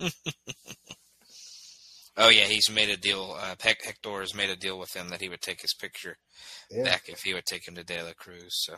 Oh 2.16 2.28
yeah, 2.28 2.44
he's 2.44 2.68
made 2.70 2.90
a 2.90 2.98
deal. 2.98 3.34
Uh, 3.40 3.54
Hector 3.58 4.20
has 4.20 4.34
made 4.34 4.50
a 4.50 4.56
deal 4.56 4.78
with 4.78 4.94
him 4.94 5.08
that 5.08 5.22
he 5.22 5.30
would 5.30 5.40
take 5.40 5.62
his 5.62 5.72
picture 5.72 6.18
Yeah. 6.70 6.84
back 6.84 7.04
if 7.08 7.22
he 7.22 7.32
would 7.32 7.46
take 7.46 7.66
him 7.66 7.74
to 7.76 7.84
De 7.84 8.02
La 8.02 8.12
Cruz. 8.12 8.50
So 8.66 8.74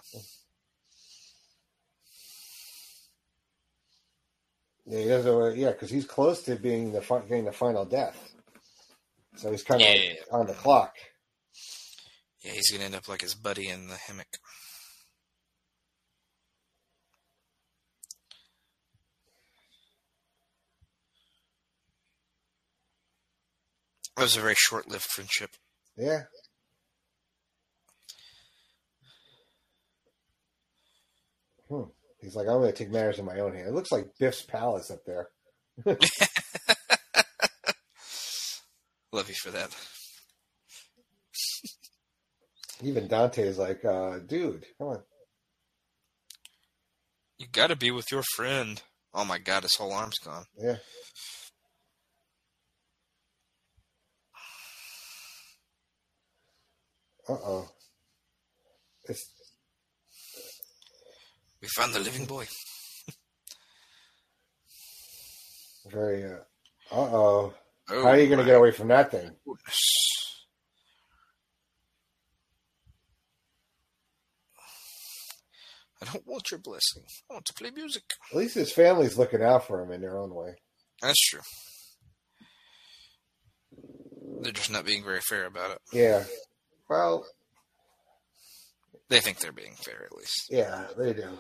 Yeah, 4.87 4.99
he 5.01 5.09
doesn't. 5.09 5.57
Yeah, 5.57 5.71
because 5.73 5.91
he's 5.91 6.05
close 6.05 6.43
to 6.43 6.55
being 6.57 6.93
the 6.93 7.01
getting 7.01 7.45
the 7.47 7.53
final 7.53 7.85
death. 7.85 8.33
So 9.37 9.51
he's 9.51 9.63
kind 9.65 9.83
of 9.83 9.89
Yeah. 9.89 10.15
on 10.31 10.47
the 10.47 10.55
clock. 10.55 10.95
yeah, 12.43 12.53
he's 12.53 12.71
gonna 12.71 12.85
end 12.85 12.95
up 12.95 13.09
like 13.09 13.23
his 13.23 13.35
buddy 13.35 13.69
in 13.69 13.89
the 13.89 13.97
hammock. 13.97 14.39
It 24.17 24.23
was 24.23 24.37
a 24.37 24.41
very 24.41 24.55
short-lived 24.57 25.05
friendship. 25.05 25.51
Yeah. 25.97 26.23
Hmm. 31.69 31.85
He's 32.21 32.37
like, 32.37 32.47
I'm 32.47 32.61
going 32.61 32.71
to 32.71 32.77
take 32.77 32.91
matters 32.91 33.19
in 33.19 33.25
my 33.25 33.41
own 33.41 33.55
hand. 33.55 33.69
It 33.69 33.75
looks 33.75 33.91
like 33.91 34.07
Biff's 34.19 34.43
palace 34.43 34.91
up 34.91 35.05
there. 35.07 35.29
Love 39.13 39.29
you 39.29 39.35
for 39.35 39.51
that. 39.51 39.71
Even 42.83 43.09
Dante 43.09 43.43
is 43.43 43.59
like, 43.59 43.85
uh, 43.85 44.19
dude, 44.19 44.67
come 44.79 44.89
on. 44.89 45.03
You 47.39 47.47
got 47.51 47.69
to 47.69 47.77
be 47.77 47.91
with 47.91 48.13
your 48.13 48.23
friend. 48.37 48.81
Oh 49.15 49.25
my 49.25 49.39
god, 49.39 49.65
his 49.65 49.75
whole 49.75 49.93
arm's 49.93 50.19
gone. 50.19 50.45
Yeah. 50.57 50.77
Uh 57.29 57.33
oh. 57.35 57.69
It's 59.05 59.31
We 61.61 61.69
found 61.69 61.95
the 61.95 62.01
living 62.01 62.25
boy. 62.27 62.47
very. 65.91 66.25
Uh. 66.25 66.39
Oh, 66.91 67.55
How 67.89 67.97
are 68.09 68.19
you 68.19 68.27
going 68.27 68.39
to 68.39 68.45
get 68.45 68.57
away 68.57 68.71
from 68.71 68.89
that 68.89 69.11
thing? 69.11 69.31
goodness. 69.47 69.79
I 76.01 76.05
don't 76.13 76.27
want 76.27 76.51
your 76.51 76.59
blessing. 76.61 77.05
I 77.31 77.35
want 77.35 77.47
to 77.47 77.55
play 77.55 77.71
music. 77.71 78.03
At 78.33 78.37
least 78.37 78.55
his 78.57 78.73
family's 78.73 79.17
looking 79.17 79.43
out 79.43 79.67
for 79.67 79.81
him 79.83 79.93
in 79.93 80.01
their 80.01 80.19
own 80.19 80.35
way. 80.35 80.55
That's 81.01 81.21
true. 81.29 81.41
They're 84.41 84.53
just 84.53 84.71
not 84.73 84.85
being 84.85 85.05
very 85.05 85.21
fair 85.21 85.45
about 85.47 85.71
it. 85.73 85.79
Yeah. 85.93 86.25
Well, 86.93 87.27
They 89.09 89.21
think 89.21 89.39
they're 89.39 89.51
being 89.51 89.77
fair, 89.77 90.05
at 90.05 90.17
least. 90.17 90.49
yeah, 90.51 90.89
they 90.99 91.15
do. 91.15 91.39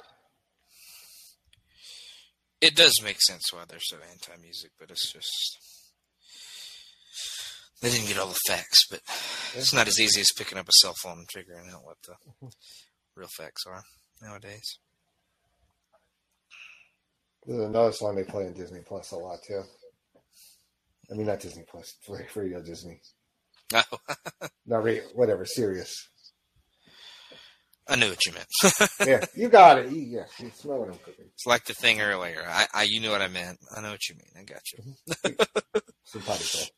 It 2.62 2.74
does 2.74 3.02
make 3.02 3.20
sense 3.20 3.52
why 3.52 3.64
they're 3.68 3.78
so 3.80 3.98
anti-music, 4.10 4.70
but 4.78 4.90
it's 4.90 5.12
just 5.12 5.58
they 7.82 7.90
didn't 7.90 8.06
get 8.08 8.18
all 8.18 8.28
the 8.28 8.38
facts. 8.48 8.86
But 8.88 9.00
it's 9.54 9.74
not 9.74 9.88
as 9.88 10.00
easy 10.00 10.20
as 10.22 10.32
picking 10.34 10.56
up 10.56 10.68
a 10.68 10.72
cell 10.80 10.94
phone 11.02 11.18
and 11.18 11.30
figuring 11.30 11.68
out 11.70 11.84
what 11.84 11.96
the 12.06 12.12
mm-hmm. 12.12 12.48
real 13.14 13.28
facts 13.36 13.64
are 13.66 13.82
nowadays. 14.22 14.78
There's 17.44 17.68
another 17.68 17.92
song 17.92 18.14
they 18.14 18.24
play 18.24 18.46
in 18.46 18.54
Disney 18.54 18.80
Plus 18.86 19.10
a 19.10 19.16
lot 19.16 19.40
too. 19.46 19.62
I 21.10 21.14
mean, 21.14 21.26
not 21.26 21.40
Disney 21.40 21.64
Plus, 21.68 21.94
for 22.02 22.24
Radio 22.36 22.62
Disney. 22.62 23.00
Oh, 23.92 24.48
Not 24.66 24.84
radio, 24.84 25.02
whatever, 25.14 25.44
Sirius. 25.44 26.08
I 27.88 27.96
knew 27.96 28.08
what 28.08 28.24
you 28.24 28.32
meant. 28.32 28.90
Yeah, 29.06 29.24
you 29.34 29.48
got 29.48 29.78
it. 29.78 29.90
You, 29.90 30.00
yeah, 30.02 30.24
you 30.38 30.50
smell 30.54 30.78
what 30.78 30.88
I'm 30.88 30.98
cooking. 30.98 31.24
it's 31.34 31.46
like 31.46 31.64
the 31.64 31.74
thing 31.74 32.00
earlier. 32.00 32.44
I, 32.46 32.66
I, 32.72 32.82
you 32.84 33.00
knew 33.00 33.10
what 33.10 33.20
I 33.22 33.28
meant. 33.28 33.58
I 33.76 33.80
know 33.80 33.90
what 33.90 34.08
you 34.08 34.14
mean. 34.14 34.30
I 34.38 34.44
got 34.44 34.62
you. 34.72 34.94
Mm-hmm. 35.10 35.78
Simpatico. 36.04 36.70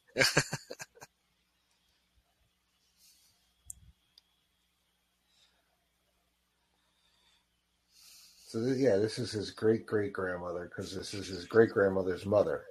so 8.47 8.65
th- 8.65 8.79
yeah, 8.79 8.97
this 8.97 9.19
is 9.19 9.33
his 9.33 9.51
great 9.51 9.87
great 9.87 10.13
grandmother 10.13 10.71
because 10.71 10.95
this 10.95 11.13
is 11.15 11.27
his 11.27 11.45
great 11.47 11.71
grandmother's 11.71 12.25
mother. 12.27 12.65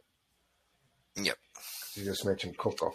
Yep. 1.15 1.37
You 1.95 2.05
just 2.05 2.25
mentioned 2.25 2.57
Coco. 2.57 2.93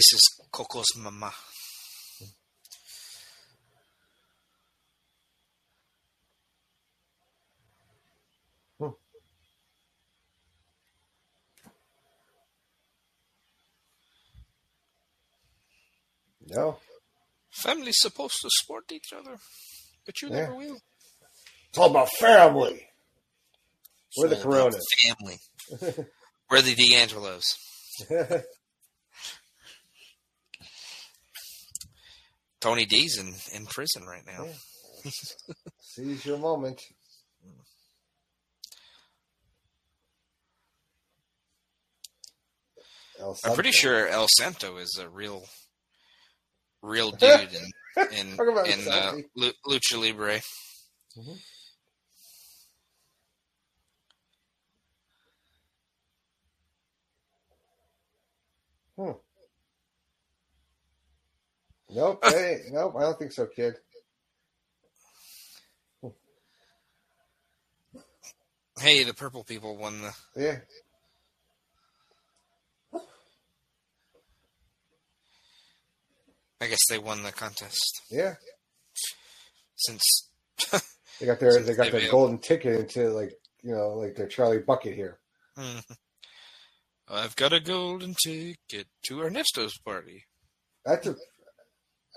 This 0.00 0.14
is 0.14 0.40
Coco's 0.50 0.86
mama. 0.96 1.30
Hmm. 8.78 8.90
No, 16.46 16.78
Family's 17.50 17.96
supposed 18.00 18.36
to 18.40 18.48
support 18.52 18.90
each 18.90 19.12
other, 19.12 19.36
but 20.06 20.22
you 20.22 20.28
Yeah. 20.30 20.34
never 20.36 20.54
will. 20.54 20.78
it's 21.68 21.76
all 21.78 21.90
about 21.90 22.08
family. 22.18 22.88
We're 24.16 24.28
the 24.28 24.36
Coronas. 24.40 24.82
Family. 25.06 25.38
We're 26.48 26.62
the 26.62 26.74
D'Angelos. 26.74 27.44
Tony 32.60 32.84
D's 32.84 33.18
in, 33.18 33.34
in 33.54 33.66
prison 33.66 34.04
right 34.04 34.24
now. 34.26 34.44
Yeah. 34.44 35.10
Seize 35.80 36.26
your 36.26 36.38
moment. 36.38 36.80
I'm 43.44 43.54
pretty 43.54 43.72
sure 43.72 44.08
El 44.08 44.26
Santo 44.38 44.78
is 44.78 44.98
a 45.00 45.08
real, 45.08 45.44
real 46.82 47.10
dude 47.10 47.50
in 47.52 47.70
in, 48.12 48.28
in 48.28 48.88
uh, 48.88 49.12
Lucha 49.66 49.98
Libre. 50.00 50.40
Mhm. 51.18 51.38
Hmm. 58.96 59.29
Nope. 61.92 62.24
Hey, 62.24 62.62
nope. 62.70 62.94
I 62.96 63.00
don't 63.00 63.18
think 63.18 63.32
so, 63.32 63.46
kid. 63.46 63.74
Hey, 68.78 69.04
the 69.04 69.12
purple 69.12 69.44
people 69.44 69.76
won 69.76 70.00
the. 70.00 70.14
Yeah. 70.36 70.58
I 76.60 76.66
guess 76.66 76.78
they 76.88 76.98
won 76.98 77.22
the 77.22 77.32
contest 77.32 78.02
Yeah. 78.10 78.34
since. 79.76 80.02
They 81.18 81.26
got 81.26 81.40
their 81.40 81.60
they 81.62 81.74
got 81.74 81.90
their 81.90 82.00
bailed. 82.00 82.10
golden 82.10 82.38
ticket 82.38 82.78
into 82.80 83.10
like 83.10 83.32
you 83.62 83.74
know 83.74 83.90
like 83.94 84.14
their 84.16 84.26
Charlie 84.28 84.58
Bucket 84.58 84.94
here. 84.94 85.18
I've 87.08 87.34
got 87.36 87.52
a 87.52 87.60
golden 87.60 88.14
ticket 88.24 88.86
to 89.04 89.20
Ernesto's 89.22 89.76
party. 89.78 90.24
That's 90.84 91.06
a. 91.06 91.16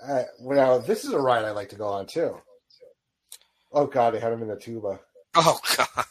Uh, 0.06 0.24
well, 0.40 0.56
now 0.56 0.78
this 0.78 1.04
is 1.04 1.12
a 1.12 1.18
ride 1.20 1.44
I 1.44 1.52
like 1.52 1.70
to 1.70 1.76
go 1.76 1.86
on 1.88 2.06
too. 2.06 2.36
Oh 3.72 3.86
God, 3.86 4.14
they 4.14 4.20
had 4.20 4.32
him 4.32 4.42
in 4.42 4.48
the 4.48 4.56
tuba. 4.56 5.00
Oh 5.34 5.58
God! 5.76 6.04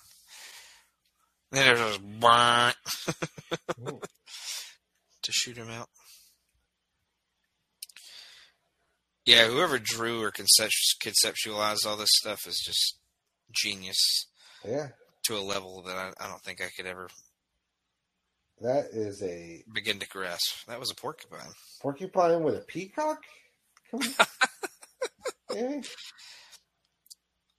Then 1.51 1.65
there's 1.77 1.79
just 1.79 2.01
to 5.23 5.31
shoot 5.31 5.57
him 5.57 5.69
out. 5.69 5.89
Yeah, 9.25 9.47
whoever 9.47 9.79
drew 9.79 10.21
or 10.21 10.31
concept- 10.31 10.97
conceptualized 11.01 11.85
all 11.85 11.95
this 11.95 12.09
stuff 12.11 12.45
is 12.45 12.61
just 12.65 12.97
genius 13.53 14.27
Yeah, 14.67 14.87
to 15.27 15.37
a 15.37 15.39
level 15.39 15.81
that 15.83 15.95
I, 15.95 16.11
I 16.19 16.27
don't 16.27 16.41
think 16.41 16.61
I 16.61 16.67
could 16.75 16.85
ever 16.87 17.07
that 18.61 18.87
is 18.93 19.21
a 19.23 19.63
begin 19.73 19.99
to 19.99 20.07
grasp. 20.07 20.65
That 20.67 20.79
was 20.79 20.91
a 20.91 20.95
porcupine. 20.95 21.51
porcupine 21.81 22.43
with 22.43 22.55
a 22.55 22.61
peacock. 22.61 23.19
Come 23.93 24.01
on. 24.19 24.25
yeah. 25.55 25.81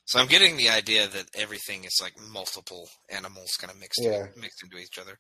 So 0.07 0.21
I'm 0.21 0.27
getting 0.27 0.57
the 0.57 0.69
idea 0.69 1.07
that 1.09 1.27
everything 1.35 1.85
is 1.85 1.99
like 2.03 2.13
multiple 2.31 2.89
animals 3.11 3.53
kind 3.59 3.71
of 3.73 3.79
mixed 3.81 4.01
Yeah. 4.03 4.27
mixed 4.37 4.63
into 4.63 4.77
each 4.79 4.99
other. 4.99 5.19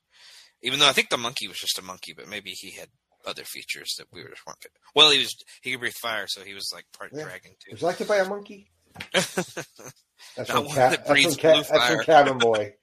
Even 0.62 0.78
though 0.78 0.88
I 0.88 0.92
think 0.92 1.08
the 1.10 1.16
monkey 1.16 1.48
was 1.48 1.58
just 1.58 1.78
a 1.78 1.82
monkey, 1.82 2.12
but 2.16 2.28
maybe 2.28 2.50
he 2.50 2.72
had 2.72 2.88
other 3.26 3.44
features 3.44 3.94
that 3.98 4.06
we 4.12 4.22
were 4.22 4.28
just 4.30 4.46
weren't. 4.46 4.60
fit- 4.62 4.72
Well, 4.94 5.10
he 5.10 5.18
was 5.20 5.34
he 5.62 5.70
could 5.72 5.80
breathe 5.80 5.94
fire, 6.02 6.26
so 6.26 6.42
he 6.42 6.52
was 6.54 6.70
like 6.74 6.84
part 6.96 7.10
Yeah. 7.14 7.24
dragon 7.24 7.52
Would 7.70 7.78
too. 7.78 7.80
you 7.80 7.86
like 7.86 7.98
to 7.98 8.04
buy 8.04 8.16
a 8.16 8.28
monkey? 8.28 8.70
That's 9.12 10.48
Not 10.48 10.64
one 10.66 10.74
Ca- 10.74 10.90
that 10.90 11.06
that's, 11.06 11.22
from 11.24 11.34
Ca- 11.34 11.62
that's 11.62 11.88
from. 11.94 12.04
Cabin 12.04 12.38
Boy. 12.38 12.74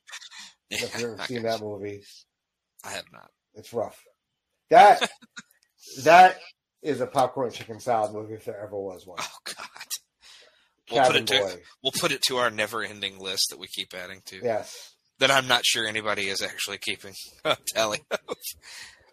Yeah, 0.69 0.77
If 0.83 0.99
you've 0.99 1.11
ever 1.13 1.23
seen 1.25 1.43
that 1.43 1.61
movie, 1.61 2.03
I 2.83 2.89
have 2.91 3.05
not. 3.11 3.29
it's 3.55 3.71
rough. 3.73 4.01
That 4.69 5.09
that 6.03 6.39
is 6.81 7.01
a 7.01 7.07
popcorn 7.07 7.51
chicken 7.51 7.79
salad 7.79 8.13
movie 8.13 8.33
if 8.35 8.45
there 8.45 8.59
ever 8.61 8.77
was 8.77 9.05
one. 9.05 9.17
Oh 9.21 9.37
God, 9.45 9.67
We'll 10.91 11.05
put 11.05 11.15
it 11.15 11.27
to- 11.27 11.59
we'll 11.81 11.93
put 11.99 12.11
it 12.11 12.21
to 12.27 12.37
our 12.37 12.49
never-ending 12.49 13.17
list 13.19 13.47
that 13.49 13.59
we 13.59 13.67
keep 13.67 13.93
adding 13.93 14.21
to. 14.25 14.39
Yes. 14.43 14.93
That 15.19 15.31
I'm 15.31 15.47
not 15.47 15.65
sure 15.65 15.85
anybody 15.87 16.27
is 16.27 16.41
actually 16.41 16.79
keeping 16.79 17.13
a 17.45 17.55
tally 17.67 17.99
of. 18.11 18.19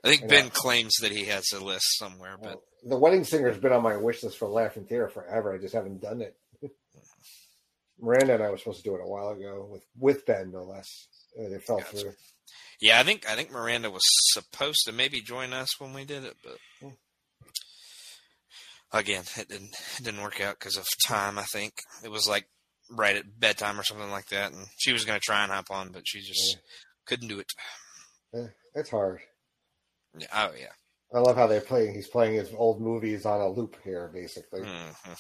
I 0.04 0.08
think 0.08 0.22
know. 0.22 0.28
Ben 0.28 0.50
claims 0.50 0.94
that 1.02 1.12
he 1.12 1.26
has 1.26 1.52
a 1.52 1.62
list 1.62 1.84
somewhere, 1.98 2.36
but 2.40 2.48
Well, 2.54 2.62
the 2.84 2.98
Wedding 2.98 3.24
Singer's 3.24 3.58
been 3.58 3.72
on 3.72 3.82
my 3.82 3.96
wish 3.96 4.22
list 4.22 4.38
for 4.38 4.48
Laughing 4.48 4.86
Theater 4.86 5.08
forever. 5.08 5.54
I 5.54 5.58
just 5.58 5.74
haven't 5.74 6.00
done 6.00 6.22
it. 6.22 6.36
Miranda 8.00 8.34
and 8.34 8.42
I 8.42 8.50
were 8.50 8.58
supposed 8.58 8.78
to 8.78 8.84
do 8.90 8.94
it 8.94 9.00
a 9.04 9.08
while 9.08 9.30
ago 9.30 9.68
with 9.70 9.84
with 9.98 10.24
Ben, 10.26 10.50
no 10.52 10.64
less. 10.64 11.08
Uh, 11.38 11.44
it 11.54 11.62
fell 11.62 11.78
Gotcha. 11.78 11.96
through. 11.96 12.12
Yeah, 12.80 13.00
I 13.00 13.02
think 13.02 13.28
I 13.28 13.34
think 13.34 13.50
Miranda 13.50 13.90
was 13.90 14.02
supposed 14.32 14.84
to 14.86 14.92
maybe 14.92 15.20
join 15.20 15.52
us 15.52 15.78
when 15.80 15.92
we 15.92 16.04
did 16.04 16.24
it, 16.24 16.36
but. 16.42 16.56
Again, 18.92 19.24
it 19.36 19.48
didn't 19.48 19.74
it 19.98 20.04
didn't 20.04 20.22
work 20.22 20.40
out 20.40 20.58
because 20.58 20.76
of 20.76 20.86
time. 21.06 21.38
I 21.38 21.44
think 21.44 21.74
it 22.04 22.10
was 22.10 22.28
like 22.28 22.48
right 22.90 23.16
at 23.16 23.38
bedtime 23.38 23.78
or 23.78 23.82
something 23.84 24.10
like 24.10 24.28
that, 24.28 24.52
and 24.52 24.66
she 24.78 24.92
was 24.92 25.04
going 25.04 25.18
to 25.18 25.24
try 25.24 25.42
and 25.42 25.52
hop 25.52 25.70
on, 25.70 25.90
but 25.90 26.02
she 26.06 26.20
just 26.20 26.54
Yeah. 26.54 26.60
couldn't 27.06 27.28
do 27.28 27.38
it. 27.40 27.52
Eh, 28.34 28.46
it's 28.74 28.90
hard. 28.90 29.20
Yeah, 30.16 30.26
oh 30.32 30.52
yeah, 30.58 30.72
I 31.14 31.18
love 31.20 31.36
how 31.36 31.46
they're 31.46 31.60
playing. 31.60 31.94
He's 31.94 32.08
playing 32.08 32.34
his 32.34 32.52
old 32.54 32.80
movies 32.80 33.26
on 33.26 33.40
a 33.40 33.48
loop 33.48 33.76
here, 33.84 34.08
basically. 34.08 34.62
Mhm. 34.62 35.18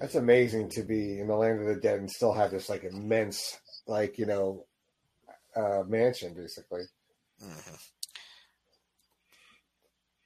That's 0.00 0.14
amazing 0.16 0.70
to 0.70 0.82
be 0.82 1.20
in 1.20 1.28
the 1.28 1.36
land 1.36 1.60
of 1.60 1.66
the 1.66 1.80
dead 1.80 1.98
and 2.00 2.10
still 2.10 2.32
have 2.32 2.50
this 2.50 2.68
like 2.68 2.84
immense, 2.84 3.58
like 3.86 4.18
you 4.18 4.26
know, 4.26 4.66
uh, 5.54 5.82
mansion, 5.86 6.34
basically. 6.34 6.82
Mhm. 7.42 7.80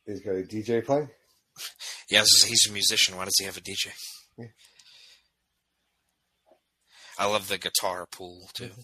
He's 0.09 0.23
got 0.23 0.37
a 0.37 0.43
DJ 0.43 0.85
playing. 0.85 1.11
Yes, 2.11 2.27
he's 2.47 2.67
a 2.67 2.73
musician. 2.73 3.17
Why 3.17 3.27
does 3.27 3.35
he 3.39 3.45
have 3.45 3.59
a 3.59 3.61
DJ? 3.61 3.93
Yeah. 4.39 4.47
I 7.19 7.27
love 7.27 7.49
the 7.49 7.59
guitar 7.59 8.07
pool 8.11 8.49
too. 8.55 8.65
Mm-hmm. 8.65 8.81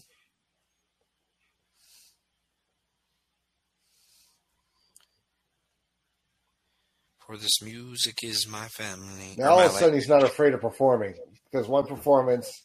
For 7.25 7.37
this 7.37 7.59
music 7.63 8.17
is 8.21 8.47
my 8.47 8.67
family. 8.67 9.33
Now 9.35 9.53
all 9.53 9.61
of 9.61 9.71
a 9.71 9.73
sudden 9.73 9.95
he's 9.95 10.07
not 10.07 10.21
afraid 10.21 10.53
of 10.53 10.61
performing 10.61 11.15
because 11.51 11.67
one 11.67 11.87
performance. 11.87 12.64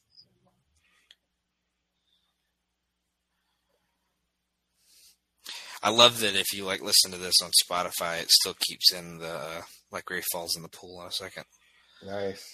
I 5.82 5.90
love 5.90 6.20
that 6.20 6.36
if 6.36 6.52
you 6.52 6.64
like 6.64 6.82
listen 6.82 7.10
to 7.12 7.16
this 7.16 7.36
on 7.42 7.50
Spotify, 7.64 8.20
it 8.20 8.30
still 8.30 8.54
keeps 8.68 8.92
in 8.92 9.18
the 9.18 9.32
uh, 9.34 9.62
like 9.90 10.04
he 10.10 10.20
falls 10.32 10.54
in 10.56 10.62
the 10.62 10.68
pool 10.68 11.00
in 11.00 11.08
a 11.08 11.12
second. 11.12 11.44
Nice. 12.04 12.44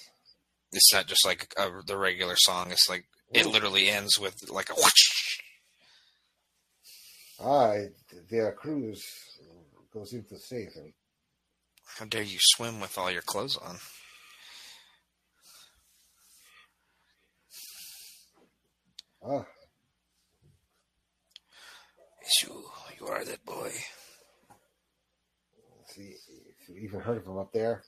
It's 0.72 0.92
not 0.92 1.06
just 1.06 1.24
like 1.26 1.52
a, 1.58 1.70
the 1.86 1.96
regular 1.96 2.34
song. 2.38 2.70
It's 2.70 2.88
like 2.88 3.04
it 3.32 3.46
literally 3.46 3.88
ends 3.88 4.18
with 4.18 4.34
like 4.50 4.70
a 4.70 4.74
whoosh. 4.74 5.38
Ah, 7.40 7.74
De 8.30 8.42
La 8.42 8.50
Cruz 8.52 9.02
goes 9.92 10.12
in 10.12 10.24
to 10.24 10.38
save 10.38 10.72
him. 10.74 10.92
How 11.98 12.04
dare 12.04 12.22
you 12.22 12.38
swim 12.40 12.80
with 12.80 12.96
all 12.98 13.10
your 13.10 13.22
clothes 13.22 13.56
on? 13.56 13.76
Ah, 19.24 19.44
Yes, 22.22 22.50
you, 23.06 23.12
you 23.12 23.16
are 23.16 23.24
that 23.24 23.44
boy. 23.44 23.70
see, 25.88 26.14
if 26.60 26.68
you 26.68 26.76
even 26.82 27.00
heard 27.00 27.16
of 27.18 27.26
him 27.26 27.38
up 27.38 27.52
there. 27.52 27.82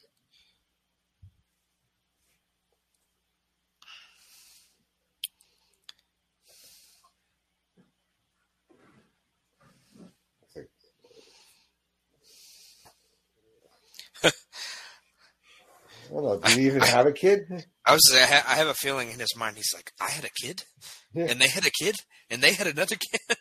I 16.10 16.14
don't 16.14 16.24
know. 16.24 16.40
He 16.50 16.66
even 16.66 16.80
have 16.80 17.06
a 17.06 17.12
kid? 17.12 17.40
I 17.84 17.92
was. 17.92 18.00
I 18.14 18.20
ha- 18.24 18.44
I 18.48 18.54
have 18.56 18.66
a 18.68 18.74
feeling 18.74 19.10
in 19.10 19.18
his 19.18 19.36
mind. 19.36 19.56
He's 19.56 19.72
like, 19.74 19.92
I 20.00 20.10
had 20.10 20.24
a 20.24 20.30
kid, 20.42 20.64
Yeah. 21.12 21.26
and 21.30 21.40
they 21.40 21.48
had 21.48 21.66
a 21.66 21.70
kid, 21.70 21.96
and 22.30 22.42
they 22.42 22.54
had 22.54 22.66
another 22.66 22.96
kid. 22.96 23.20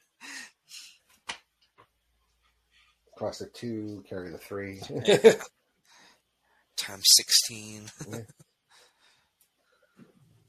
Cost 3.17 3.39
the 3.39 3.47
two, 3.47 4.03
carry 4.07 4.29
the 4.29 4.37
three. 4.37 4.79
Times 6.77 7.03
sixteen. 7.05 7.89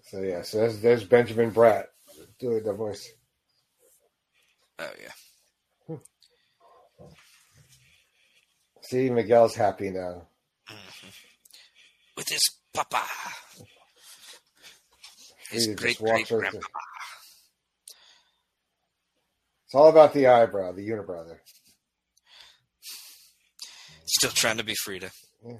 so 0.03 0.21
yeah, 0.21 0.43
so 0.43 0.59
there's, 0.59 0.81
there's 0.81 1.05
Benjamin 1.05 1.51
Bratt 1.51 1.85
doing 2.39 2.63
the 2.63 2.75
voice. 2.75 3.11
Oh 4.79 4.91
yeah. 5.01 5.13
See, 8.83 9.11
Miguel's 9.11 9.55
happy 9.55 9.91
now. 9.91 10.23
Mm-hmm. 10.71 11.09
With 12.17 12.29
his 12.29 12.41
papa. 12.73 13.03
His 15.51 15.67
great 15.69 15.99
great 15.99 16.27
grandpa. 16.27 16.59
It's 19.67 19.75
all 19.75 19.89
about 19.89 20.15
the 20.15 20.27
eyebrow, 20.29 20.73
the 20.73 20.89
unibrow 20.89 21.27
there. 21.27 21.43
Still 24.09 24.31
trying 24.31 24.57
to 24.57 24.65
be 24.65 24.75
Frida. 24.85 25.11
Yeah. 25.47 25.53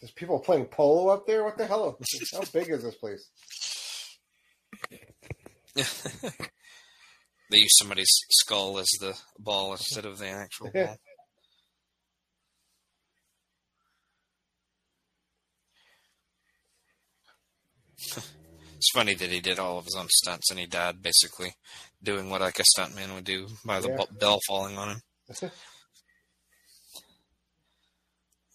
There's 0.00 0.12
people 0.12 0.38
playing 0.38 0.66
polo 0.66 1.08
up 1.12 1.26
there. 1.26 1.44
What 1.44 1.58
the 1.58 1.66
hell? 1.66 1.98
How 2.32 2.40
big 2.52 2.70
is 2.70 2.82
this 2.82 2.94
place? 2.96 3.28
They 7.50 7.58
use 7.58 7.76
somebody's 7.78 8.08
skull 8.30 8.78
as 8.78 8.88
the 9.00 9.16
ball 9.38 9.72
instead 9.72 10.06
of 10.06 10.18
the 10.18 10.28
actual 10.28 10.70
ball. 10.74 10.96
It's 17.96 18.90
funny 18.92 19.14
that 19.14 19.30
he 19.30 19.40
did 19.40 19.58
all 19.58 19.78
of 19.78 19.84
his 19.84 19.94
own 19.98 20.08
stunts 20.10 20.50
and 20.50 20.58
he 20.60 20.66
died 20.66 21.02
basically 21.02 21.54
doing 22.02 22.28
what 22.28 22.40
like 22.40 22.58
a 22.58 22.64
stuntman 22.78 23.14
would 23.14 23.24
do 23.24 23.48
by 23.64 23.80
the 23.80 23.88
Yeah. 23.88 24.04
bell 24.18 24.40
falling 24.46 24.76
on 24.76 24.90
him. 24.90 25.02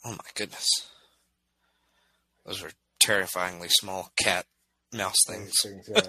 Oh 0.05 0.11
my 0.11 0.17
goodness. 0.35 0.67
Those 2.45 2.63
are 2.63 2.71
terrifyingly 2.99 3.67
small 3.69 4.11
cat 4.21 4.45
mouse 4.93 5.17
things. 5.27 5.53
Things, 5.61 5.89
yeah. 5.89 6.01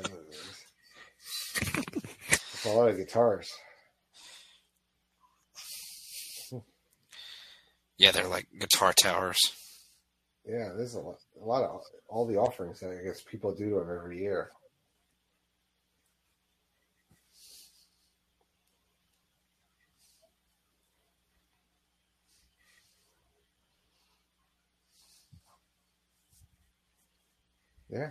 It's 2.63 2.67
a 2.67 2.71
lot 2.71 2.89
of 2.89 2.97
guitars. 2.97 3.49
Yeah, 7.99 8.13
they're 8.13 8.29
like 8.29 8.47
guitar 8.59 8.95
towers. 8.95 9.39
Yeah, 10.47 10.71
there's 10.75 10.95
a 10.95 11.01
lot, 11.01 11.17
a 11.41 11.45
lot 11.45 11.63
of 11.65 11.83
all 12.09 12.27
the 12.27 12.39
offerings 12.39 12.81
that 12.81 12.91
I 12.91 13.05
guess 13.05 13.21
people 13.23 13.55
do 13.55 13.71
to 13.71 13.81
him 13.81 13.91
every 13.95 14.21
year. 14.21 14.51
Yeah. 27.91 28.11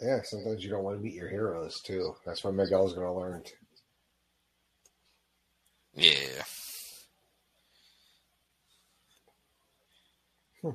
Yeah, 0.00 0.20
sometimes 0.24 0.64
you 0.64 0.70
don't 0.70 0.84
want 0.84 0.98
to 0.98 1.02
meet 1.04 1.14
your 1.14 1.28
heroes 1.30 1.80
too. 1.82 2.14
That's 2.26 2.44
what 2.44 2.54
Miguel's 2.54 2.94
going 2.94 3.06
to 3.06 3.12
learn. 3.14 3.44
Yeah. 5.94 6.44
Hmm. 10.62 10.70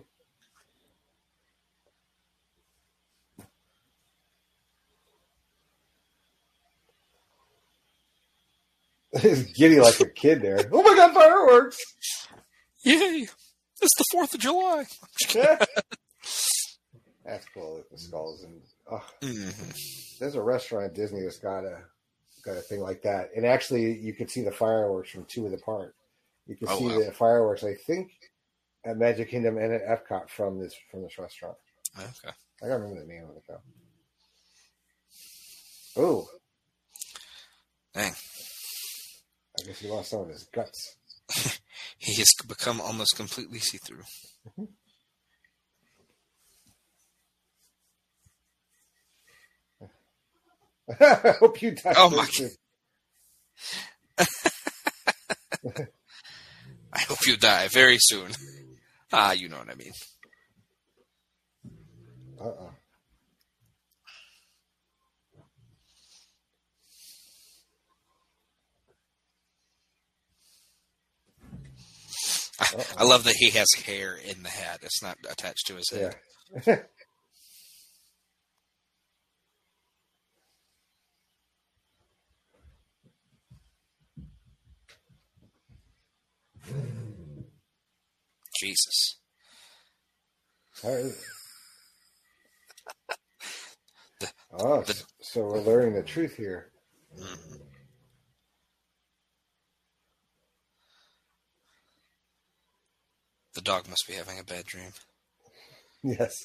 He's 9.21 9.43
giddy 9.53 9.79
like 9.81 9.99
a 10.01 10.09
kid 10.09 10.41
there. 10.41 10.69
Oh 10.71 10.83
my 10.83 10.95
god, 10.95 11.13
fireworks! 11.13 12.22
Yay! 12.83 13.27
It's 13.81 13.97
the 13.97 14.05
4th 14.17 14.33
of 14.33 14.39
July. 14.39 14.85
That's 17.25 17.45
cool 17.53 17.75
with 17.77 17.89
the 17.89 17.97
skulls 17.97 18.43
and 18.43 18.61
oh, 18.91 19.03
hmm 19.23 19.49
there's 20.19 20.35
a 20.35 20.41
restaurant 20.41 20.85
at 20.85 20.93
Disney 20.93 21.21
that's 21.21 21.39
got 21.39 21.63
a 21.65 21.79
got 22.45 22.57
a 22.57 22.61
thing 22.61 22.79
like 22.81 23.01
that. 23.03 23.29
And 23.35 23.45
actually 23.45 23.97
you 23.99 24.13
can 24.13 24.27
see 24.27 24.41
the 24.41 24.51
fireworks 24.51 25.09
from 25.09 25.25
two 25.25 25.45
of 25.45 25.51
the 25.51 25.57
park. 25.57 25.95
You 26.47 26.55
can 26.55 26.67
Oh, 26.69 26.77
see 26.77 26.85
wow. 26.87 26.99
the 26.99 27.11
fireworks, 27.13 27.63
I 27.63 27.73
think, 27.87 28.11
at 28.85 28.97
Magic 28.97 29.29
Kingdom 29.31 29.57
and 29.57 29.73
at 29.73 29.85
Epcot 29.85 30.29
from 30.29 30.59
this 30.59 30.75
from 30.91 31.01
this 31.01 31.17
restaurant. 31.17 31.57
Okay. 31.97 32.29
I 32.63 32.67
don't 32.67 32.81
remember 32.81 33.01
the 33.01 33.07
name 33.07 33.23
of 33.23 33.35
it 33.37 33.43
though. 33.47 33.61
Oh, 35.95 36.27
Dang. 37.93 38.11
I 39.59 39.63
guess 39.65 39.79
he 39.79 39.87
lost 39.89 40.09
some 40.11 40.21
of 40.21 40.29
his 40.29 40.43
guts. 40.53 40.97
He 42.03 42.15
has 42.15 42.33
become 42.45 42.81
almost 42.81 43.15
completely 43.15 43.59
see 43.59 43.77
through. 43.77 44.03
I 50.99 51.35
hope 51.39 51.61
you 51.61 51.71
die. 51.71 51.93
Oh 51.95 52.09
my. 52.09 52.27
I 56.91 56.99
hope 57.07 57.25
you 57.25 57.37
die 57.37 57.69
very 57.69 57.97
soon. 58.01 58.31
Ah, 59.13 59.31
you 59.31 59.47
know 59.47 59.59
what 59.59 59.69
I 59.69 59.75
mean. 59.75 59.93
Uh-uh. 62.37 62.71
I 72.97 73.03
love 73.03 73.23
that 73.25 73.35
he 73.37 73.49
has 73.51 73.67
hair 73.85 74.15
in 74.15 74.43
the 74.43 74.49
hat. 74.49 74.79
It's 74.83 75.03
not 75.03 75.17
attached 75.29 75.67
to 75.67 75.75
his 75.75 75.89
head. 75.91 76.15
Yeah. 76.65 76.75
Jesus. 88.59 89.19
Right. 90.83 91.11
The- 94.19 94.31
oh, 94.51 94.81
the- 94.83 95.03
so 95.21 95.41
we're 95.43 95.61
learning 95.61 95.93
the 95.95 96.03
truth 96.03 96.35
here. 96.35 96.71
Mhm. 97.17 97.61
The 103.55 103.61
dog 103.61 103.87
must 103.87 104.07
be 104.07 104.13
having 104.13 104.39
a 104.39 104.43
bad 104.43 104.65
dream. 104.65 104.93
Yes. 106.03 106.37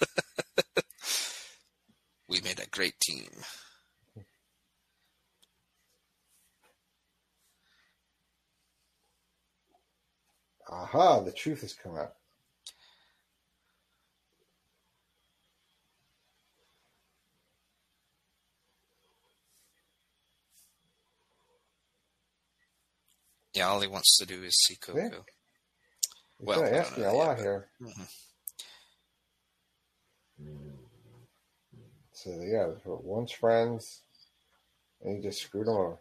We 2.26 2.40
made 2.40 2.58
a 2.58 2.66
great 2.66 2.98
team. 3.00 3.28
Aha, 10.68 11.20
the 11.20 11.32
truth 11.32 11.60
has 11.60 11.74
come 11.74 11.96
out. 11.96 12.14
Yeah, 23.54 23.68
all 23.68 23.80
he 23.80 23.86
wants 23.86 24.16
to 24.18 24.26
do 24.26 24.42
is 24.42 24.56
see 24.66 24.76
Coco. 24.76 24.98
Yeah. 24.98 25.33
Well, 26.46 26.60
gonna 26.60 26.70
no, 26.72 26.78
ask 26.78 26.92
no, 26.92 26.98
me 26.98 27.04
a 27.04 27.12
yeah, 27.12 27.18
lot 27.18 27.36
but- 27.36 27.42
here. 27.42 27.68
Mhm. 27.80 28.08
So 32.12 32.30
yeah, 32.40 32.72
once 32.86 33.32
friends, 33.32 34.02
and 35.02 35.16
he 35.16 35.22
just 35.22 35.42
screwed 35.42 35.66
him 35.68 35.74
over. 35.74 35.98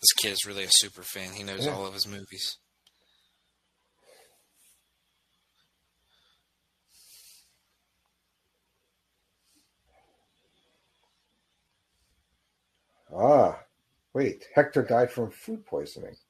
This 0.00 0.12
kid 0.14 0.32
is 0.32 0.44
really 0.46 0.64
a 0.64 0.70
super 0.70 1.02
fan. 1.02 1.32
He 1.34 1.42
knows 1.42 1.64
Yeah. 1.66 1.74
all 1.74 1.86
of 1.86 1.94
his 1.94 2.06
movies. 2.06 2.58
Ah, 13.12 13.64
wait, 14.16 14.46
Hector 14.54 14.82
died 14.82 15.10
from 15.10 15.30
food 15.30 15.66
poisoning. 15.66 16.16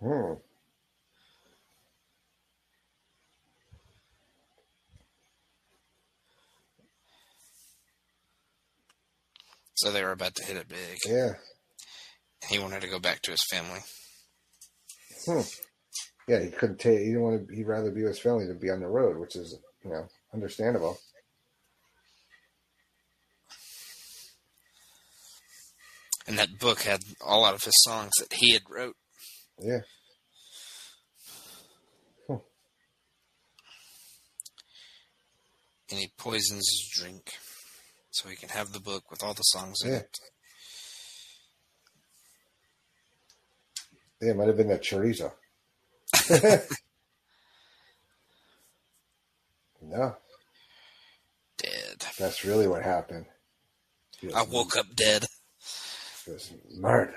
Hmm. 0.00 0.32
So 9.76 9.92
they 9.92 10.02
were 10.02 10.10
about 10.10 10.34
to 10.34 10.44
hit 10.44 10.56
it 10.56 10.68
big. 10.68 10.98
Yeah. 11.06 11.34
He 12.48 12.58
wanted 12.58 12.80
to 12.80 12.88
go 12.88 12.98
back 12.98 13.22
to 13.22 13.30
his 13.30 13.44
family. 13.48 13.78
Hmm. 15.24 15.42
Yeah, 16.28 16.40
he 16.40 16.50
couldn't 16.50 16.78
take. 16.78 17.00
He 17.00 17.06
didn't 17.06 17.22
want 17.22 17.48
to. 17.48 17.54
He'd 17.54 17.66
rather 17.66 17.90
be 17.90 18.02
with 18.02 18.12
his 18.12 18.20
family 18.20 18.46
than 18.46 18.58
be 18.58 18.70
on 18.70 18.80
the 18.80 18.86
road, 18.86 19.18
which 19.18 19.36
is 19.36 19.58
you 19.84 19.90
know 19.90 20.06
understandable. 20.32 20.98
And 26.26 26.38
that 26.38 26.58
book 26.60 26.82
had 26.82 27.02
a 27.20 27.36
lot 27.36 27.54
of 27.54 27.64
his 27.64 27.74
songs 27.82 28.12
that 28.20 28.32
he 28.34 28.52
had 28.52 28.62
wrote. 28.70 28.96
Yeah. 29.58 29.80
And 35.90 36.00
he 36.00 36.10
poisons 36.16 36.66
his 36.70 36.90
drink 36.90 37.32
so 38.10 38.30
he 38.30 38.36
can 38.36 38.48
have 38.48 38.72
the 38.72 38.80
book 38.80 39.10
with 39.10 39.22
all 39.22 39.34
the 39.34 39.42
songs 39.42 39.76
in 39.84 39.92
it. 39.92 40.18
Yeah, 44.22 44.30
it 44.30 44.36
might 44.36 44.46
have 44.46 44.56
been 44.56 44.68
that 44.68 44.82
chorizo. 44.82 45.32
no, 49.82 50.16
Dead. 51.58 52.06
that's 52.18 52.44
really 52.44 52.68
what 52.68 52.82
happened. 52.82 53.26
Was, 54.22 54.34
I 54.34 54.42
woke 54.44 54.76
up 54.76 54.94
dead. 54.94 55.26
was 56.26 56.52
murdered. 56.76 57.14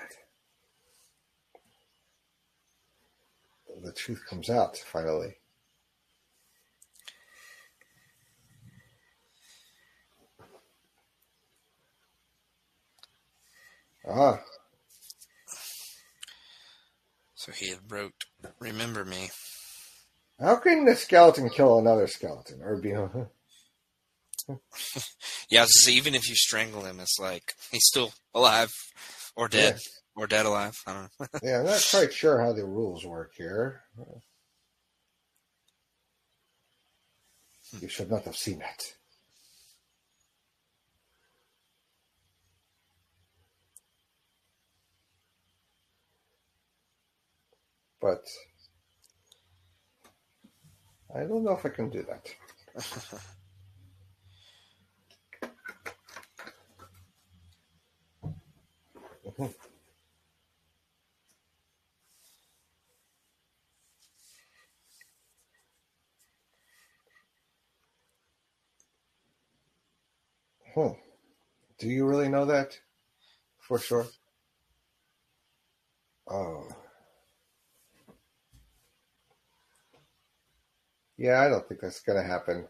The 3.84 3.92
truth 3.92 4.24
comes 4.30 4.50
out 4.50 4.78
finally. 4.78 5.36
Ah, 14.08 14.40
So 17.46 17.52
he 17.52 17.70
had 17.70 17.92
wrote, 17.92 18.26
"Remember 18.60 19.06
me." 19.06 19.30
how 20.40 20.56
can 20.56 20.84
the 20.84 20.96
skeleton 20.96 21.48
kill 21.50 21.78
another 21.78 22.08
skeleton? 22.08 22.64
Or 22.64 22.78
be 22.78 22.92
Yeah, 25.52 25.66
so 25.68 25.92
even 25.92 26.16
if 26.16 26.28
you 26.28 26.36
strangle 26.36 26.86
him, 26.86 27.00
it's 27.00 27.20
like 27.20 27.54
he's 27.72 27.86
still 27.86 28.14
alive 28.34 28.72
or 29.36 29.48
dead 29.48 29.78
or 30.16 30.26
dead 30.26 30.48
alive. 30.48 30.76
I 30.88 30.94
don't 30.94 31.04
know. 31.20 31.28
Yeah, 31.44 31.60
I'm 31.60 31.66
not 31.66 31.88
quite 31.92 32.12
sure 32.12 32.42
how 32.42 32.52
the 32.52 32.66
rules 32.66 33.06
work 33.06 33.34
here. 33.38 33.84
Hmm. 33.96 34.18
You 37.80 37.90
should 37.90 38.10
not 38.10 38.24
have 38.24 38.38
seen 38.38 38.64
it. 38.64 38.96
But 48.06 48.30
I 51.16 51.22
don't 51.22 51.44
know 51.44 51.54
if 51.54 51.66
I 51.66 51.70
can 51.70 51.90
do 51.90 52.04
that. 52.04 52.36
Hmm. 70.76 70.92
Do 71.80 71.88
you 71.88 72.06
really 72.06 72.30
know 72.30 72.46
that 72.46 72.78
for 73.58 73.80
sure? 73.80 74.06
Oh. 76.28 76.68
Yeah, 81.18 81.42
I 81.42 81.50
don't 81.50 81.68
think 81.68 81.82
that's 81.82 82.02
going 82.02 82.22
to 82.22 82.28
happen. 82.28 82.68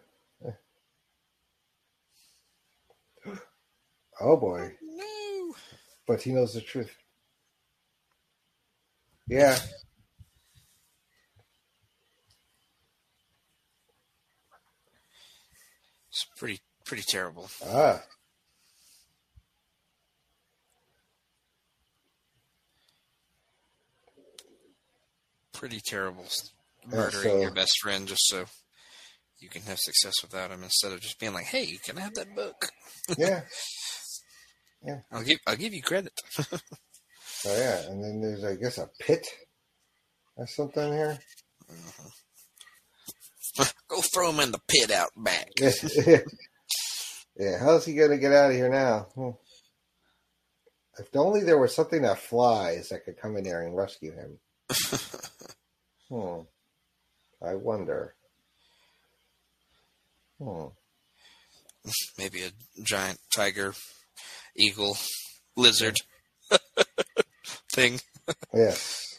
Oh 4.19 4.38
boy. 4.38 4.72
no. 4.81 5.55
But 6.07 6.22
he 6.22 6.31
knows 6.31 6.53
the 6.53 6.61
truth. 6.61 6.95
Yeah. 9.27 9.57
It's 16.09 16.26
pretty 16.38 16.61
pretty 16.85 17.03
terrible. 17.03 17.49
Ah. 17.65 18.01
Pretty 25.51 25.81
terrible. 25.81 26.26
Murdering 26.87 27.23
so- 27.23 27.41
your 27.41 27.51
best 27.51 27.79
friend 27.81 28.07
just 28.07 28.27
so 28.27 28.45
you 29.39 29.49
can 29.49 29.61
have 29.63 29.77
success 29.79 30.13
without 30.21 30.51
him 30.51 30.63
instead 30.63 30.91
of 30.91 31.01
just 31.01 31.19
being 31.19 31.33
like, 31.33 31.45
"Hey, 31.45 31.77
can 31.83 31.97
I 31.97 32.01
have 32.01 32.13
that 32.15 32.35
book? 32.35 32.69
Yeah. 33.17 33.41
yeah. 34.83 35.01
I'll 35.11 35.23
give 35.23 35.39
I'll 35.45 35.55
give 35.55 35.73
you 35.73 35.81
credit." 35.83 36.13
So 36.31 36.43
yeah, 37.45 37.81
and 37.87 38.03
then 38.03 38.21
there's 38.21 38.43
I 38.43 38.55
guess 38.55 38.77
a 38.77 38.89
pit 38.99 39.27
or 40.35 40.47
something 40.47 40.91
here. 40.91 41.19
Go 43.87 44.01
throw 44.01 44.31
him 44.31 44.39
in 44.39 44.51
the 44.51 44.59
pit 44.67 44.91
out 44.91 45.11
back. 45.15 45.51
Yeah. 45.59 46.19
yeah, 47.37 47.59
how's 47.59 47.85
he 47.85 47.93
gonna 47.93 48.17
get 48.17 48.31
out 48.33 48.49
of 48.51 48.55
here 48.55 48.69
now? 48.69 49.07
Hmm. 49.15 49.29
If 50.97 51.15
only 51.15 51.43
there 51.43 51.57
was 51.57 51.75
something 51.75 52.01
that 52.03 52.19
flies 52.19 52.89
that 52.89 53.03
could 53.05 53.17
come 53.17 53.35
in 53.37 53.43
there 53.43 53.61
and 53.61 53.75
rescue 53.75 54.13
him. 54.13 54.39
hmm. 56.09 56.41
I 57.45 57.55
wonder. 57.55 58.15
Hmm. 60.41 60.67
Maybe 62.17 62.41
a 62.43 62.49
giant 62.84 63.19
tiger, 63.34 63.73
eagle, 64.55 64.97
lizard 65.55 65.97
thing. 67.72 67.99
Yes. 68.53 69.17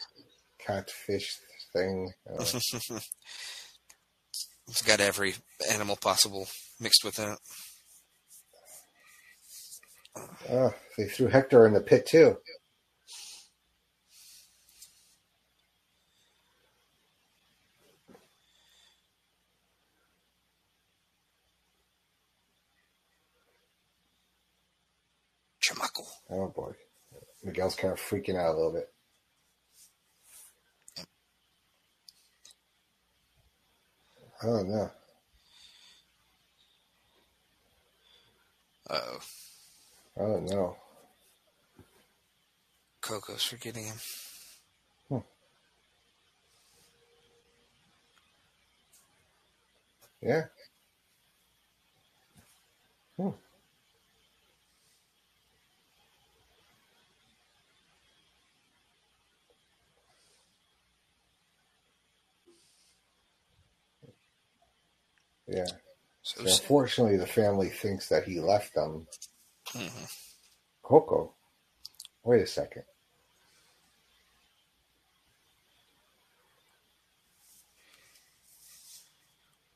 Catfish 0.58 1.38
thing. 1.72 2.12
Uh, 2.28 2.44
It's 4.68 4.82
got 4.82 4.98
every 4.98 5.34
animal 5.70 5.94
possible 5.94 6.48
mixed 6.80 7.04
with 7.04 7.20
it. 7.20 7.38
Oh, 10.50 10.74
they 10.98 11.04
threw 11.06 11.28
Hector 11.28 11.66
in 11.66 11.72
the 11.72 11.80
pit 11.80 12.04
too. 12.06 12.38
Oh 26.30 26.48
boy, 26.48 26.72
Miguel's 27.44 27.76
kind 27.76 27.92
of 27.92 28.00
freaking 28.00 28.36
out 28.36 28.54
a 28.54 28.56
little 28.56 28.72
bit. 28.72 28.92
Oh 34.42 34.62
no! 34.62 34.90
Uh 38.90 39.00
oh. 39.06 39.18
Oh 40.18 40.40
no! 40.40 40.76
Coco's 43.00 43.44
forgetting 43.44 43.86
him. 43.86 43.96
Yeah. 50.22 50.46
Hmm. 53.16 53.30
Yeah. 65.46 65.66
So, 66.22 66.44
So 66.44 66.52
unfortunately, 66.52 67.16
the 67.16 67.26
family 67.26 67.70
thinks 67.70 68.08
that 68.08 68.24
he 68.24 68.40
left 68.40 68.74
them. 68.74 69.06
Mhm. 69.72 70.12
Coco. 70.82 71.34
Wait 72.24 72.42
a 72.42 72.46
second. 72.46 72.84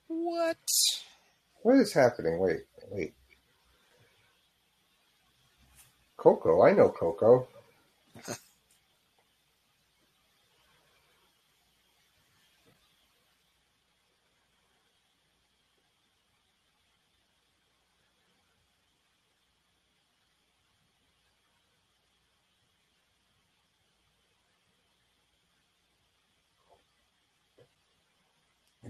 What? 0.08 0.56
What 1.62 1.76
is 1.76 1.92
happening? 1.92 2.38
Wait, 2.38 2.64
wait. 2.88 3.14
Coco, 6.16 6.62
I 6.62 6.72
know 6.72 6.90
Coco. 6.90 7.48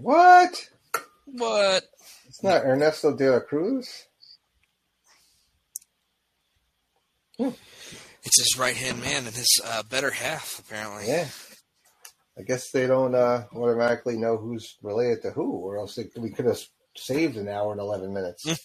What? 0.01 0.69
What? 1.25 1.83
It's 2.27 2.43
not 2.43 2.65
Ernesto 2.65 3.15
de 3.15 3.29
la 3.31 3.39
Cruz? 3.39 4.05
It's 7.37 8.39
his 8.39 8.57
right 8.57 8.75
hand 8.75 9.01
man 9.01 9.25
and 9.27 9.35
his 9.35 9.61
uh, 9.65 9.83
better 9.83 10.11
half, 10.11 10.59
apparently. 10.59 11.07
Yeah. 11.07 11.27
I 12.37 12.43
guess 12.43 12.71
they 12.71 12.87
don't 12.87 13.13
uh, 13.13 13.45
automatically 13.55 14.17
know 14.17 14.37
who's 14.37 14.77
related 14.81 15.21
to 15.23 15.31
who, 15.31 15.51
or 15.51 15.77
else 15.77 15.95
they, 15.95 16.09
we 16.17 16.31
could 16.31 16.45
have 16.45 16.59
saved 16.95 17.37
an 17.37 17.47
hour 17.47 17.71
and 17.71 17.81
11 17.81 18.13
minutes. 18.13 18.43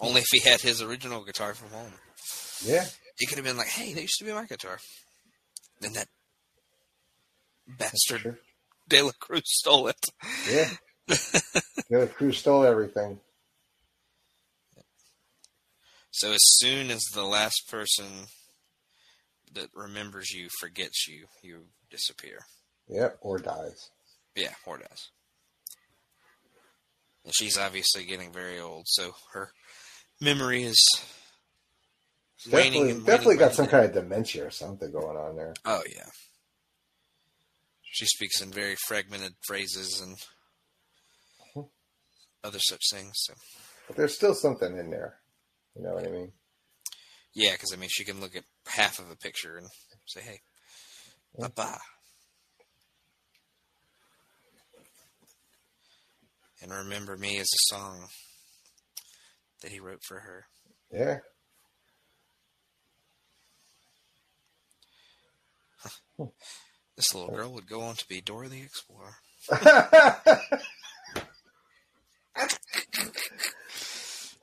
Only 0.00 0.20
if 0.20 0.26
he 0.30 0.40
had 0.48 0.60
his 0.60 0.80
original 0.82 1.24
guitar 1.24 1.54
from 1.54 1.70
home. 1.70 1.92
yeah. 2.64 2.84
He 3.18 3.26
could 3.26 3.38
have 3.38 3.44
been 3.44 3.56
like, 3.56 3.68
hey, 3.68 3.94
that 3.94 4.00
used 4.00 4.18
to 4.18 4.24
be 4.24 4.32
my 4.32 4.46
guitar. 4.46 4.78
Then 5.80 5.92
that 5.94 6.08
bastard. 7.68 8.38
De 8.88 9.02
La 9.02 9.12
Cruz 9.20 9.42
stole 9.44 9.88
it. 9.88 10.06
Yeah. 10.50 10.70
the 11.88 12.10
crew 12.14 12.32
stole 12.32 12.64
everything. 12.64 13.18
So 16.10 16.32
as 16.32 16.40
soon 16.42 16.90
as 16.90 17.02
the 17.14 17.24
last 17.24 17.68
person 17.70 18.06
that 19.54 19.68
remembers 19.74 20.30
you 20.30 20.48
forgets 20.60 21.06
you, 21.06 21.26
you 21.42 21.66
disappear. 21.90 22.40
Yep, 22.88 23.18
or 23.20 23.38
dies. 23.38 23.90
Yeah, 24.34 24.54
or 24.66 24.78
does. 24.78 25.10
And 27.24 27.34
she's 27.34 27.58
obviously 27.58 28.04
getting 28.04 28.32
very 28.32 28.58
old, 28.58 28.84
so 28.86 29.12
her 29.32 29.52
memory 30.20 30.64
is 30.64 30.84
waning. 32.50 32.86
Definitely, 32.86 32.92
definitely 33.04 33.26
waning 33.36 33.38
got 33.38 33.54
some 33.54 33.66
kind 33.66 33.84
of 33.84 33.92
dementia 33.92 34.46
or 34.46 34.50
something 34.50 34.90
going 34.90 35.16
on 35.16 35.36
there. 35.36 35.54
Oh 35.64 35.82
yeah. 35.88 36.06
She 37.90 38.06
speaks 38.06 38.40
in 38.40 38.52
very 38.52 38.76
fragmented 38.86 39.34
phrases 39.46 40.00
and 40.00 40.16
other 42.44 42.58
such 42.60 42.82
things. 42.92 43.12
So 43.16 43.34
But 43.86 43.96
there's 43.96 44.14
still 44.14 44.34
something 44.34 44.76
in 44.78 44.90
there. 44.90 45.20
You 45.74 45.82
know 45.82 45.94
what 45.94 46.06
I 46.06 46.10
mean? 46.10 46.32
yeah, 47.34 47.52
because 47.52 47.72
I 47.72 47.76
mean, 47.76 47.88
she 47.90 48.04
can 48.04 48.20
look 48.20 48.34
at 48.36 48.44
half 48.66 48.98
of 48.98 49.10
a 49.10 49.16
picture 49.16 49.56
and 49.56 49.68
say, 50.06 50.20
"Hey, 50.20 50.40
Papa," 51.38 51.78
and 56.60 56.72
remember 56.72 57.16
me 57.16 57.38
as 57.38 57.46
a 57.46 57.74
song 57.74 58.08
that 59.62 59.70
he 59.70 59.78
wrote 59.80 60.02
for 60.06 60.20
her. 60.20 60.46
Yeah. 60.92 61.18
Hmm. 66.16 66.24
This 66.98 67.14
little 67.14 67.32
girl 67.32 67.52
would 67.52 67.68
go 67.68 67.82
on 67.82 67.94
to 67.94 68.08
be 68.08 68.20
Dora 68.20 68.48
the 68.48 68.60
Explorer. 68.60 69.14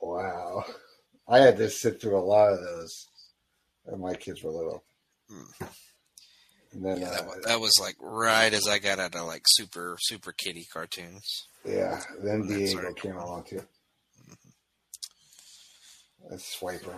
wow. 0.00 0.64
I 1.28 1.40
had 1.40 1.58
to 1.58 1.68
sit 1.68 2.00
through 2.00 2.16
a 2.16 2.24
lot 2.24 2.54
of 2.54 2.60
those 2.60 3.08
when 3.84 4.00
my 4.00 4.14
kids 4.14 4.42
were 4.42 4.52
little. 4.52 4.84
Hmm. 5.28 5.64
And 6.72 6.82
then, 6.82 7.00
Yeah, 7.02 7.10
that, 7.10 7.20
uh, 7.20 7.26
was, 7.26 7.44
that 7.44 7.60
was 7.60 7.72
like 7.78 7.96
right 8.00 8.54
as 8.54 8.66
I 8.66 8.78
got 8.78 9.00
out 9.00 9.14
of 9.14 9.26
like 9.26 9.42
super 9.48 9.98
super 10.00 10.32
kitty 10.32 10.66
cartoons. 10.72 11.28
yeah, 11.62 12.00
then 12.22 12.46
Diego 12.48 12.94
came 12.94 13.16
along 13.16 13.44
too. 13.44 13.60
That's 16.30 16.56
Swiper. 16.58 16.94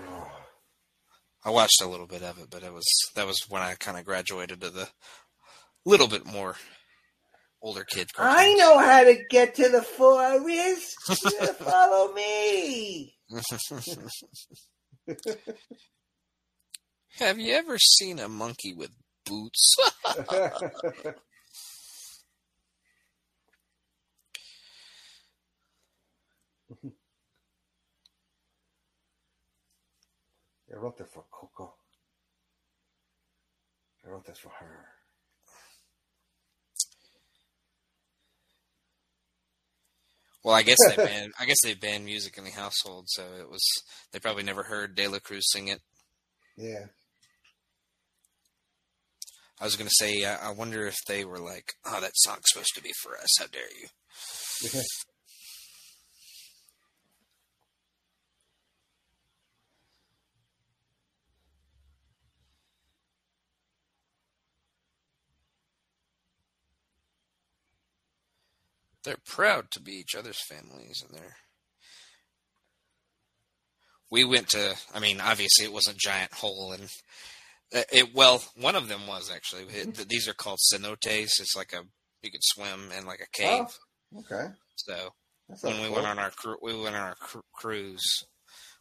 I 1.45 1.51
watched 1.51 1.83
a 1.83 1.89
little 1.89 2.07
bit 2.07 2.23
of 2.23 2.39
it, 2.39 2.49
but 2.49 2.63
it 2.63 2.73
was 2.73 2.87
that 3.17 3.27
was 3.27 3.41
when 3.49 3.63
I 3.63 3.75
kind 3.75 3.99
of 3.99 4.05
graduated 4.05 4.61
to 4.61 4.71
the 4.71 4.89
little 5.85 6.09
bit 6.09 6.27
more 6.27 6.57
older 7.63 7.85
kid. 7.85 8.09
I 8.19 8.55
know 8.55 8.79
how 8.79 9.05
to 9.05 9.17
get 9.31 9.55
to 9.57 9.69
the 9.69 9.83
forest. 9.83 10.97
Follow 11.59 12.13
me. 12.13 13.15
Have 17.19 17.39
you 17.39 17.55
ever 17.55 17.79
seen 17.79 18.19
a 18.19 18.29
monkey 18.29 18.75
with 18.75 18.91
boots? 19.25 19.77
I 30.71 30.77
wrote 30.77 30.99
that 30.99 31.11
for 31.13 31.25
Coco. 31.31 31.75
I 34.07 34.11
wrote 34.11 34.27
this 34.27 34.39
for 34.39 34.51
her. 34.51 34.98
Well, 40.45 40.55
I 40.55 40.63
guess 40.63 40.79
they 40.89 40.97
banned. 41.05 41.33
I 41.39 41.45
guess 41.45 41.59
they 41.63 41.75
banned 41.75 42.05
music 42.05 42.39
in 42.39 42.45
the 42.45 42.51
household, 42.51 43.05
so 43.09 43.23
it 43.39 43.51
was 43.51 43.63
they 44.13 44.19
probably 44.19 44.43
never 44.45 44.63
heard 44.65 44.95
De 44.95 45.09
La 45.09 45.19
Cruz 45.19 45.45
sing 45.51 45.69
it. 45.69 45.81
Yeah. 46.57 46.87
I 49.61 49.65
was 49.65 49.77
gonna 49.77 49.91
say, 49.93 50.25
I, 50.25 50.49
I 50.49 50.51
wonder 50.53 50.87
if 50.87 50.97
they 51.09 51.25
were 51.25 51.41
like, 51.41 51.73
"Oh, 51.85 52.01
that 52.01 52.13
song's 52.15 52.45
supposed 52.47 52.75
to 52.77 52.83
be 52.83 52.93
for 53.03 53.17
us. 53.17 53.29
How 53.39 53.47
dare 53.47 53.63
you?" 53.81 53.89
They're 69.09 69.17
proud 69.25 69.71
to 69.71 69.81
be 69.81 69.93
each 69.93 70.15
other's 70.15 70.45
families, 70.51 71.03
and 71.03 71.17
they're. 71.17 71.37
We 74.11 74.23
went 74.23 74.49
to. 74.49 74.77
I 74.95 75.01
mean, 75.01 75.19
obviously, 75.19 75.65
it 75.65 75.73
was 75.73 75.89
a 75.89 75.95
giant 75.95 76.35
hole, 76.35 76.73
and 76.73 76.91
it, 77.71 77.87
it 77.91 78.15
well, 78.15 78.43
one 78.61 78.77
of 78.77 78.89
them 78.89 79.07
was 79.07 79.31
actually. 79.35 79.63
It, 79.63 79.95
mm-hmm. 79.95 80.03
these 80.11 80.29
are 80.29 80.35
called 80.35 80.59
cenotes. 80.59 81.41
It's 81.41 81.57
like 81.57 81.73
a 81.73 81.85
you 82.23 82.31
could 82.31 82.43
swim 82.43 82.91
in 82.99 83.07
like 83.07 83.21
a 83.21 83.23
oh, 83.23 83.33
cave. 83.33 83.79
Oh, 84.15 84.19
okay. 84.19 84.53
So 84.77 85.13
when 85.63 85.81
we 85.81 85.87
cool. 85.87 85.95
went 85.95 86.07
on 86.07 86.19
our 86.19 86.31
cru- 86.33 86.59
we 86.61 86.79
went 86.79 86.95
on 86.95 87.01
our 87.01 87.15
cru- 87.15 87.41
cruise. 87.55 88.25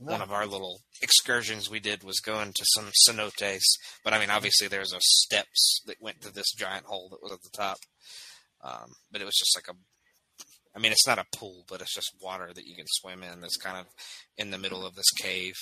No. 0.02 0.12
One 0.12 0.22
of 0.22 0.34
our 0.34 0.46
little 0.46 0.82
excursions 1.02 1.72
we 1.72 1.80
did 1.80 2.04
was 2.04 2.20
going 2.20 2.52
to 2.54 2.66
some 2.76 2.92
cenotes, 3.08 3.64
but 4.04 4.14
I 4.14 4.20
mean, 4.20 4.28
mm-hmm. 4.28 4.36
obviously 4.36 4.68
there's 4.68 4.92
a 4.92 5.00
steps 5.00 5.82
that 5.86 6.02
went 6.02 6.20
to 6.22 6.34
this 6.34 6.52
giant 6.52 6.86
hole 6.86 7.08
that 7.12 7.24
was 7.24 7.32
at 7.32 7.42
the 7.42 7.50
top. 7.58 7.78
Um, 8.62 8.94
but 9.12 9.22
it 9.22 9.26
was 9.26 9.36
just 9.36 9.56
like 9.56 9.68
a, 9.70 9.78
I 10.78 10.80
mean, 10.80 10.92
it's 10.92 11.08
not 11.08 11.18
a 11.18 11.26
pool, 11.38 11.66
but 11.68 11.82
it's 11.82 11.96
just 11.96 12.14
water 12.22 12.52
that 12.54 12.68
you 12.68 12.76
can 12.76 12.86
swim 12.88 13.24
in. 13.24 13.42
That's 13.42 13.58
kind 13.58 13.78
of 13.80 13.88
in 14.38 14.52
the 14.52 14.60
middle 14.60 14.86
of 14.86 14.94
this 14.96 15.10
cave. 15.20 15.56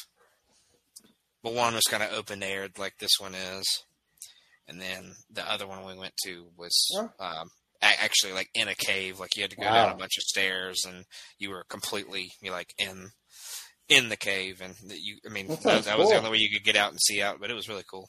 But 1.42 1.54
one 1.54 1.74
was 1.74 1.84
kind 1.90 2.04
of 2.04 2.12
open 2.12 2.44
aired, 2.44 2.78
like 2.78 2.98
this 3.00 3.18
one 3.18 3.34
is, 3.34 3.66
and 4.68 4.82
then 4.82 5.14
the 5.32 5.50
other 5.50 5.66
one 5.68 5.86
we 5.86 5.98
went 5.98 6.14
to 6.26 6.48
was 6.58 6.76
um, 7.20 7.50
actually 7.82 8.34
like 8.34 8.50
in 8.54 8.68
a 8.68 8.76
cave. 8.76 9.20
Like 9.20 9.36
you 9.38 9.44
had 9.44 9.52
to 9.52 9.56
go 9.58 9.66
Wow. 9.68 9.74
down 9.74 9.92
a 9.96 9.98
bunch 9.98 10.18
of 10.18 10.24
stairs, 10.24 10.82
and 10.86 11.06
you 11.40 11.50
were 11.52 11.64
completely 11.70 12.32
you 12.42 12.52
like 12.52 12.74
in 12.78 13.10
in 13.88 14.10
the 14.10 14.18
cave, 14.18 14.60
and 14.62 14.74
that 14.90 15.00
you. 15.00 15.18
I 15.26 15.30
mean, 15.30 15.48
That 15.48 15.62
that, 15.64 15.84
that 15.86 15.98
was 15.98 16.10
the 16.10 16.18
only 16.18 16.32
way 16.32 16.38
you 16.38 16.50
could 16.50 16.66
get 16.66 16.76
out 16.76 16.92
and 16.92 17.00
see 17.02 17.22
out. 17.22 17.40
But 17.40 17.52
it 17.52 17.56
was 17.56 17.70
really 17.70 17.86
cool. 17.90 18.08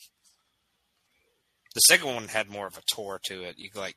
The 1.75 1.81
second 1.81 2.15
one 2.15 2.29
had 2.29 2.49
more 2.49 2.67
of 2.67 2.79
a 2.79 2.83
tour 2.87 3.21
to 3.27 3.43
it. 3.45 3.59
You 3.59 3.71
could, 3.71 3.81
like 3.81 3.97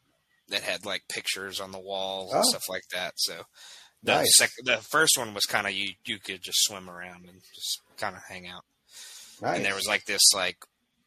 that 0.49 0.61
had 0.63 0.85
like 0.85 1.01
pictures 1.09 1.59
on 1.59 1.71
the 1.71 1.79
walls 1.79 2.33
and 2.33 2.41
Oh. 2.45 2.49
stuff 2.49 2.63
like 2.69 2.83
that. 2.93 3.13
So 3.17 3.43
the 4.03 4.13
Nice. 4.15 4.37
sec- 4.37 4.51
the 4.63 4.77
first 4.91 5.17
one 5.17 5.33
was 5.33 5.45
kind 5.45 5.67
of 5.67 5.73
you 5.73 5.93
you 6.05 6.19
could 6.19 6.41
just 6.41 6.63
swim 6.63 6.89
around 6.89 7.27
and 7.27 7.41
just 7.55 7.79
kind 7.97 8.15
of 8.15 8.21
hang 8.27 8.47
out. 8.47 8.63
Nice. 9.41 9.57
And 9.57 9.65
there 9.65 9.75
was 9.75 9.87
like 9.87 10.05
this 10.05 10.21
like 10.33 10.57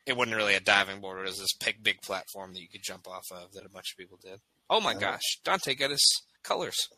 it 0.06 0.16
wasn't 0.16 0.36
really 0.36 0.54
a 0.54 0.60
diving 0.60 1.00
board. 1.00 1.20
It 1.20 1.26
was 1.30 1.38
this 1.38 1.54
big 1.64 1.82
big 1.82 2.00
platform 2.02 2.52
that 2.54 2.60
you 2.60 2.68
could 2.68 2.82
jump 2.82 3.06
off 3.08 3.24
of 3.30 3.52
that 3.52 3.64
a 3.66 3.68
bunch 3.70 3.92
of 3.92 3.98
people 3.98 4.18
did. 4.22 4.40
Oh 4.70 4.80
my 4.80 4.94
Oh. 4.94 4.98
gosh, 4.98 5.38
Dante 5.44 5.74
got 5.74 5.90
his 5.90 6.04
colors 6.42 6.88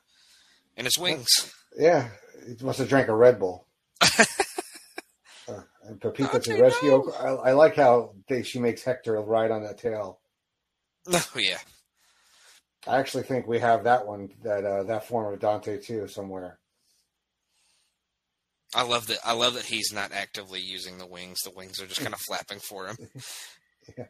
and 0.77 0.87
his 0.87 0.99
wings. 0.99 1.29
Yeah, 1.77 2.11
he 2.47 2.65
must 2.65 2.79
have 2.79 2.89
drank 2.89 3.09
a 3.09 3.15
Red 3.15 3.39
Bull. 3.39 3.67
uh, 4.03 5.61
and 5.85 6.01
Pepita 6.01 6.41
to 6.43 6.61
rescue. 6.63 7.13
I, 7.13 7.29
I 7.29 7.53
like 7.53 7.77
how 7.77 8.15
they, 8.29 8.43
she 8.43 8.59
makes 8.59 8.83
Hector 8.83 9.21
ride 9.21 9.51
on 9.51 9.63
that 9.65 9.79
tail. 9.79 10.21
Oh 11.07 11.29
yeah, 11.37 11.59
I 12.87 12.99
actually 12.99 13.23
think 13.25 13.47
we 13.47 13.59
have 13.61 13.85
that 13.85 14.07
one, 14.07 14.31
that 14.43 14.65
uh, 14.65 14.83
that 14.85 15.07
form 15.07 15.33
of 15.33 15.41
Dante 15.41 15.79
too, 15.81 16.07
somewhere. 16.09 16.59
I 18.75 18.83
love 18.83 19.07
that. 19.07 19.19
I 19.25 19.33
love 19.33 19.55
that 19.55 19.65
he's 19.65 19.93
not 19.93 20.13
actively 20.13 20.61
using 20.61 20.99
the 20.99 21.07
wings. 21.07 21.39
The 21.45 21.51
wings 21.51 21.81
are 21.81 21.87
just 21.87 22.01
kind 22.01 22.13
of 22.13 22.21
flapping 22.27 22.59
for 22.59 22.87
him. 22.89 22.97
Yeah. 23.99 24.07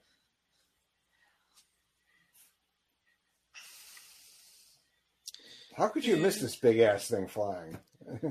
How 5.77 5.89
could 5.89 6.05
you 6.05 6.17
miss 6.17 6.41
this 6.41 6.55
big 6.55 6.79
ass 6.79 7.09
thing 7.09 7.27
flying? 7.27 7.77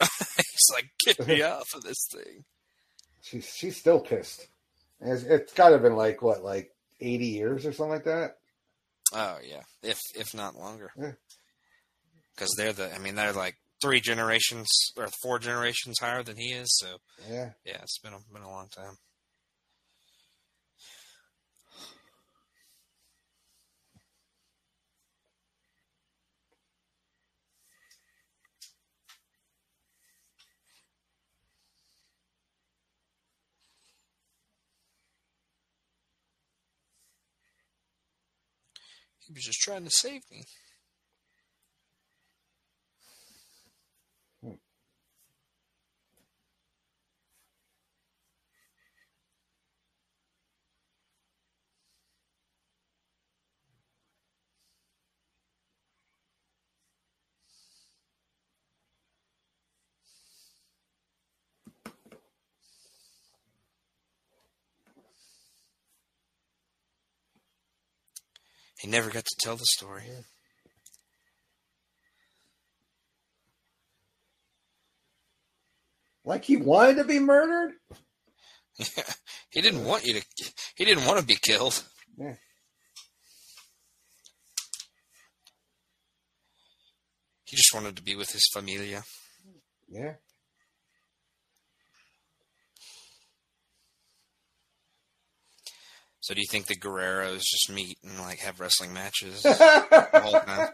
he's 0.00 0.70
like, 0.72 0.90
get 1.04 1.26
me 1.26 1.42
off 1.42 1.74
of 1.74 1.82
this 1.82 2.06
thing. 2.12 2.44
She's 3.24 3.46
she's 3.46 3.76
still 3.78 4.00
pissed. 4.00 4.46
It's, 5.00 5.22
it's 5.22 5.52
got 5.54 5.68
to 5.68 5.72
have 5.74 5.82
been 5.82 5.96
like 5.96 6.20
what, 6.22 6.44
like 6.44 6.70
eighty 7.00 7.26
years 7.28 7.64
or 7.66 7.72
something 7.72 7.92
like 7.94 8.04
that. 8.04 8.36
Oh 9.14 9.38
yeah, 9.42 9.62
if 9.82 9.98
if 10.14 10.34
not 10.34 10.56
longer, 10.56 10.90
Yeah. 10.96 11.12
because 12.34 12.50
they're 12.56 12.72
the. 12.74 12.94
I 12.94 12.98
mean, 12.98 13.14
they're 13.14 13.32
like 13.32 13.56
three 13.82 14.00
generations 14.00 14.68
or 14.96 15.08
four 15.22 15.38
generations 15.38 15.96
higher 16.00 16.22
than 16.22 16.36
he 16.36 16.52
is. 16.52 16.68
So 16.78 16.98
Yeah, 17.30 17.50
yeah, 17.64 17.78
it's 17.82 17.98
been 17.98 18.12
a, 18.12 18.18
been 18.32 18.42
a 18.42 18.50
long 18.50 18.68
time. 18.68 18.96
He 39.26 39.32
was 39.32 39.44
just 39.44 39.60
trying 39.60 39.84
to 39.84 39.90
save 39.90 40.22
me. 40.30 40.44
He 68.84 68.90
never 68.90 69.08
got 69.08 69.24
to 69.24 69.36
tell 69.38 69.56
the 69.56 69.64
story. 69.64 70.04
like 76.26 76.44
he 76.44 76.58
wanted 76.58 76.96
to 76.96 77.04
be 77.04 77.18
murdered. 77.18 77.76
Yeah. 78.78 79.04
he 79.48 79.62
didn't 79.62 79.86
want 79.86 80.04
you 80.04 80.20
to. 80.20 80.52
He 80.74 80.84
didn't 80.84 81.06
want 81.06 81.18
to 81.18 81.24
be 81.24 81.38
killed. 81.40 81.82
Yeah. 82.18 82.34
He 87.44 87.56
just 87.56 87.72
wanted 87.72 87.96
to 87.96 88.02
be 88.02 88.14
with 88.16 88.32
his 88.32 88.46
familia. 88.52 89.04
Yeah, 89.88 90.16
So 96.24 96.32
do 96.32 96.40
you 96.40 96.46
think 96.50 96.64
the 96.64 96.74
Guerreros 96.74 97.42
just 97.42 97.70
meet 97.70 97.98
and 98.02 98.18
like 98.18 98.38
have 98.38 98.58
wrestling 98.58 98.94
matches 98.94 99.42
the 99.42 99.52
time 100.46 100.70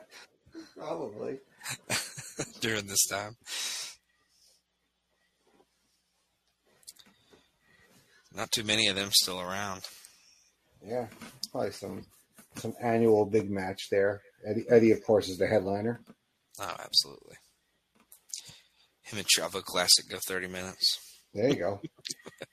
probably. 0.79 1.39
during 2.61 2.87
this 2.87 3.05
time? 3.09 3.35
Not 8.33 8.53
too 8.53 8.63
many 8.63 8.87
of 8.87 8.95
them 8.95 9.11
still 9.13 9.41
around. 9.41 9.83
Yeah, 10.87 11.09
probably 11.51 11.73
some 11.73 12.07
some 12.55 12.75
annual 12.81 13.27
big 13.27 13.51
match 13.51 13.89
there. 13.91 14.23
Eddie, 14.47 14.67
Eddie, 14.71 14.93
of 14.93 15.05
course, 15.05 15.29
is 15.29 15.39
the 15.39 15.49
headliner. 15.49 16.01
Oh, 16.61 16.77
absolutely. 16.79 17.35
Him 19.03 19.19
and 19.19 19.27
Chavo 19.27 19.65
Classic 19.65 20.09
go 20.09 20.19
thirty 20.29 20.47
minutes. 20.47 20.97
There 21.35 21.49
you 21.49 21.57
go. 21.57 21.81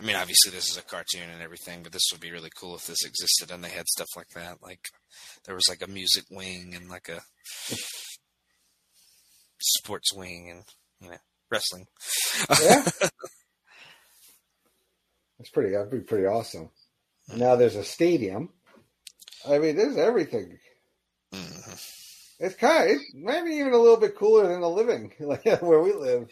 I 0.00 0.02
mean, 0.02 0.16
obviously 0.16 0.50
this 0.50 0.70
is 0.70 0.78
a 0.78 0.82
cartoon 0.82 1.28
and 1.32 1.42
everything, 1.42 1.82
but 1.82 1.92
this 1.92 2.08
would 2.12 2.22
be 2.22 2.30
really 2.32 2.50
cool 2.58 2.74
if 2.74 2.86
this 2.86 3.04
existed 3.04 3.50
and 3.50 3.62
they 3.62 3.68
had 3.68 3.86
stuff 3.86 4.08
like 4.16 4.30
that. 4.34 4.62
Like 4.62 4.80
there 5.44 5.54
was 5.54 5.68
like 5.68 5.82
a 5.82 5.90
music 5.90 6.24
wing 6.30 6.72
and 6.74 6.88
like 6.88 7.08
a 7.10 7.20
sports 9.60 10.14
wing 10.14 10.50
and 10.50 10.64
you 11.00 11.10
know 11.10 11.18
wrestling. 11.50 11.86
Yeah, 12.62 12.82
that's 15.38 15.50
pretty. 15.52 15.72
That'd 15.72 15.90
be 15.90 16.00
pretty 16.00 16.26
awesome. 16.26 16.70
Now 17.36 17.56
there's 17.56 17.76
a 17.76 17.84
stadium. 17.84 18.48
I 19.48 19.58
mean, 19.58 19.76
there's 19.76 19.96
everything. 19.98 20.58
Mhm. 21.32 21.86
It's 22.40 22.54
kind 22.54 22.84
of, 22.84 22.90
it's 22.96 23.12
maybe 23.14 23.50
even 23.56 23.74
a 23.74 23.78
little 23.78 23.98
bit 23.98 24.16
cooler 24.16 24.48
than 24.48 24.62
the 24.62 24.68
living, 24.68 25.12
like 25.20 25.44
where 25.60 25.80
we 25.80 25.92
live. 25.92 26.28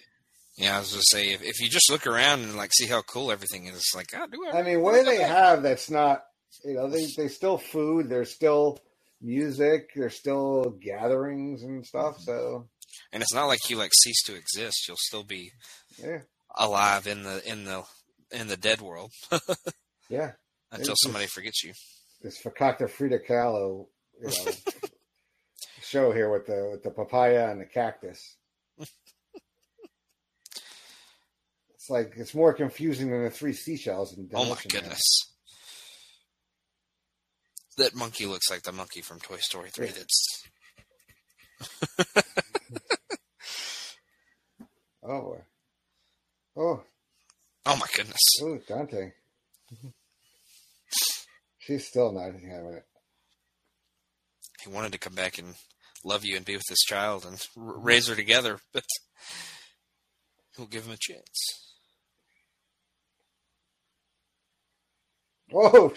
Yeah, 0.58 0.76
I 0.76 0.80
was 0.80 0.90
gonna 0.90 1.02
say 1.10 1.32
if, 1.32 1.42
if 1.42 1.60
you 1.60 1.68
just 1.68 1.90
look 1.90 2.06
around 2.06 2.40
and 2.42 2.56
like 2.56 2.72
see 2.74 2.86
how 2.86 3.02
cool 3.02 3.30
everything 3.30 3.66
is, 3.66 3.76
it's 3.76 3.94
like, 3.94 4.08
oh, 4.16 4.26
do 4.26 4.44
I? 4.46 4.58
I 4.58 4.62
mean, 4.62 4.80
what 4.82 4.94
do 4.94 5.04
they 5.04 5.22
have 5.22 5.62
that's 5.62 5.88
not, 5.88 6.24
you 6.64 6.74
know, 6.74 6.90
they, 6.90 7.06
they 7.16 7.28
still 7.28 7.58
food, 7.58 8.08
there's 8.08 8.34
still 8.34 8.80
music, 9.22 9.90
there's 9.94 10.16
still 10.18 10.76
gatherings 10.82 11.62
and 11.62 11.86
stuff. 11.86 12.14
Mm-hmm. 12.16 12.22
So, 12.24 12.68
And 13.12 13.22
it's 13.22 13.32
not 13.34 13.46
like 13.46 13.60
you 13.70 13.76
like 13.76 13.92
cease 14.02 14.22
to 14.24 14.34
exist. 14.34 14.88
You'll 14.88 14.96
still 14.98 15.22
be 15.24 15.52
yeah, 16.02 16.22
alive 16.56 17.06
in 17.06 17.22
the 17.22 17.40
in 17.48 17.64
the 17.64 17.84
in 18.32 18.48
the 18.48 18.56
dead 18.56 18.80
world 18.80 19.12
yeah. 20.10 20.32
until 20.72 20.92
It's 20.92 21.02
somebody 21.04 21.26
just- 21.26 21.34
forgets 21.34 21.62
you. 21.64 21.72
This 22.20 22.42
Fakakta 22.42 22.90
Frida 22.90 23.20
Kahlo, 23.20 23.86
you 24.20 24.26
know, 24.26 24.52
show 25.82 26.10
here 26.12 26.28
with 26.32 26.46
the 26.46 26.70
with 26.72 26.82
the 26.82 26.90
papaya 26.90 27.48
and 27.52 27.60
the 27.60 27.64
cactus. 27.64 28.34
It's 31.88 31.90
like 31.90 32.12
it's 32.18 32.34
more 32.34 32.52
confusing 32.52 33.08
than 33.10 33.24
the 33.24 33.30
three 33.30 33.54
seashells 33.54 34.14
in 34.14 34.28
Oh 34.34 34.44
my 34.44 34.58
goodness. 34.68 35.00
That 37.78 37.94
monkey 37.94 38.26
looks 38.26 38.50
like 38.50 38.60
the 38.62 38.72
monkey 38.72 39.00
from 39.00 39.20
Toy 39.20 39.38
Story 39.38 39.70
3 39.70 39.86
Yeah. 39.86 39.92
that's 39.92 40.44
Oh, 45.02 45.20
boy. 45.22 45.38
Oh, 46.58 46.82
Oh 47.64 47.76
my 47.76 47.86
goodness. 47.96 48.20
oh, 48.42 48.58
Dante. 48.68 49.12
She's 51.58 51.86
still 51.88 52.12
not 52.12 52.32
having 52.34 52.74
it. 52.74 52.84
He 54.62 54.68
wanted 54.68 54.92
to 54.92 54.98
come 54.98 55.14
back 55.14 55.38
and 55.38 55.54
love 56.04 56.26
you 56.26 56.36
and 56.36 56.44
be 56.44 56.56
with 56.56 56.68
his 56.68 56.84
child 56.86 57.24
and 57.24 57.40
r- 57.56 57.78
raise 57.78 58.08
her 58.08 58.14
together, 58.14 58.58
but 58.74 58.84
he'll 60.56 60.66
give 60.66 60.84
him 60.84 60.92
a 60.92 60.98
chance. 61.00 61.67
Oh, 65.54 65.94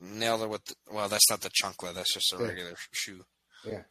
Nailed 0.00 0.42
her 0.42 0.48
with 0.48 0.64
the, 0.66 0.74
well, 0.92 1.08
that's 1.08 1.28
not 1.30 1.40
the 1.40 1.50
chancla. 1.50 1.94
That's 1.94 2.12
just 2.12 2.32
a 2.32 2.36
Yeah. 2.38 2.46
regular 2.48 2.74
shoe. 2.92 3.24
yeah. 3.64 3.82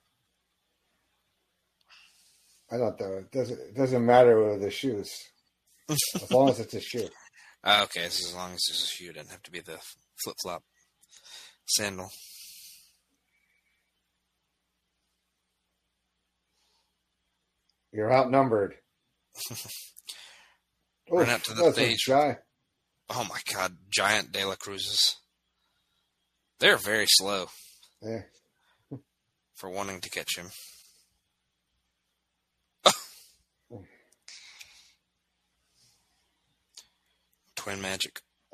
I 2.72 2.78
don't 2.78 3.00
know. 3.00 3.18
It 3.18 3.32
doesn't 3.32 3.60
it 3.60 3.76
doesn't 3.76 4.06
matter 4.06 4.44
with 4.44 4.62
the 4.62 4.72
shoes 4.72 5.12
as 5.90 6.32
long 6.32 6.50
as 6.50 6.60
it's 6.60 6.74
a 6.74 6.82
shoe. 6.82 7.10
Ah, 7.68 7.84
okay, 7.86 8.04
as 8.04 8.32
long 8.36 8.52
as 8.54 8.62
it's 8.70 8.84
a 8.84 8.88
shoe. 8.88 9.10
It 9.10 9.14
doesn't 9.16 9.32
have 9.32 9.42
to 9.42 9.50
be 9.52 9.60
the 9.60 9.80
flip 10.24 10.36
flop 10.44 10.64
sandal. 11.66 12.12
You're 17.92 18.12
outnumbered. 18.14 18.76
Run 21.10 21.24
Oof, 21.24 21.30
out 21.30 21.44
to 21.46 21.54
the 21.54 21.72
stage. 21.72 22.06
guy. 22.08 22.38
Oh 23.10 23.24
my 23.30 23.40
god, 23.54 23.78
giant 23.90 24.32
De 24.32 24.44
La 24.46 24.56
Cruzes. 24.56 25.16
They're 26.60 26.78
very 26.78 27.06
slow 27.08 27.48
Yeah. 28.02 28.22
for 29.54 29.70
wanting 29.70 30.02
to 30.02 30.10
catch 30.10 30.38
him. 30.38 30.50
Twin 37.56 37.82
magic. 37.82 38.22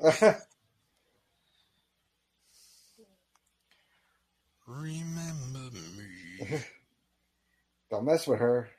Remember 4.66 5.70
me. 5.72 6.58
Don't 7.90 8.04
mess 8.04 8.26
with 8.26 8.38
her. 8.40 8.70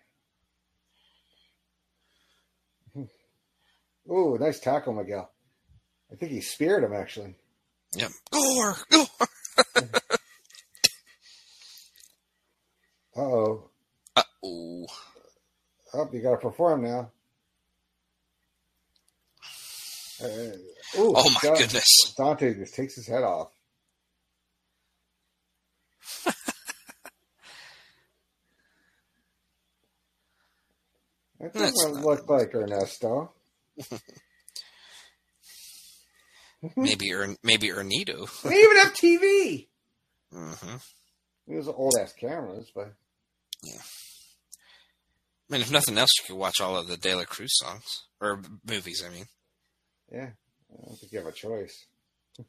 Ooh, 4.09 4.37
nice 4.39 4.59
tackle, 4.59 4.93
Miguel. 4.93 5.32
I 6.13 6.15
think 6.15 6.31
he 6.31 6.41
speared 6.41 6.83
him 6.83 6.93
actually. 6.93 7.35
Yep. 7.95 8.11
Gore! 8.31 8.75
Gore! 8.91 9.07
Uh 13.15 13.19
oh. 13.21 13.69
Uh-oh. 14.15 14.85
Oh, 15.95 16.09
you 16.11 16.21
got 16.21 16.31
to 16.31 16.37
perform 16.37 16.83
now. 16.83 17.11
Uh, 20.23 20.27
ooh, 20.97 21.13
Oh 21.15 21.29
my 21.29 21.39
Da- 21.43 21.55
goodness. 21.57 22.13
Dante 22.17 22.53
just 22.55 22.73
takes 22.75 22.95
his 22.95 23.07
head 23.07 23.23
off. 23.23 23.49
That 31.39 31.53
That's 31.53 31.73
doesn't 31.73 31.95
not- 31.95 32.03
look 32.05 32.29
like 32.29 32.53
Ernesto. 32.55 33.31
Maybe 36.75 37.13
er- 37.13 37.35
maybe 37.43 37.69
Ernito. 37.69 38.41
They 38.43 38.55
even 38.57 38.77
have 38.77 38.93
TV. 38.93 39.67
Mm-hmm. 40.33 40.75
It 41.47 41.57
was 41.57 41.67
old 41.67 41.95
ass 41.99 42.13
cameras, 42.13 42.71
but 42.73 42.93
yeah. 43.63 43.81
I 45.49 45.53
mean, 45.53 45.61
if 45.61 45.71
nothing 45.71 45.97
else, 45.97 46.09
you 46.19 46.25
could 46.27 46.39
watch 46.39 46.61
all 46.61 46.77
of 46.77 46.87
the 46.87 46.97
De 46.97 47.13
La 47.13 47.25
Cruz 47.25 47.51
songs 47.53 47.85
or 48.21 48.41
movies. 48.67 49.03
I 49.05 49.13
mean, 49.13 49.25
yeah, 50.11 50.29
I 50.71 50.85
don't 50.85 50.97
think 50.97 51.11
you 51.11 51.19
have 51.19 51.27
a 51.27 51.31
choice. 51.31 51.85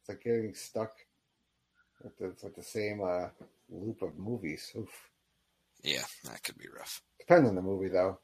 It's 0.00 0.08
like 0.10 0.22
getting 0.22 0.54
stuck 0.54 0.92
with 2.02 2.18
the 2.18 2.34
with 2.42 2.54
the 2.54 2.62
same 2.62 3.00
uh, 3.02 3.28
loop 3.70 4.02
of 4.02 4.18
movies. 4.18 4.70
Oof. 4.76 4.90
yeah, 5.82 6.02
that 6.24 6.42
could 6.42 6.58
be 6.58 6.68
rough. 6.76 7.00
Depends 7.18 7.48
on 7.48 7.54
the 7.54 7.62
movie, 7.62 7.88
though. 7.88 8.18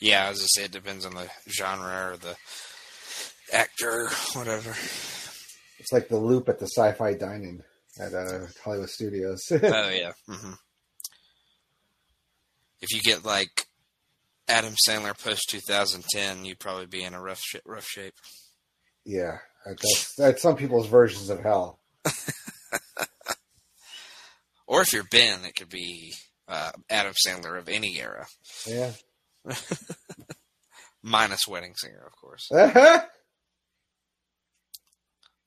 Yeah, 0.00 0.28
as 0.28 0.40
I 0.40 0.46
say, 0.48 0.64
it 0.64 0.72
depends 0.72 1.04
on 1.04 1.14
the 1.14 1.28
genre 1.50 2.12
or 2.12 2.16
the 2.16 2.36
actor, 3.52 4.08
whatever. 4.34 4.70
It's 5.78 5.92
like 5.92 6.08
the 6.08 6.16
loop 6.18 6.48
at 6.48 6.58
the 6.58 6.66
Sci-Fi 6.66 7.14
Dine-In 7.14 7.62
at 7.98 8.14
uh, 8.14 8.46
Hollywood 8.64 8.88
Studios. 8.90 9.40
oh 9.50 9.88
yeah. 9.90 10.12
hmm 10.26 10.52
If 12.80 12.92
you 12.92 13.00
get 13.02 13.24
like 13.24 13.66
Adam 14.48 14.74
Sandler 14.88 15.18
post 15.22 15.42
2010, 15.50 16.44
you'd 16.44 16.58
probably 16.58 16.86
be 16.86 17.02
in 17.02 17.14
a 17.14 17.20
rough 17.20 17.40
sh- 17.40 17.56
rough 17.66 17.86
shape. 17.86 18.14
yeah, 19.04 19.38
that's 19.66 20.14
that's 20.16 20.42
some 20.42 20.56
people's 20.56 20.86
versions 20.88 21.28
of 21.30 21.40
hell. 21.40 21.78
Or 24.66 24.82
if 24.82 24.92
you're 24.92 25.02
Ben, 25.10 25.44
it 25.44 25.56
could 25.56 25.68
be 25.68 26.14
uh, 26.46 26.70
Adam 26.88 27.12
Sandler 27.26 27.58
of 27.58 27.68
any 27.68 27.98
era, 28.00 28.24
Yeah. 28.66 28.92
minus 31.02 31.46
Wedding 31.48 31.74
Singer, 31.76 32.02
of 32.06 32.12
course. 32.20 32.48
Uh-huh. 32.52 33.00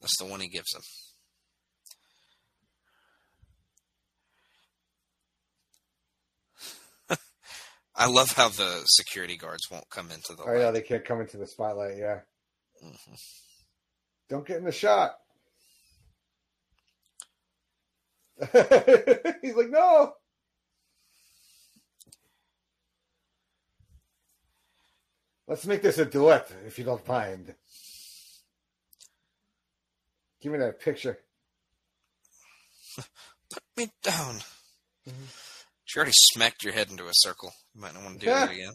That's 0.01 0.17
the 0.19 0.25
one 0.25 0.41
he 0.41 0.49
gives 0.49 0.73
him. 0.75 0.81
I 7.95 8.07
love 8.07 8.31
how 8.31 8.49
the 8.49 8.83
security 8.85 9.37
guards 9.37 9.69
won't 9.71 9.89
come 9.89 10.11
into 10.11 10.33
the 10.35 10.43
Oh 10.43 10.53
light. 10.53 10.71
they 10.71 10.81
can't 10.81 11.05
come 11.05 11.21
into 11.21 11.37
the 11.37 11.47
spotlight. 11.47 11.97
Yeah. 11.97 12.19
Mhm. 12.83 13.19
Don't 14.29 14.47
get 14.47 14.57
in 14.57 14.65
the 14.65 14.71
shot. 14.71 15.15
He's 19.41 19.55
like, 19.55 19.69
no. 19.69 20.13
Let's 25.53 25.67
make 25.67 25.83
this 25.83 25.99
a 25.99 26.05
duet, 26.05 26.51
if 26.65 26.79
you 26.79 26.83
don't 26.83 27.07
mind. 27.07 27.53
Give 30.41 30.51
me 30.51 30.57
that 30.57 30.79
picture. 30.79 31.19
Put 32.97 33.61
me 33.77 33.91
down. 34.01 34.39
Mhm. 35.07 35.67
She 35.85 35.99
already 35.99 36.13
smacked 36.33 36.63
your 36.63 36.73
head 36.73 36.89
into 36.89 37.05
a 37.05 37.11
circle. 37.13 37.53
You 37.75 37.81
might 37.81 37.93
not 37.93 38.01
want 38.01 38.19
to 38.19 38.25
do 38.25 38.31
that 38.31 38.49
again. 38.51 38.73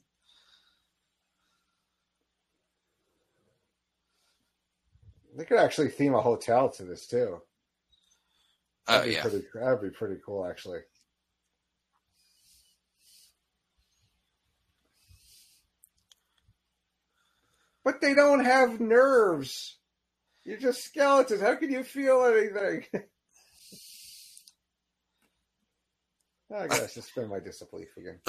They 5.35 5.47
could 5.47 5.59
actually 5.59 5.89
theme 5.89 6.15
a 6.15 6.23
hotel 6.23 6.71
to 6.71 6.85
this 6.85 7.09
too. 7.09 7.43
Oh 8.87 9.03
be 9.03 9.15
yeah. 9.15 9.23
pretty. 9.23 9.45
That'd 9.53 9.83
be 9.83 9.91
pretty 9.91 10.21
cool, 10.25 10.47
actually. 10.47 10.83
But 17.89 18.03
they 18.03 18.13
don't 18.13 18.45
have 18.45 18.81
nerves. 18.81 19.79
You're 20.45 20.59
just 20.59 20.85
skeletons. 20.85 21.41
How 21.41 21.55
can 21.55 21.71
you 21.71 21.83
feel 21.83 22.23
anything? 22.23 22.85
I 26.55 26.67
gotta 26.67 26.87
suspend 26.87 27.31
my 27.31 27.41
disbelief 27.41 27.89
again. 27.97 28.19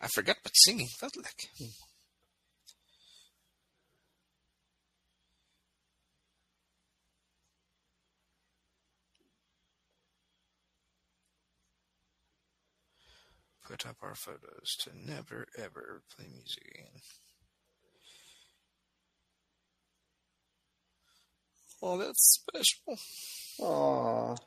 I 0.00 0.08
forgot 0.08 0.38
what 0.42 0.56
singing 0.56 0.88
felt 0.88 1.16
like. 1.16 1.48
Put 13.64 13.86
up 13.86 13.98
our 14.02 14.16
photos 14.16 14.74
to 14.80 14.90
never 14.96 15.46
ever 15.56 16.02
play 16.16 16.26
music 16.28 16.64
again. 16.74 17.00
Oh, 21.86 21.98
that's 21.98 22.40
special. 22.40 22.98
Aww. 23.60 24.38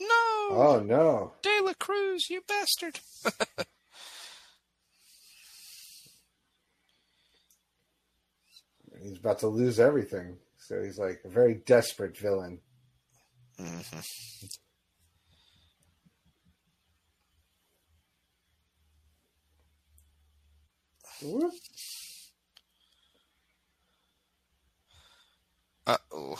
No! 0.00 0.48
Oh 0.50 0.82
no. 0.84 1.34
De 1.42 1.60
La 1.62 1.74
Cruz, 1.78 2.28
you 2.28 2.42
bastard! 2.48 2.98
He's 9.00 9.18
about 9.18 9.38
to 9.40 9.46
lose 9.46 9.78
everything. 9.78 10.38
So 10.58 10.82
he's 10.82 10.98
like 10.98 11.20
a 11.24 11.28
very 11.28 11.54
desperate 11.54 12.18
villain. 12.18 12.58
hmm 13.56 13.78
Uh 25.86 25.96
oh. 26.12 26.38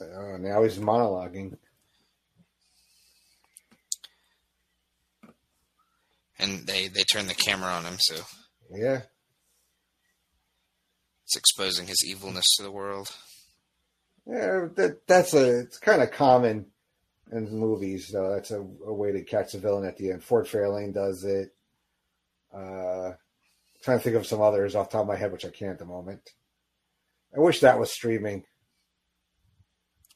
Oh, 0.00 0.36
now 0.38 0.62
he's 0.62 0.78
monologuing. 0.78 1.56
And 6.38 6.66
they 6.66 6.88
they 6.88 7.02
turn 7.04 7.26
the 7.26 7.34
camera 7.34 7.70
on 7.72 7.84
him, 7.84 7.96
so 7.98 8.16
Yeah. 8.70 9.02
It's 11.26 11.36
exposing 11.36 11.88
his 11.88 12.04
evilness 12.06 12.44
to 12.56 12.62
the 12.62 12.70
world. 12.70 13.08
Yeah, 14.26 14.68
that 14.76 15.06
that's 15.06 15.34
a 15.34 15.60
it's 15.60 15.78
kind 15.78 16.00
of 16.02 16.12
common 16.12 16.66
in 17.32 17.50
movies 17.50 18.10
though. 18.12 18.32
That's 18.32 18.52
a, 18.52 18.60
a 18.60 18.92
way 18.94 19.10
to 19.12 19.22
catch 19.22 19.52
the 19.52 19.58
villain 19.58 19.84
at 19.86 19.96
the 19.96 20.10
end. 20.12 20.22
Ford 20.22 20.46
Fairlane 20.46 20.94
does 20.94 21.24
it. 21.24 21.52
Uh, 22.54 23.12
trying 23.82 23.98
to 23.98 24.04
think 24.04 24.14
of 24.16 24.26
some 24.26 24.40
others 24.40 24.74
off 24.76 24.88
the 24.90 24.94
top 24.94 25.02
of 25.02 25.08
my 25.08 25.16
head, 25.16 25.32
which 25.32 25.44
I 25.44 25.50
can't 25.50 25.72
at 25.72 25.78
the 25.80 25.84
moment. 25.84 26.30
I 27.36 27.40
wish 27.40 27.60
that 27.60 27.78
was 27.78 27.92
streaming. 27.92 28.44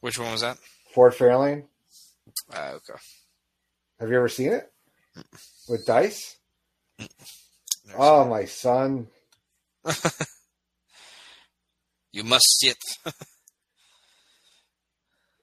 Which 0.01 0.19
one 0.19 0.31
was 0.33 0.41
that? 0.43 0.59
Ford 0.95 1.13
Fairlane. 1.13 1.65
Uh, 2.53 2.73
okay. 2.77 2.99
Have 3.99 4.09
you 4.11 4.17
ever 4.17 4.29
seen 4.29 4.53
it 4.53 4.73
with 5.69 5.85
Dice? 5.87 6.37
There's- 6.99 7.11
Oh 7.99 8.25
my 8.25 8.45
son! 8.45 9.09
You 12.13 12.25
must 12.25 12.47
sit. 12.61 12.77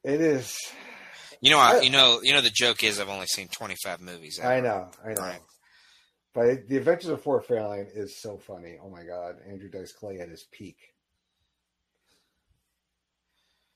It 0.03 0.21
is. 0.21 0.55
You 1.41 1.51
know, 1.51 1.59
I, 1.59 1.81
you 1.81 1.89
know, 1.89 2.21
you 2.23 2.31
know. 2.31 2.39
The 2.39 2.49
joke 2.49 2.81
is 2.81 2.97
I've 2.97 3.09
only 3.09 3.25
seen 3.25 3.49
twenty 3.49 3.75
five 3.83 3.99
movies. 3.99 4.39
I 4.41 4.61
know, 4.61 4.89
I 5.03 5.09
know. 5.09 5.21
Right. 5.21 5.41
But 6.33 6.69
the 6.69 6.77
Adventures 6.77 7.09
of 7.09 7.21
Ford 7.21 7.43
Fairlane 7.45 7.87
is 7.93 8.21
so 8.21 8.37
funny. 8.37 8.77
Oh 8.81 8.89
my 8.89 9.03
god, 9.03 9.35
Andrew 9.49 9.69
Dice 9.69 9.91
Clay 9.91 10.19
at 10.19 10.29
his 10.29 10.45
peak. 10.49 10.77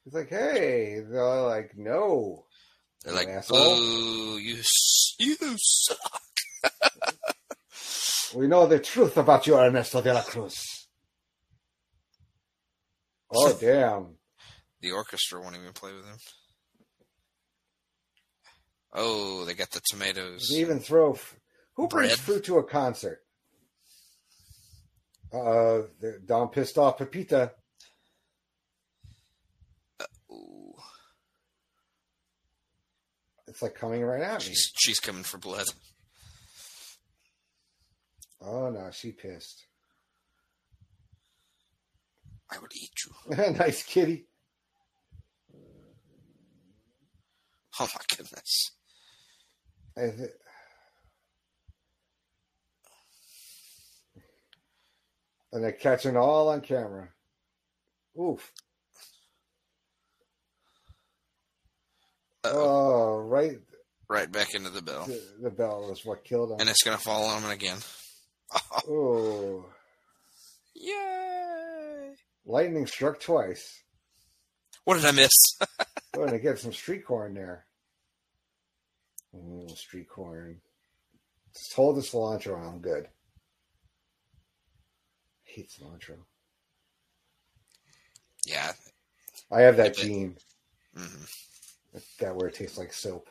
He's 0.06 0.14
like, 0.14 0.30
hey, 0.30 1.02
they're 1.06 1.42
like, 1.42 1.72
no. 1.76 2.46
They're 3.04 3.14
like, 3.14 3.28
Asshole. 3.28 3.58
"Oh, 3.60 4.38
you, 4.38 4.62
you 5.20 5.36
suck." 5.58 5.98
We 8.36 8.48
know 8.48 8.68
the 8.68 8.80
truth 8.80 9.18
about 9.18 9.46
you, 9.48 9.58
Ernesto 9.58 10.02
de 10.02 10.14
la 10.14 10.22
Cruz. 10.22 10.81
Oh 13.34 13.54
damn! 13.62 14.16
The 14.82 14.92
orchestra 14.92 15.40
won't 15.42 15.56
even 15.56 15.74
play 15.74 15.94
with 15.94 16.06
him. 16.06 16.18
Oh, 18.94 19.46
they 19.46 19.54
got 19.54 19.72
the 19.72 19.82
tomatoes. 19.90 20.50
They 20.50 20.60
even 20.60 20.80
throw. 20.80 21.14
f- 21.14 21.38
Who 21.76 21.88
brings 21.88 22.14
Bread. 22.16 22.20
fruit 22.20 22.44
to 22.46 22.58
a 22.58 22.64
concert? 22.64 23.22
Uh, 25.34 25.84
Don 26.26 26.50
pissed 26.50 26.78
off 26.78 26.98
Pepita. 26.98 27.52
Ooh, 30.30 30.74
It's 33.48 33.62
like 33.62 33.76
coming 33.76 34.02
right 34.04 34.22
at 34.22 34.40
me. 34.40 34.46
she's 34.46 34.72
she's 34.76 35.00
coming 35.00 35.24
for 35.24 35.38
blood. 35.38 35.68
Oh 38.42 38.70
no, 38.72 38.90
she 38.92 39.12
pissed. 39.12 39.66
I 42.52 42.58
would 42.60 42.72
eat 42.76 42.92
you. 43.06 43.54
nice 43.58 43.84
kitty. 43.84 44.26
Oh 47.80 47.88
my 47.88 48.02
goodness. 48.18 48.72
Th- 49.98 50.30
and 55.54 55.64
they're 55.64 55.72
catching 55.72 56.16
all 56.18 56.50
on 56.50 56.62
camera. 56.62 57.10
Oof. 58.20 58.52
Uh-oh. 62.44 62.54
Oh, 62.54 63.18
right. 63.20 63.58
Right 64.10 64.32
back 64.32 64.54
into 64.56 64.70
the 64.70 64.82
bell, 64.82 65.06
The, 65.06 65.22
the 65.44 65.50
bell 65.50 65.90
is 65.92 66.04
what 66.04 66.24
killed 66.26 66.52
him. 66.52 66.58
and 66.60 66.70
it's 66.70 66.84
gonna 66.84 66.98
fall 66.98 67.26
on 67.26 67.44
him 67.44 67.50
again. 67.52 67.78
Oh, 68.90 69.66
Yay! 70.76 72.14
Lightning 72.46 72.88
struck 72.88 73.20
twice. 73.20 73.84
What 74.84 74.96
did 74.96 75.06
I 75.06 75.12
miss? 75.12 75.32
And 76.14 76.30
they 76.30 76.40
get 76.40 76.60
some 76.60 76.74
street 76.74 77.06
corn 77.06 77.34
there. 77.34 77.66
Mm, 79.34 79.72
street 79.78 80.10
corn. 80.10 80.60
Just 81.54 81.74
hold 81.74 81.96
the 81.96 82.02
cilantro 82.02 82.58
on. 82.58 82.68
I'm 82.68 82.80
good. 82.82 83.06
I 85.48 85.50
hate 85.50 85.70
cilantro. 85.70 86.18
yeah. 88.46 88.74
I 89.50 89.62
have 89.62 89.78
that 89.78 89.96
gene. 89.96 90.36
hmm 90.94 91.24
That 92.20 92.36
where 92.36 92.50
it 92.50 92.56
tastes 92.56 92.78
like 92.78 92.92
soap. 92.92 93.30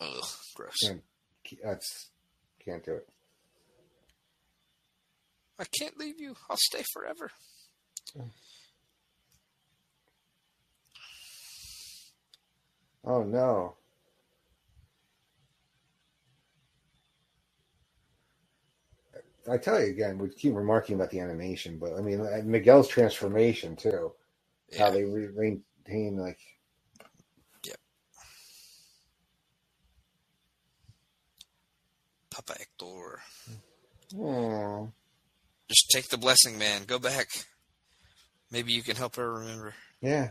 Ugh, 0.00 0.24
gross. 0.54 0.76
Can't, 0.80 1.02
that's 1.64 2.10
can't 2.64 2.84
do 2.84 2.94
it. 2.94 3.08
I 5.58 5.64
can't 5.76 5.98
leave 5.98 6.20
you. 6.20 6.36
I'll 6.48 6.56
stay 6.56 6.84
forever. 6.92 7.32
Oh 13.04 13.22
no. 13.22 13.76
I 19.48 19.58
tell 19.58 19.80
you 19.80 19.86
again, 19.90 20.18
we 20.18 20.28
keep 20.28 20.54
remarking 20.54 20.96
about 20.96 21.10
the 21.10 21.20
animation, 21.20 21.78
but 21.78 21.94
I 21.94 22.00
mean 22.00 22.20
uh, 22.20 22.42
Miguel's 22.44 22.88
transformation 22.88 23.76
too. 23.76 24.12
How 24.76 24.90
they 24.90 25.04
re- 25.04 25.28
maintain 25.86 26.16
like 26.16 26.40
Papa 32.30 32.54
Hector. 32.58 33.20
oh, 34.18 34.92
Just 35.68 35.90
take 35.90 36.08
the 36.08 36.18
blessing, 36.18 36.58
man. 36.58 36.84
Go 36.84 36.98
back. 36.98 37.28
Maybe 38.50 38.72
you 38.72 38.82
can 38.82 38.96
help 38.96 39.16
her 39.16 39.32
remember. 39.34 39.74
yeah. 40.00 40.30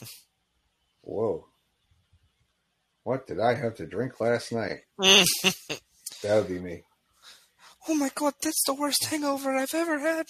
Whoa. 1.02 1.46
What 3.02 3.26
did 3.26 3.40
I 3.40 3.54
have 3.54 3.76
to 3.76 3.86
drink 3.86 4.20
last 4.20 4.52
night? 4.52 4.80
That 6.22 6.36
would 6.36 6.48
be 6.48 6.58
me. 6.58 6.82
Oh 7.88 7.94
my 7.94 8.10
god, 8.14 8.34
that's 8.42 8.62
the 8.66 8.74
worst 8.74 9.06
hangover 9.06 9.56
I've 9.56 9.72
ever 9.72 9.98
had. 9.98 10.26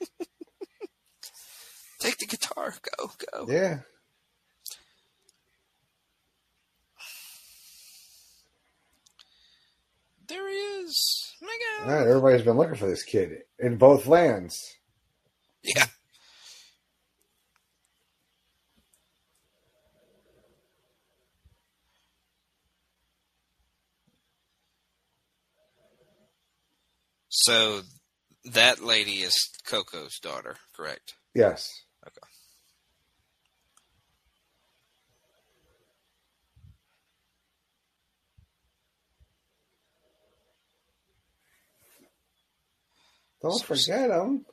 Take 2.00 2.18
the 2.18 2.26
guitar. 2.26 2.74
Go, 2.98 3.12
go. 3.32 3.46
Yeah. 3.48 3.82
There 10.32 10.48
he 10.48 10.56
is. 10.56 11.34
All 11.82 11.88
Miguel. 11.88 11.98
right, 11.98 12.08
everybody's 12.08 12.42
been 12.42 12.56
looking 12.56 12.76
for 12.76 12.86
this 12.86 13.02
kid 13.02 13.42
in 13.58 13.76
both 13.76 14.06
lands. 14.06 14.58
Yeah. 15.62 15.84
So 27.28 27.82
that 28.46 28.82
lady 28.82 29.22
is 29.22 29.50
Coco's 29.66 30.18
daughter, 30.18 30.56
correct? 30.74 31.14
Yes. 31.34 31.70
Okay. 32.06 32.20
Don't 43.42 43.58
So- 43.58 43.64
forget 43.74 44.10
him. 44.10 44.46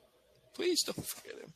Please 0.54 0.82
don't 0.82 1.06
forget 1.06 1.38
him. 1.38 1.54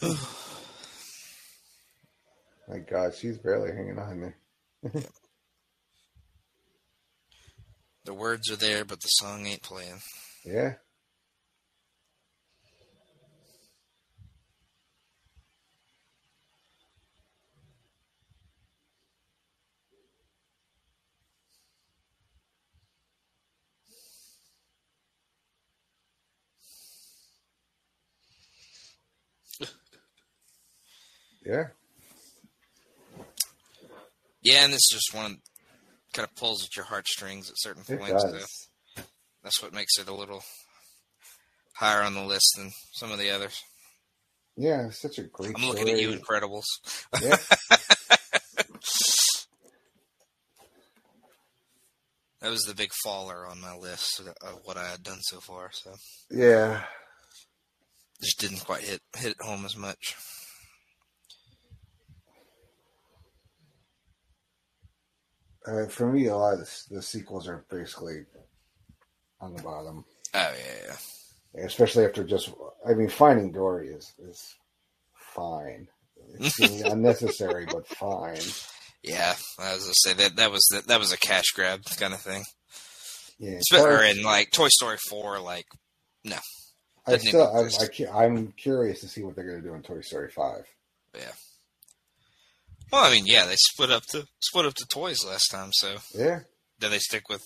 My 2.68 2.78
God, 2.78 3.14
she's 3.14 3.38
barely 3.38 3.72
hanging 3.72 3.98
on 3.98 4.20
there. 4.20 5.02
The 8.06 8.12
words 8.12 8.50
are 8.50 8.56
there, 8.56 8.84
but 8.84 9.00
the 9.00 9.08
song 9.08 9.46
ain't 9.46 9.62
playing. 9.62 9.98
Yeah. 10.44 10.74
Yeah. 31.44 31.64
Yeah, 34.42 34.64
and 34.64 34.72
this 34.72 34.82
is 34.90 34.90
just 34.92 35.14
one 35.14 35.38
kind 36.12 36.28
of 36.28 36.34
pulls 36.36 36.64
at 36.64 36.76
your 36.76 36.84
heartstrings 36.84 37.48
at 37.50 37.56
certain 37.58 37.82
It 37.88 37.98
points. 37.98 38.22
So 38.22 38.32
does. 38.32 38.68
that's 39.42 39.62
what 39.62 39.72
makes 39.72 39.98
it 39.98 40.08
a 40.08 40.14
little 40.14 40.42
higher 41.74 42.02
on 42.02 42.14
the 42.14 42.22
list 42.22 42.54
than 42.56 42.70
some 42.92 43.10
of 43.10 43.18
the 43.18 43.30
others. 43.30 43.60
Yeah, 44.56 44.90
such 44.90 45.18
a 45.18 45.22
great 45.22 45.54
I'm 45.56 45.66
looking 45.66 45.88
at 45.88 46.00
you. 46.00 46.12
Incredibles. 46.12 46.64
Yeah. 47.20 47.36
That 52.44 52.50
was 52.50 52.64
the 52.64 52.74
big 52.74 52.92
faller 53.02 53.46
on 53.46 53.58
my 53.58 53.74
list 53.74 54.20
of 54.20 54.60
what 54.64 54.76
I 54.76 54.86
had 54.90 55.02
done 55.02 55.20
so 55.22 55.40
far. 55.40 55.70
So 55.72 55.94
yeah. 56.30 56.82
just 58.20 58.38
didn't 58.38 58.66
quite 58.66 58.82
hit 58.82 59.00
hit 59.16 59.40
home 59.40 59.64
as 59.64 59.78
much. 59.78 60.14
Uh, 65.66 65.86
for 65.86 66.10
me, 66.12 66.26
a 66.26 66.36
lot 66.36 66.54
of 66.54 66.60
the, 66.60 66.96
the 66.96 67.02
sequels 67.02 67.48
are 67.48 67.64
basically 67.70 68.24
on 69.40 69.54
the 69.54 69.62
bottom, 69.62 70.04
Oh 70.34 70.54
yeah, 70.58 70.94
yeah. 71.56 71.64
especially 71.64 72.04
after 72.04 72.24
just. 72.24 72.50
I 72.88 72.94
mean, 72.94 73.08
Finding 73.08 73.52
Dory 73.52 73.88
is 73.88 74.12
is 74.18 74.54
fine. 75.34 75.88
It's 76.38 76.58
unnecessary, 76.82 77.66
but 77.66 77.86
fine. 77.86 78.40
Yeah, 79.02 79.34
I 79.58 79.74
was 79.74 79.82
gonna 79.84 79.92
say 79.96 80.12
that 80.14 80.36
that 80.36 80.50
was 80.50 80.62
that, 80.72 80.86
that 80.88 80.98
was 81.00 81.12
a 81.12 81.18
cash 81.18 81.50
grab 81.54 81.82
kind 81.98 82.14
of 82.14 82.20
thing. 82.20 82.42
Yeah, 83.38 83.58
Spe- 83.60 83.80
Or 83.80 84.02
in 84.02 84.22
like 84.22 84.50
Toy 84.50 84.68
Story 84.68 84.96
four, 85.08 85.40
like 85.40 85.66
no, 86.24 86.36
I 87.06 87.18
still, 87.18 87.46
I'm, 87.46 87.68
I, 88.14 88.24
I'm 88.24 88.52
curious 88.52 89.00
to 89.00 89.08
see 89.08 89.22
what 89.22 89.34
they're 89.34 89.46
going 89.46 89.62
to 89.62 89.68
do 89.68 89.74
in 89.74 89.82
Toy 89.82 90.00
Story 90.00 90.30
Five. 90.30 90.64
yeah. 91.14 91.32
Well, 92.92 93.04
I 93.04 93.10
mean, 93.10 93.26
yeah, 93.26 93.46
they 93.46 93.56
split 93.56 93.90
up 93.90 94.06
the 94.06 94.26
split 94.40 94.66
up 94.66 94.74
the 94.74 94.86
toys 94.88 95.24
last 95.24 95.48
time. 95.50 95.70
So 95.72 95.96
Yeah, 96.14 96.40
do 96.78 96.88
they 96.88 96.98
stick 96.98 97.28
with 97.28 97.42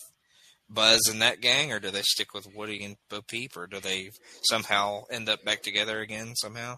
Buzz 0.68 1.00
and 1.10 1.22
that 1.22 1.40
gang, 1.40 1.72
or 1.72 1.80
do 1.80 1.90
they 1.90 2.02
stick 2.02 2.34
with 2.34 2.46
Woody 2.54 2.84
and 2.84 2.96
Bo 3.08 3.22
Peep, 3.22 3.56
or 3.56 3.66
do 3.66 3.80
they 3.80 4.10
somehow 4.42 5.04
end 5.10 5.28
up 5.28 5.44
back 5.44 5.62
together 5.62 6.00
again 6.00 6.34
somehow? 6.36 6.76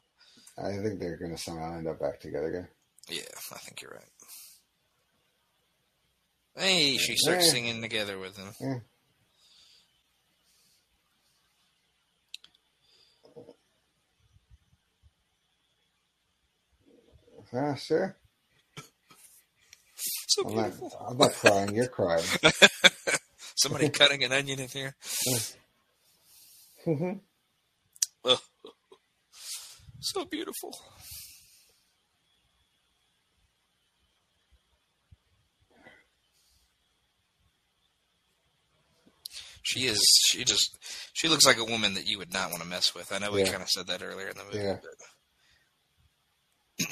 I 0.56 0.76
think 0.76 1.00
they're 1.00 1.16
going 1.16 1.32
to 1.32 1.38
somehow 1.38 1.76
end 1.76 1.88
up 1.88 1.98
back 2.00 2.20
together 2.20 2.46
again. 2.48 2.68
Yeah, 3.08 3.22
I 3.52 3.58
think 3.58 3.82
you're 3.82 3.90
right. 3.92 4.04
Hey, 6.56 6.96
she 6.98 7.16
starts 7.16 7.46
Yeah. 7.46 7.52
singing 7.52 7.80
together 7.82 8.18
with 8.18 8.36
him. 8.36 8.52
Yeah. 8.60 8.78
Ah, 17.52 17.74
sure. 17.74 18.16
So 20.30 20.48
I'm 20.48 20.54
not. 20.54 20.72
I'm 21.08 21.16
not 21.18 21.32
crying. 21.32 21.74
You're 21.74 21.88
crying. 21.88 22.24
Somebody 23.56 23.88
cutting 24.00 24.22
an 24.22 24.32
onion 24.32 24.60
in 24.60 24.68
here. 24.68 24.94
Mhm. 26.86 27.20
Ugh. 28.24 28.38
So 30.00 30.24
beautiful. 30.24 30.78
She 39.62 39.86
is. 39.86 40.00
She 40.28 40.44
just. 40.44 40.78
She 41.12 41.28
looks 41.28 41.44
like 41.46 41.58
a 41.58 41.64
woman 41.64 41.94
that 41.94 42.06
you 42.06 42.18
would 42.18 42.32
not 42.32 42.50
want 42.50 42.62
to 42.62 42.68
mess 42.68 42.94
with. 42.94 43.12
I 43.12 43.18
know 43.18 43.32
we 43.32 43.40
Yeah. 43.40 43.50
kind 43.50 43.62
of 43.62 43.68
said 43.68 43.86
that 43.88 44.02
earlier 44.02 44.28
in 44.28 44.36
the 44.36 44.44
movie. 44.44 44.58
Yeah. 44.58 44.78
But 46.78 46.86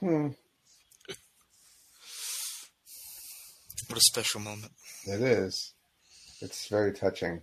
Hmm. 0.00 0.28
what 3.88 3.98
a 3.98 4.00
special 4.00 4.40
moment. 4.40 4.72
It 5.06 5.20
is. 5.22 5.72
It's 6.40 6.68
very 6.68 6.92
touching. 6.92 7.40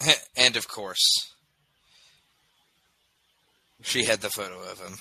and 0.36 0.56
of 0.56 0.68
course, 0.68 1.32
she 3.82 4.04
had 4.04 4.20
the 4.20 4.30
photo 4.30 4.60
of 4.70 4.80
him 4.80 4.98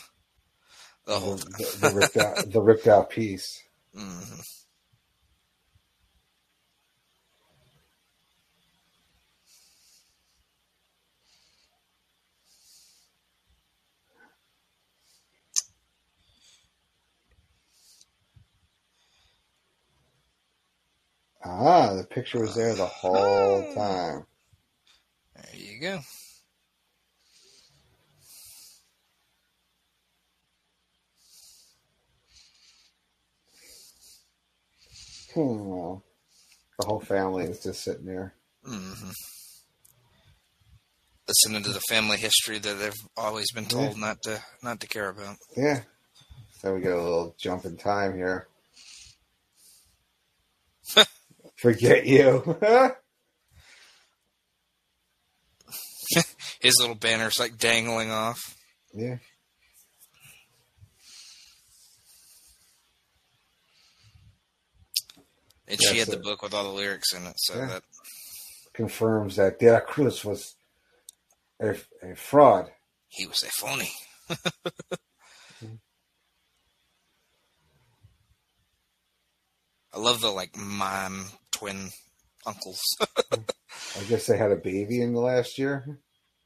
the 1.06 1.14
The, 1.14 1.20
whole 1.20 1.38
time. 1.38 1.52
the, 1.58 1.78
the 1.80 1.96
ripped 1.96 2.18
out, 2.18 2.52
the 2.52 2.62
ripped 2.62 2.88
out 2.88 3.10
piece. 3.10 3.64
hmm 3.96 4.40
Ah, 21.44 21.94
the 21.94 22.04
picture 22.04 22.40
was 22.42 22.56
there 22.56 22.74
the 22.76 22.86
whole 22.86 23.66
Ah. 23.70 23.74
time. 23.74 24.26
There 25.36 25.56
you 25.56 25.80
go. 25.80 26.00
Hmm. 35.34 35.68
well, 35.70 36.04
The 36.80 36.86
whole 36.86 37.00
family 37.00 37.46
is 37.46 37.64
just 37.64 37.84
sitting 37.84 38.06
there. 38.06 38.34
hmm 38.66 39.10
Listening 41.28 41.62
to 41.64 41.74
the 41.74 41.82
family 41.90 42.18
history 42.18 42.58
that 42.58 42.76
they've 42.76 42.94
always 43.18 43.52
been 43.52 43.66
told 43.66 43.98
not 43.98 44.22
to 44.24 44.42
not 44.64 44.80
to 44.80 44.88
care 44.88 45.10
about. 45.10 45.36
Yeah. 45.58 45.82
So 46.62 46.74
we 46.74 46.80
get 46.82 46.94
a 46.94 47.02
little 47.02 47.36
jump 47.38 47.66
in 47.66 47.76
time 47.76 48.16
here. 48.16 48.48
Forget 51.58 52.06
you. 52.06 52.58
His 56.62 56.76
little 56.80 56.96
banner's 56.96 57.40
like 57.40 57.58
dangling 57.58 58.12
off. 58.12 58.56
yeah. 58.94 59.18
And 65.68 65.80
she 65.84 65.98
had 66.00 66.08
the 66.08 66.18
book 66.18 66.42
with 66.42 66.54
all 66.54 66.64
the 66.64 66.70
lyrics 66.70 67.14
in 67.14 67.26
it, 67.26 67.36
so 67.38 67.56
Yeah. 67.58 67.66
that 67.68 67.84
Confirms 68.74 69.36
that 69.38 69.58
De 69.60 69.72
La 69.72 69.80
Cruz 69.80 70.24
was 70.24 70.56
a, 71.60 71.76
a 72.04 72.16
fraud. 72.16 72.72
he 73.08 73.26
was 73.26 73.44
a 73.44 73.50
phony. 73.50 73.92
I 79.98 80.00
love 80.00 80.22
the 80.22 80.30
like 80.30 80.56
mom 80.56 81.26
twin 81.52 81.90
uncles. 82.46 82.80
I 83.32 84.04
guess 84.08 84.28
they 84.28 84.38
had 84.38 84.52
a 84.52 84.56
baby 84.56 85.02
in 85.02 85.14
the 85.14 85.20
last 85.20 85.58
year. 85.58 86.00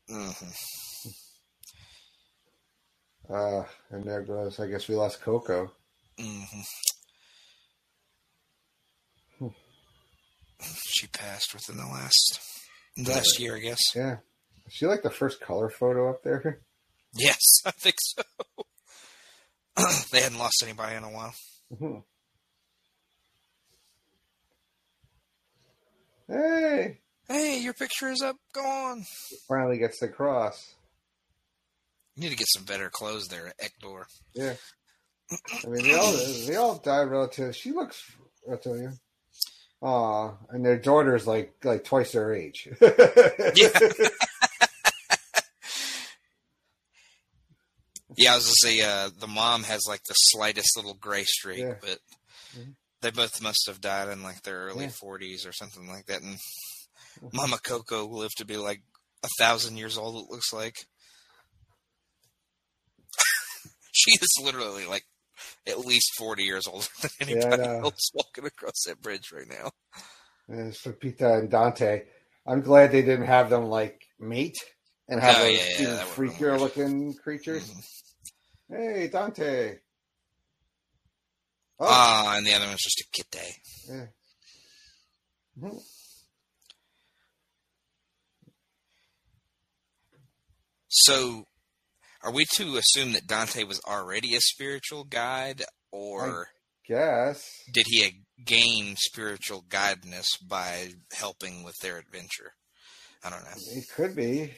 hmm 0.10 0.30
Uh, 3.30 3.64
and 3.90 4.04
there 4.06 4.22
goes, 4.22 4.58
I 4.60 4.68
guess 4.68 4.88
we 4.88 4.96
lost 4.96 5.22
Coco. 5.22 5.70
hmm 6.18 6.38
She 10.86 11.08
passed 11.08 11.54
within 11.54 11.76
the 11.78 11.88
last 11.88 12.40
last 13.06 13.38
year, 13.38 13.58
I 13.58 13.60
guess. 13.60 13.82
Yeah. 13.94 14.18
Is 14.66 14.74
she 14.74 14.86
like 14.86 15.02
the 15.04 15.10
first 15.10 15.42
color 15.42 15.70
photo 15.70 16.10
up 16.10 16.24
there? 16.24 16.62
Yes, 17.14 17.42
I 17.66 17.72
think 17.72 17.96
so. 18.00 18.22
they 20.14 20.22
hadn't 20.22 20.38
lost 20.40 20.64
anybody 20.64 20.96
in 20.96 21.04
a 21.04 21.12
while. 21.12 21.34
Mhm. 21.74 22.04
Hey! 26.32 27.00
Hey, 27.28 27.60
your 27.62 27.74
picture 27.74 28.10
is 28.10 28.22
up. 28.22 28.38
Go 28.54 28.62
on. 28.66 29.04
Finally 29.48 29.78
gets 29.80 30.00
the 30.00 30.08
cross. 30.08 30.76
You 32.16 32.24
need 32.24 32.30
to 32.32 32.36
get 32.38 32.48
some 32.50 32.64
better 32.64 32.90
clothes 32.90 33.28
there, 33.28 33.52
Hector. 33.60 34.08
Yeah. 34.34 34.54
I 35.32 35.68
mean, 35.68 35.84
they 35.84 35.94
all 35.96 36.14
they 36.46 36.56
all 36.56 36.78
died 36.78 37.04
relative. 37.10 37.56
She 37.56 37.72
looks. 37.72 38.02
I'll 38.50 38.58
tell 38.58 38.78
you. 38.78 38.92
Aw, 39.82 40.34
and 40.50 40.66
their 40.66 40.78
daughter's 40.78 41.26
like 41.26 41.54
like 41.64 41.84
twice 41.86 42.12
their 42.12 42.34
age. 42.36 42.68
Yeah, 42.82 42.90
yeah, 48.18 48.34
I 48.34 48.36
was 48.36 48.44
gonna 48.46 48.54
say 48.74 48.82
uh, 48.82 49.10
the 49.20 49.28
mom 49.28 49.64
has 49.64 49.82
like 49.88 50.04
the 50.04 50.14
slightest 50.14 50.76
little 50.76 50.94
gray 50.96 51.24
streak, 51.24 51.60
Yeah. 51.60 51.76
but 51.82 52.00
Mhm. 52.58 52.76
They 53.02 53.12
both 53.12 53.42
must 53.42 53.66
have 53.68 53.82
died 53.82 54.10
in 54.10 54.22
like 54.24 54.44
their 54.44 54.60
early 54.68 54.86
Yeah. 54.86 54.92
forties 55.00 55.46
or 55.46 55.52
something 55.52 55.88
like 55.88 56.06
that. 56.06 56.22
And 56.22 56.38
Mama 57.34 57.58
Coco 57.64 58.06
lived 58.08 58.38
to 58.38 58.46
be 58.46 58.58
like 58.58 58.82
a 59.24 59.28
thousand 59.40 59.78
years 59.78 59.98
old. 59.98 60.24
It 60.24 60.32
looks 60.32 60.54
like 60.54 60.76
she 63.92 64.12
is 64.12 64.30
literally 64.44 64.86
like 64.86 65.04
at 65.68 65.80
least 65.80 66.12
forty 66.18 66.44
years 66.44 66.68
older 66.68 66.86
than 67.02 67.12
anybody 67.22 67.64
know. 67.68 67.82
else 67.84 68.12
walking 68.14 68.46
across 68.46 68.84
that 68.86 69.02
bridge 69.02 69.32
right 69.34 69.48
now. 69.50 69.72
uh, 70.54 70.72
for 70.72 70.94
Pepita 70.94 71.40
and 71.40 71.50
Dante. 71.50 72.04
I'm 72.46 72.62
glad 72.62 72.92
they 72.92 73.02
didn't 73.02 73.26
have 73.28 73.50
them 73.50 73.66
like 73.66 74.02
mate 74.20 74.58
and 75.10 75.20
have 75.22 75.38
Oh, 75.38 75.46
those 75.46 75.52
yeah, 75.58 75.64
yeah, 75.72 75.80
even 75.80 75.96
that 75.96 76.08
would've 76.10 76.24
been 76.24 76.34
freakier 76.34 76.60
looking 76.60 77.14
creatures. 77.16 77.64
Mhm. 77.70 77.84
Hey, 78.70 79.08
Dante. 79.12 79.78
Oh, 81.84 81.88
Ah, 81.90 82.36
and 82.38 82.46
the 82.46 82.54
other 82.54 82.68
one's 82.68 82.84
just 82.84 83.02
a 83.02 83.06
kitty. 83.12 83.56
yeah. 83.90 84.06
Mhm. 85.60 85.82
So, 90.90 91.46
are 92.24 92.32
we 92.32 92.46
to 92.56 92.78
assume 92.78 93.14
that 93.14 93.28
Dante 93.28 93.64
was 93.64 93.80
already 93.88 94.36
a 94.36 94.42
spiritual 94.42 95.04
guide, 95.06 95.64
or 95.92 96.50
Guess. 96.88 97.64
did 97.72 97.86
he 97.88 98.24
gain 98.46 98.96
spiritual 98.98 99.62
guidance 99.62 100.28
by 100.38 100.94
helping 101.14 101.64
with 101.64 101.76
their 101.82 101.98
adventure? 101.98 102.54
I 103.24 103.30
don't 103.30 103.44
know. 103.44 103.52
It 103.56 103.86
could 103.96 104.16
be. 104.16 104.54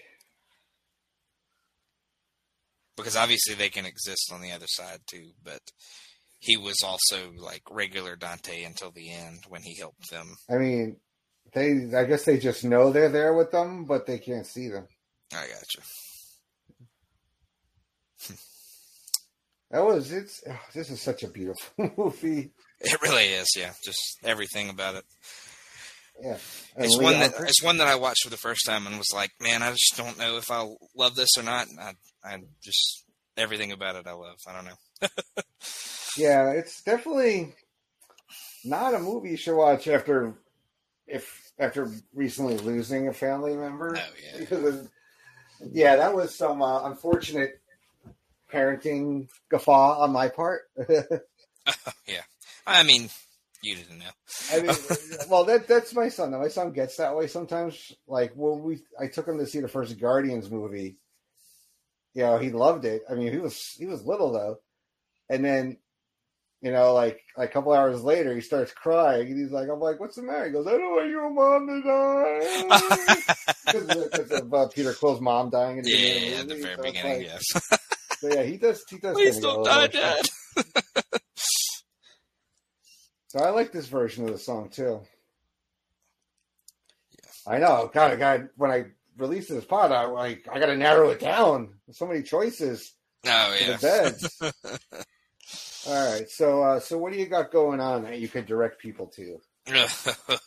Because 2.95 3.16
obviously 3.16 3.56
they 3.56 3.70
can 3.70 3.86
exist 3.86 4.32
on 4.32 4.41
the 4.41 4.52
other 4.52 4.68
side 4.68 5.00
too, 5.08 5.32
but 5.44 5.62
he 6.44 6.57
was 6.57 6.84
also 6.84 7.32
like 7.38 7.61
regular 7.72 8.18
Dante 8.18 8.65
until 8.65 8.91
the 8.91 9.10
end 9.14 9.45
when 9.48 9.61
he 9.61 9.76
helped 9.76 10.11
them. 10.11 10.36
I 10.49 10.57
mean, 10.57 10.98
they. 11.53 11.90
I 11.95 12.03
guess 12.03 12.26
they 12.26 12.38
just 12.38 12.65
know 12.65 12.91
they're 12.91 13.07
there 13.07 13.34
with 13.34 13.52
them, 13.52 13.86
but 13.86 14.06
they 14.06 14.20
can't 14.20 14.45
see 14.45 14.68
them. 14.68 14.88
I 15.34 15.48
gotcha. 15.48 15.88
That 19.72 19.86
was. 19.86 20.11
It's. 20.11 20.44
oh, 20.49 20.60
this 20.74 20.90
is 20.90 21.02
such 21.02 21.24
a 21.24 21.30
beautiful 21.30 21.91
movie. 21.98 22.52
It 22.82 23.02
really 23.02 23.28
is, 23.28 23.48
yeah. 23.56 23.72
Just 23.82 24.20
everything 24.26 24.70
about 24.70 24.95
it. 24.95 25.06
Yeah. 26.22 26.38
And 26.76 26.86
It's 26.86 26.99
one 26.99 27.20
that 27.20 27.32
it's 27.40 27.64
one 27.64 27.78
that 27.78 27.88
I 27.88 27.95
watched 27.95 28.24
for 28.24 28.30
the 28.30 28.38
first 28.38 28.65
time 28.65 28.86
and 28.86 28.98
was 28.98 29.14
like, 29.15 29.32
man, 29.40 29.64
I 29.64 29.72
just 29.72 29.94
don't 29.95 30.18
know 30.18 30.36
if 30.36 30.52
I 30.52 30.68
love 30.94 31.15
this 31.15 31.38
or 31.38 31.44
not. 31.44 31.70
And 31.70 31.80
I, 31.80 31.94
I 32.26 32.38
just 32.61 33.06
everything 33.38 33.72
about 33.72 33.95
it 33.95 34.07
I 34.07 34.11
love. 34.11 34.36
I 34.45 34.53
don't 34.53 34.65
know. 34.65 35.07
Yeah, 36.18 36.52
it's 36.52 36.81
definitely 36.84 37.53
not 38.64 38.94
a 38.94 38.99
movie 38.99 39.31
you 39.31 39.38
should 39.38 39.57
watch 39.57 39.88
after 39.88 40.35
if 41.07 41.52
after 41.60 41.90
recently 42.14 42.57
losing 42.57 43.07
a 43.07 43.14
family 43.14 43.56
member. 43.56 43.98
Oh, 43.98 44.14
yeah. 44.23 44.38
Because 44.40 44.64
of- 44.64 44.90
yeah, 45.72 45.95
that 45.95 46.14
was 46.14 46.35
some 46.35 46.61
uh, 46.61 46.88
unfortunate 46.88 47.61
parenting 48.52 49.30
guffaw 49.49 49.99
on 50.02 50.11
my 50.11 50.27
part. 50.30 50.64
Yeah. 52.06 52.22
I 52.68 52.84
mean, 52.84 53.10
you 53.61 53.76
didn't 53.77 53.99
know. 53.99 54.06
I 54.52 54.61
mean, 54.61 54.76
well, 55.30 55.45
that 55.45 55.68
that's 55.68 55.94
my 55.95 56.10
son. 56.10 56.31
Though. 56.31 56.41
My 56.41 56.49
son 56.49 56.73
gets 56.73 56.98
that 56.98 57.15
way 57.15 57.27
sometimes. 57.27 57.94
Like 58.07 58.34
when 58.35 58.61
we, 58.61 58.81
I 58.99 59.07
took 59.07 59.27
him 59.27 59.38
to 59.38 59.45
see 59.45 59.61
the 59.61 59.69
first 59.69 59.98
Guardians 59.99 60.52
movie. 60.52 60.98
You 62.14 62.23
know, 62.23 62.38
he 62.38 62.52
loved 62.52 62.84
it. 62.85 63.03
I 63.10 63.15
mean, 63.15 63.31
he 63.31 63.38
was 63.40 63.57
he 63.77 63.85
was 63.85 64.06
little 64.06 64.34
though, 64.34 64.60
and 65.30 65.44
then, 65.45 65.77
you 66.64 66.72
know, 66.72 66.94
like, 66.94 67.19
like 67.38 67.49
a 67.49 67.53
couple 67.53 67.73
hours 67.73 68.02
later, 68.03 68.34
he 68.34 68.41
starts 68.41 68.72
crying, 68.72 69.27
and 69.30 69.40
he's 69.40 69.52
like, 69.52 69.68
"I'm 69.69 69.80
like, 69.81 69.99
what's 69.99 70.15
the 70.15 70.23
matter?" 70.23 70.45
He 70.45 70.52
goes, 70.52 70.65
"I 70.65 70.72
don't 70.72 70.95
want 70.95 71.10
your 71.10 71.30
mom 71.30 71.68
to 71.68 71.81
die." 71.84 73.19
Because 73.73 74.31
of 74.41 74.53
uh, 74.53 74.68
Peter 74.68 74.94
Quill's 74.94 75.19
mom 75.22 75.49
dying 75.49 75.77
in 75.80 75.84
the 75.84 75.90
yeah, 75.91 75.98
beginning 76.14 76.31
yeah, 76.31 76.44
the 76.44 76.56
very 76.61 76.76
So 76.76 76.81
beginning, 76.84 77.18
like- 77.19 77.27
yes. 77.27 77.80
So 78.19 78.27
yeah, 78.34 78.44
he 78.44 78.57
does. 78.57 78.84
He 78.90 78.98
does. 78.99 79.15
Please 79.15 79.40
tend 79.40 79.44
to 79.44 79.49
get 79.49 79.49
a 79.49 79.53
don't 79.56 79.65
die. 79.65 79.88
Dad. 79.88 80.26
So 83.27 83.40
I 83.40 83.49
like 83.49 83.72
this 83.72 83.88
version 83.88 84.26
of 84.26 84.31
the 84.31 84.38
song 84.38 84.69
too. 84.69 85.02
Yes. 87.23 87.41
I 87.48 87.57
know. 87.57 87.90
God, 87.94 88.11
I 88.11 88.15
got 88.15 88.41
when 88.57 88.72
I 88.72 88.85
released 89.18 89.49
this 89.49 89.65
pod, 89.65 89.91
I 89.91 90.06
like 90.06 90.48
I 90.52 90.60
got 90.60 90.68
to 90.68 90.77
narrow 90.77 91.10
it 91.10 91.19
down. 91.19 91.73
There's 91.88 91.98
so 91.98 92.06
many 92.07 92.22
choices 92.23 92.94
Oh 93.26 93.57
yeah. 93.60 93.76
the 93.77 93.81
beds. 93.81 94.41
All 95.85 96.14
right, 96.14 96.30
so 96.30 96.64
uh, 96.64 96.80
so 96.80 96.97
what 96.97 97.11
do 97.11 97.19
you 97.19 97.26
got 97.26 97.51
going 97.51 97.80
on 97.80 98.03
that 98.03 98.19
you 98.19 98.27
could 98.27 98.45
direct 98.45 98.80
people 98.80 99.07
to? 99.15 99.39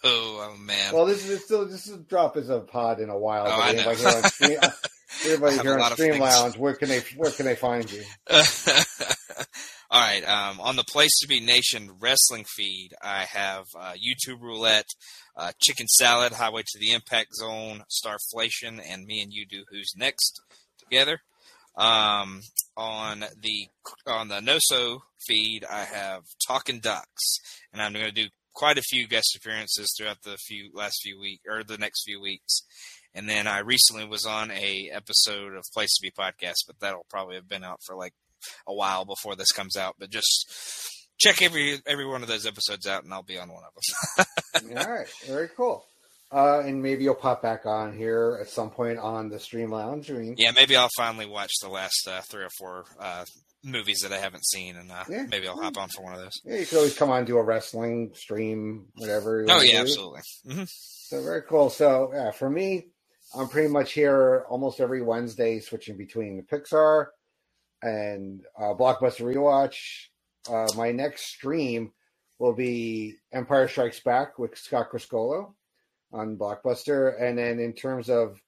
oh 0.05 0.57
man. 0.61 0.95
Well, 0.95 1.07
this 1.07 1.27
is 1.29 1.45
still 1.45 1.67
this 1.67 1.87
is 1.89 1.99
drop 2.05 2.37
as 2.37 2.49
a 2.49 2.61
pod 2.61 3.01
in 3.01 3.09
a 3.09 3.19
while. 3.19 3.47
Oh, 3.47 3.57
but 3.57 3.63
I 3.63 3.73
know. 3.73 3.83
here 3.95 4.09
on 4.09 4.23
Stream, 4.25 4.59
everybody 5.25 5.59
here 5.59 5.79
on 5.79 5.93
Stream. 5.93 6.21
Lounge, 6.21 6.57
where 6.59 6.75
can 6.75 6.89
they 6.89 7.01
where 7.17 7.31
can 7.31 7.47
they 7.47 7.57
find 7.57 7.91
you? 7.91 8.03
All 9.89 10.01
right. 10.01 10.27
Um, 10.27 10.61
on 10.61 10.77
the 10.77 10.85
Place 10.85 11.13
to 11.21 11.29
Be 11.29 11.41
Nation 11.41 11.91
wrestling 12.01 12.45
feed, 12.45 12.91
I 13.01 13.25
have 13.25 13.67
uh, 13.79 13.93
YouTube 13.93 14.41
Roulette, 14.41 14.89
uh, 15.37 15.53
Chicken 15.61 15.87
Salad, 15.87 16.33
Highway 16.33 16.63
to 16.67 16.79
the 16.79 16.93
Impact 16.93 17.35
Zone, 17.35 17.85
Starflation, 17.89 18.81
and 18.85 19.07
Me 19.07 19.23
and 19.23 19.33
You 19.33 19.47
Do 19.47 19.65
Who's 19.71 19.93
Next 19.97 20.41
together. 20.79 21.21
Um, 21.77 22.43
on 22.77 23.25
the 23.41 23.69
on 24.07 24.29
the 24.29 24.41
NoSo 24.41 25.01
feed, 25.27 25.65
I 25.65 25.85
have 25.85 26.23
Talking 26.47 26.81
Ducks, 26.81 27.39
and 27.73 27.81
I'm 27.81 27.93
going 27.93 28.07
to 28.07 28.13
do 28.13 28.29
quite 28.53 28.79
a 28.79 28.83
few 28.83 29.07
guest 29.07 29.37
appearances 29.37 29.95
throughout 29.97 30.23
the 30.23 30.37
few 30.37 30.71
last 30.75 31.01
few 31.03 31.19
week 31.21 31.41
or 31.49 31.63
the 31.63 31.79
next 31.79 32.05
few 32.05 32.21
weeks. 32.21 32.63
And 33.15 33.29
then 33.29 33.47
I 33.47 33.61
recently 33.61 34.07
was 34.07 34.27
on 34.27 34.51
a 34.51 34.91
episode 34.93 35.55
of 35.55 35.65
Place 35.73 35.95
to 35.95 36.03
Be 36.03 36.11
podcast, 36.11 36.67
but 36.67 36.81
that'll 36.81 37.07
probably 37.09 37.37
have 37.37 37.49
been 37.49 37.65
out 37.65 37.81
for 37.87 37.97
like 37.97 38.13
a 38.67 38.75
while 38.75 39.05
before 39.05 39.37
this 39.37 39.53
comes 39.53 39.77
out. 39.77 39.97
But 39.99 40.11
just 40.11 40.47
check 41.19 41.41
every 41.43 41.81
every 41.87 42.07
one 42.07 42.23
of 42.23 42.29
those 42.29 42.47
episodes 42.47 42.87
out, 42.87 43.05
and 43.05 43.13
I'll 43.13 43.23
be 43.23 43.39
on 43.39 43.51
one 43.51 43.63
of 43.65 44.25
them. 44.65 44.77
All 44.79 44.93
right, 44.93 45.09
very 45.27 45.49
cool. 45.57 45.85
Uh, 46.37 46.61
and 46.61 46.83
maybe 46.83 47.03
you'll 47.03 47.15
pop 47.15 47.41
back 47.41 47.65
on 47.65 47.97
here 47.97 48.37
at 48.43 48.49
some 48.49 48.69
point 48.69 48.99
on 48.99 49.31
the 49.31 49.39
Stream 49.39 49.71
Lounge. 49.71 50.11
I 50.11 50.15
mean, 50.15 50.35
yeah, 50.37 50.51
maybe 50.51 50.77
I'll 50.77 50.91
finally 50.95 51.25
watch 51.25 51.51
the 51.63 51.71
last 51.71 52.07
uh, 52.07 52.21
three 52.21 52.45
or 52.45 52.51
four 52.59 52.85
uh, 53.01 53.25
movies 53.65 54.01
that 54.03 54.13
I 54.13 54.19
haven't 54.19 54.45
seen, 54.47 54.77
and 54.77 54.93
uh, 54.93 55.05
Yeah. 55.09 55.25
maybe 55.31 55.49
I'll 55.49 55.59
hop 55.59 55.79
on 55.79 55.89
for 55.89 56.03
one 56.05 56.13
of 56.13 56.21
those. 56.21 56.35
yeah, 56.45 56.57
you 56.59 56.67
could 56.67 56.77
always 56.77 56.95
come 56.97 57.09
on 57.11 57.25
do 57.25 57.39
a 57.39 57.43
wrestling 57.43 58.11
stream, 58.15 58.87
whatever. 58.97 59.47
Oh 59.49 59.63
yeah, 59.63 59.73
do. 59.73 59.79
absolutely. 59.79 60.21
hmm 60.47 60.65
So 60.67 61.23
very 61.23 61.41
cool. 61.43 61.71
So 61.71 62.11
yeah, 62.13 62.33
for 62.33 62.51
me, 62.51 62.89
I'm 63.35 63.49
pretty 63.49 63.69
much 63.69 63.93
here 63.95 64.45
almost 64.51 64.79
every 64.81 65.01
Wednesday, 65.03 65.61
switching 65.61 65.97
between 65.97 66.45
Pixar 66.53 67.07
and 67.83 68.43
uh, 68.59 68.75
Blockbuster 68.75 69.23
Rewatch. 69.35 69.77
Uh, 70.49 70.67
my 70.77 70.93
next 70.93 71.29
stream 71.29 71.93
will 72.39 72.55
be 72.55 73.15
Empire 73.33 73.69
Strikes 73.69 74.01
Back 74.01 74.39
with 74.39 74.57
Scott 74.59 74.89
Criscolo 74.93 75.55
on 76.13 76.37
Blockbuster, 76.37 77.21
and 77.21 77.37
then 77.39 77.59
in 77.59 77.73
terms 77.73 78.09
of 78.09 78.41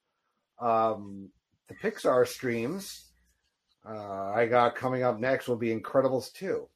um, 0.59 1.29
the 1.67 1.75
Pixar 1.75 2.27
streams, 2.27 3.05
uh, 3.87 4.31
I 4.33 4.45
got 4.47 4.75
coming 4.75 5.03
up 5.03 5.19
next 5.19 5.47
will 5.47 5.55
be 5.57 5.75
Incredibles 5.75 6.31
two. 6.33 6.67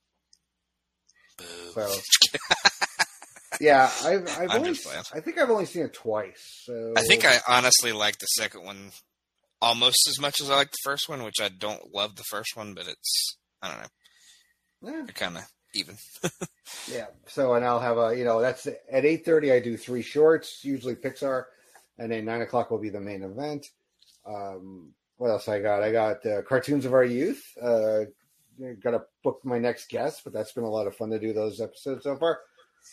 So 1.73 1.89
yeah, 3.59 3.89
I've, 4.03 4.27
I've 4.39 4.49
I'm 4.51 4.57
only. 4.61 4.77
I 5.13 5.19
think 5.19 5.37
I've 5.39 5.49
only 5.49 5.65
seen 5.65 5.83
it 5.83 5.93
twice. 5.93 6.61
So 6.65 6.93
I 6.95 7.01
think 7.01 7.25
I 7.25 7.37
honestly 7.47 7.91
like 7.91 8.17
the 8.19 8.25
second 8.27 8.63
one 8.63 8.91
almost 9.61 10.07
as 10.09 10.19
much 10.19 10.41
as 10.41 10.49
I 10.49 10.55
like 10.55 10.71
the 10.71 10.77
first 10.83 11.07
one, 11.09 11.23
which 11.23 11.39
I 11.41 11.49
don't 11.49 11.93
love 11.93 12.15
the 12.15 12.23
first 12.23 12.55
one, 12.55 12.73
but 12.73 12.87
it's 12.87 13.37
I 13.61 13.69
don't 13.69 13.81
know, 13.81 14.91
Yeah. 14.91 15.01
they're 15.05 15.13
kind 15.13 15.37
of 15.37 15.43
even. 15.73 15.97
Yeah. 16.91 17.07
So, 17.27 17.53
and 17.53 17.63
I'll 17.65 17.79
have 17.79 17.97
a, 17.97 18.17
you 18.17 18.25
know, 18.25 18.41
that's 18.41 18.67
at 18.67 19.05
eight 19.05 19.25
thirty. 19.25 19.51
I 19.51 19.59
do 19.59 19.77
three 19.77 20.01
shorts, 20.01 20.63
usually 20.63 20.95
Pixar, 20.95 21.45
and 21.97 22.11
then 22.11 22.25
nine 22.25 22.41
o'clock 22.41 22.71
will 22.71 22.79
be 22.79 22.89
the 22.89 22.99
main 22.99 23.23
event. 23.23 23.67
Um, 24.25 24.93
what 25.17 25.29
else 25.29 25.47
I 25.47 25.61
got? 25.61 25.83
I 25.83 25.91
got 25.91 26.25
uh, 26.25 26.41
cartoons 26.41 26.85
of 26.85 26.93
our 26.93 27.03
youth. 27.03 27.45
Uh, 27.61 28.05
got 28.81 28.91
to 28.91 29.03
book 29.23 29.39
my 29.43 29.59
next 29.59 29.89
guest, 29.89 30.21
but 30.23 30.33
that's 30.33 30.51
been 30.51 30.63
a 30.63 30.69
lot 30.69 30.87
of 30.87 30.95
fun 30.95 31.09
to 31.11 31.19
do 31.19 31.33
those 31.33 31.61
episodes 31.61 32.03
so 32.03 32.15
far. 32.15 32.39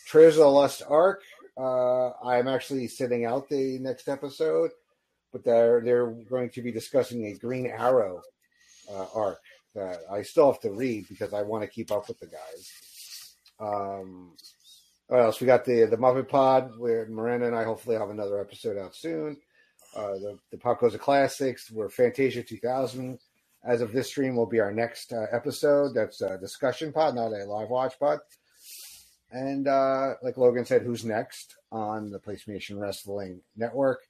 Treasure 0.07 0.29
of 0.29 0.35
the 0.35 0.47
Lost 0.47 0.83
Ark. 0.87 1.21
Uh, 1.57 2.11
I'm 2.23 2.47
actually 2.47 2.87
sitting 2.87 3.25
out 3.25 3.49
the 3.49 3.77
next 3.79 4.07
episode, 4.07 4.71
but 5.31 5.43
they're 5.43 5.81
they're 5.81 6.11
going 6.11 6.49
to 6.51 6.61
be 6.61 6.71
discussing 6.71 7.25
a 7.25 7.33
Green 7.33 7.67
Arrow 7.67 8.21
uh, 8.89 9.05
arc 9.13 9.39
that 9.75 9.99
I 10.11 10.21
still 10.21 10.51
have 10.51 10.61
to 10.61 10.71
read 10.71 11.07
because 11.09 11.33
I 11.33 11.41
want 11.41 11.63
to 11.63 11.69
keep 11.69 11.91
up 11.91 12.07
with 12.07 12.19
the 12.19 12.27
guys. 12.27 13.35
Um, 13.59 14.33
what 15.07 15.21
else? 15.21 15.39
We 15.39 15.47
got 15.47 15.65
the 15.65 15.85
the 15.85 15.97
Muppet 15.97 16.29
Pod 16.29 16.77
where 16.77 17.07
Miranda 17.07 17.47
and 17.47 17.55
I 17.55 17.63
hopefully 17.63 17.97
have 17.97 18.09
another 18.09 18.39
episode 18.39 18.77
out 18.77 18.95
soon. 18.95 19.37
Uh, 19.95 20.13
the 20.13 20.37
the 20.51 20.57
Pop 20.57 20.79
Goes 20.79 20.93
the 20.93 20.99
Classics. 20.99 21.69
We're 21.71 21.89
Fantasia 21.89 22.43
2000. 22.43 23.19
As 23.63 23.81
of 23.81 23.91
this 23.91 24.07
stream, 24.07 24.35
will 24.35 24.47
be 24.47 24.59
our 24.59 24.71
next 24.71 25.13
uh, 25.13 25.27
episode. 25.31 25.93
That's 25.93 26.21
a 26.21 26.37
discussion 26.37 26.91
pod, 26.91 27.13
not 27.13 27.31
a 27.31 27.45
live 27.45 27.69
watch 27.69 27.99
pod. 27.99 28.19
And 29.31 29.67
uh, 29.67 30.15
like 30.23 30.37
Logan 30.37 30.65
said, 30.65 30.81
who's 30.81 31.05
next 31.05 31.55
on 31.71 32.09
the 32.09 32.19
Place 32.19 32.41
to 32.41 32.47
Be 32.47 32.53
Nation 32.53 32.79
Wrestling 32.79 33.41
Network? 33.55 34.01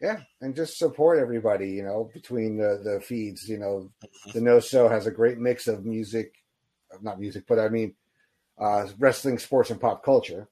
Yeah, 0.00 0.20
and 0.42 0.54
just 0.54 0.78
support 0.78 1.18
everybody. 1.18 1.70
You 1.70 1.82
know, 1.84 2.10
between 2.12 2.56
the 2.58 2.80
the 2.82 3.00
feeds. 3.00 3.48
You 3.48 3.58
know, 3.58 3.90
the 4.32 4.40
No 4.40 4.60
Show 4.60 4.88
has 4.88 5.06
a 5.06 5.10
great 5.10 5.38
mix 5.38 5.68
of 5.68 5.84
music, 5.86 6.34
not 7.00 7.18
music, 7.20 7.44
but 7.48 7.58
I 7.58 7.68
mean 7.68 7.94
uh, 8.58 8.86
wrestling, 8.98 9.38
sports, 9.38 9.70
and 9.70 9.80
pop 9.80 10.04
culture. 10.04 10.48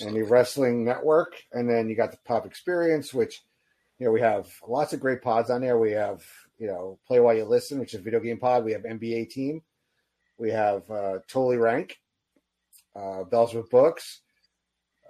and 0.00 0.14
the 0.14 0.22
Wrestling 0.22 0.84
Network, 0.84 1.42
and 1.52 1.68
then 1.68 1.88
you 1.88 1.96
got 1.96 2.10
the 2.10 2.18
Pop 2.26 2.44
Experience, 2.46 3.14
which 3.14 3.42
you 3.98 4.06
know 4.06 4.12
we 4.12 4.20
have 4.20 4.48
lots 4.66 4.92
of 4.92 5.00
great 5.00 5.22
pods 5.22 5.50
on 5.50 5.60
there. 5.62 5.78
We 5.78 5.92
have 5.92 6.22
you 6.58 6.66
know 6.66 6.98
Play 7.06 7.20
While 7.20 7.34
You 7.34 7.44
Listen, 7.44 7.78
which 7.78 7.94
is 7.94 8.00
a 8.00 8.02
video 8.02 8.20
game 8.20 8.38
pod. 8.38 8.64
We 8.64 8.72
have 8.72 8.82
NBA 8.82 9.30
Team. 9.30 9.62
We 10.38 10.50
have 10.50 10.90
uh, 10.90 11.18
Totally 11.28 11.58
Rank, 11.58 11.98
uh, 12.96 13.24
Bells 13.24 13.52
with 13.54 13.68
Books, 13.70 14.20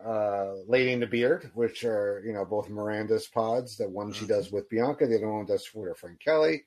uh, 0.05 0.55
Lady 0.67 0.93
in 0.93 1.01
the 1.01 1.07
Beard, 1.07 1.51
which 1.55 1.85
are 1.85 2.23
you 2.25 2.33
know 2.33 2.45
both 2.45 2.69
Miranda's 2.69 3.27
pods. 3.27 3.77
That 3.77 3.91
one 3.91 4.13
she 4.13 4.27
does 4.27 4.51
with 4.51 4.69
Bianca, 4.69 5.07
the 5.07 5.17
other 5.17 5.31
one 5.31 5.47
does 5.47 5.69
with 5.75 5.89
her 5.89 5.95
friend 5.95 6.19
Kelly, 6.19 6.65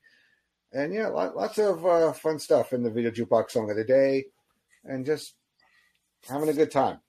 and 0.72 0.94
yeah, 0.94 1.08
lot, 1.08 1.36
lots 1.36 1.58
of 1.58 1.86
uh, 1.86 2.14
fun 2.14 2.40
stuff 2.40 2.74
in 2.74 2.84
the 2.84 2.92
Video 2.92 3.12
Jukebox 3.12 3.52
Song 3.52 3.70
of 3.70 3.78
the 3.78 3.84
Day, 3.84 4.26
and 4.84 5.06
just 5.06 5.36
having 6.28 6.50
a 6.50 6.54
good 6.54 6.72
time. 6.72 7.00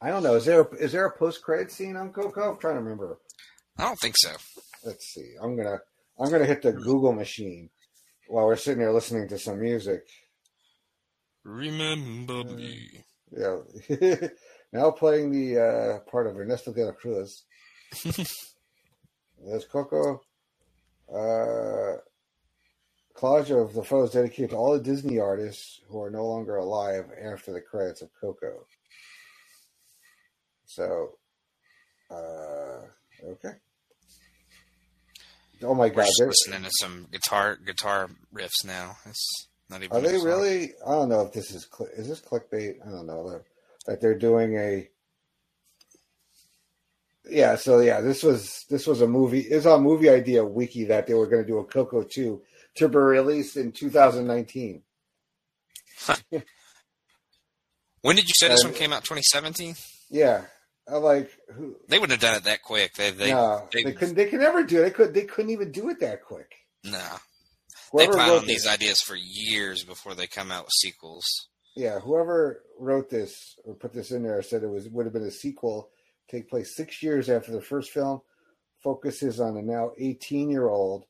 I 0.00 0.08
don't 0.08 0.22
know. 0.22 0.34
Is 0.34 0.44
there 0.44 0.62
a, 0.62 0.74
is 0.76 0.92
there 0.92 1.06
a 1.06 1.16
post 1.16 1.42
credit 1.42 1.70
scene 1.70 1.96
on 1.96 2.12
Coco? 2.12 2.52
I'm 2.52 2.58
trying 2.58 2.74
to 2.74 2.80
remember. 2.80 3.18
I 3.78 3.84
don't 3.84 3.98
think 3.98 4.16
so. 4.18 4.30
Let's 4.84 5.06
see. 5.06 5.34
I'm 5.40 5.56
gonna 5.56 5.80
I'm 6.18 6.30
gonna 6.30 6.44
hit 6.44 6.62
the 6.62 6.72
Google 6.72 7.12
machine 7.12 7.70
while 8.28 8.46
we're 8.46 8.56
sitting 8.56 8.80
there 8.80 8.92
listening 8.92 9.28
to 9.28 9.38
some 9.38 9.60
music. 9.60 10.02
Remember 11.44 12.44
me. 12.44 13.04
Yeah. 13.30 13.58
now 14.72 14.90
playing 14.90 15.30
the 15.30 15.58
uh, 15.58 16.10
part 16.10 16.26
of 16.26 16.36
Ernesto 16.38 16.72
de 16.72 16.84
la 16.84 16.92
Cruz. 16.92 17.44
There's 18.04 19.64
Coco. 19.70 20.22
Uh, 21.12 21.98
collage 23.14 23.50
of 23.50 23.74
the 23.74 23.82
photos 23.84 24.12
dedicated 24.12 24.50
to 24.50 24.56
all 24.56 24.72
the 24.72 24.82
Disney 24.82 25.18
artists 25.18 25.80
who 25.88 26.02
are 26.02 26.10
no 26.10 26.26
longer 26.26 26.56
alive 26.56 27.06
after 27.22 27.52
the 27.52 27.60
credits 27.60 28.02
of 28.02 28.08
Coco. 28.18 28.66
So, 30.64 31.18
uh, 32.10 32.80
okay. 33.24 33.56
Oh 35.62 35.74
my 35.74 35.88
We're 35.88 35.90
God! 35.90 36.06
just 36.06 36.20
listening 36.20 36.62
to 36.62 36.70
some 36.80 37.06
guitar 37.12 37.56
guitar 37.56 38.10
riffs 38.34 38.64
now. 38.64 38.96
It's 39.06 39.48
not 39.68 39.82
even. 39.82 39.96
Are 39.96 40.00
they 40.00 40.16
really? 40.16 40.72
I 40.86 40.90
don't 40.90 41.08
know 41.08 41.20
if 41.20 41.32
this 41.32 41.52
is 41.52 41.68
cl- 41.72 41.90
is 41.94 42.08
this 42.08 42.20
clickbait. 42.20 42.76
I 42.84 42.90
don't 42.90 43.06
know 43.06 43.42
that 43.86 44.00
they're 44.00 44.18
doing 44.18 44.56
a. 44.56 44.88
Yeah, 47.28 47.56
so 47.56 47.80
yeah, 47.80 48.00
this 48.00 48.22
was 48.22 48.64
this 48.68 48.86
was 48.86 49.00
a 49.00 49.06
movie. 49.06 49.40
It's 49.40 49.66
on 49.66 49.80
a 49.80 49.82
Movie 49.82 50.10
Idea 50.10 50.44
Wiki 50.44 50.84
that 50.86 51.06
they 51.06 51.14
were 51.14 51.28
going 51.28 51.42
to 51.42 51.48
do 51.48 51.58
a 51.58 51.64
Coco 51.64 52.02
two 52.02 52.42
to 52.76 52.88
be 52.88 52.98
released 52.98 53.56
in 53.56 53.72
2019. 53.72 54.82
When 58.02 58.16
did 58.16 58.28
you 58.28 58.34
say 58.34 58.48
this 58.48 58.64
one 58.64 58.74
came 58.74 58.92
out? 58.92 59.04
2017. 59.04 59.76
Yeah, 60.10 60.42
I 60.88 60.96
like 60.96 61.30
who? 61.54 61.76
They 61.88 61.98
wouldn't 61.98 62.20
have 62.20 62.30
done 62.30 62.36
it 62.36 62.44
that 62.44 62.62
quick. 62.62 62.94
They 62.94 63.10
they 63.10 63.30
no, 63.30 63.68
they, 63.72 63.84
they, 63.84 63.92
couldn't. 63.92 64.16
They 64.16 64.26
could 64.26 64.40
never 64.40 64.64
do 64.64 64.80
it. 64.80 64.82
They 64.82 64.90
could. 64.90 65.14
They 65.14 65.24
couldn't 65.24 65.52
even 65.52 65.70
do 65.70 65.88
it 65.88 66.00
that 66.00 66.24
quick. 66.24 66.52
nah. 66.84 66.98
They 67.94 68.06
Whoever 68.06 68.12
plan 68.14 68.30
wrote 68.30 68.40
on 68.40 68.46
these 68.46 68.66
ideas 68.66 69.00
for 69.00 69.14
years 69.14 69.84
before 69.84 70.14
they 70.14 70.26
come 70.26 70.50
out 70.50 70.64
with 70.64 70.72
sequels. 70.72 71.26
Yeah, 71.74 72.00
whoever 72.00 72.62
wrote 72.78 73.08
this 73.10 73.56
or 73.64 73.74
put 73.74 73.92
this 73.92 74.10
in 74.10 74.22
there 74.22 74.42
said 74.42 74.62
it 74.62 74.70
was 74.70 74.88
would 74.88 75.06
have 75.06 75.12
been 75.12 75.22
a 75.22 75.30
sequel, 75.30 75.90
take 76.28 76.48
place 76.48 76.76
six 76.76 77.02
years 77.02 77.30
after 77.30 77.52
the 77.52 77.62
first 77.62 77.90
film, 77.90 78.20
focuses 78.82 79.40
on 79.40 79.56
a 79.56 79.62
now 79.62 79.92
18 79.98 80.50
year 80.50 80.68
old 80.68 81.06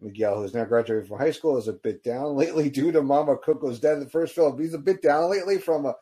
Miguel, 0.00 0.36
who's 0.36 0.54
now 0.54 0.64
graduated 0.64 1.08
from 1.08 1.18
high 1.18 1.32
school, 1.32 1.58
is 1.58 1.68
a 1.68 1.72
bit 1.72 2.02
down 2.02 2.36
lately 2.36 2.70
due 2.70 2.92
to 2.92 3.02
Mama 3.02 3.36
Coco's 3.36 3.80
death 3.80 3.94
in 3.94 4.00
the 4.00 4.10
first 4.10 4.34
film. 4.34 4.58
He's 4.60 4.74
a 4.74 4.78
bit 4.78 5.02
down 5.02 5.30
lately 5.30 5.58
from 5.58 5.86
a, 5.86 5.94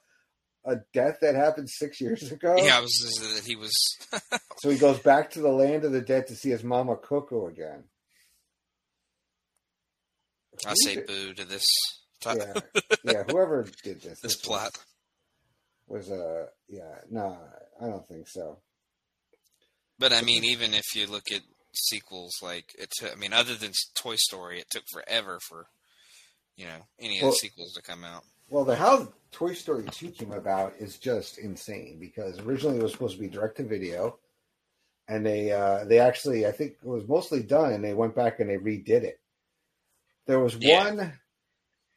a 0.65 0.77
death 0.93 1.19
that 1.23 1.35
happened 1.35 1.71
six 1.71 2.01
years 2.01 2.31
ago. 2.31 2.57
Yeah, 2.59 2.81
was 2.81 2.93
that 3.37 3.47
he 3.47 3.57
was. 3.57 3.73
So 4.59 4.71
he 4.71 4.79
goes 4.79 4.99
back 5.01 5.33
to 5.33 5.41
the 5.41 5.51
land 5.51 5.85
of 5.85 5.93
the 5.93 6.01
dead 6.01 6.29
to 6.29 6.35
see 6.35 6.49
his 6.49 6.65
Mama 6.65 6.97
Coco 6.97 7.47
again. 7.47 7.85
I 10.67 10.73
say 10.83 11.03
boo 11.03 11.35
to 11.35 11.45
this 11.45 11.63
Yeah, 12.35 12.55
yeah. 13.05 13.23
Whoever 13.31 13.67
did 13.83 14.01
this, 14.01 14.21
this 14.21 14.23
was- 14.23 14.37
plot. 14.37 14.79
was 15.89 16.11
uh, 16.11 16.47
yeah. 16.69 16.95
No, 17.11 17.39
I 17.81 17.87
don't 17.87 18.07
think 18.07 18.29
so. 18.29 18.59
But 19.99 20.13
I 20.13 20.21
mean, 20.23 20.45
even 20.45 20.75
if 20.75 20.95
you 20.95 21.07
look 21.07 21.31
at 21.33 21.41
sequels, 21.75 22.35
like 22.43 22.75
it, 22.79 22.91
I 23.11 23.15
mean, 23.17 23.33
other 23.33 23.55
than 23.55 23.73
Toy 23.95 24.17
Story, 24.17 24.59
it 24.61 24.67
took 24.71 24.85
forever 24.93 25.39
for 25.49 25.67
you 26.57 26.67
know 26.67 26.87
any 26.99 27.21
of 27.21 27.27
the 27.27 27.33
sequels 27.33 27.73
to 27.75 27.83
come 27.83 28.05
out. 28.05 28.23
Well, 28.49 28.65
the 28.65 28.77
how 28.77 29.13
Toy 29.33 29.55
Story 29.55 29.85
2 29.91 30.11
came 30.11 30.33
about 30.33 30.75
is 30.79 30.99
just 30.99 31.39
insane 31.39 31.99
because 31.99 32.39
originally 32.41 32.77
it 32.79 32.83
was 32.83 32.93
supposed 32.93 33.17
to 33.17 33.21
be 33.21 33.29
direct 33.29 33.57
to 33.57 33.65
video, 33.65 34.19
and 35.09 35.25
they 35.27 35.51
uh, 35.53 35.85
they 35.85 35.99
actually 35.99 36.47
I 36.47 36.53
think 36.53 36.73
it 36.83 36.87
was 36.87 37.09
mostly 37.09 37.43
done, 37.43 37.73
and 37.73 37.83
they 37.85 37.95
went 37.95 38.15
back 38.15 38.39
and 38.41 38.49
they 38.51 38.57
redid 38.59 39.03
it. 39.03 39.19
There 40.27 40.41
was 40.41 40.57
Yeah. 40.57 40.85
one, 40.85 41.13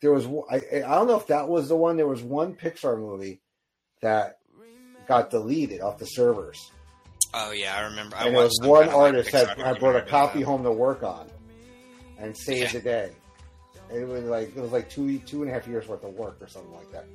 there 0.02 0.12
was 0.12 0.26
I 0.50 0.56
I 0.78 0.96
don't 0.96 1.08
know 1.08 1.18
if 1.18 1.28
that 1.28 1.48
was 1.48 1.70
the 1.70 1.76
one. 1.76 1.98
There 1.98 2.08
was 2.08 2.22
one 2.22 2.56
Pixar 2.56 2.98
movie 3.00 3.42
that 4.02 4.38
got 5.08 5.30
deleted 5.30 5.82
off 5.82 5.98
the 5.98 6.06
servers, 6.06 6.72
Oh 7.34 7.52
yeah, 7.52 7.76
I 7.76 7.82
remember. 7.82 8.16
I 8.16 8.26
and 8.28 8.36
it 8.36 8.38
was 8.38 8.58
one 8.62 8.84
of, 8.84 8.88
like, 8.90 8.96
artist 8.96 9.32
had, 9.32 9.58
had 9.58 9.80
brought 9.80 9.96
a 9.96 10.02
copy 10.02 10.42
about 10.42 10.50
home 10.52 10.64
to 10.64 10.72
work 10.72 11.04
on, 11.04 11.28
and 12.18 12.36
saved 12.38 12.74
Yeah. 12.74 12.80
the 12.80 12.82
day. 12.82 13.12
It 13.94 14.08
was 14.08 14.24
like 14.24 14.56
it 14.56 14.62
was 14.62 14.72
like 14.72 14.90
two 14.90 15.20
two 15.20 15.42
and 15.42 15.52
a 15.52 15.54
half 15.54 15.68
years 15.68 15.88
worth 15.88 16.04
of 16.04 16.14
work 16.14 16.38
or 16.42 16.48
something 16.48 16.74
like 16.74 16.92
that. 16.92 17.06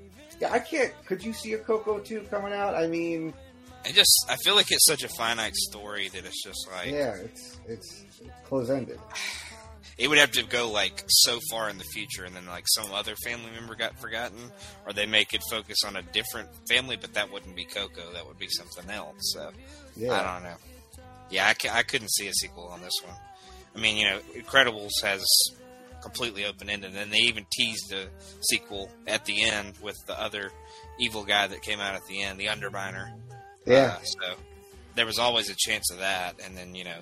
Yeah, 0.41 0.53
I 0.53 0.59
can't. 0.59 0.93
Could 1.07 1.25
you 1.25 1.33
see 1.33 1.53
a 1.53 1.59
Coco 1.59 1.99
two 2.01 2.21
coming 2.31 2.53
out? 2.53 2.75
I 2.75 2.87
mean. 2.87 3.33
I 3.87 3.93
just 3.93 4.27
I 4.29 4.37
feel 4.37 4.55
like 4.57 4.71
it's 4.73 4.87
such 4.87 5.05
a 5.05 5.09
finite 5.09 5.55
story 5.55 6.09
that 6.09 6.25
it's 6.25 6.43
just 6.43 6.67
like 6.73 6.91
yeah, 6.91 7.15
it's 7.17 7.59
it's 7.69 8.05
close 8.45 8.71
ended. 8.71 8.99
it 9.99 10.09
would 10.09 10.19
have 10.19 10.33
to 10.33 10.43
go 10.45 10.71
like 10.71 11.05
so 11.09 11.39
far 11.51 11.69
in 11.71 11.79
the 11.79 11.85
future, 11.85 12.25
and 12.25 12.35
then 12.35 12.47
like 12.47 12.65
some 12.69 12.93
other 12.93 13.15
family 13.25 13.51
member 13.55 13.75
got 13.75 13.99
forgotten, 14.01 14.39
or 14.87 14.93
they 14.93 15.07
make 15.07 15.35
it 15.35 15.43
focus 15.51 15.79
on 15.87 15.97
a 15.97 16.03
different 16.03 16.49
family, 16.69 16.97
but 17.01 17.15
that 17.15 17.31
wouldn't 17.33 17.55
be 17.57 17.65
Coco. 17.65 18.13
That 18.13 18.27
would 18.27 18.39
be 18.39 18.49
something 18.49 18.91
else. 18.91 19.17
So 19.35 19.51
Yeah, 19.97 20.13
I 20.13 20.35
don't 20.35 20.43
know. 20.45 20.57
Yeah, 21.31 21.49
I, 21.49 21.55
ca- 21.55 21.73
I 21.75 21.83
couldn't 21.83 22.11
see 22.13 22.29
a 22.29 22.33
sequel 22.33 22.69
on 22.69 22.81
this 22.83 22.93
one. 23.05 23.17
I 23.75 23.81
mean, 23.81 23.97
you 23.97 24.05
know, 24.05 24.19
Incredibles 24.37 24.91
has 25.03 25.25
completely 26.03 26.45
open 26.45 26.69
ended, 26.69 26.91
and 26.91 26.99
then 26.99 27.11
they 27.11 27.19
even 27.19 27.47
teased 27.51 27.93
a 27.93 28.07
sequel 28.51 28.91
at 29.07 29.25
the 29.25 29.43
end 29.45 29.75
with 29.81 29.97
the 30.07 30.21
other 30.21 30.51
evil 31.01 31.25
guy 31.25 31.47
that 31.47 31.63
came 31.63 31.81
out 31.81 31.95
at 31.95 32.05
the 32.07 32.23
end, 32.23 32.39
the 32.39 32.47
Underminer. 32.47 33.11
yeah, 33.67 33.97
Uh, 33.99 34.03
so 34.03 34.35
there 34.97 35.07
was 35.07 35.19
always 35.19 35.49
a 35.51 35.55
chance 35.57 35.91
of 35.91 35.99
that, 35.99 36.37
and 36.45 36.57
then 36.57 36.75
you 36.75 36.85
know, 36.85 37.01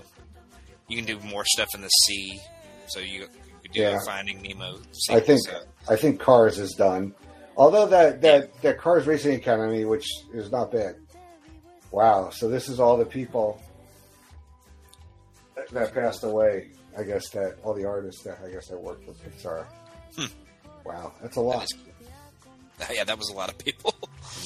you 0.88 0.96
can 0.96 1.04
do 1.04 1.18
more 1.28 1.44
stuff 1.44 1.68
in 1.74 1.80
the 1.82 1.88
sea. 1.88 2.40
So 2.86 3.00
you, 3.00 3.20
you 3.62 3.68
do 3.72 3.80
Yeah. 3.80 3.98
Finding 4.06 4.40
Nemo. 4.42 4.78
I 5.10 5.20
think 5.20 5.40
so- 5.46 5.62
I 5.88 5.96
think 5.96 6.20
Cars 6.20 6.58
is 6.58 6.72
done. 6.72 7.14
Although 7.56 7.86
that 7.88 8.22
that 8.22 8.62
that 8.62 8.78
Cars 8.78 9.06
Racing 9.06 9.34
Academy, 9.34 9.84
which 9.84 10.06
is 10.32 10.50
not 10.50 10.72
bad. 10.72 10.96
Wow, 11.90 12.30
so 12.30 12.48
this 12.48 12.68
is 12.70 12.80
all 12.80 12.96
the 12.96 13.04
people 13.04 13.60
that, 15.54 15.68
that 15.70 15.94
passed 15.94 16.24
away. 16.24 16.70
I 16.98 17.02
guess 17.02 17.28
that 17.30 17.56
all 17.62 17.74
the 17.74 17.84
artists 17.86 18.22
that 18.24 18.38
I 18.44 18.50
guess 18.50 18.68
that 18.68 18.78
worked 18.80 19.04
for 19.04 19.12
Pixar. 19.12 19.66
Hmm. 20.16 20.26
Wow, 20.84 21.12
that's 21.20 21.36
a 21.36 21.40
that 21.40 21.44
lot. 21.46 21.64
is 21.64 21.72
cool. 21.72 22.86
yeah, 22.96 23.04
that 23.04 23.18
was 23.18 23.28
a 23.28 23.34
lot 23.34 23.50
of 23.50 23.58
people. 23.58 23.94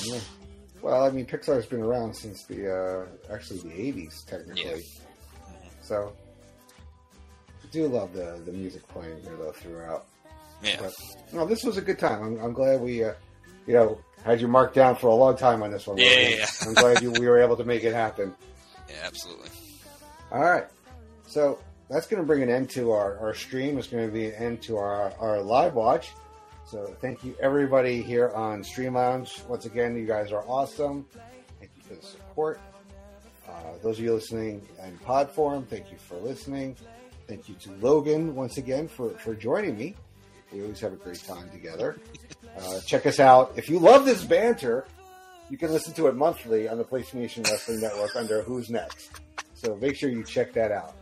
Yeah. 0.05 0.19
Well, 0.83 1.05
I 1.05 1.11
mean, 1.11 1.27
Pixar's 1.27 1.67
been 1.67 1.81
around 1.81 2.15
since 2.15 2.45
the 2.45 2.71
uh, 3.31 3.33
actually 3.33 3.61
the 3.61 3.69
'80s, 3.71 4.25
technically. 4.27 4.65
Yeah. 4.65 4.77
So, 5.83 6.13
I 6.13 6.26
do 7.77 7.89
love 7.89 8.13
the 8.13 8.41
the 8.45 8.53
music 8.53 8.87
playing 8.89 9.21
here 9.23 9.37
though 9.37 9.53
throughout. 9.53 10.07
yeah, 10.63 10.77
But 10.81 10.93
no, 11.33 11.47
this 11.47 11.63
was 11.65 11.77
a 11.77 11.83
good 11.83 11.99
time. 11.99 12.23
I'm, 12.23 12.41
I'm 12.41 12.53
glad 12.53 12.81
we, 12.81 13.05
uh, 13.05 13.13
you 13.67 13.75
know, 13.75 13.99
had 14.25 14.41
you 14.41 14.49
marked 14.49 14.75
down 14.75 14.97
for 14.97 15.09
a 15.09 15.15
long 15.15 15.37
time 15.37 15.63
on 15.63 15.71
this 15.71 15.87
one. 15.87 15.99
Yeah, 15.99 16.29
yeah. 16.29 16.47
I'm 16.67 16.75
glad 16.75 17.03
you 17.03 17.13
we 17.13 17.29
were 17.29 17.39
able 17.39 17.57
to 17.57 17.65
make 17.65 17.85
it 17.85 17.93
happen. 17.93 18.35
yeah, 18.89 18.95
absolutely. 19.05 19.51
All 20.33 20.41
right, 20.43 20.65
so 21.27 21.59
that's 21.91 22.07
going 22.07 22.21
to 22.23 22.27
bring 22.27 22.43
an 22.43 22.49
end 22.51 22.69
to 22.71 22.91
our, 22.93 23.19
our 23.19 23.35
stream. 23.35 23.79
It's 23.79 23.87
going 23.87 24.07
to 24.07 24.13
be 24.13 24.27
an 24.27 24.35
end 24.35 24.63
to 24.63 24.77
our, 24.77 25.13
our 25.21 25.41
live 25.41 25.75
watch. 25.75 26.11
So 26.67 26.97
thank 27.01 27.23
you 27.23 27.37
everybody 27.41 28.03
here 28.03 28.31
on 28.31 28.65
Stream 28.65 28.95
Lounge. 28.95 29.41
Once 29.49 29.67
again, 29.67 29.97
you 29.97 30.05
guys 30.07 30.33
are 30.33 30.43
awesome. 30.49 31.07
Thank 31.61 31.71
you 31.77 31.83
for 31.83 31.95
the 31.95 32.03
support. 32.07 32.59
Uh, 33.49 33.53
those 33.83 33.99
of 33.99 34.05
you 34.05 34.13
listening 34.15 34.67
in 34.85 34.99
pod 34.99 35.31
form, 35.31 35.65
thank 35.67 35.93
you 35.93 35.99
for 35.99 36.17
listening. 36.17 36.75
Thank 37.27 37.49
you 37.49 37.55
to 37.57 37.73
Logan 37.81 38.35
once 38.35 38.57
again 38.57 38.89
for, 38.89 39.11
for 39.19 39.35
joining 39.35 39.77
me. 39.77 39.95
We 40.53 40.63
always 40.63 40.81
have 40.81 40.93
a 40.93 40.97
great 40.97 41.23
time 41.25 41.51
together. 41.51 41.99
Uh, 42.59 42.81
check 42.81 43.05
us 43.07 43.19
out. 43.19 43.53
If 43.57 43.69
you 43.69 43.79
love 43.79 44.05
this 44.05 44.25
banter, 44.25 44.87
you 45.51 45.59
can 45.59 45.73
listen 45.73 45.93
to 45.95 46.07
it 46.07 46.15
monthly 46.15 46.69
on 46.69 46.79
the 46.79 46.85
Place 46.85 47.11
to 47.11 47.17
Be 47.17 47.23
Nation 47.23 47.43
Wrestling 47.43 47.81
Network 47.81 48.15
under 48.15 48.43
Who's 48.43 48.71
Next. 48.71 49.11
So 49.55 49.77
make 49.77 49.97
sure 49.97 50.09
you 50.09 50.23
check 50.23 50.53
that 50.53 50.71
out. 50.71 50.95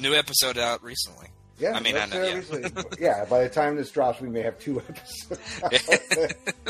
New 0.00 0.14
episode 0.14 0.56
out 0.56 0.82
recently. 0.82 1.26
Yeah, 1.58 1.72
I 1.74 1.80
mean, 1.80 1.96
I 1.96 2.06
know, 2.06 2.22
yeah. 2.24 2.82
yeah. 2.98 3.24
By 3.26 3.42
the 3.42 3.48
time 3.48 3.76
this 3.76 3.90
drops, 3.90 4.20
we 4.20 4.28
may 4.28 4.42
have 4.42 4.58
two 4.58 4.80
episodes. 4.80 5.62
out. 5.62 6.32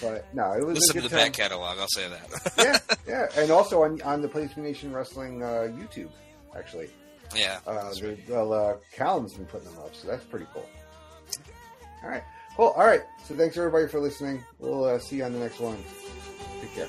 But 0.00 0.34
no, 0.34 0.52
it 0.52 0.66
was 0.66 0.78
Listen 0.78 0.96
to 0.96 1.02
the 1.02 1.08
time. 1.08 1.26
back 1.26 1.32
catalog. 1.32 1.78
I'll 1.78 1.86
say 1.88 2.08
that. 2.08 2.52
yeah, 2.58 2.96
yeah, 3.36 3.40
and 3.40 3.50
also 3.52 3.82
on 3.82 4.02
on 4.02 4.20
the 4.20 4.28
Place 4.28 4.56
Nation 4.56 4.92
Wrestling 4.92 5.42
uh, 5.42 5.68
YouTube, 5.70 6.10
actually. 6.56 6.90
Yeah. 7.34 7.60
Uh, 7.66 7.84
that's 7.84 8.00
the, 8.00 8.08
right. 8.08 8.28
well, 8.28 8.52
uh, 8.52 8.74
Callan's 8.96 9.34
been 9.34 9.46
putting 9.46 9.68
them 9.68 9.78
up, 9.78 9.94
so 9.94 10.08
that's 10.08 10.24
pretty 10.24 10.46
cool. 10.52 10.66
All 12.02 12.10
right, 12.10 12.24
cool. 12.56 12.68
All 12.76 12.84
right, 12.84 13.02
so 13.24 13.34
thanks 13.34 13.56
everybody 13.56 13.86
for 13.86 14.00
listening. 14.00 14.42
We'll 14.58 14.84
uh, 14.84 14.98
see 14.98 15.16
you 15.16 15.24
on 15.24 15.32
the 15.32 15.38
next 15.38 15.60
one. 15.60 15.78
Take 16.60 16.74
care. 16.74 16.88